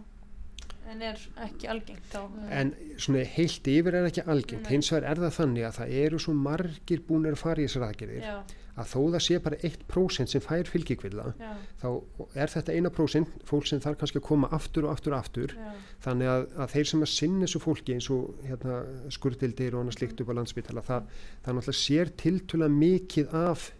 En 0.87 1.01
er 1.03 1.23
ekki 1.43 1.67
algengt 1.67 2.13
þá? 2.13 2.21
en 2.55 2.69
svona 3.03 3.25
heilt 3.27 3.69
yfir 3.69 3.97
er 3.99 4.07
ekki 4.07 4.23
algengt. 4.23 4.69
Hins 4.71 4.93
vegar 4.93 5.09
er 5.11 5.21
það 5.25 5.33
þannig 5.41 5.67
að 5.67 5.81
það 5.81 5.95
eru 6.05 6.21
svo 6.23 6.35
margir 6.39 7.03
búinir 7.09 7.35
að 7.35 7.43
fara 7.43 7.65
í 7.65 7.67
þessar 7.67 7.89
aðgerðir. 7.89 8.23
Já, 8.23 8.37
að 8.77 8.91
þó 8.91 8.99
það 9.15 9.23
sé 9.25 9.39
bara 9.45 9.59
1% 9.65 10.33
sem 10.33 10.43
fær 10.45 10.69
fylgikvilla 10.69 11.31
já, 11.41 11.53
þá 11.81 11.89
er 12.37 12.53
þetta 12.53 12.77
1% 12.77 13.47
fólk 13.49 13.69
sem 13.71 13.81
þarf 13.81 14.03
kannski 14.03 14.21
að 14.21 14.27
koma 14.29 14.51
aftur 14.57 14.89
og 14.89 14.93
aftur 14.93 15.17
og 15.17 15.23
aftur. 15.23 15.55
Já, 15.57 15.73
þannig 16.05 16.33
að, 16.33 16.45
að 16.61 16.75
þeir 16.75 16.91
sem 16.91 17.07
að 17.07 17.13
sinna 17.15 17.47
þessu 17.47 17.63
fólki 17.65 17.97
eins 17.97 18.11
og 18.13 18.45
hérna, 18.45 18.83
skurðildir 19.17 19.77
og 19.77 19.85
annað 19.85 19.99
slikt 19.99 20.23
upp 20.23 20.33
á 20.33 20.39
landsbytala 20.41 20.85
það, 20.87 21.11
það 21.47 21.59
náttúrulega 21.59 21.81
sér 21.81 22.15
tiltöla 22.25 22.71
mikið 22.77 23.37
af 23.47 23.71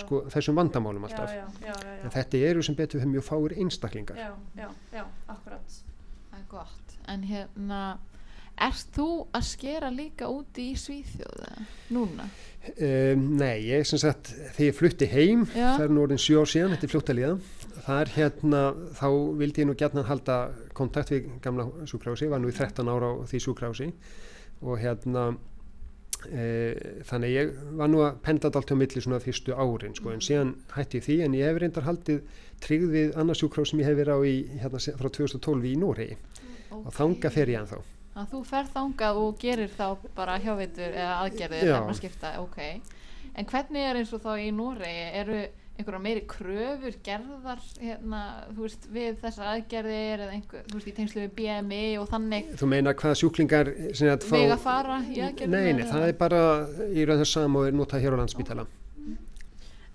sko, 0.00 0.22
þessum 0.32 0.58
vandamálum 0.58 1.06
alltaf. 1.06 1.30
Já, 1.30 1.44
já, 1.62 1.68
já, 1.68 1.74
já, 1.74 2.02
en 2.02 2.14
þetta 2.14 2.42
eru 2.50 2.64
sem 2.66 2.76
betur 2.78 3.02
fyrir 3.02 3.12
mjög 3.12 3.26
fáir 3.26 3.54
einstaklingar. 3.62 4.18
Já, 4.18 4.30
já, 4.58 4.68
já, 4.94 5.04
akkurat. 5.32 5.78
Það 6.30 6.38
er 6.40 6.46
gott. 6.50 6.96
En 7.12 7.26
hérna, 7.26 7.80
erst 8.56 8.92
þú 8.96 9.08
að 9.36 9.48
skera 9.50 9.90
líka 9.92 10.28
úti 10.32 10.70
í 10.72 10.76
Svíþjóðu 10.80 11.66
núna? 11.94 12.28
um, 12.74 13.24
Nei, 13.38 13.66
ég 13.68 13.86
sem 13.88 14.00
sagt 14.00 14.30
þegar 14.56 14.68
ég 14.68 14.76
flutti 14.76 15.08
heim, 15.10 15.44
Já. 15.52 15.76
það 15.76 15.84
er 15.86 15.92
nú 15.94 16.04
orðin 16.04 16.22
sjó 16.22 16.44
síðan 16.48 16.76
þetta 16.76 17.02
er 17.12 17.18
líða, 17.18 17.34
þar 17.86 18.14
hérna 18.16 18.62
þá 18.98 19.08
vildi 19.42 19.62
ég 19.62 19.68
nú 19.68 19.76
gætna 19.78 20.06
halda 20.08 20.38
kontakt 20.76 21.12
við 21.14 21.28
gamla 21.44 21.68
sjúkrási, 21.88 22.30
var 22.32 22.42
nú 22.42 22.50
í 22.50 22.56
13 22.56 22.90
ára 22.90 23.12
á 23.12 23.14
því 23.28 23.42
sjúkrási 23.44 23.90
og 24.64 24.80
hérna 24.80 25.26
e, 26.32 26.46
þannig 27.06 27.34
ég 27.36 27.52
var 27.78 27.92
nú 27.92 28.02
að 28.06 28.22
pendla 28.24 28.50
allt 28.50 28.72
á 28.72 28.76
milli 28.76 29.04
svona 29.04 29.20
fyrstu 29.22 29.54
árin 29.54 29.96
sko, 29.96 30.14
en 30.14 30.24
síðan 30.24 30.54
hætti 30.74 31.02
ég 31.02 31.06
því 31.06 31.18
en 31.26 31.36
ég 31.38 31.50
hef 31.50 31.60
reyndar 31.60 31.86
haldið 31.86 32.24
tryggð 32.64 32.94
við 32.96 33.20
annars 33.20 33.44
sjúkrás 33.44 33.70
sem 33.70 33.84
ég 33.84 33.90
hef 33.90 34.00
verið 34.00 34.16
á 34.16 34.20
í, 34.24 34.36
hérna, 34.62 34.80
frá 34.80 35.10
2012 35.12 35.68
í 35.68 35.76
Noregi. 35.76 36.16
Og 36.72 36.88
þanga 36.92 37.30
fer 37.30 37.52
ég 37.52 37.60
ennþá 37.60 37.82
Að 38.16 38.30
þú 38.32 38.42
ferð 38.48 38.72
þangað 38.72 39.20
og 39.20 39.38
gerir 39.42 39.72
þá 39.76 39.86
bara 40.16 40.38
hjáveitur 40.40 40.94
eða 40.94 41.16
aðgerðir 41.26 41.66
þegar 41.66 41.84
maður 41.84 42.00
skipta, 42.00 42.32
ok. 42.40 42.60
En 43.36 43.48
hvernig 43.50 43.84
er 43.84 43.98
eins 44.00 44.12
og 44.16 44.22
þá 44.24 44.30
í 44.40 44.46
Noregi, 44.56 45.06
eru 45.20 45.40
einhverja 45.76 46.00
meiri 46.00 46.22
kröfur 46.28 46.94
gerðar 47.04 47.60
hérna, 47.76 48.20
þú 48.48 48.62
veist, 48.64 48.86
við 48.92 49.18
þessar 49.20 49.50
aðgerðir 49.50 50.22
eða 50.24 50.36
einhver, 50.38 50.64
þú 50.70 50.78
veist, 50.78 50.88
í 50.88 50.94
tengslu 50.96 51.24
við 51.26 51.34
BMI 51.36 51.82
og 52.00 52.08
þannig 52.12 52.48
Þú 52.56 52.70
meina 52.72 52.94
hvaða 52.96 53.18
sjúklingar 53.20 53.72
sem 53.92 54.08
að 54.14 54.24
fá 54.24 54.34
vega 54.38 54.56
fara 54.62 54.98
í 55.04 55.20
aðgerðir? 55.26 55.52
Nei, 55.52 55.76
nei, 55.76 55.84
það 55.90 56.08
er 56.08 56.18
bara 56.22 56.42
í 56.88 57.04
raun 57.04 57.20
það 57.20 57.30
sama 57.34 57.60
og 57.60 57.68
er 57.68 57.76
notað 57.76 58.06
hér 58.06 58.16
á 58.16 58.20
landsbítala 58.22 58.66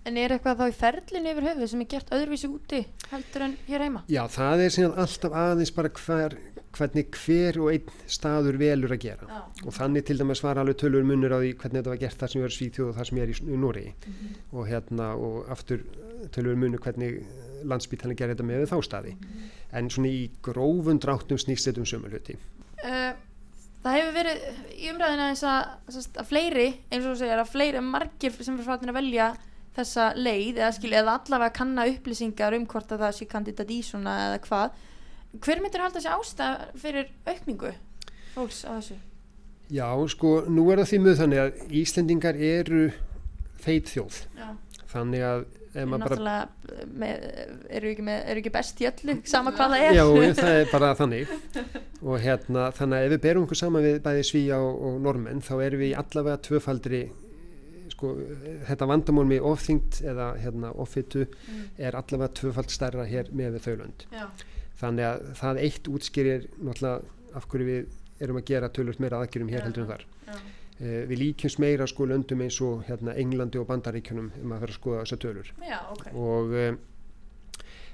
En 0.01 0.15
er 0.17 0.33
eitthvað 0.33 0.61
þá 0.61 0.63
í 0.65 0.77
ferlinu 0.79 1.29
yfir 1.29 1.45
höfuð 1.45 1.67
sem 1.69 1.81
er 1.83 1.89
gert 1.91 2.13
öðruvísi 2.15 2.47
úti 2.49 2.79
heldur 3.11 3.43
en 3.45 3.51
hér 3.67 3.83
heima? 3.85 4.01
Já, 4.09 4.23
það 4.33 4.63
er 4.63 4.73
síðan 4.73 4.95
alltaf 5.03 5.35
aðeins 5.37 5.73
bara 5.75 5.91
hver, 5.93 6.37
hvernig 6.77 7.07
hver 7.19 7.59
og 7.61 7.69
einn 7.73 7.93
staður 8.07 8.57
velur 8.61 8.95
að 8.95 9.03
gera. 9.05 9.27
Já, 9.27 9.41
og 9.65 9.75
þannig 9.75 10.05
til 10.07 10.17
dæmis 10.21 10.43
var 10.45 10.61
alveg 10.61 10.79
tölur 10.81 11.07
munur 11.07 11.35
á 11.35 11.39
því 11.41 11.53
hvernig 11.61 11.81
þetta 11.81 11.93
var 11.93 12.01
gert 12.03 12.21
þar 12.21 12.33
sem 12.33 12.41
ég 12.41 12.47
er 12.47 12.53
í 12.53 12.57
Svíþjóð 12.57 12.91
og 12.91 12.99
þar 12.99 13.09
sem 13.09 13.19
ég 13.19 13.27
er 13.27 13.33
í, 13.33 13.37
í 13.41 13.59
Nóri 13.61 13.85
og 14.51 14.69
hérna 14.69 15.09
og 15.19 15.51
aftur 15.51 15.83
tölur 16.35 16.59
munur 16.59 16.83
hvernig 16.83 17.19
landsbítalinn 17.67 18.17
gerir 18.17 18.35
þetta 18.35 18.47
með 18.47 18.67
þá 18.71 18.77
staði. 18.85 19.17
En 19.75 19.91
svona 19.91 20.11
í 20.11 20.23
grófun 20.45 21.01
dráttum 21.01 21.39
snýst 21.41 21.69
þetta 21.69 21.83
um 21.83 21.89
sömu 21.89 22.11
hluti. 22.11 22.37
Uh, 22.81 23.13
það 23.83 23.97
hefur 23.97 24.17
verið 24.17 24.43
í 24.77 24.91
umræðina 24.91 25.29
eins 25.31 25.45
að, 25.45 25.77
að, 25.91 26.27
fleiri, 26.29 26.67
eins 26.89 27.05
og 27.05 27.13
þú 27.13 27.17
segir, 27.21 27.41
að 27.41 27.53
fleiri 27.53 27.85
margir 27.85 28.37
sem 28.39 28.57
er 28.57 28.67
farin 28.67 28.93
að 28.93 28.99
velja 29.01 29.31
þessa 29.75 30.11
leið 30.17 30.57
eða 30.59 30.71
skilja 30.75 31.01
eða 31.01 31.17
allavega 31.19 31.55
kanna 31.55 31.87
upplýsingar 31.87 32.55
um 32.57 32.65
hvort 32.69 32.91
að 32.91 33.05
það 33.05 33.13
sé 33.17 33.27
kandidat 33.31 33.71
í 33.71 33.79
svona 33.87 34.15
eða 34.27 34.41
hvað. 34.47 34.79
Hver 35.39 35.61
myndir 35.63 35.83
halda 35.85 36.01
sér 36.03 36.17
ástæð 36.17 36.65
fyrir 36.81 37.07
aukningu 37.29 37.71
fólks 38.35 38.65
á 38.67 38.75
þessu? 38.75 38.97
Já, 39.71 39.87
sko, 40.11 40.41
nú 40.51 40.65
er 40.73 40.81
það 40.81 40.89
því 40.89 40.97
mjög 41.05 41.17
þannig 41.21 41.41
að 41.41 41.73
Íslendingar 41.79 42.39
eru 42.43 42.83
feit 43.61 43.87
þjóð. 43.87 44.17
Já, 44.35 44.49
þannig 44.91 45.23
að 45.23 45.45
bara 45.71 46.35
með, 46.91 47.21
eru, 47.71 47.91
ekki 47.93 48.03
með, 48.03 48.17
eru 48.33 48.41
ekki 48.41 48.51
best 48.51 48.81
í 48.83 48.87
öllu, 48.89 49.15
sama 49.31 49.53
hvað 49.55 49.75
það 49.75 49.85
er. 49.85 49.95
Já, 49.95 50.05
það 50.41 50.57
er 50.57 50.69
bara 50.73 50.91
þannig. 50.99 51.35
Og 52.01 52.19
hérna, 52.19 52.67
þannig 52.75 52.97
að 52.97 53.07
ef 53.07 53.13
við 53.15 53.23
berum 53.29 53.47
okkur 53.47 53.61
saman 53.61 53.85
við 53.87 53.99
bæði 54.03 54.27
svíja 54.27 54.59
og, 54.59 54.79
og 54.89 55.01
normenn 55.05 55.43
þá 55.45 55.53
erum 55.61 55.83
við 55.85 55.95
allavega 56.01 56.43
tvöfaldri 56.49 57.01
sko, 57.91 58.11
þetta 58.67 58.87
vandamál 58.89 59.27
með 59.29 59.47
ofþyngd 59.47 60.01
eða 60.11 60.31
hérna 60.41 60.71
offitu 60.83 61.27
er 61.79 61.95
allavega 61.95 62.33
tvöfald 62.41 62.73
stærra 62.73 63.07
hér 63.07 63.31
með 63.31 63.61
þau 63.63 63.73
lönd. 63.85 64.07
Já, 64.11 64.27
þannig 64.81 65.05
að 65.07 65.17
það 65.39 65.55
eitt 65.65 65.85
útskýrir 65.95 66.41
náttúrulega 66.57 66.97
af 67.39 67.43
hverju 67.51 67.65
við 67.69 67.81
erum 68.25 68.39
að 68.41 68.47
gera 68.51 68.69
tölvöld 68.75 68.99
meira 69.01 69.19
aðgjörum 69.23 69.51
hér 69.53 69.63
heldur 69.65 69.83
en 69.85 69.91
þar 69.93 70.03
eh, 70.81 71.01
við 71.09 71.17
líkjumst 71.21 71.59
meira 71.63 71.85
sko 71.89 72.01
löndum 72.09 72.43
eins 72.45 72.57
og 72.65 72.75
hérna 72.89 73.11
Englandi 73.21 73.57
og 73.61 73.67
Bandaríkjunum 73.69 74.27
um 74.43 74.51
að 74.55 74.61
vera 74.65 74.73
að 74.75 74.79
skoða 74.79 75.03
þessar 75.05 75.21
tölur 75.25 75.47
já, 75.65 75.79
ok. 75.95 76.03
og 76.13 76.45
um, 76.65 76.75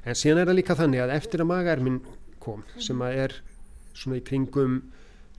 en 0.08 0.16
síðan 0.16 0.42
er 0.44 0.48
það 0.52 0.60
líka 0.62 0.80
þannig 0.80 1.00
að 1.06 1.16
eftir 1.20 1.40
að 1.44 1.52
magarminn 1.52 2.00
kom 2.44 2.62
sem 2.80 2.98
að 3.04 3.12
er 3.26 3.32
svona 3.98 4.20
í 4.20 4.24
kringum 4.28 4.74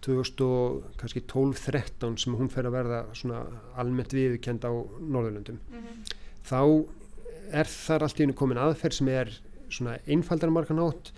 2012-13 0.05 2.19
sem 2.23 2.33
hún 2.39 2.51
fer 2.53 2.67
að 2.69 2.75
verða 2.77 2.99
svona 3.19 3.39
almennt 3.81 4.13
viðkend 4.15 4.63
á 4.67 4.71
Norðurlöndum 4.73 5.59
Mhm. 5.73 5.93
þá 6.47 6.61
er 7.53 7.65
þar 7.65 8.03
allt 8.07 8.19
í 8.21 8.23
hennu 8.25 8.35
komin 8.37 8.59
aðferð 8.63 8.93
sem 8.99 9.09
er 9.09 9.29
svona 9.71 9.99
einfaldar 10.07 10.51
margan 10.51 10.79
átt 10.85 11.13
Uh, 11.13 11.17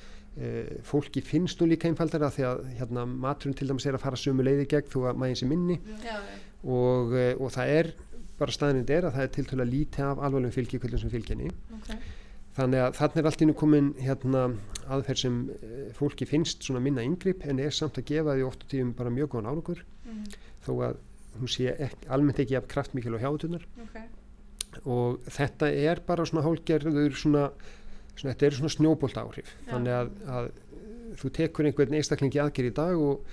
fólki 0.87 1.21
finnst 1.27 1.61
nú 1.61 1.67
líka 1.67 1.89
einfaldara 1.91 2.31
því 2.31 2.45
að 2.47 2.61
hérna, 2.79 3.03
maturinn 3.07 3.57
til 3.59 3.67
dæmis 3.69 3.87
er 3.87 3.97
að 3.99 4.05
fara 4.05 4.17
sömu 4.21 4.45
leiði 4.47 4.69
gegn 4.71 4.89
þó 4.93 4.99
að 5.11 5.19
maginn 5.25 5.37
sé 5.41 5.49
minni 5.51 5.81
Já, 6.05 6.17
og, 6.65 7.13
uh, 7.13 7.35
og 7.41 7.51
það 7.57 7.73
er 7.81 7.91
bara 8.41 8.55
staðnind 8.55 8.91
er 8.91 9.05
að 9.09 9.17
það 9.19 9.23
er 9.27 9.33
til 9.37 9.61
að 9.61 9.71
lítið 9.75 10.05
af 10.07 10.19
alvarlegum 10.25 10.55
fylgjikvöldum 10.55 11.01
sem 11.03 11.11
fylgjenni 11.13 11.51
ok. 11.77 11.91
þannig 12.57 12.81
að 12.87 12.95
þannig 13.01 13.19
er 13.21 13.29
allt 13.31 13.43
innu 13.45 13.57
komin 13.61 13.91
hérna, 14.01 14.45
aðferð 14.89 15.21
sem 15.27 15.41
uh, 15.51 15.83
fólki 15.99 16.29
finnst 16.31 16.63
svona 16.65 16.81
minna 16.81 17.05
yngripp 17.05 17.45
en 17.51 17.61
er 17.61 17.75
samt 17.75 17.99
að 18.01 18.09
gefa 18.15 18.39
því 18.39 18.47
oft 18.47 18.65
og 18.65 18.71
tíum 18.73 18.95
bara 18.97 19.11
mjög 19.13 19.35
góðan 19.35 19.51
árangur 19.53 19.85
Mhm. 20.11 20.25
þó 20.65 20.71
að 20.89 20.97
hún 21.39 21.49
sé 21.53 21.69
ekki, 21.77 22.09
almennt 22.11 22.39
ekki 22.43 22.57
af 22.59 22.65
kraftmikil 22.73 23.15
og 23.15 23.21
hjátunar 23.23 23.63
Ok. 23.85 24.01
og 24.87 25.21
þetta 25.31 25.69
er 25.71 26.01
bara 26.07 26.25
svona 26.27 26.43
hálgerður 26.43 27.15
svona, 27.15 27.51
svona 28.21 28.35
þetta 28.35 28.47
eru 28.51 28.59
svona 28.61 28.75
snjóbolt 28.77 29.17
áhrif 29.23 29.51
Já. 29.55 29.71
þannig 29.73 29.97
að, 29.99 30.13
að 30.39 30.51
þú 31.21 31.33
tekur 31.41 31.67
einhvern 31.71 31.97
einstaklingi 31.99 32.41
aðgerð 32.45 32.71
í 32.71 32.75
dag 32.77 33.01
og 33.11 33.25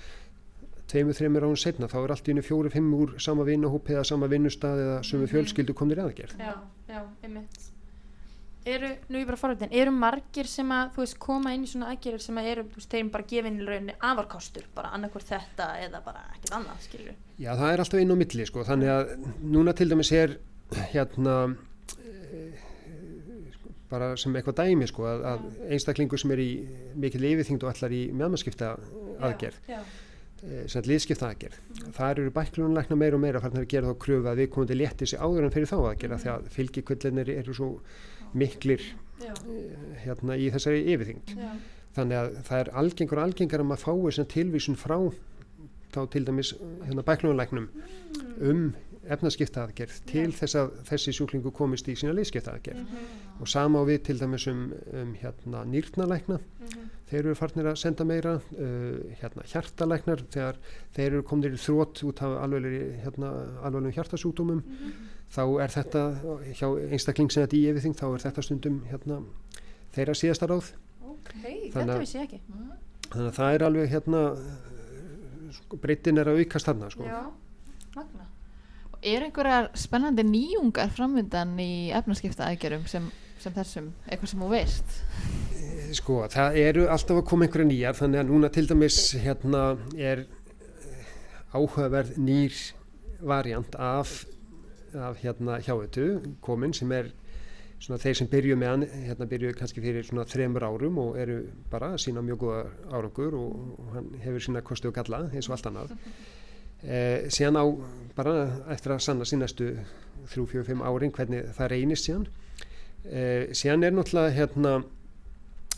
tveimur, 0.88 1.14
þreimur 1.18 1.44
án 1.46 1.56
setna 1.60 1.86
þá 1.92 1.98
er 2.00 2.12
allt 2.16 2.28
í 2.28 2.32
einu 2.34 2.42
fjóri, 2.42 2.70
fimm 2.72 2.92
úr 2.96 3.10
sama 3.20 3.44
vinnuhópi 3.44 3.92
eða 3.94 4.06
sama 4.08 4.26
vinnustað 4.32 4.78
eða 4.84 5.00
sömu 5.04 5.26
Mhm. 5.26 5.32
fjölskyldu 5.34 5.74
komnir 5.76 6.00
aðgerð 6.04 6.38
Já, 6.40 6.54
já, 6.88 7.02
einmitt. 7.22 7.66
Eru, 8.68 8.88
nú 9.08 9.16
ég 9.20 9.24
bara 9.24 9.36
forvitin, 9.40 9.70
eru 9.72 9.90
margir 9.94 10.44
sem 10.50 10.68
að, 10.68 10.90
þú 10.92 11.00
veist, 11.00 11.18
koma 11.22 11.52
inn 11.54 11.62
í 11.64 11.68
svona 11.70 11.86
aðgerðir 11.92 12.20
sem 12.20 12.36
að 12.36 12.48
eru, 12.50 12.64
þú 12.68 12.80
veist, 12.80 12.90
þeim 12.92 13.10
bara 13.14 13.24
gefin 13.30 13.60
í 13.62 13.64
rauninni 13.64 13.94
afarkostur, 14.00 14.64
bara 14.74 14.90
annarkvort 14.92 15.24
þetta 15.30 15.68
eða 15.86 16.02
bara 16.04 16.24
ekkert 16.34 16.52
annað, 16.58 16.82
skilur 16.84 17.14
Já, 17.38 17.52
það 17.56 17.72
er 17.72 17.78
alltaf 17.84 18.00
inn 18.02 18.12
á 18.12 18.16
milli 18.18 18.46
sko, 18.50 18.64
þannig 18.68 18.90
að 18.92 19.14
núna 19.54 19.72
til 19.78 19.88
dæmis 19.88 20.12
er 20.12 20.36
hérna 20.92 21.36
bara 23.90 24.10
sem 24.20 24.34
eitthvað 24.36 24.58
dæmi 24.60 24.88
sko, 24.90 25.06
að, 25.08 25.24
að 25.32 25.72
einstaklingur 25.76 26.20
sem 26.20 26.34
er 26.34 26.42
í 26.42 26.50
mikil 27.00 27.24
yfirþyngd 27.30 27.64
og 27.64 27.72
allar 27.72 27.94
í 27.96 28.02
meðmannskipta 28.12 28.74
aðgerð, 29.28 29.58
Já, 29.70 29.78
eh, 30.42 30.66
sem 30.66 30.82
að 30.82 30.90
liðskipta 30.92 31.30
aðgerð, 31.30 31.58
þar 31.96 32.22
eru 32.24 32.34
bæklunarlækna 32.36 33.00
meira 33.00 33.18
og 33.18 33.24
meira 33.24 33.42
að 33.44 33.64
gera 33.70 33.92
þá 33.92 34.02
kröfu 34.04 34.30
að 34.32 34.42
við 34.42 34.52
komum 34.54 34.70
til 34.70 34.78
létti 34.82 35.08
sig 35.08 35.22
áður 35.22 35.48
en 35.48 35.56
fyrir 35.56 35.72
þá 35.72 35.78
aðgerða 35.80 36.20
því 36.24 36.32
að 36.34 36.52
fylgikvöldinir 36.58 37.32
eru 37.38 37.56
svo 37.56 37.70
miklir 38.36 38.84
já, 39.22 39.32
hérna 40.04 40.36
í 40.36 40.52
þessari 40.54 40.84
yfirþyngd. 40.94 41.34
já, 41.38 41.50
Þannig 41.98 42.18
að 42.18 42.34
það 42.46 42.60
er 42.60 42.68
algengur 42.78 43.18
og 43.18 43.24
algengar 43.24 43.62
að 43.62 43.68
maður 43.70 43.86
fái 43.88 44.12
sem 44.14 44.26
tilvísun 44.30 44.76
frá 44.78 44.98
þá 45.94 46.02
til 46.12 46.24
dæmis 46.26 46.52
hérna, 46.84 47.04
bæklunarlæknum 47.06 47.68
um 48.44 48.60
efnaskipta 49.08 49.62
aðgerð 49.66 50.00
til 50.06 50.32
þess 50.32 50.54
að 50.60 50.70
þessi 50.88 51.12
sjúklingu 51.16 51.50
komist 51.54 51.88
í 51.88 51.94
sína 51.96 52.12
liðskipta 52.16 52.52
aðgerð 52.54 52.82
Mhm. 52.84 53.40
og 53.40 53.48
sama 53.48 53.80
á 53.80 53.84
við 53.88 54.02
til 54.04 54.18
dæmis 54.20 54.46
um, 54.48 54.72
um 54.92 55.14
hérna, 55.14 55.64
nýrnalækna 55.64 56.38
Mhm. 56.38 56.88
þeir 57.10 57.18
eru 57.24 57.34
farnir 57.34 57.64
að 57.70 57.76
senda 57.78 58.04
meira 58.04 58.34
uh, 58.36 58.98
hérna, 59.20 59.42
hjartalæknar 59.46 60.22
þegar 60.30 60.56
þeir 60.94 61.06
eru 61.12 61.22
komnir 61.22 61.52
í 61.52 61.60
þrótt 61.60 62.02
út 62.04 62.22
af 62.22 62.42
alveglegum 62.44 63.00
hérna, 63.04 63.30
alveglegum 63.62 63.92
hjartasútumum 63.96 64.62
Mhm. 64.62 64.92
þá 65.30 65.42
er 65.62 65.68
þetta 65.68 66.02
hjá 66.54 66.68
einstakling 66.92 67.30
sem 67.32 67.42
þetta 67.46 67.56
í 67.56 67.64
yfirþing 67.72 67.94
þá 67.96 68.04
er 68.14 68.30
þetta 68.30 68.42
stundum 68.42 68.80
hérna, 68.90 69.22
þeirra 69.94 70.14
síðasta 70.14 70.46
ráð 70.48 70.72
Ok, 71.08 71.32
Þannig 71.34 71.72
þetta 71.72 71.94
að- 71.94 72.00
vissi 72.00 72.18
ég 72.18 72.24
ekki. 72.28 72.40
þannig 73.10 73.28
að 73.28 73.36
það 73.38 73.54
er 73.54 73.62
alveg 73.64 73.88
hérna 73.90 74.20
sko, 75.52 75.76
breytin 75.76 76.18
er 76.18 76.24
að 76.26 76.38
aukast 76.44 76.66
þarna 76.68 76.90
sko. 76.92 77.04
Já, 77.04 77.30
magna. 77.96 78.26
Er 78.98 79.22
einhverjar 79.22 79.68
spennandi 79.78 80.24
nýjungar 80.26 80.90
framvindan 80.90 81.52
í 81.62 81.90
efnaskipta 81.94 82.48
aðgerum 82.48 82.86
sem, 82.90 83.04
sem 83.38 83.54
þessum, 83.54 83.92
eitthvað 84.08 84.32
sem 84.32 84.40
þú 84.42 84.48
veist? 84.50 84.96
Sko, 85.94 86.16
það 86.32 86.58
eru 86.64 86.88
alltaf 86.90 87.20
að 87.20 87.28
koma 87.30 87.46
einhverja 87.46 87.68
nýjar 87.68 87.98
þannig 88.00 88.24
að 88.24 88.32
núna 88.32 88.50
til 88.50 88.64
dæmis 88.66 88.98
hérna 89.22 89.62
er 89.94 90.24
eh, 90.24 91.12
áhugaverð 91.54 92.18
nýr 92.18 92.58
variant 93.22 93.78
af, 93.78 94.24
af 94.98 95.22
hérna 95.22 95.60
hjáötu 95.62 96.08
komin 96.42 96.74
sem 96.74 96.90
er 96.98 97.12
svona 97.78 98.00
þeir 98.02 98.18
sem 98.18 98.30
byrju 98.34 98.58
með 98.58 98.72
hann 98.72 98.86
hérna 99.06 99.30
byrju 99.30 99.54
kannski 99.60 99.84
fyrir 99.84 100.06
svona 100.06 100.26
þremur 100.26 100.66
árum 100.66 100.98
og 101.04 101.22
eru 101.22 101.38
bara 101.70 101.92
sína 102.02 102.24
mjög 102.26 102.42
góða 102.42 102.66
árangur 102.90 103.38
og, 103.38 103.78
og 103.78 103.94
hann 103.94 104.10
hefur 104.24 104.42
sína 104.48 104.66
kosti 104.66 104.90
og 104.90 104.98
galla 104.98 105.28
eins 105.30 105.46
og 105.46 105.54
allt 105.54 105.70
annað 105.70 105.94
eh, 106.84 107.28
síðan 107.32 107.58
á 107.58 107.64
bara 108.18 108.34
eftir 108.74 108.94
að 108.94 109.04
sanna 109.04 109.26
sínastu 109.28 109.72
þrjú, 110.28 110.44
fjögur, 110.50 110.66
fimm 110.66 110.84
árin 110.84 111.14
hvernig 111.14 111.50
það 111.56 111.70
reynist 111.72 112.08
síðan 112.08 112.26
eh, 113.06 113.48
síðan 113.56 113.86
er 113.86 113.94
náttúrulega 113.94 114.34
hérna 114.36 114.74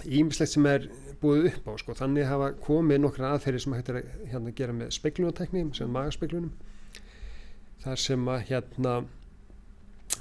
ímislegt 0.08 0.54
sem 0.54 0.66
er 0.66 0.88
búið 1.20 1.50
upp 1.50 1.68
á 1.68 1.72
sko. 1.80 1.94
þannig 1.96 2.28
hafa 2.28 2.52
komið 2.64 3.02
nokkra 3.02 3.34
aðferðir 3.34 3.64
sem 3.64 3.76
hægt 3.76 3.90
er 3.92 4.00
að 4.00 4.12
hérna, 4.32 4.52
gera 4.56 4.76
með 4.76 4.92
speklunartekni 4.96 5.64
sem 5.76 5.92
magaspeklunum 5.92 6.52
þar 7.84 8.00
sem 8.00 8.30
að 8.32 8.46
hérna 8.50 8.94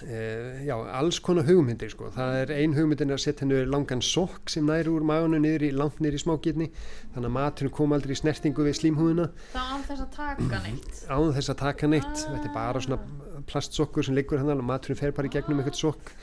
já, 0.03 0.75
alls 0.99 1.19
konar 1.23 1.45
hugmyndir 1.47 1.91
sko. 1.91 2.09
það 2.15 2.35
er 2.41 2.53
ein 2.55 2.73
hugmyndin 2.77 3.11
að 3.15 3.21
setja 3.25 3.43
hennu 3.45 3.61
langan 3.67 4.01
sokk 4.05 4.49
sem 4.53 4.65
næri 4.69 4.91
úr 4.93 5.03
magunum 5.07 5.41
niður 5.43 5.65
í 5.67 5.71
langt 5.75 5.99
niður 5.99 6.17
í 6.19 6.21
smákirni 6.23 6.67
þannig 7.15 7.29
að 7.29 7.35
maturinn 7.37 7.73
kom 7.75 7.95
aldrei 7.97 8.13
í 8.15 8.19
snertingu 8.21 8.65
við 8.67 8.77
slímhúðina 8.79 9.29
Það 9.53 9.73
á 9.73 9.77
þess 9.89 10.03
að 10.05 10.11
taka 10.19 10.61
neitt. 10.67 11.01
án 11.09 11.33
þess 11.37 11.53
að 11.53 11.59
taka 11.63 11.91
neitt 11.91 12.23
þetta 12.25 12.45
er 12.49 12.53
bara 12.55 12.83
svona 12.85 12.99
plastsokkur 13.49 14.05
sem 14.05 14.15
liggur 14.15 14.39
hann 14.43 14.51
og 14.55 14.63
maturinn 14.67 14.99
fer 14.99 15.11
bara 15.15 15.27
í 15.27 15.33
gegnum 15.33 15.59
eitthvað 15.63 15.81
sokk 15.81 16.13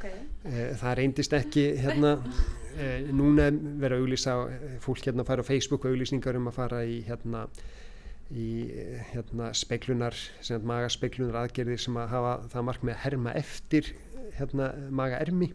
Ok. 0.00 0.06
Eh, 0.48 0.70
það 0.80 0.94
reyndist 0.96 1.34
ekki 1.36 1.64
hérna 1.82 2.14
eh, 2.80 3.02
núna 3.12 3.50
er 3.50 3.56
verið 3.82 3.98
að 3.98 4.04
auglýsa 4.06 4.36
eh, 4.48 4.78
fólk 4.80 5.02
hérna 5.04 5.20
að 5.26 5.28
fara 5.28 5.44
á 5.44 5.50
Facebook 5.50 5.84
og 5.84 5.92
auglýsningar 5.92 6.38
um 6.38 6.48
að 6.48 6.56
fara 6.56 6.78
í 6.88 7.02
hérna 7.04 7.42
í 8.30 8.50
eh, 8.70 9.00
hérna 9.10 9.50
speiklunar 9.56 10.14
sem 10.40 10.60
að 10.60 10.68
maga 10.70 10.90
speiklunar 10.92 11.40
aðgerðir 11.44 11.82
sem 11.82 11.98
að 11.98 12.12
hafa 12.14 12.34
það 12.52 12.66
markmið 12.68 12.94
að 12.94 13.02
herma 13.04 13.34
eftir 13.40 13.90
hérna 14.38 14.70
maga 14.94 15.18
ermi 15.24 15.50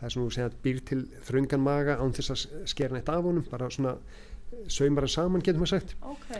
það 0.00 0.06
er 0.08 0.14
svona 0.14 0.46
að 0.46 0.56
býr 0.64 0.80
til 0.88 1.00
þröngan 1.28 1.64
maga 1.64 1.98
án 2.00 2.14
þess 2.16 2.32
að 2.32 2.68
skera 2.72 2.96
neitt 2.96 3.12
af 3.12 3.26
honum 3.26 3.44
bara 3.50 3.68
svona 3.72 3.96
saumar 4.72 5.06
hann 5.06 5.12
saman 5.12 5.44
getur 5.44 5.60
maður 5.60 5.74
sagt 5.76 5.92
Ok. 6.00 6.30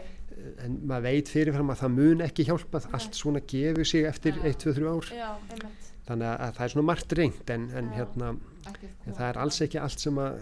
en 0.65 0.79
maður 0.89 1.07
veit 1.11 1.31
fyrirfram 1.31 1.73
að 1.75 1.83
það 1.83 1.95
mun 1.99 2.25
ekki 2.25 2.47
hjálpa 2.49 2.81
allt 2.97 3.19
svona 3.19 3.43
gefur 3.53 3.87
sig 3.87 4.09
eftir 4.09 4.41
Já. 4.41 4.49
1-2-3 4.55 4.89
ár 4.95 5.11
Já, 5.15 5.31
þannig 6.09 6.31
að 6.31 6.57
það 6.57 6.65
er 6.65 6.75
svona 6.75 6.89
margt 6.89 7.15
reynd 7.21 7.53
en, 7.55 7.69
en 7.77 7.93
Já. 7.93 7.97
hérna 8.01 8.33
en 8.71 9.15
það 9.15 9.27
er 9.29 9.39
alls 9.45 9.61
ekki 9.67 9.81
allt 9.81 10.03
sem 10.03 10.19
að 10.25 10.41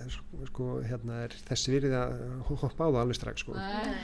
sko, 0.49 0.71
hérna 0.87 1.21
er 1.27 1.37
þess 1.51 1.71
virði 1.73 1.99
að 1.99 2.17
hoppa 2.49 2.89
á 2.89 2.89
það 2.89 3.01
alveg 3.03 3.19
strax 3.19 3.45
sko. 3.45 3.59
Nei. 3.59 4.01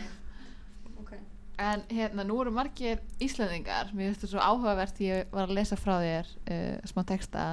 En 1.62 1.84
hérna, 1.92 2.24
nú 2.26 2.40
eru 2.42 2.50
margir 2.54 3.00
Íslandingar, 3.22 3.92
mér 3.94 4.10
finnst 4.10 4.24
þetta 4.24 4.32
svo 4.32 4.42
áhugavert 4.42 5.00
ég 5.04 5.30
var 5.34 5.46
að 5.46 5.56
lesa 5.60 5.78
frá 5.78 5.96
þér 6.02 6.30
uh, 6.50 6.90
smá 6.90 7.02
texta 7.06 7.44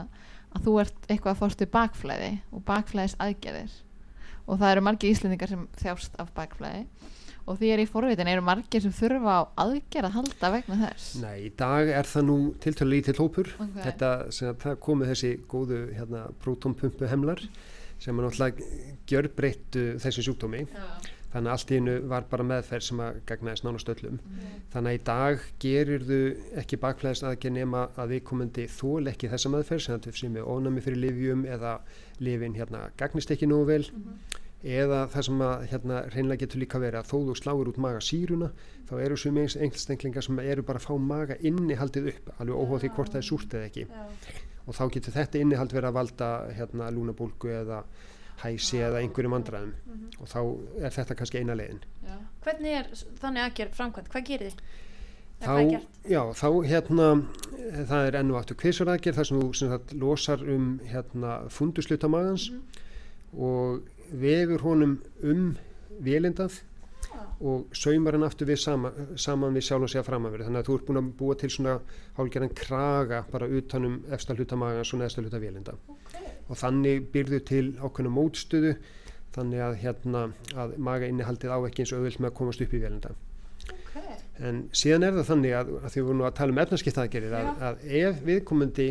að 0.51 0.65
þú 0.65 0.75
ert 0.81 1.07
eitthvað 1.07 1.35
að 1.35 1.41
fórstu 1.43 1.67
bakflæði 1.71 2.31
og 2.51 2.63
bakflæðis 2.67 3.17
aðgerðir 3.21 3.75
og 4.47 4.57
það 4.59 4.73
eru 4.73 4.83
margir 4.87 5.13
Íslandingar 5.13 5.51
sem 5.51 5.67
þjást 5.79 6.17
af 6.21 6.31
bakflæði. 6.35 6.85
Og 7.49 7.57
því 7.57 7.69
er 7.73 7.81
í 7.81 7.87
forvitin, 7.89 8.29
eru 8.29 8.43
margir 8.45 8.83
sem 8.83 8.93
þurfa 8.93 9.33
á 9.33 9.41
aðgerð 9.63 10.07
að 10.09 10.17
halda 10.17 10.49
vegna 10.53 10.77
þess? 10.83 11.07
Nei, 11.23 11.47
í 11.47 11.53
dag 11.57 11.89
er 11.89 12.09
það 12.09 12.27
nú 12.27 12.35
tiltölu 12.61 12.93
lítill 12.93 13.17
hópur. 13.17 13.49
Ok. 13.57 13.79
þetta 13.81 14.11
sem 14.33 14.51
að 14.51 14.59
það 14.65 14.75
komið 14.85 15.13
þessi 15.13 15.31
góðu 15.49 15.79
hérna, 15.97 16.27
prótonpumpu 16.43 17.09
hemlar 17.09 17.41
sem 18.01 18.17
er 18.17 18.25
náttúrulega 18.25 18.69
gjörbreyttu 19.09 19.87
þessu 20.01 20.25
sjúkdómi 20.25 20.63
þannig 21.31 21.47
að 21.47 21.53
allt 21.55 21.71
í 21.71 21.77
einu 21.79 21.95
var 22.11 22.25
bara 22.31 22.45
meðferð 22.47 22.85
sem 22.87 23.01
að 23.03 23.19
gagnaðist 23.29 23.65
nánast 23.65 23.91
öllum. 23.93 24.19
Þannig 24.73 24.91
að 24.91 24.97
í 24.97 25.01
dag 25.07 25.45
gerir 25.63 26.05
þú 26.09 26.19
ekki 26.61 26.79
bakflæðist 26.81 27.25
aðgerð 27.27 27.57
nema 27.57 27.87
að 27.95 28.13
við 28.15 28.23
komandi 28.27 28.67
þól 28.67 29.07
ekki 29.11 29.31
þessa 29.31 29.53
meðferð 29.53 29.85
sem 29.85 29.97
þetta 29.97 30.17
sem 30.19 30.37
er 30.37 30.51
ónami 30.51 30.83
fyrir 30.83 31.03
livjum 31.05 31.45
eða 31.47 31.79
livin 32.19 32.57
hérna 32.59 32.89
gagnist 32.99 33.31
ekki 33.31 33.49
nógu 33.49 33.69
vel. 33.71 33.83
Eða 34.61 35.07
það 35.09 35.23
sem 35.25 35.39
að 35.41 35.63
hérna 35.71 36.03
reynlega 36.13 36.43
getur 36.43 36.61
líka 36.61 36.79
verið 36.83 36.99
að 36.99 37.07
þó 37.09 37.15
þú 37.31 37.35
sláir 37.39 37.69
út 37.71 37.79
maga 37.81 38.01
síruna 38.05 38.51
þá 38.89 38.93
eru 39.01 39.15
sem 39.17 39.39
einstenglingar 39.41 40.21
sem 40.27 40.37
eru 40.43 40.61
bara 40.67 40.77
að 40.77 40.85
fá 40.85 40.93
maga 41.01 41.37
innihaldið 41.41 42.11
upp 42.11 42.29
alveg 42.37 42.59
óháð 42.59 42.83
því 42.83 42.91
hvort 42.93 43.15
það 43.15 43.21
er 43.23 43.29
súrt 43.31 43.55
eða 43.57 43.69
ekki. 43.71 43.87
Já. 43.89 44.05
og 44.67 44.77
þá 44.77 44.83
getur 44.93 45.15
þetta 45.15 45.39
innihald 45.41 45.73
verið 45.73 45.89
að 45.89 45.95
valda 45.97 46.27
hérna 46.53 46.91
lúnabólgu 46.93 47.49
eða 47.49 47.79
hæsi 48.43 48.81
eða 48.81 49.01
einhverjum 49.01 49.37
andræðum 49.37 49.73
og 50.21 50.29
þá 50.29 50.39
er 50.85 50.95
þetta 50.95 51.17
kannski 51.17 51.41
eina 51.41 51.57
leiðin. 51.57 51.83
Hvernig 52.45 52.77
er 52.77 52.89
þannig 53.21 53.45
aðgerð 53.47 53.75
framkvæmt? 53.77 54.09
Hvað 54.13 54.25
gerir 54.29 54.51
þið? 54.51 54.63
Þá, 55.41 55.53
já, 56.05 56.21
þá 56.37 56.47
hérna 56.69 57.05
eh, 57.57 57.79
það 57.89 58.07
er 58.07 58.17
enn 58.19 58.33
og 58.33 58.37
aftur 58.37 58.57
kvisuraðgerð 58.61 59.17
þar 59.17 59.27
sem 59.29 59.39
þú 59.41 59.47
sem 59.57 59.71
sagt, 59.71 59.93
losar 59.97 60.43
um 60.53 60.67
hérna 60.85 61.37
fundusluta 61.49 62.09
magans 62.11 62.51
og 63.33 63.87
vefur 64.21 64.61
honum 64.67 64.99
um 65.25 65.47
vélindað 66.05 66.59
og 67.41 67.73
saumar 67.73 68.13
hann 68.13 68.27
aftur 68.27 68.51
við 68.51 68.61
sama, 68.61 68.91
saman 69.17 69.57
við 69.57 69.65
sjálf 69.65 69.87
og 69.87 69.93
segja 69.93 70.05
framanverið 70.05 70.49
þannig 70.49 70.61
að 70.61 70.69
þú 70.69 70.77
ert 70.77 70.87
búin 70.89 71.01
að 71.01 71.09
búa 71.21 71.37
til 71.41 71.49
svona 71.55 71.77
hálgerðan 72.19 72.53
kraga 72.61 73.23
bara 73.31 73.49
utanum 73.49 73.97
efsta 74.13 74.37
hluta 74.37 74.59
magans 74.61 74.93
og 74.93 75.01
neðsta 75.01 75.25
hluta 75.25 75.41
vélinda. 75.41 75.73
Ok. 75.89 76.30
Og 76.51 76.59
þannig 76.59 77.09
byrðu 77.13 77.41
til 77.47 77.65
ákveðna 77.79 78.13
mótstöðu 78.13 78.75
þannig 79.31 79.63
að 79.63 79.77
hérna 79.85 80.23
að 80.59 80.77
maga 80.83 81.07
innihaldið 81.07 81.53
á 81.55 81.59
ekki 81.63 81.85
eins 81.85 81.93
og 81.95 82.01
auðvilt 82.01 82.19
með 82.19 82.33
að 82.33 82.39
komast 82.41 82.65
upp 82.65 82.73
í 82.75 82.83
velenda 82.83 83.15
Okay. 83.91 84.15
en 84.47 84.59
síðan 84.71 85.03
er 85.03 85.15
það 85.17 85.25
þannig 85.27 85.53
að, 85.57 85.69
að 85.81 85.91
því 85.91 85.99
við 85.99 86.05
vorum 86.07 86.19
nú 86.21 86.25
að 86.25 86.35
tala 86.37 86.53
um 86.53 86.59
efnarskiptaðgerir 86.63 87.33
að, 87.35 87.49
að 87.67 87.81
ef 87.99 88.21
viðkomandi 88.23 88.85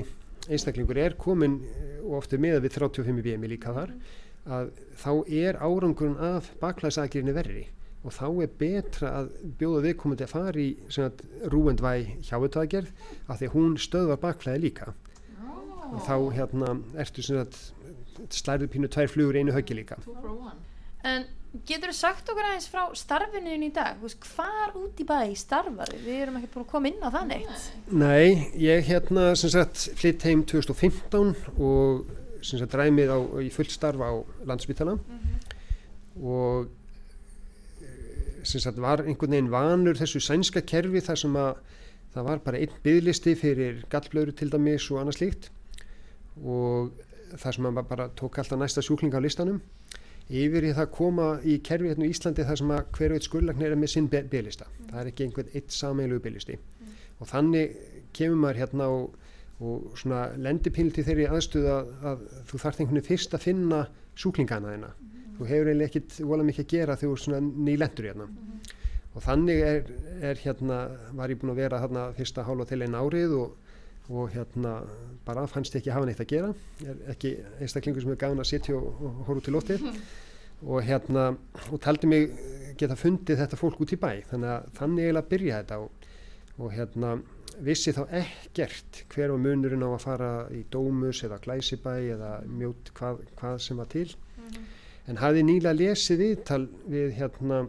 einstaklingur 0.49 1.01
er 1.01 1.17
komin 1.21 1.59
eh, 1.65 2.01
og 2.05 2.19
ofta 2.21 2.41
með 2.41 2.59
við 2.67 2.77
35 2.77 3.23
BMI 3.25 3.51
líka 3.55 3.75
þar 3.77 3.95
að 4.51 4.71
þá 5.01 5.11
er 5.41 5.59
árangurinn 5.61 6.19
af 6.31 6.49
baklæðsaðgerinni 6.63 7.37
verri. 7.37 7.67
Og 8.01 8.15
þá 8.17 8.27
er 8.45 8.53
betra 8.61 9.11
að 9.19 9.27
bjóða 9.61 9.83
viðkomandi 9.85 10.25
að 10.25 10.33
fara 10.33 10.63
í 10.63 10.69
rúendvæ 11.53 11.93
hjáutaðgerð 12.31 12.93
af 13.27 13.41
því 13.41 13.49
að 13.51 13.57
hún 13.57 13.75
stöðvar 13.81 14.23
baklæði 14.23 14.63
líka 14.65 14.95
og 15.91 16.01
þá 16.07 16.17
hérna 16.39 16.75
ertu 17.03 17.25
slærið 17.25 18.73
pínu 18.73 18.91
tvær 18.93 19.13
flugur 19.13 19.39
einu 19.41 19.55
höggi 19.57 19.77
líka 19.79 20.01
En 21.01 21.25
getur 21.67 21.91
þú 21.91 21.97
sagt 21.97 22.29
okkur 22.31 22.47
aðeins 22.47 22.69
frá 22.71 22.83
starfinu 22.99 23.51
þínu 23.55 23.69
í 23.71 23.75
dag? 23.75 24.03
Hvar 24.35 24.75
út 24.79 25.01
í 25.01 25.07
bæ 25.09 25.33
starfar? 25.39 25.93
Við 26.05 26.25
erum 26.27 26.37
ekkert 26.39 26.57
búin 26.57 26.67
að 26.67 26.73
koma 26.75 26.91
inn 26.91 27.01
á 27.01 27.09
það 27.09 27.31
neitt. 27.31 27.69
Nei, 27.89 28.51
ég 28.61 28.85
hérna 28.91 29.31
sem 29.39 29.53
sagt 29.55 29.87
flytt 29.99 30.27
heim 30.29 30.45
2015 30.45 31.33
og 31.57 32.05
sem 32.45 32.61
sagt 32.61 32.77
ræmið 32.77 33.13
á, 33.13 33.19
í 33.45 33.49
fullt 33.53 33.73
starf 33.73 34.01
á 34.01 34.13
landsbytala 34.49 34.97
og 36.21 36.69
eh, 37.81 38.41
sem 38.45 38.63
sagt 38.63 38.81
var 38.81 39.03
einhvern 39.05 39.37
veginn 39.37 39.53
vanur 39.53 39.99
þessu 39.99 40.23
sænska 40.25 40.63
kerfi 40.65 41.03
þar 41.05 41.21
sem 41.25 41.37
að 41.41 41.51
það 42.15 42.29
var 42.29 42.45
bara 42.45 42.61
einn 42.61 42.79
bygglisti 42.85 43.37
fyrir 43.39 43.83
gallblöður 43.93 44.37
til 44.41 44.51
dæmis 44.53 44.89
og 44.91 45.03
annað 45.03 45.21
slíkt 45.21 45.51
og 46.39 46.91
þar 47.39 47.57
sem 47.57 47.69
að 47.71 47.83
bara 47.91 48.09
tók 48.19 48.41
alltaf 48.41 48.59
næsta 48.59 48.83
sjúkling 48.85 49.15
á 49.15 49.21
listanum 49.23 49.61
yfir 50.31 50.69
í 50.69 50.75
það 50.75 50.85
að 50.85 50.93
koma 50.95 51.29
í 51.43 51.57
kerfi 51.67 51.91
hérna 51.91 52.07
í 52.07 52.13
Íslandi 52.15 52.47
þar 52.47 52.61
sem 52.61 52.73
að 52.75 52.83
hver 52.97 53.15
veit 53.15 53.27
skurlagnir 53.27 53.73
er 53.75 53.79
með 53.79 53.93
sinn 53.95 54.07
bygglista. 54.11 54.69
Það 54.91 55.01
er 55.01 55.11
ekki 55.11 55.27
einhvern 55.27 55.57
eitt 55.59 55.75
sameilu 55.75 56.21
bygglisti 56.23 56.59
og 57.21 57.29
þannig 57.29 57.75
kemur 58.17 58.39
maður 58.45 58.61
hérna 58.63 58.89
og, 58.95 59.17
og 59.61 59.99
svona 59.99 60.23
lendir 60.41 60.75
píl 60.75 60.91
til 60.95 61.05
þeirri 61.07 61.27
aðstöðu 61.29 61.73
að, 61.75 61.91
að 62.13 62.23
þú 62.51 62.61
þarft 62.63 62.81
einhvern 62.81 63.01
veginn 63.01 63.11
fyrst 63.11 63.37
að 63.37 63.45
finna 63.47 63.81
sjúklingana 64.19 64.75
þeina. 64.75 64.93
Þú 65.39 65.49
hefur 65.51 65.71
eiginlega 65.71 65.91
ekkit 65.91 66.17
vola 66.31 66.47
mikið 66.47 66.65
að 66.65 66.73
gera 66.75 66.97
þegar 67.01 67.11
þú 67.11 67.19
er 67.19 67.25
svona 67.25 67.67
nýlendur 67.69 68.09
hérna. 68.11 68.29
Og 69.11 69.25
þannig 69.25 69.63
er, 69.67 69.93
er 70.31 70.41
hérna, 70.45 70.81
var 71.19 71.33
ég 71.33 71.41
búin 71.41 71.53
að 71.55 71.63
vera 71.65 71.81
hérna 71.83 72.07
fyrsta 72.17 72.47
hálfa 72.47 72.69
til 72.71 72.81
einn 72.85 72.97
árið 72.97 73.37
og, 73.37 73.55
og 74.11 74.33
hérna 74.35 74.81
bara 75.27 75.47
fannst 75.47 75.75
ég 75.77 75.83
ekki 75.83 75.95
hafa 75.95 76.09
neitt 76.09 76.23
að 76.23 76.33
gera. 76.33 76.51
Er 76.85 77.03
ekki 77.15 77.35
einstaklingur 77.63 78.05
sem 78.05 78.15
er 78.15 78.21
gafin 78.21 78.43
að 78.43 78.51
sitja 78.51 78.77
og, 78.77 78.89
og 78.99 79.21
horfa 79.29 79.41
út 79.41 79.51
í 79.51 79.55
lótið 79.55 79.85
og 80.71 80.83
hérna 80.85 81.27
og 81.71 81.77
taldi 81.83 82.11
mig 82.11 82.33
geta 82.81 82.97
fundið 82.99 83.45
þetta 83.45 83.61
fólk 83.61 83.83
út 83.85 83.95
í 83.95 84.01
bæ. 84.01 84.11
Þannig 84.31 84.55
að 84.55 84.73
þannig 84.81 85.07
eiginlega 85.07 85.31
byrja 85.31 85.61
þetta 85.63 85.79
og, 85.85 86.09
og 86.59 86.75
hérna 86.75 87.15
vissi 87.61 87.95
þá 87.95 88.03
ekkert 88.21 89.03
hver 89.13 89.35
var 89.35 89.43
munurinn 89.43 89.85
á 89.85 89.91
að 89.93 90.05
fara 90.05 90.31
í 90.55 90.65
Dómus 90.73 91.23
eða 91.27 91.41
Glæsibæ 91.45 91.95
eða 92.17 92.31
mjót 92.49 92.93
hvað, 92.97 93.25
hvað 93.41 93.59
sem 93.67 93.81
var 93.81 93.91
til. 93.93 94.09
En 95.09 95.21
hafði 95.21 95.45
nýlega 95.47 95.77
lesið 95.77 96.25
viðtal 96.25 96.65
við 96.91 97.15
hérna 97.19 97.65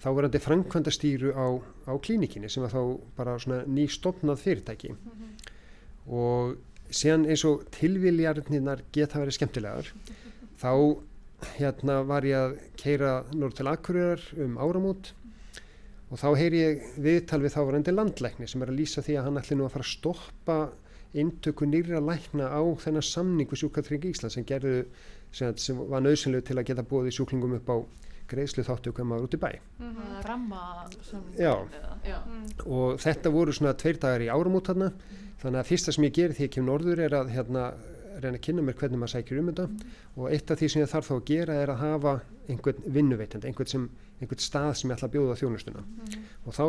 þáverandi 0.00 0.40
framkvæmdastýru 0.40 1.34
á, 1.36 1.46
á 1.88 1.92
klínikinni 2.00 2.48
sem 2.48 2.64
var 2.64 2.72
þá 2.72 2.82
bara 3.18 3.36
svona 3.42 3.62
nýstofnað 3.68 4.42
fyrirtæki. 4.44 4.94
Og 6.08 6.56
síðan 6.90 7.28
eins 7.30 7.44
og 7.46 7.66
tilviljarnirnar 7.76 8.82
geta 8.94 9.20
verið 9.20 9.38
skemmtilegar 9.38 9.92
þá 10.60 10.72
hérna 11.56 12.00
var 12.08 12.26
ég 12.28 12.36
að 12.36 12.58
keira 12.80 13.12
norð 13.32 13.60
til 13.60 13.70
Akureyrar 13.70 14.24
um 14.44 14.58
áramót 14.60 15.12
og 16.10 16.18
þá 16.18 16.28
heyri 16.40 16.60
ég 16.60 16.86
viðtal 17.00 17.40
við 17.44 17.54
þávarandi 17.54 17.94
landlækni 17.94 18.48
sem 18.50 18.62
er 18.64 18.72
að 18.72 18.80
lýsa 18.80 19.04
því 19.06 19.16
að 19.16 19.28
hann 19.28 19.40
ætli 19.40 19.58
nú 19.58 19.66
að 19.66 19.74
fara 19.76 19.86
að 19.86 19.92
stoppa 19.94 20.58
inntöku 21.20 21.66
nýra 21.66 22.02
lækna 22.02 22.50
á 22.50 22.62
þennan 22.82 23.06
samningu 23.06 23.58
sjúkatringi 23.58 24.12
Ísland 24.12 24.34
sem 24.34 24.46
gerðu 24.46 24.84
sem, 25.32 25.54
sem 25.56 25.78
var 25.90 26.02
nöðsynlegu 26.04 26.46
til 26.46 26.58
að 26.58 26.68
geta 26.70 26.86
bóði 26.86 27.14
sjúklingum 27.14 27.56
upp 27.58 27.70
á 27.70 27.76
greiðslu 28.30 28.64
þáttu 28.66 28.92
hvað 28.96 29.08
maður 29.10 29.28
út 29.28 29.36
í 29.36 29.40
bæ. 29.42 29.50
Ramma 30.26 30.64
sem, 31.06 31.22
Já. 31.38 31.54
já. 32.06 32.18
og 32.66 33.00
þetta 33.02 33.32
voru 33.34 33.54
svona 33.56 33.76
tveir 33.78 34.00
dagar 34.02 34.24
í 34.26 34.30
áramót 34.32 34.70
þarna. 34.70 34.92
Þannig 35.40 35.62
að 35.62 35.70
fyrsta 35.70 35.94
sem 35.96 36.04
ég 36.04 36.16
geri 36.18 36.36
því 36.36 36.46
ég 36.46 36.54
kem 36.56 36.68
norður 36.68 37.00
er 37.06 37.16
að 37.16 37.32
hérna 37.32 37.70
reyna 38.20 38.36
að 38.36 38.44
kynna 38.44 38.64
mér 38.66 38.76
hvernig 38.76 39.00
maður 39.00 39.14
sækir 39.14 39.40
um 39.40 39.48
þetta. 39.50 39.66
Og 40.18 40.26
eitt 40.34 40.50
af 40.52 40.60
því 40.60 40.68
sem 40.72 40.82
ég 40.82 40.90
þarf 40.90 41.08
þá 41.08 41.14
að 41.16 41.24
gera 41.30 41.56
er 41.62 41.72
að 41.72 41.80
hafa 41.84 42.14
einhvern 42.50 42.82
vinnuveitandi, 42.96 43.48
einhvern, 43.48 43.70
sem, 43.70 43.86
einhvern 44.20 44.42
stað 44.44 44.72
sem 44.80 44.90
ég 44.90 44.98
ætla 44.98 45.08
að 45.08 45.14
bjóða 45.16 45.38
þjónustuna. 45.40 45.84
Og 46.44 46.56
þá 46.56 46.64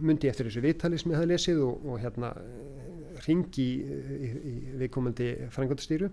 myndi 0.00 0.28
ég 0.28 0.32
eftir 0.32 0.48
þessu 0.48 0.64
viðtali 0.64 1.00
sem 1.02 1.12
ég 1.12 1.20
hafði 1.20 1.32
lesið 1.34 1.62
og, 1.66 1.86
og 1.90 2.00
hérna 2.00 2.32
ringi 3.26 3.66
í, 3.66 4.00
í, 4.16 4.30
í 4.52 4.56
viðkomandi 4.82 5.30
frangöndastýru 5.54 6.10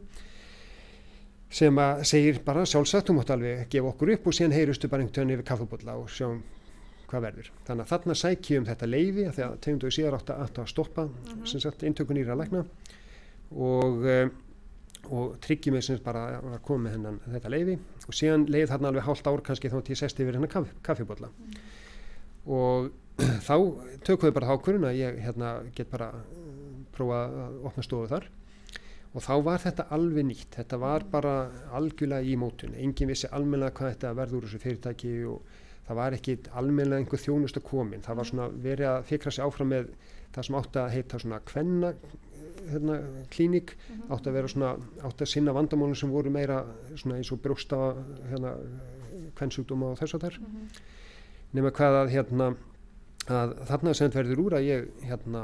sem 1.53 1.79
að 1.79 2.03
segir 2.09 2.41
bara 2.45 2.65
sjálfsagt, 2.65 3.09
þú 3.09 3.17
mátt 3.19 3.33
alveg 3.33 3.67
gefa 3.71 3.91
okkur 3.91 4.13
upp 4.15 4.27
og 4.29 4.37
síðan 4.37 4.55
heyrustu 4.57 4.89
bara 4.89 5.05
einhvern 5.05 5.21
veginn 5.21 5.35
yfir 5.37 5.49
kaffubólla 5.51 5.97
og 6.01 6.09
sjáum 6.09 6.41
hvað 7.11 7.27
verður. 7.27 7.51
Þannig 7.67 7.83
að 7.83 7.91
þarna 7.91 8.15
sækjum 8.17 8.63
um 8.63 8.69
þetta 8.71 8.89
leiði 8.89 9.27
að 9.27 9.35
því 9.35 9.43
að 9.45 9.59
tegum 9.65 9.83
þau 9.83 9.97
síðar 9.97 10.17
átt 10.17 10.31
að, 10.33 10.41
átt 10.47 10.63
að 10.63 10.71
stoppa 10.71 11.05
sem 11.45 11.61
sagt 11.61 11.85
eintökun 11.85 12.19
íra 12.23 12.33
að 12.33 12.41
lækna 12.41 12.63
og 13.53 14.07
uh, 14.07 14.31
og 15.11 15.37
tryggjum 15.43 15.75
við 15.75 15.85
sem 15.87 16.01
bara 16.03 16.39
var 16.39 16.61
komið 16.63 16.83
með 16.85 16.93
hennan 16.95 17.17
þetta 17.33 17.51
leiði 17.51 17.77
og 18.07 18.15
síðan 18.15 18.45
leið 18.51 18.69
þarna 18.71 18.91
alveg 18.91 19.07
hálft 19.07 19.27
ár 19.27 19.41
kannski 19.43 19.71
þá 19.71 19.79
til 19.81 19.95
ég 19.95 19.99
sest 19.99 20.21
yfir 20.23 20.37
hennar 20.37 20.51
kaff, 20.51 20.69
kaffibólla 20.85 21.29
og 22.47 22.91
þá 23.47 23.55
tökum 24.05 24.29
við 24.29 24.35
bara 24.37 24.49
þá 24.53 24.63
hverjum 24.63 24.87
að 24.87 24.99
ég 25.01 25.19
hérna, 25.25 25.51
get 25.75 25.91
bara 25.91 26.09
prófa 26.95 27.19
að 27.27 27.59
opna 27.67 27.85
stofu 27.85 28.11
þar 28.13 28.29
og 29.13 29.21
þá 29.21 29.33
var 29.45 29.61
þetta 29.61 29.87
alveg 29.93 30.27
nýtt. 30.27 30.49
Þetta 30.57 30.79
var 30.81 31.05
bara 31.11 31.33
algjörlega 31.77 32.25
í 32.25 32.37
mótun. 32.39 32.73
Enginn 32.77 33.13
vissi 33.13 33.29
almennilega 33.29 33.77
hvað 33.77 33.93
þetta 33.93 34.15
verður 34.17 34.39
úr 34.39 34.47
þessu 34.49 34.63
fyrirtæki 34.63 35.13
og 35.29 35.55
það 35.87 35.99
var 35.99 36.17
ekki 36.17 36.37
almennilega 36.59 37.03
einhver 37.03 37.21
þjónust 37.21 37.59
að 37.59 37.67
komin. 37.69 38.03
Það 38.05 38.19
var 38.19 38.29
svona 38.31 38.49
verið 38.67 38.91
að 38.91 39.07
fikra 39.11 39.33
sig 39.33 39.45
áfram 39.45 39.73
með 39.73 39.93
það 40.33 40.47
sem 40.47 40.59
átti 40.59 40.81
að 40.81 40.93
heita 40.97 41.21
svona 41.21 41.41
kvenna 41.45 41.93
hérna, 42.69 42.97
klínik 43.33 43.75
átti 44.11 44.29
að 44.29 44.37
vera 44.37 44.51
svona, 44.51 44.73
átti 45.05 45.25
að 45.25 45.31
sinna 45.33 45.55
vandamálum 45.55 45.97
sem 45.97 46.11
voru 46.11 46.31
meira 46.33 46.61
svona 46.95 47.19
eins 47.19 47.31
og 47.33 47.41
brjósta 47.43 47.79
hérna, 48.31 48.53
kvennsjúkdóma 49.37 49.93
og 49.93 49.99
þess 50.01 50.17
að 50.17 50.27
þar 50.27 50.39
nema 51.53 51.73
hvað 51.75 51.99
að 52.01 52.13
hérna 52.13 52.53
að 53.31 53.53
þarna 53.69 53.93
sem 53.95 54.11
verður 54.11 54.41
úr 54.43 54.57
að 54.57 54.67
ég 54.67 54.89
hérna 55.07 55.43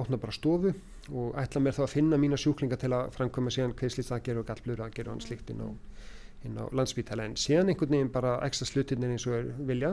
opna 0.00 0.20
bara 0.20 0.32
stofu 0.32 0.72
og 1.08 1.34
ætla 1.40 1.60
mér 1.64 1.76
þá 1.76 1.82
að 1.84 1.92
finna 1.92 2.20
mína 2.20 2.38
sjúklinga 2.40 2.78
til 2.80 2.92
að 2.96 3.10
framkvæma 3.16 3.52
síðan 3.52 3.74
kveðslýtt 3.76 4.12
aðgerð 4.16 4.42
og 4.42 4.48
gallblöður 4.48 4.84
aðgerð 4.86 5.10
og 5.10 5.16
annað 5.16 5.28
slíkt 5.28 5.52
inn 5.52 5.64
á, 5.64 5.68
á 5.68 6.64
landsbítala 6.72 7.26
en 7.28 7.36
síðan 7.36 7.72
einhvern 7.72 7.96
veginn 7.96 8.14
bara 8.14 8.38
ekstra 8.46 8.68
slutinir 8.68 9.12
eins 9.12 9.26
og 9.28 9.38
er 9.40 9.52
vilja 9.68 9.92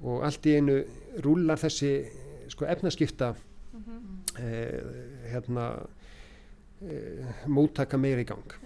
og 0.00 0.24
allt 0.26 0.46
í 0.48 0.56
einu 0.56 0.80
rúlar 1.24 1.60
þessi 1.60 1.92
sko 2.50 2.66
efnaskipta 2.70 3.34
eh, 4.40 4.80
hérna 5.30 5.66
eh, 6.82 7.42
móttaka 7.46 8.00
meira 8.00 8.24
í 8.24 8.28
gang. 8.28 8.56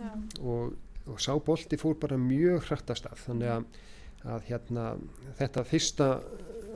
Og, 0.40 0.74
og 1.10 1.20
sá 1.20 1.34
bolti 1.36 1.78
fór 1.80 1.98
bara 2.00 2.18
mjög 2.20 2.68
hrætt 2.68 2.92
af 2.94 3.00
stað. 3.02 3.20
Þannig 3.26 3.52
að, 3.56 3.66
að 4.34 4.48
hérna 4.50 4.86
þetta 5.40 5.66
fyrsta 5.68 6.08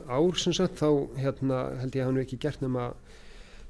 ár 0.09 0.37
sem 0.41 0.55
sagt 0.55 0.79
þá 0.81 0.89
hérna 1.19 1.63
held 1.79 1.95
ég 1.95 2.03
að 2.03 2.11
hann 2.11 2.21
ekki 2.23 2.39
gert 2.41 2.61
nema 2.63 2.91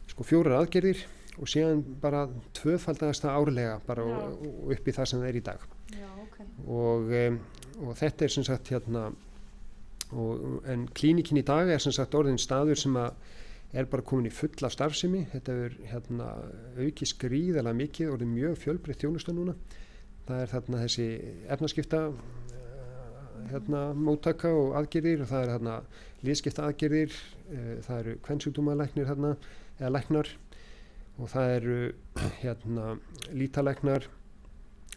sko 0.10 0.26
fjórar 0.26 0.60
aðgerðir 0.62 1.06
og 1.40 1.48
síðan 1.48 1.84
bara 2.02 2.26
tvöfaldagast 2.58 3.24
það 3.24 3.40
árlega 3.40 3.80
bara 3.88 4.06
og, 4.06 4.46
og 4.50 4.74
upp 4.76 4.88
í 4.88 4.96
það 4.96 5.10
sem 5.12 5.22
það 5.22 5.30
er 5.30 5.40
í 5.40 5.44
dag. 5.50 5.66
Já, 5.96 6.08
ok. 6.24 6.40
og, 6.66 7.12
um, 7.24 7.42
og 7.86 8.00
þetta 8.00 8.26
er 8.26 8.34
sem 8.36 8.48
sagt 8.48 8.72
hérna 8.74 9.10
og, 10.12 10.64
en 10.70 10.88
klínikin 10.96 11.40
í 11.40 11.46
dag 11.48 11.70
er 11.70 11.84
sem 11.84 11.96
sagt 11.96 12.18
orðin 12.18 12.42
staður 12.42 12.82
sem 12.82 12.98
að 13.00 13.14
er 13.70 13.86
bara 13.90 14.06
komin 14.06 14.30
í 14.30 14.34
fulla 14.34 14.72
starfsemi. 14.74 15.26
Þetta 15.30 15.56
er 15.66 15.78
hérna 15.92 16.32
auki 16.80 17.08
skrýðalega 17.08 17.78
mikið 17.78 18.14
og 18.14 18.24
er 18.24 18.32
mjög 18.32 18.58
fjölbreytt 18.64 19.06
þjónusta 19.06 19.36
núna. 19.36 19.56
Það 20.26 20.44
er 20.44 20.54
þarna 20.54 20.84
þessi 20.86 21.08
efnaskipta 21.54 22.02
hérna 23.52 23.82
móttaka 23.96 24.52
og 24.56 24.76
aðgerðir. 24.80 25.24
Og 25.24 25.32
það 25.32 25.46
er 25.46 25.54
hérna 25.56 25.80
liðskipta 26.28 26.68
aðgerðir 26.68 27.16
uh, 27.16 27.74
það 27.88 27.98
eru 28.04 28.16
kvennsjúkdómalæknir 28.28 29.10
hérna 29.10 29.34
eða 29.80 29.92
læknar. 29.96 30.32
Og 31.20 31.32
það 31.32 31.56
eru 31.58 31.80
hérna 32.44 32.94
lítalæknar. 33.32 34.10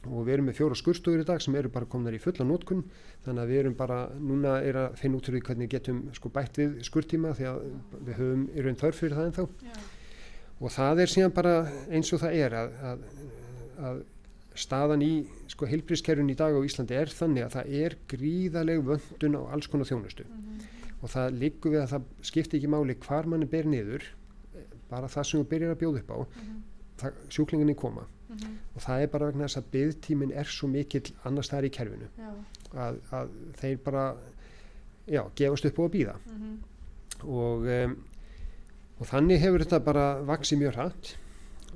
Og 0.02 0.26
við 0.26 0.34
erum 0.34 0.48
með 0.50 0.58
fjóra 0.58 0.76
skurstofur 0.78 1.22
í 1.22 1.26
dag 1.26 1.42
sem 1.42 1.54
eru 1.54 1.70
bara 1.70 1.86
komnar 1.86 2.14
í 2.16 2.18
fulla 2.18 2.42
nótkun 2.42 2.80
þannig 3.22 3.42
að 3.44 3.50
við 3.52 3.60
erum 3.60 3.74
bara, 3.78 3.98
núna 4.18 4.56
er 4.66 4.78
að 4.80 4.96
finna 4.98 5.20
út 5.20 5.28
því 5.30 5.42
hvernig 5.46 5.70
getum 5.70 6.00
sko 6.16 6.30
bætt 6.34 6.58
við 6.58 6.80
skurtíma 6.88 7.34
því 7.38 7.46
að 7.52 7.60
við 8.08 8.16
höfum 8.18 8.42
í 8.50 8.64
raun 8.66 8.80
þörf 8.80 8.98
fyrir 8.98 9.14
það 9.18 9.28
ennþá. 9.28 9.44
Já. 9.68 9.76
og 10.58 10.74
það 10.74 11.04
er 11.04 11.12
síðan 11.12 11.36
bara 11.36 11.54
eins 11.90 12.10
og 12.14 12.22
það 12.22 12.40
er 12.40 12.56
að, 12.58 12.74
að, 12.90 13.06
að 13.86 14.02
staðan 14.58 15.02
í 15.04 15.12
sko 15.50 15.68
heilbrískerfun 15.70 16.30
í 16.32 16.36
dag 16.38 16.54
á 16.56 16.60
Íslandi 16.66 16.96
er 16.98 17.12
þannig 17.12 17.46
að 17.46 17.54
það 17.56 17.76
er 17.82 17.96
gríðaleg 18.12 18.82
vöndun 18.88 19.38
á 19.38 19.42
alls 19.54 19.68
konar 19.72 19.88
þjónustu. 19.88 20.26
Og 21.02 21.10
það 21.10 21.38
liggur 21.40 21.74
við 21.74 21.82
að 21.82 21.94
það 21.94 22.10
skipti 22.30 22.58
ekki 22.58 22.70
máli 22.70 22.96
hvar 23.02 23.26
manni 23.26 23.48
ber 23.50 23.66
niður 23.66 24.04
bara 24.90 25.08
það 25.08 25.28
sem 25.28 25.40
þú 25.40 25.48
byrjar 25.50 25.74
að 25.74 25.80
bjóða 25.80 26.02
upp 26.02 26.12
á 26.12 26.18
það, 27.00 27.22
sjúklinginni 27.32 27.74
koma. 27.78 28.04
Og 28.76 28.80
það 28.80 29.02
er 29.02 29.10
bara 29.12 29.28
vegna 29.28 29.48
þess 29.48 29.60
að 29.60 29.72
byggtíminn 29.72 30.32
er 30.32 30.48
svo 30.48 30.68
mikill 30.72 31.08
annars 31.28 31.50
það 31.52 31.58
er 31.58 31.66
í 31.68 31.72
kerfinu 31.76 32.06
að, 32.72 33.00
að 33.12 33.34
þeir 33.60 33.80
bara 33.84 34.04
já, 35.06 35.24
gefast 35.36 35.66
upp 35.68 35.80
á 35.80 35.82
að 35.84 35.92
býða 35.96 36.14
og, 37.22 37.66
um, 37.66 37.96
og 38.98 39.10
þannig 39.10 39.42
hefur 39.42 39.64
þetta 39.64 39.82
bara 39.84 40.06
vaksið 40.28 40.62
mjög 40.62 40.78
hratt 40.78 41.12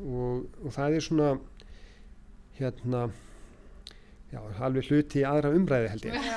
og, 0.01 0.47
og 0.65 0.73
það 0.75 0.97
er 0.97 1.07
svona 1.07 1.29
hérna 2.59 3.07
já, 4.33 4.41
alveg 4.41 4.91
hluti 4.91 5.23
í 5.23 5.29
aðra 5.29 5.55
umræði 5.57 5.93
held 5.95 6.11
ég. 6.11 6.29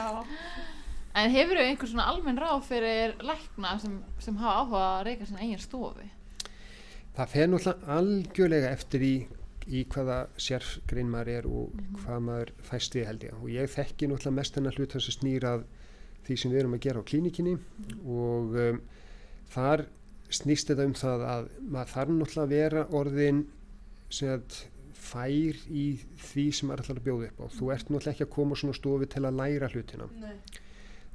En 1.19 1.33
hefur 1.33 1.57
þau 1.57 1.65
einhver 1.65 1.89
svona 1.89 2.07
almenn 2.11 2.39
ráð 2.39 2.63
fyrir 2.67 3.17
lækna 3.25 3.75
sem, 3.81 3.99
sem 4.21 4.37
hafa 4.39 4.61
áhuga 4.61 4.85
að 4.85 5.05
reyka 5.07 5.27
sinna 5.27 5.41
eigin 5.43 5.61
stofi? 5.63 6.09
það 7.19 7.33
fer 7.33 7.49
náttúrulega 7.51 7.97
algjörlega 7.97 8.71
eftir 8.71 9.03
í, 9.03 9.13
í 9.67 9.83
hvaða 9.91 10.19
sérgrein 10.39 11.11
maður 11.11 11.31
er 11.33 11.47
og 11.49 11.75
hvað 11.99 12.23
maður 12.27 12.53
fæst 12.69 12.95
við 12.95 13.07
held 13.09 13.25
ég. 13.27 13.37
Og 13.41 13.51
ég 13.53 13.73
þekki 13.73 14.09
náttúrulega 14.09 14.37
mest 14.39 14.59
hennar 14.59 14.79
hlut 14.79 14.95
þess 14.95 15.11
að 15.11 15.17
snýrað 15.17 15.65
því 16.27 16.39
sem 16.39 16.53
við 16.53 16.61
erum 16.61 16.75
að 16.77 16.83
gera 16.85 17.03
á 17.03 17.09
klínikinni 17.09 17.55
og 18.05 18.57
um, 18.63 18.81
þar 19.51 19.85
snýst 20.29 20.71
þetta 20.71 20.87
um 20.87 20.97
það 20.97 21.25
að 21.33 21.47
maður 21.59 21.93
þarf 21.95 22.15
náttúrulega 22.15 22.45
að 22.45 22.55
vera 22.55 22.85
orðin 22.99 23.45
sem 24.13 24.33
að 24.37 24.59
fær 25.09 25.61
í 25.69 25.85
því 26.23 26.45
sem 26.55 26.69
maður 26.69 26.83
ætlar 26.85 27.01
að 27.01 27.07
bjóða 27.07 27.29
upp 27.29 27.43
á. 27.43 27.45
Þú 27.57 27.69
ert 27.75 27.89
náttúrulega 27.89 28.15
ekki 28.15 28.27
að 28.27 28.33
koma 28.35 28.57
svona 28.59 28.77
stofi 28.77 29.09
til 29.09 29.23
að 29.25 29.39
læra 29.41 29.71
hlutina. 29.73 30.09
Nei. 30.23 30.35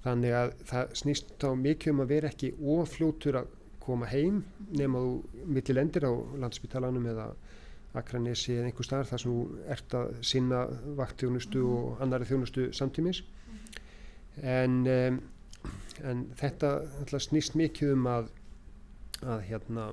þannig 0.04 0.34
að 0.36 0.50
það 0.68 0.90
snýst 1.00 1.30
þá 1.40 1.46
mikið 1.56 1.92
um 1.94 2.00
að 2.04 2.10
vera 2.10 2.28
ekki 2.28 2.50
ofljótur 2.74 3.38
að 3.40 3.52
koma 3.84 4.08
heim 4.08 4.42
nema 4.76 5.00
þú 5.00 5.44
milli 5.56 5.76
lendir 5.76 6.04
á 6.04 6.12
landspítalanum 6.42 7.06
eða 7.12 7.30
Akranesi 7.94 8.56
eða 8.56 8.68
einhver 8.68 8.86
staðar 8.88 9.10
þar 9.12 9.22
sem 9.22 9.32
þú 9.32 9.64
ert 9.70 9.94
að 9.94 10.14
sinna 10.26 10.62
vaktþjónustu 10.98 11.60
og 11.70 12.00
annari 12.02 12.26
þjónustu 12.26 12.66
samtímis. 12.74 13.20
En, 14.42 14.80
um, 14.90 15.20
en 16.02 16.24
þetta 16.40 16.72
snýst 17.22 17.54
mikið 17.58 17.92
um 17.94 18.08
að, 18.10 18.32
að 19.22 19.44
hérna 19.46 19.92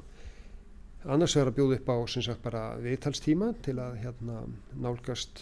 annars 1.06 1.36
vegar 1.36 1.50
að 1.52 1.58
bjóða 1.58 1.78
upp 1.80 1.90
á 1.90 1.98
sem 2.14 2.26
sagt 2.26 2.44
bara 2.44 2.64
viðtalstíma 2.82 3.52
til 3.66 3.78
að 3.82 3.98
hérna 4.04 4.44
nálgast 4.78 5.42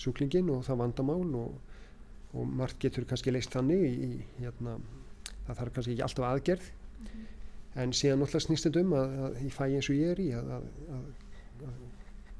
sjúklingin 0.00 0.48
og 0.54 0.64
það 0.66 0.80
vandamál 0.82 1.34
og, 1.36 1.54
og 2.32 2.48
margt 2.60 2.80
getur 2.82 3.06
kannski 3.08 3.34
leist 3.34 3.52
þannig 3.52 3.84
í, 3.88 4.10
hérna 4.38 4.78
það 5.46 5.60
þarf 5.60 5.74
kannski 5.76 5.94
ekki 5.96 6.06
alltaf 6.06 6.28
aðgerð. 6.30 6.68
En 7.78 7.92
síðan 7.94 8.22
náttúrulega 8.22 8.46
snýst 8.46 8.68
þetta 8.68 8.82
um 8.82 8.94
að, 8.98 9.16
að 9.26 9.40
ég 9.44 9.54
fæ 9.54 9.64
eins 9.68 9.88
og 9.88 9.98
ég 9.98 10.12
er 10.14 10.22
í 10.22 10.28
að, 10.34 10.52
að, 10.56 10.68
að, 11.68 11.80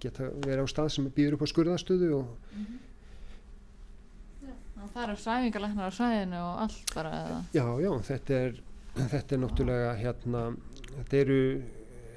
geta 0.02 0.28
verið 0.46 0.62
á 0.62 0.68
stað 0.70 0.92
sem 0.94 1.08
býður 1.14 1.36
upp 1.36 1.44
á 1.44 1.52
skurðastöðu 1.52 2.12
og 2.20 2.28
Það 4.88 5.02
eru 5.04 5.14
svæfingalæknar 5.20 5.90
á 5.90 5.92
svæðinu 5.92 6.38
og 6.38 6.60
allt 6.64 6.92
bara 6.94 7.10
eða? 7.18 7.38
já, 7.52 7.64
já, 7.82 7.90
þetta 8.08 8.36
er 8.46 8.60
þetta 8.98 9.34
er 9.34 9.40
náttúrulega 9.42 9.90
hérna 9.98 10.42
þetta 10.94 11.18
eru 11.18 11.40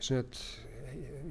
sagt, 0.06 0.40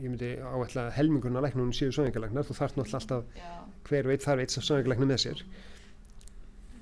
ég 0.00 0.06
myndi 0.08 0.30
áætla 0.40 0.86
helmingurna 0.96 1.42
læknunum 1.44 1.72
séu 1.76 1.92
svæfingalæknar 1.92 2.46
þú 2.48 2.56
þarf 2.58 2.76
náttúrulega 2.78 3.00
alltaf 3.00 3.36
Já. 3.36 3.50
hver 3.88 4.08
veit 4.10 4.24
þarf 4.24 4.40
eitt 4.44 4.54
sem 4.54 4.64
svæfingalæknar 4.66 5.10
með 5.12 5.22
sér 5.26 5.44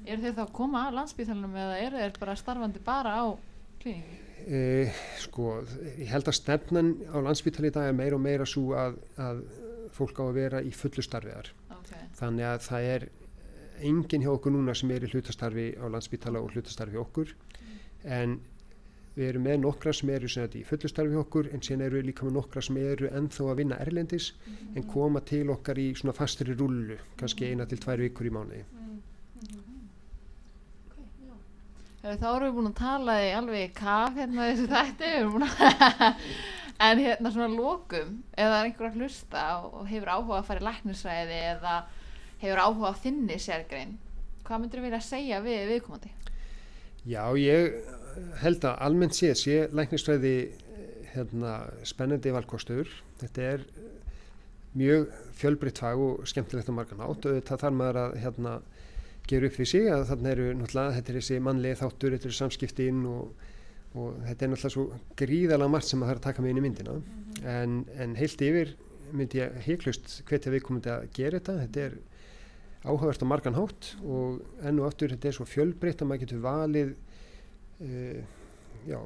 Eru 0.09 0.23
þeir 0.25 0.37
þá 0.39 0.43
að 0.47 0.53
koma 0.57 0.87
að 0.89 0.95
landsbítalunum 0.97 1.57
eða 1.61 1.79
eru 1.85 1.99
þeir 2.01 2.15
bara 2.23 2.37
starfandi 2.41 2.81
bara 2.87 3.11
á 3.21 3.25
klíningu? 3.83 4.19
e, 4.49 4.61
sko, 5.21 5.49
ég 5.99 6.09
held 6.09 6.31
að 6.31 6.37
stefnan 6.39 6.93
á 7.13 7.19
landsbítali 7.27 7.69
í 7.69 7.75
dag 7.75 7.91
er 7.91 7.97
meira 7.99 8.17
og 8.17 8.23
meira 8.25 8.47
svo 8.49 8.71
að, 8.79 8.97
að 9.21 9.43
fólk 9.93 10.21
á 10.23 10.25
að 10.29 10.37
vera 10.39 10.63
í 10.65 10.73
fullu 10.75 11.05
starfiðar 11.05 11.53
Okay. 11.79 12.05
þannig 12.19 12.45
að 12.45 12.59
það 12.67 12.87
er 12.93 13.05
enginn 13.87 14.25
hjá 14.25 14.29
okkur 14.35 14.53
núna 14.53 14.75
sem 14.77 14.91
er 14.93 15.05
í 15.07 15.09
hlutastarfi 15.13 15.67
á 15.81 15.85
landsbítala 15.89 16.41
og 16.43 16.51
hlutastarfi 16.53 16.99
okkur 17.01 17.31
en 18.05 18.35
við 19.19 19.29
erum 19.33 19.47
með 19.49 19.57
nokkra 19.65 19.93
sem 19.97 20.11
eru 20.15 20.29
sem 20.31 20.45
þetta 20.45 20.59
í 20.61 20.67
fullu 20.69 20.91
starfi 20.91 21.17
hjá 21.17 21.23
okkur 21.25 21.49
en 21.53 21.63
síðan 21.67 21.85
eru 21.89 21.99
við 21.99 22.09
líka 22.09 22.27
með 22.27 22.37
nokkra 22.39 22.63
sem 22.65 22.79
eru 22.81 23.11
ennþá 23.21 23.47
að 23.51 23.61
vinna 23.61 23.79
erlendis 23.85 24.29
en 24.75 24.87
koma 24.93 25.23
til 25.27 25.45
okkar 25.55 25.81
í 25.83 25.89
svona 25.99 26.15
fastri 26.17 26.55
rullu 26.55 26.99
kannski 27.19 27.51
eina 27.51 27.67
til 27.67 27.81
tvær 27.83 28.05
vikur 28.05 28.31
í 28.31 28.35
mánuði. 28.37 28.63
Heru, 31.99 32.15
þá 32.15 32.29
erum 32.31 32.47
við 32.47 32.57
búin 32.61 32.71
að 32.71 32.79
tala 32.79 33.19
í 33.27 33.31
alveg 33.35 33.75
kaf 33.77 34.15
hérna 34.17 34.51
þessu 34.53 34.69
þætti 34.71 35.15
við 35.17 35.47
að 35.49 36.21
en 36.89 37.01
hérna 37.03 37.33
svona 37.35 37.49
lókum 37.59 38.19
er 38.39 38.55
einhver 38.61 38.93
að 38.93 39.01
hlusta 39.01 39.47
og 39.67 39.89
hefur 39.91 40.13
áhuga 40.15 40.39
að 40.39 40.51
fara 40.53 40.63
í 40.63 40.69
læknisræði 40.69 41.41
eða 41.57 41.79
hefur 42.39 42.63
áhuga 42.63 42.93
á 42.95 43.01
þinni 43.03 43.41
sérgrein 43.43 43.99
hvað 44.47 44.63
myndir 44.63 44.81
þú 44.81 44.87
vilja 44.87 45.03
segja 45.05 45.43
við 45.45 45.67
viðkomandi? 45.73 46.15
Já, 47.09 47.23
ég 47.41 47.75
held 48.43 48.65
að 48.67 48.81
almennt 48.87 49.17
sé 49.17 49.35
sé 49.39 49.59
læknisfræði 49.75 50.35
hérna, 51.15 51.59
spennandi 51.89 52.33
valkostur. 52.35 52.91
Þetta 53.21 53.47
er 53.55 53.65
mjög 54.79 55.09
fjölbreytt 55.39 55.81
fag 55.83 56.01
og 56.03 56.27
skemmtilegt 56.29 56.71
á 56.71 56.75
margan 56.77 57.05
átt 57.05 57.27
og 57.29 57.39
það 57.47 57.63
þarf 57.65 57.77
maður 57.79 58.01
að 58.03 58.17
hérna, 58.23 58.57
gera 59.29 59.49
upp 59.49 59.61
við 59.61 59.71
sig 59.71 59.89
að 59.93 60.05
þarna 60.11 60.33
eru 60.35 60.49
náttúrulega 60.57 60.97
þetta 60.97 61.13
er 61.13 61.19
þessi 61.19 61.39
mannlegi 61.45 61.79
þáttur, 61.83 62.15
þetta 62.15 62.29
eru 62.29 62.37
samskiptin 62.39 63.01
og, 63.09 63.49
og 63.95 64.21
þetta 64.27 64.45
er 64.45 64.53
náttúrulega 64.53 64.75
svo 64.77 64.85
gríðalega 65.21 65.73
margt 65.75 65.89
sem 65.89 66.01
maður 66.01 66.15
þarf 66.15 66.23
að 66.23 66.29
taka 66.29 66.45
með 66.45 66.53
inn 66.53 66.61
í 66.61 66.67
myndina. 66.67 66.99
En, 67.57 67.81
en 67.99 68.15
heilt 68.19 68.45
yfir 68.45 68.77
myndi 69.17 69.41
ég 69.41 69.59
heiklust 69.65 70.21
hvetja 70.29 70.53
við 70.53 70.65
komandi 70.67 70.93
að 70.93 71.09
gera 71.17 71.41
þetta. 71.41 71.59
Þetta 71.65 71.85
er 71.87 71.99
áhugavert 72.85 73.25
á 73.25 73.27
margan 73.29 73.59
hátt 73.59 73.93
og 74.05 74.65
enn 74.65 74.81
og 74.81 74.89
aftur 74.89 75.13
þetta 75.15 75.31
er 75.31 75.37
svo 75.39 75.47
fjölbreytt 75.49 76.03
að 76.03 76.11
maður 76.11 76.25
getur 76.25 76.45
valið 76.45 76.95
já, 77.79 78.99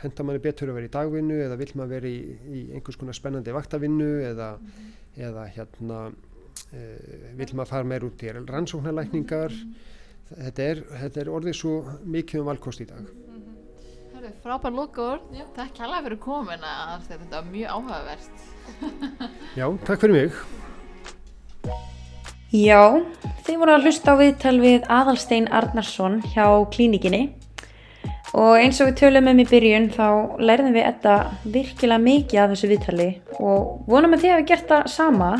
henda 0.00 0.26
manni 0.26 0.42
betur 0.42 0.72
að 0.72 0.78
vera 0.78 0.88
í 0.88 0.92
dagvinnu 0.92 1.38
eða 1.46 1.58
vill 1.60 1.72
maður 1.78 1.94
vera 1.96 2.10
í, 2.10 2.20
í 2.58 2.62
einhvers 2.76 2.98
konar 3.00 3.16
spennandi 3.16 3.54
vaktavinnu 3.54 4.10
eða, 4.30 4.52
eða 5.16 5.46
hérna 5.56 5.98
uh, 6.08 7.26
vill 7.38 7.50
maður 7.52 7.72
fara 7.72 7.88
meir 7.88 8.06
út 8.08 8.24
í 8.24 8.32
rannsóknarlækningar. 8.36 9.56
Þetta 10.32 10.64
er, 10.64 10.80
þetta 11.02 11.20
er 11.20 11.30
orðið 11.32 11.58
svo 11.58 11.74
mikið 12.08 12.40
um 12.40 12.48
valkost 12.48 12.80
í 12.84 12.88
dag. 12.88 13.10
Herru, 14.14 14.32
frábær 14.44 14.72
lókur, 14.76 15.20
takk 15.56 15.74
kærlega 15.76 16.06
fyrir 16.06 16.20
komuna 16.22 16.72
þetta 17.08 17.36
var 17.36 17.50
mjög 17.50 17.76
áhugavert. 17.76 18.48
Já, 19.60 19.66
takk 19.84 20.04
fyrir 20.04 20.16
mig. 20.16 20.42
Já, 22.52 23.00
þið 23.46 23.60
voru 23.62 23.72
að 23.72 23.86
hlusta 23.86 24.12
á 24.12 24.16
viðtal 24.20 24.58
við 24.60 24.82
Aðalstein 24.92 25.46
Arnarsson 25.56 26.18
hjá 26.34 26.44
klínikinni 26.72 27.30
og 28.32 28.54
eins 28.56 28.78
og 28.80 28.88
við 28.88 29.00
tölum 29.02 29.28
um 29.28 29.40
í 29.42 29.48
byrjun 29.48 29.90
þá 29.92 30.06
lærðum 30.40 30.76
við 30.76 30.86
þetta 30.86 31.16
virkilega 31.52 32.04
mikið 32.06 32.40
af 32.40 32.52
þessu 32.52 32.70
viðtali 32.70 33.08
og 33.36 33.82
vonum 33.90 34.16
að 34.16 34.24
þið 34.24 34.32
hafi 34.32 34.46
gert 34.48 34.70
það 34.70 34.86
sama. 34.92 35.32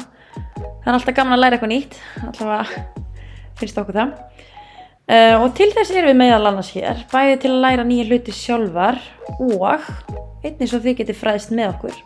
Það 0.83 0.91
er 0.91 0.99
alltaf 0.99 1.17
gaman 1.17 1.37
að 1.37 1.41
læra 1.41 1.57
eitthvað 1.57 1.73
nýtt 1.73 1.97
allavega 2.27 2.83
finnst 3.61 3.81
okkur 3.81 3.99
það. 4.01 4.13
Uh, 5.13 5.37
og 5.43 5.49
til 5.59 5.71
þess 5.73 5.93
erum 5.93 6.13
við 6.13 6.21
meðal 6.21 6.51
annars 6.51 6.73
hér 6.77 7.01
bæði 7.11 7.39
til 7.43 7.51
að 7.55 7.65
læra 7.65 7.87
nýja 7.89 8.07
hluti 8.11 8.35
sjálfar 8.37 9.01
og 9.41 9.89
einnig 10.45 10.69
svo 10.71 10.83
þið 10.85 11.01
getið 11.01 11.19
fræðist 11.19 11.57
með 11.57 11.73
okkur. 11.73 11.97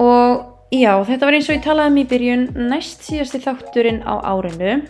Og 0.00 0.72
já, 0.72 0.94
þetta 1.04 1.28
var 1.28 1.36
eins 1.36 1.52
og 1.52 1.56
ég 1.58 1.64
talaði 1.68 1.92
um 1.92 2.00
í 2.00 2.08
byrjun 2.10 2.48
næst 2.72 3.04
síðasti 3.04 3.42
þátturinn 3.44 4.02
á 4.08 4.24
árinu. 4.24 4.80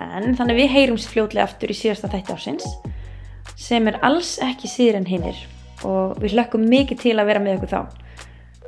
En 0.00 0.36
þannig 0.38 0.62
við 0.62 0.74
heyrums 0.74 1.08
fljótlega 1.10 1.44
aftur 1.44 1.72
í 1.72 1.76
síðasta 1.76 2.10
þætti 2.12 2.36
ásins 2.36 2.68
sem 3.56 3.88
er 3.88 4.00
alls 4.04 4.36
ekki 4.44 4.68
síður 4.70 5.00
en 5.00 5.08
hinnir 5.08 5.44
og 5.86 6.16
við 6.22 6.36
hlökkum 6.36 6.66
mikið 6.68 7.02
til 7.02 7.14
að 7.16 7.30
vera 7.30 7.42
með 7.42 7.58
okkur 7.58 7.72
þá. 7.72 7.80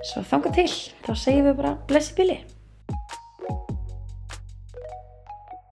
Svo 0.09 0.23
þanga 0.31 0.55
til, 0.55 0.69
þá 1.05 1.13
segjum 1.17 1.51
við 1.51 1.59
bara 1.59 1.75
blessi 1.89 2.15
bili 2.17 2.39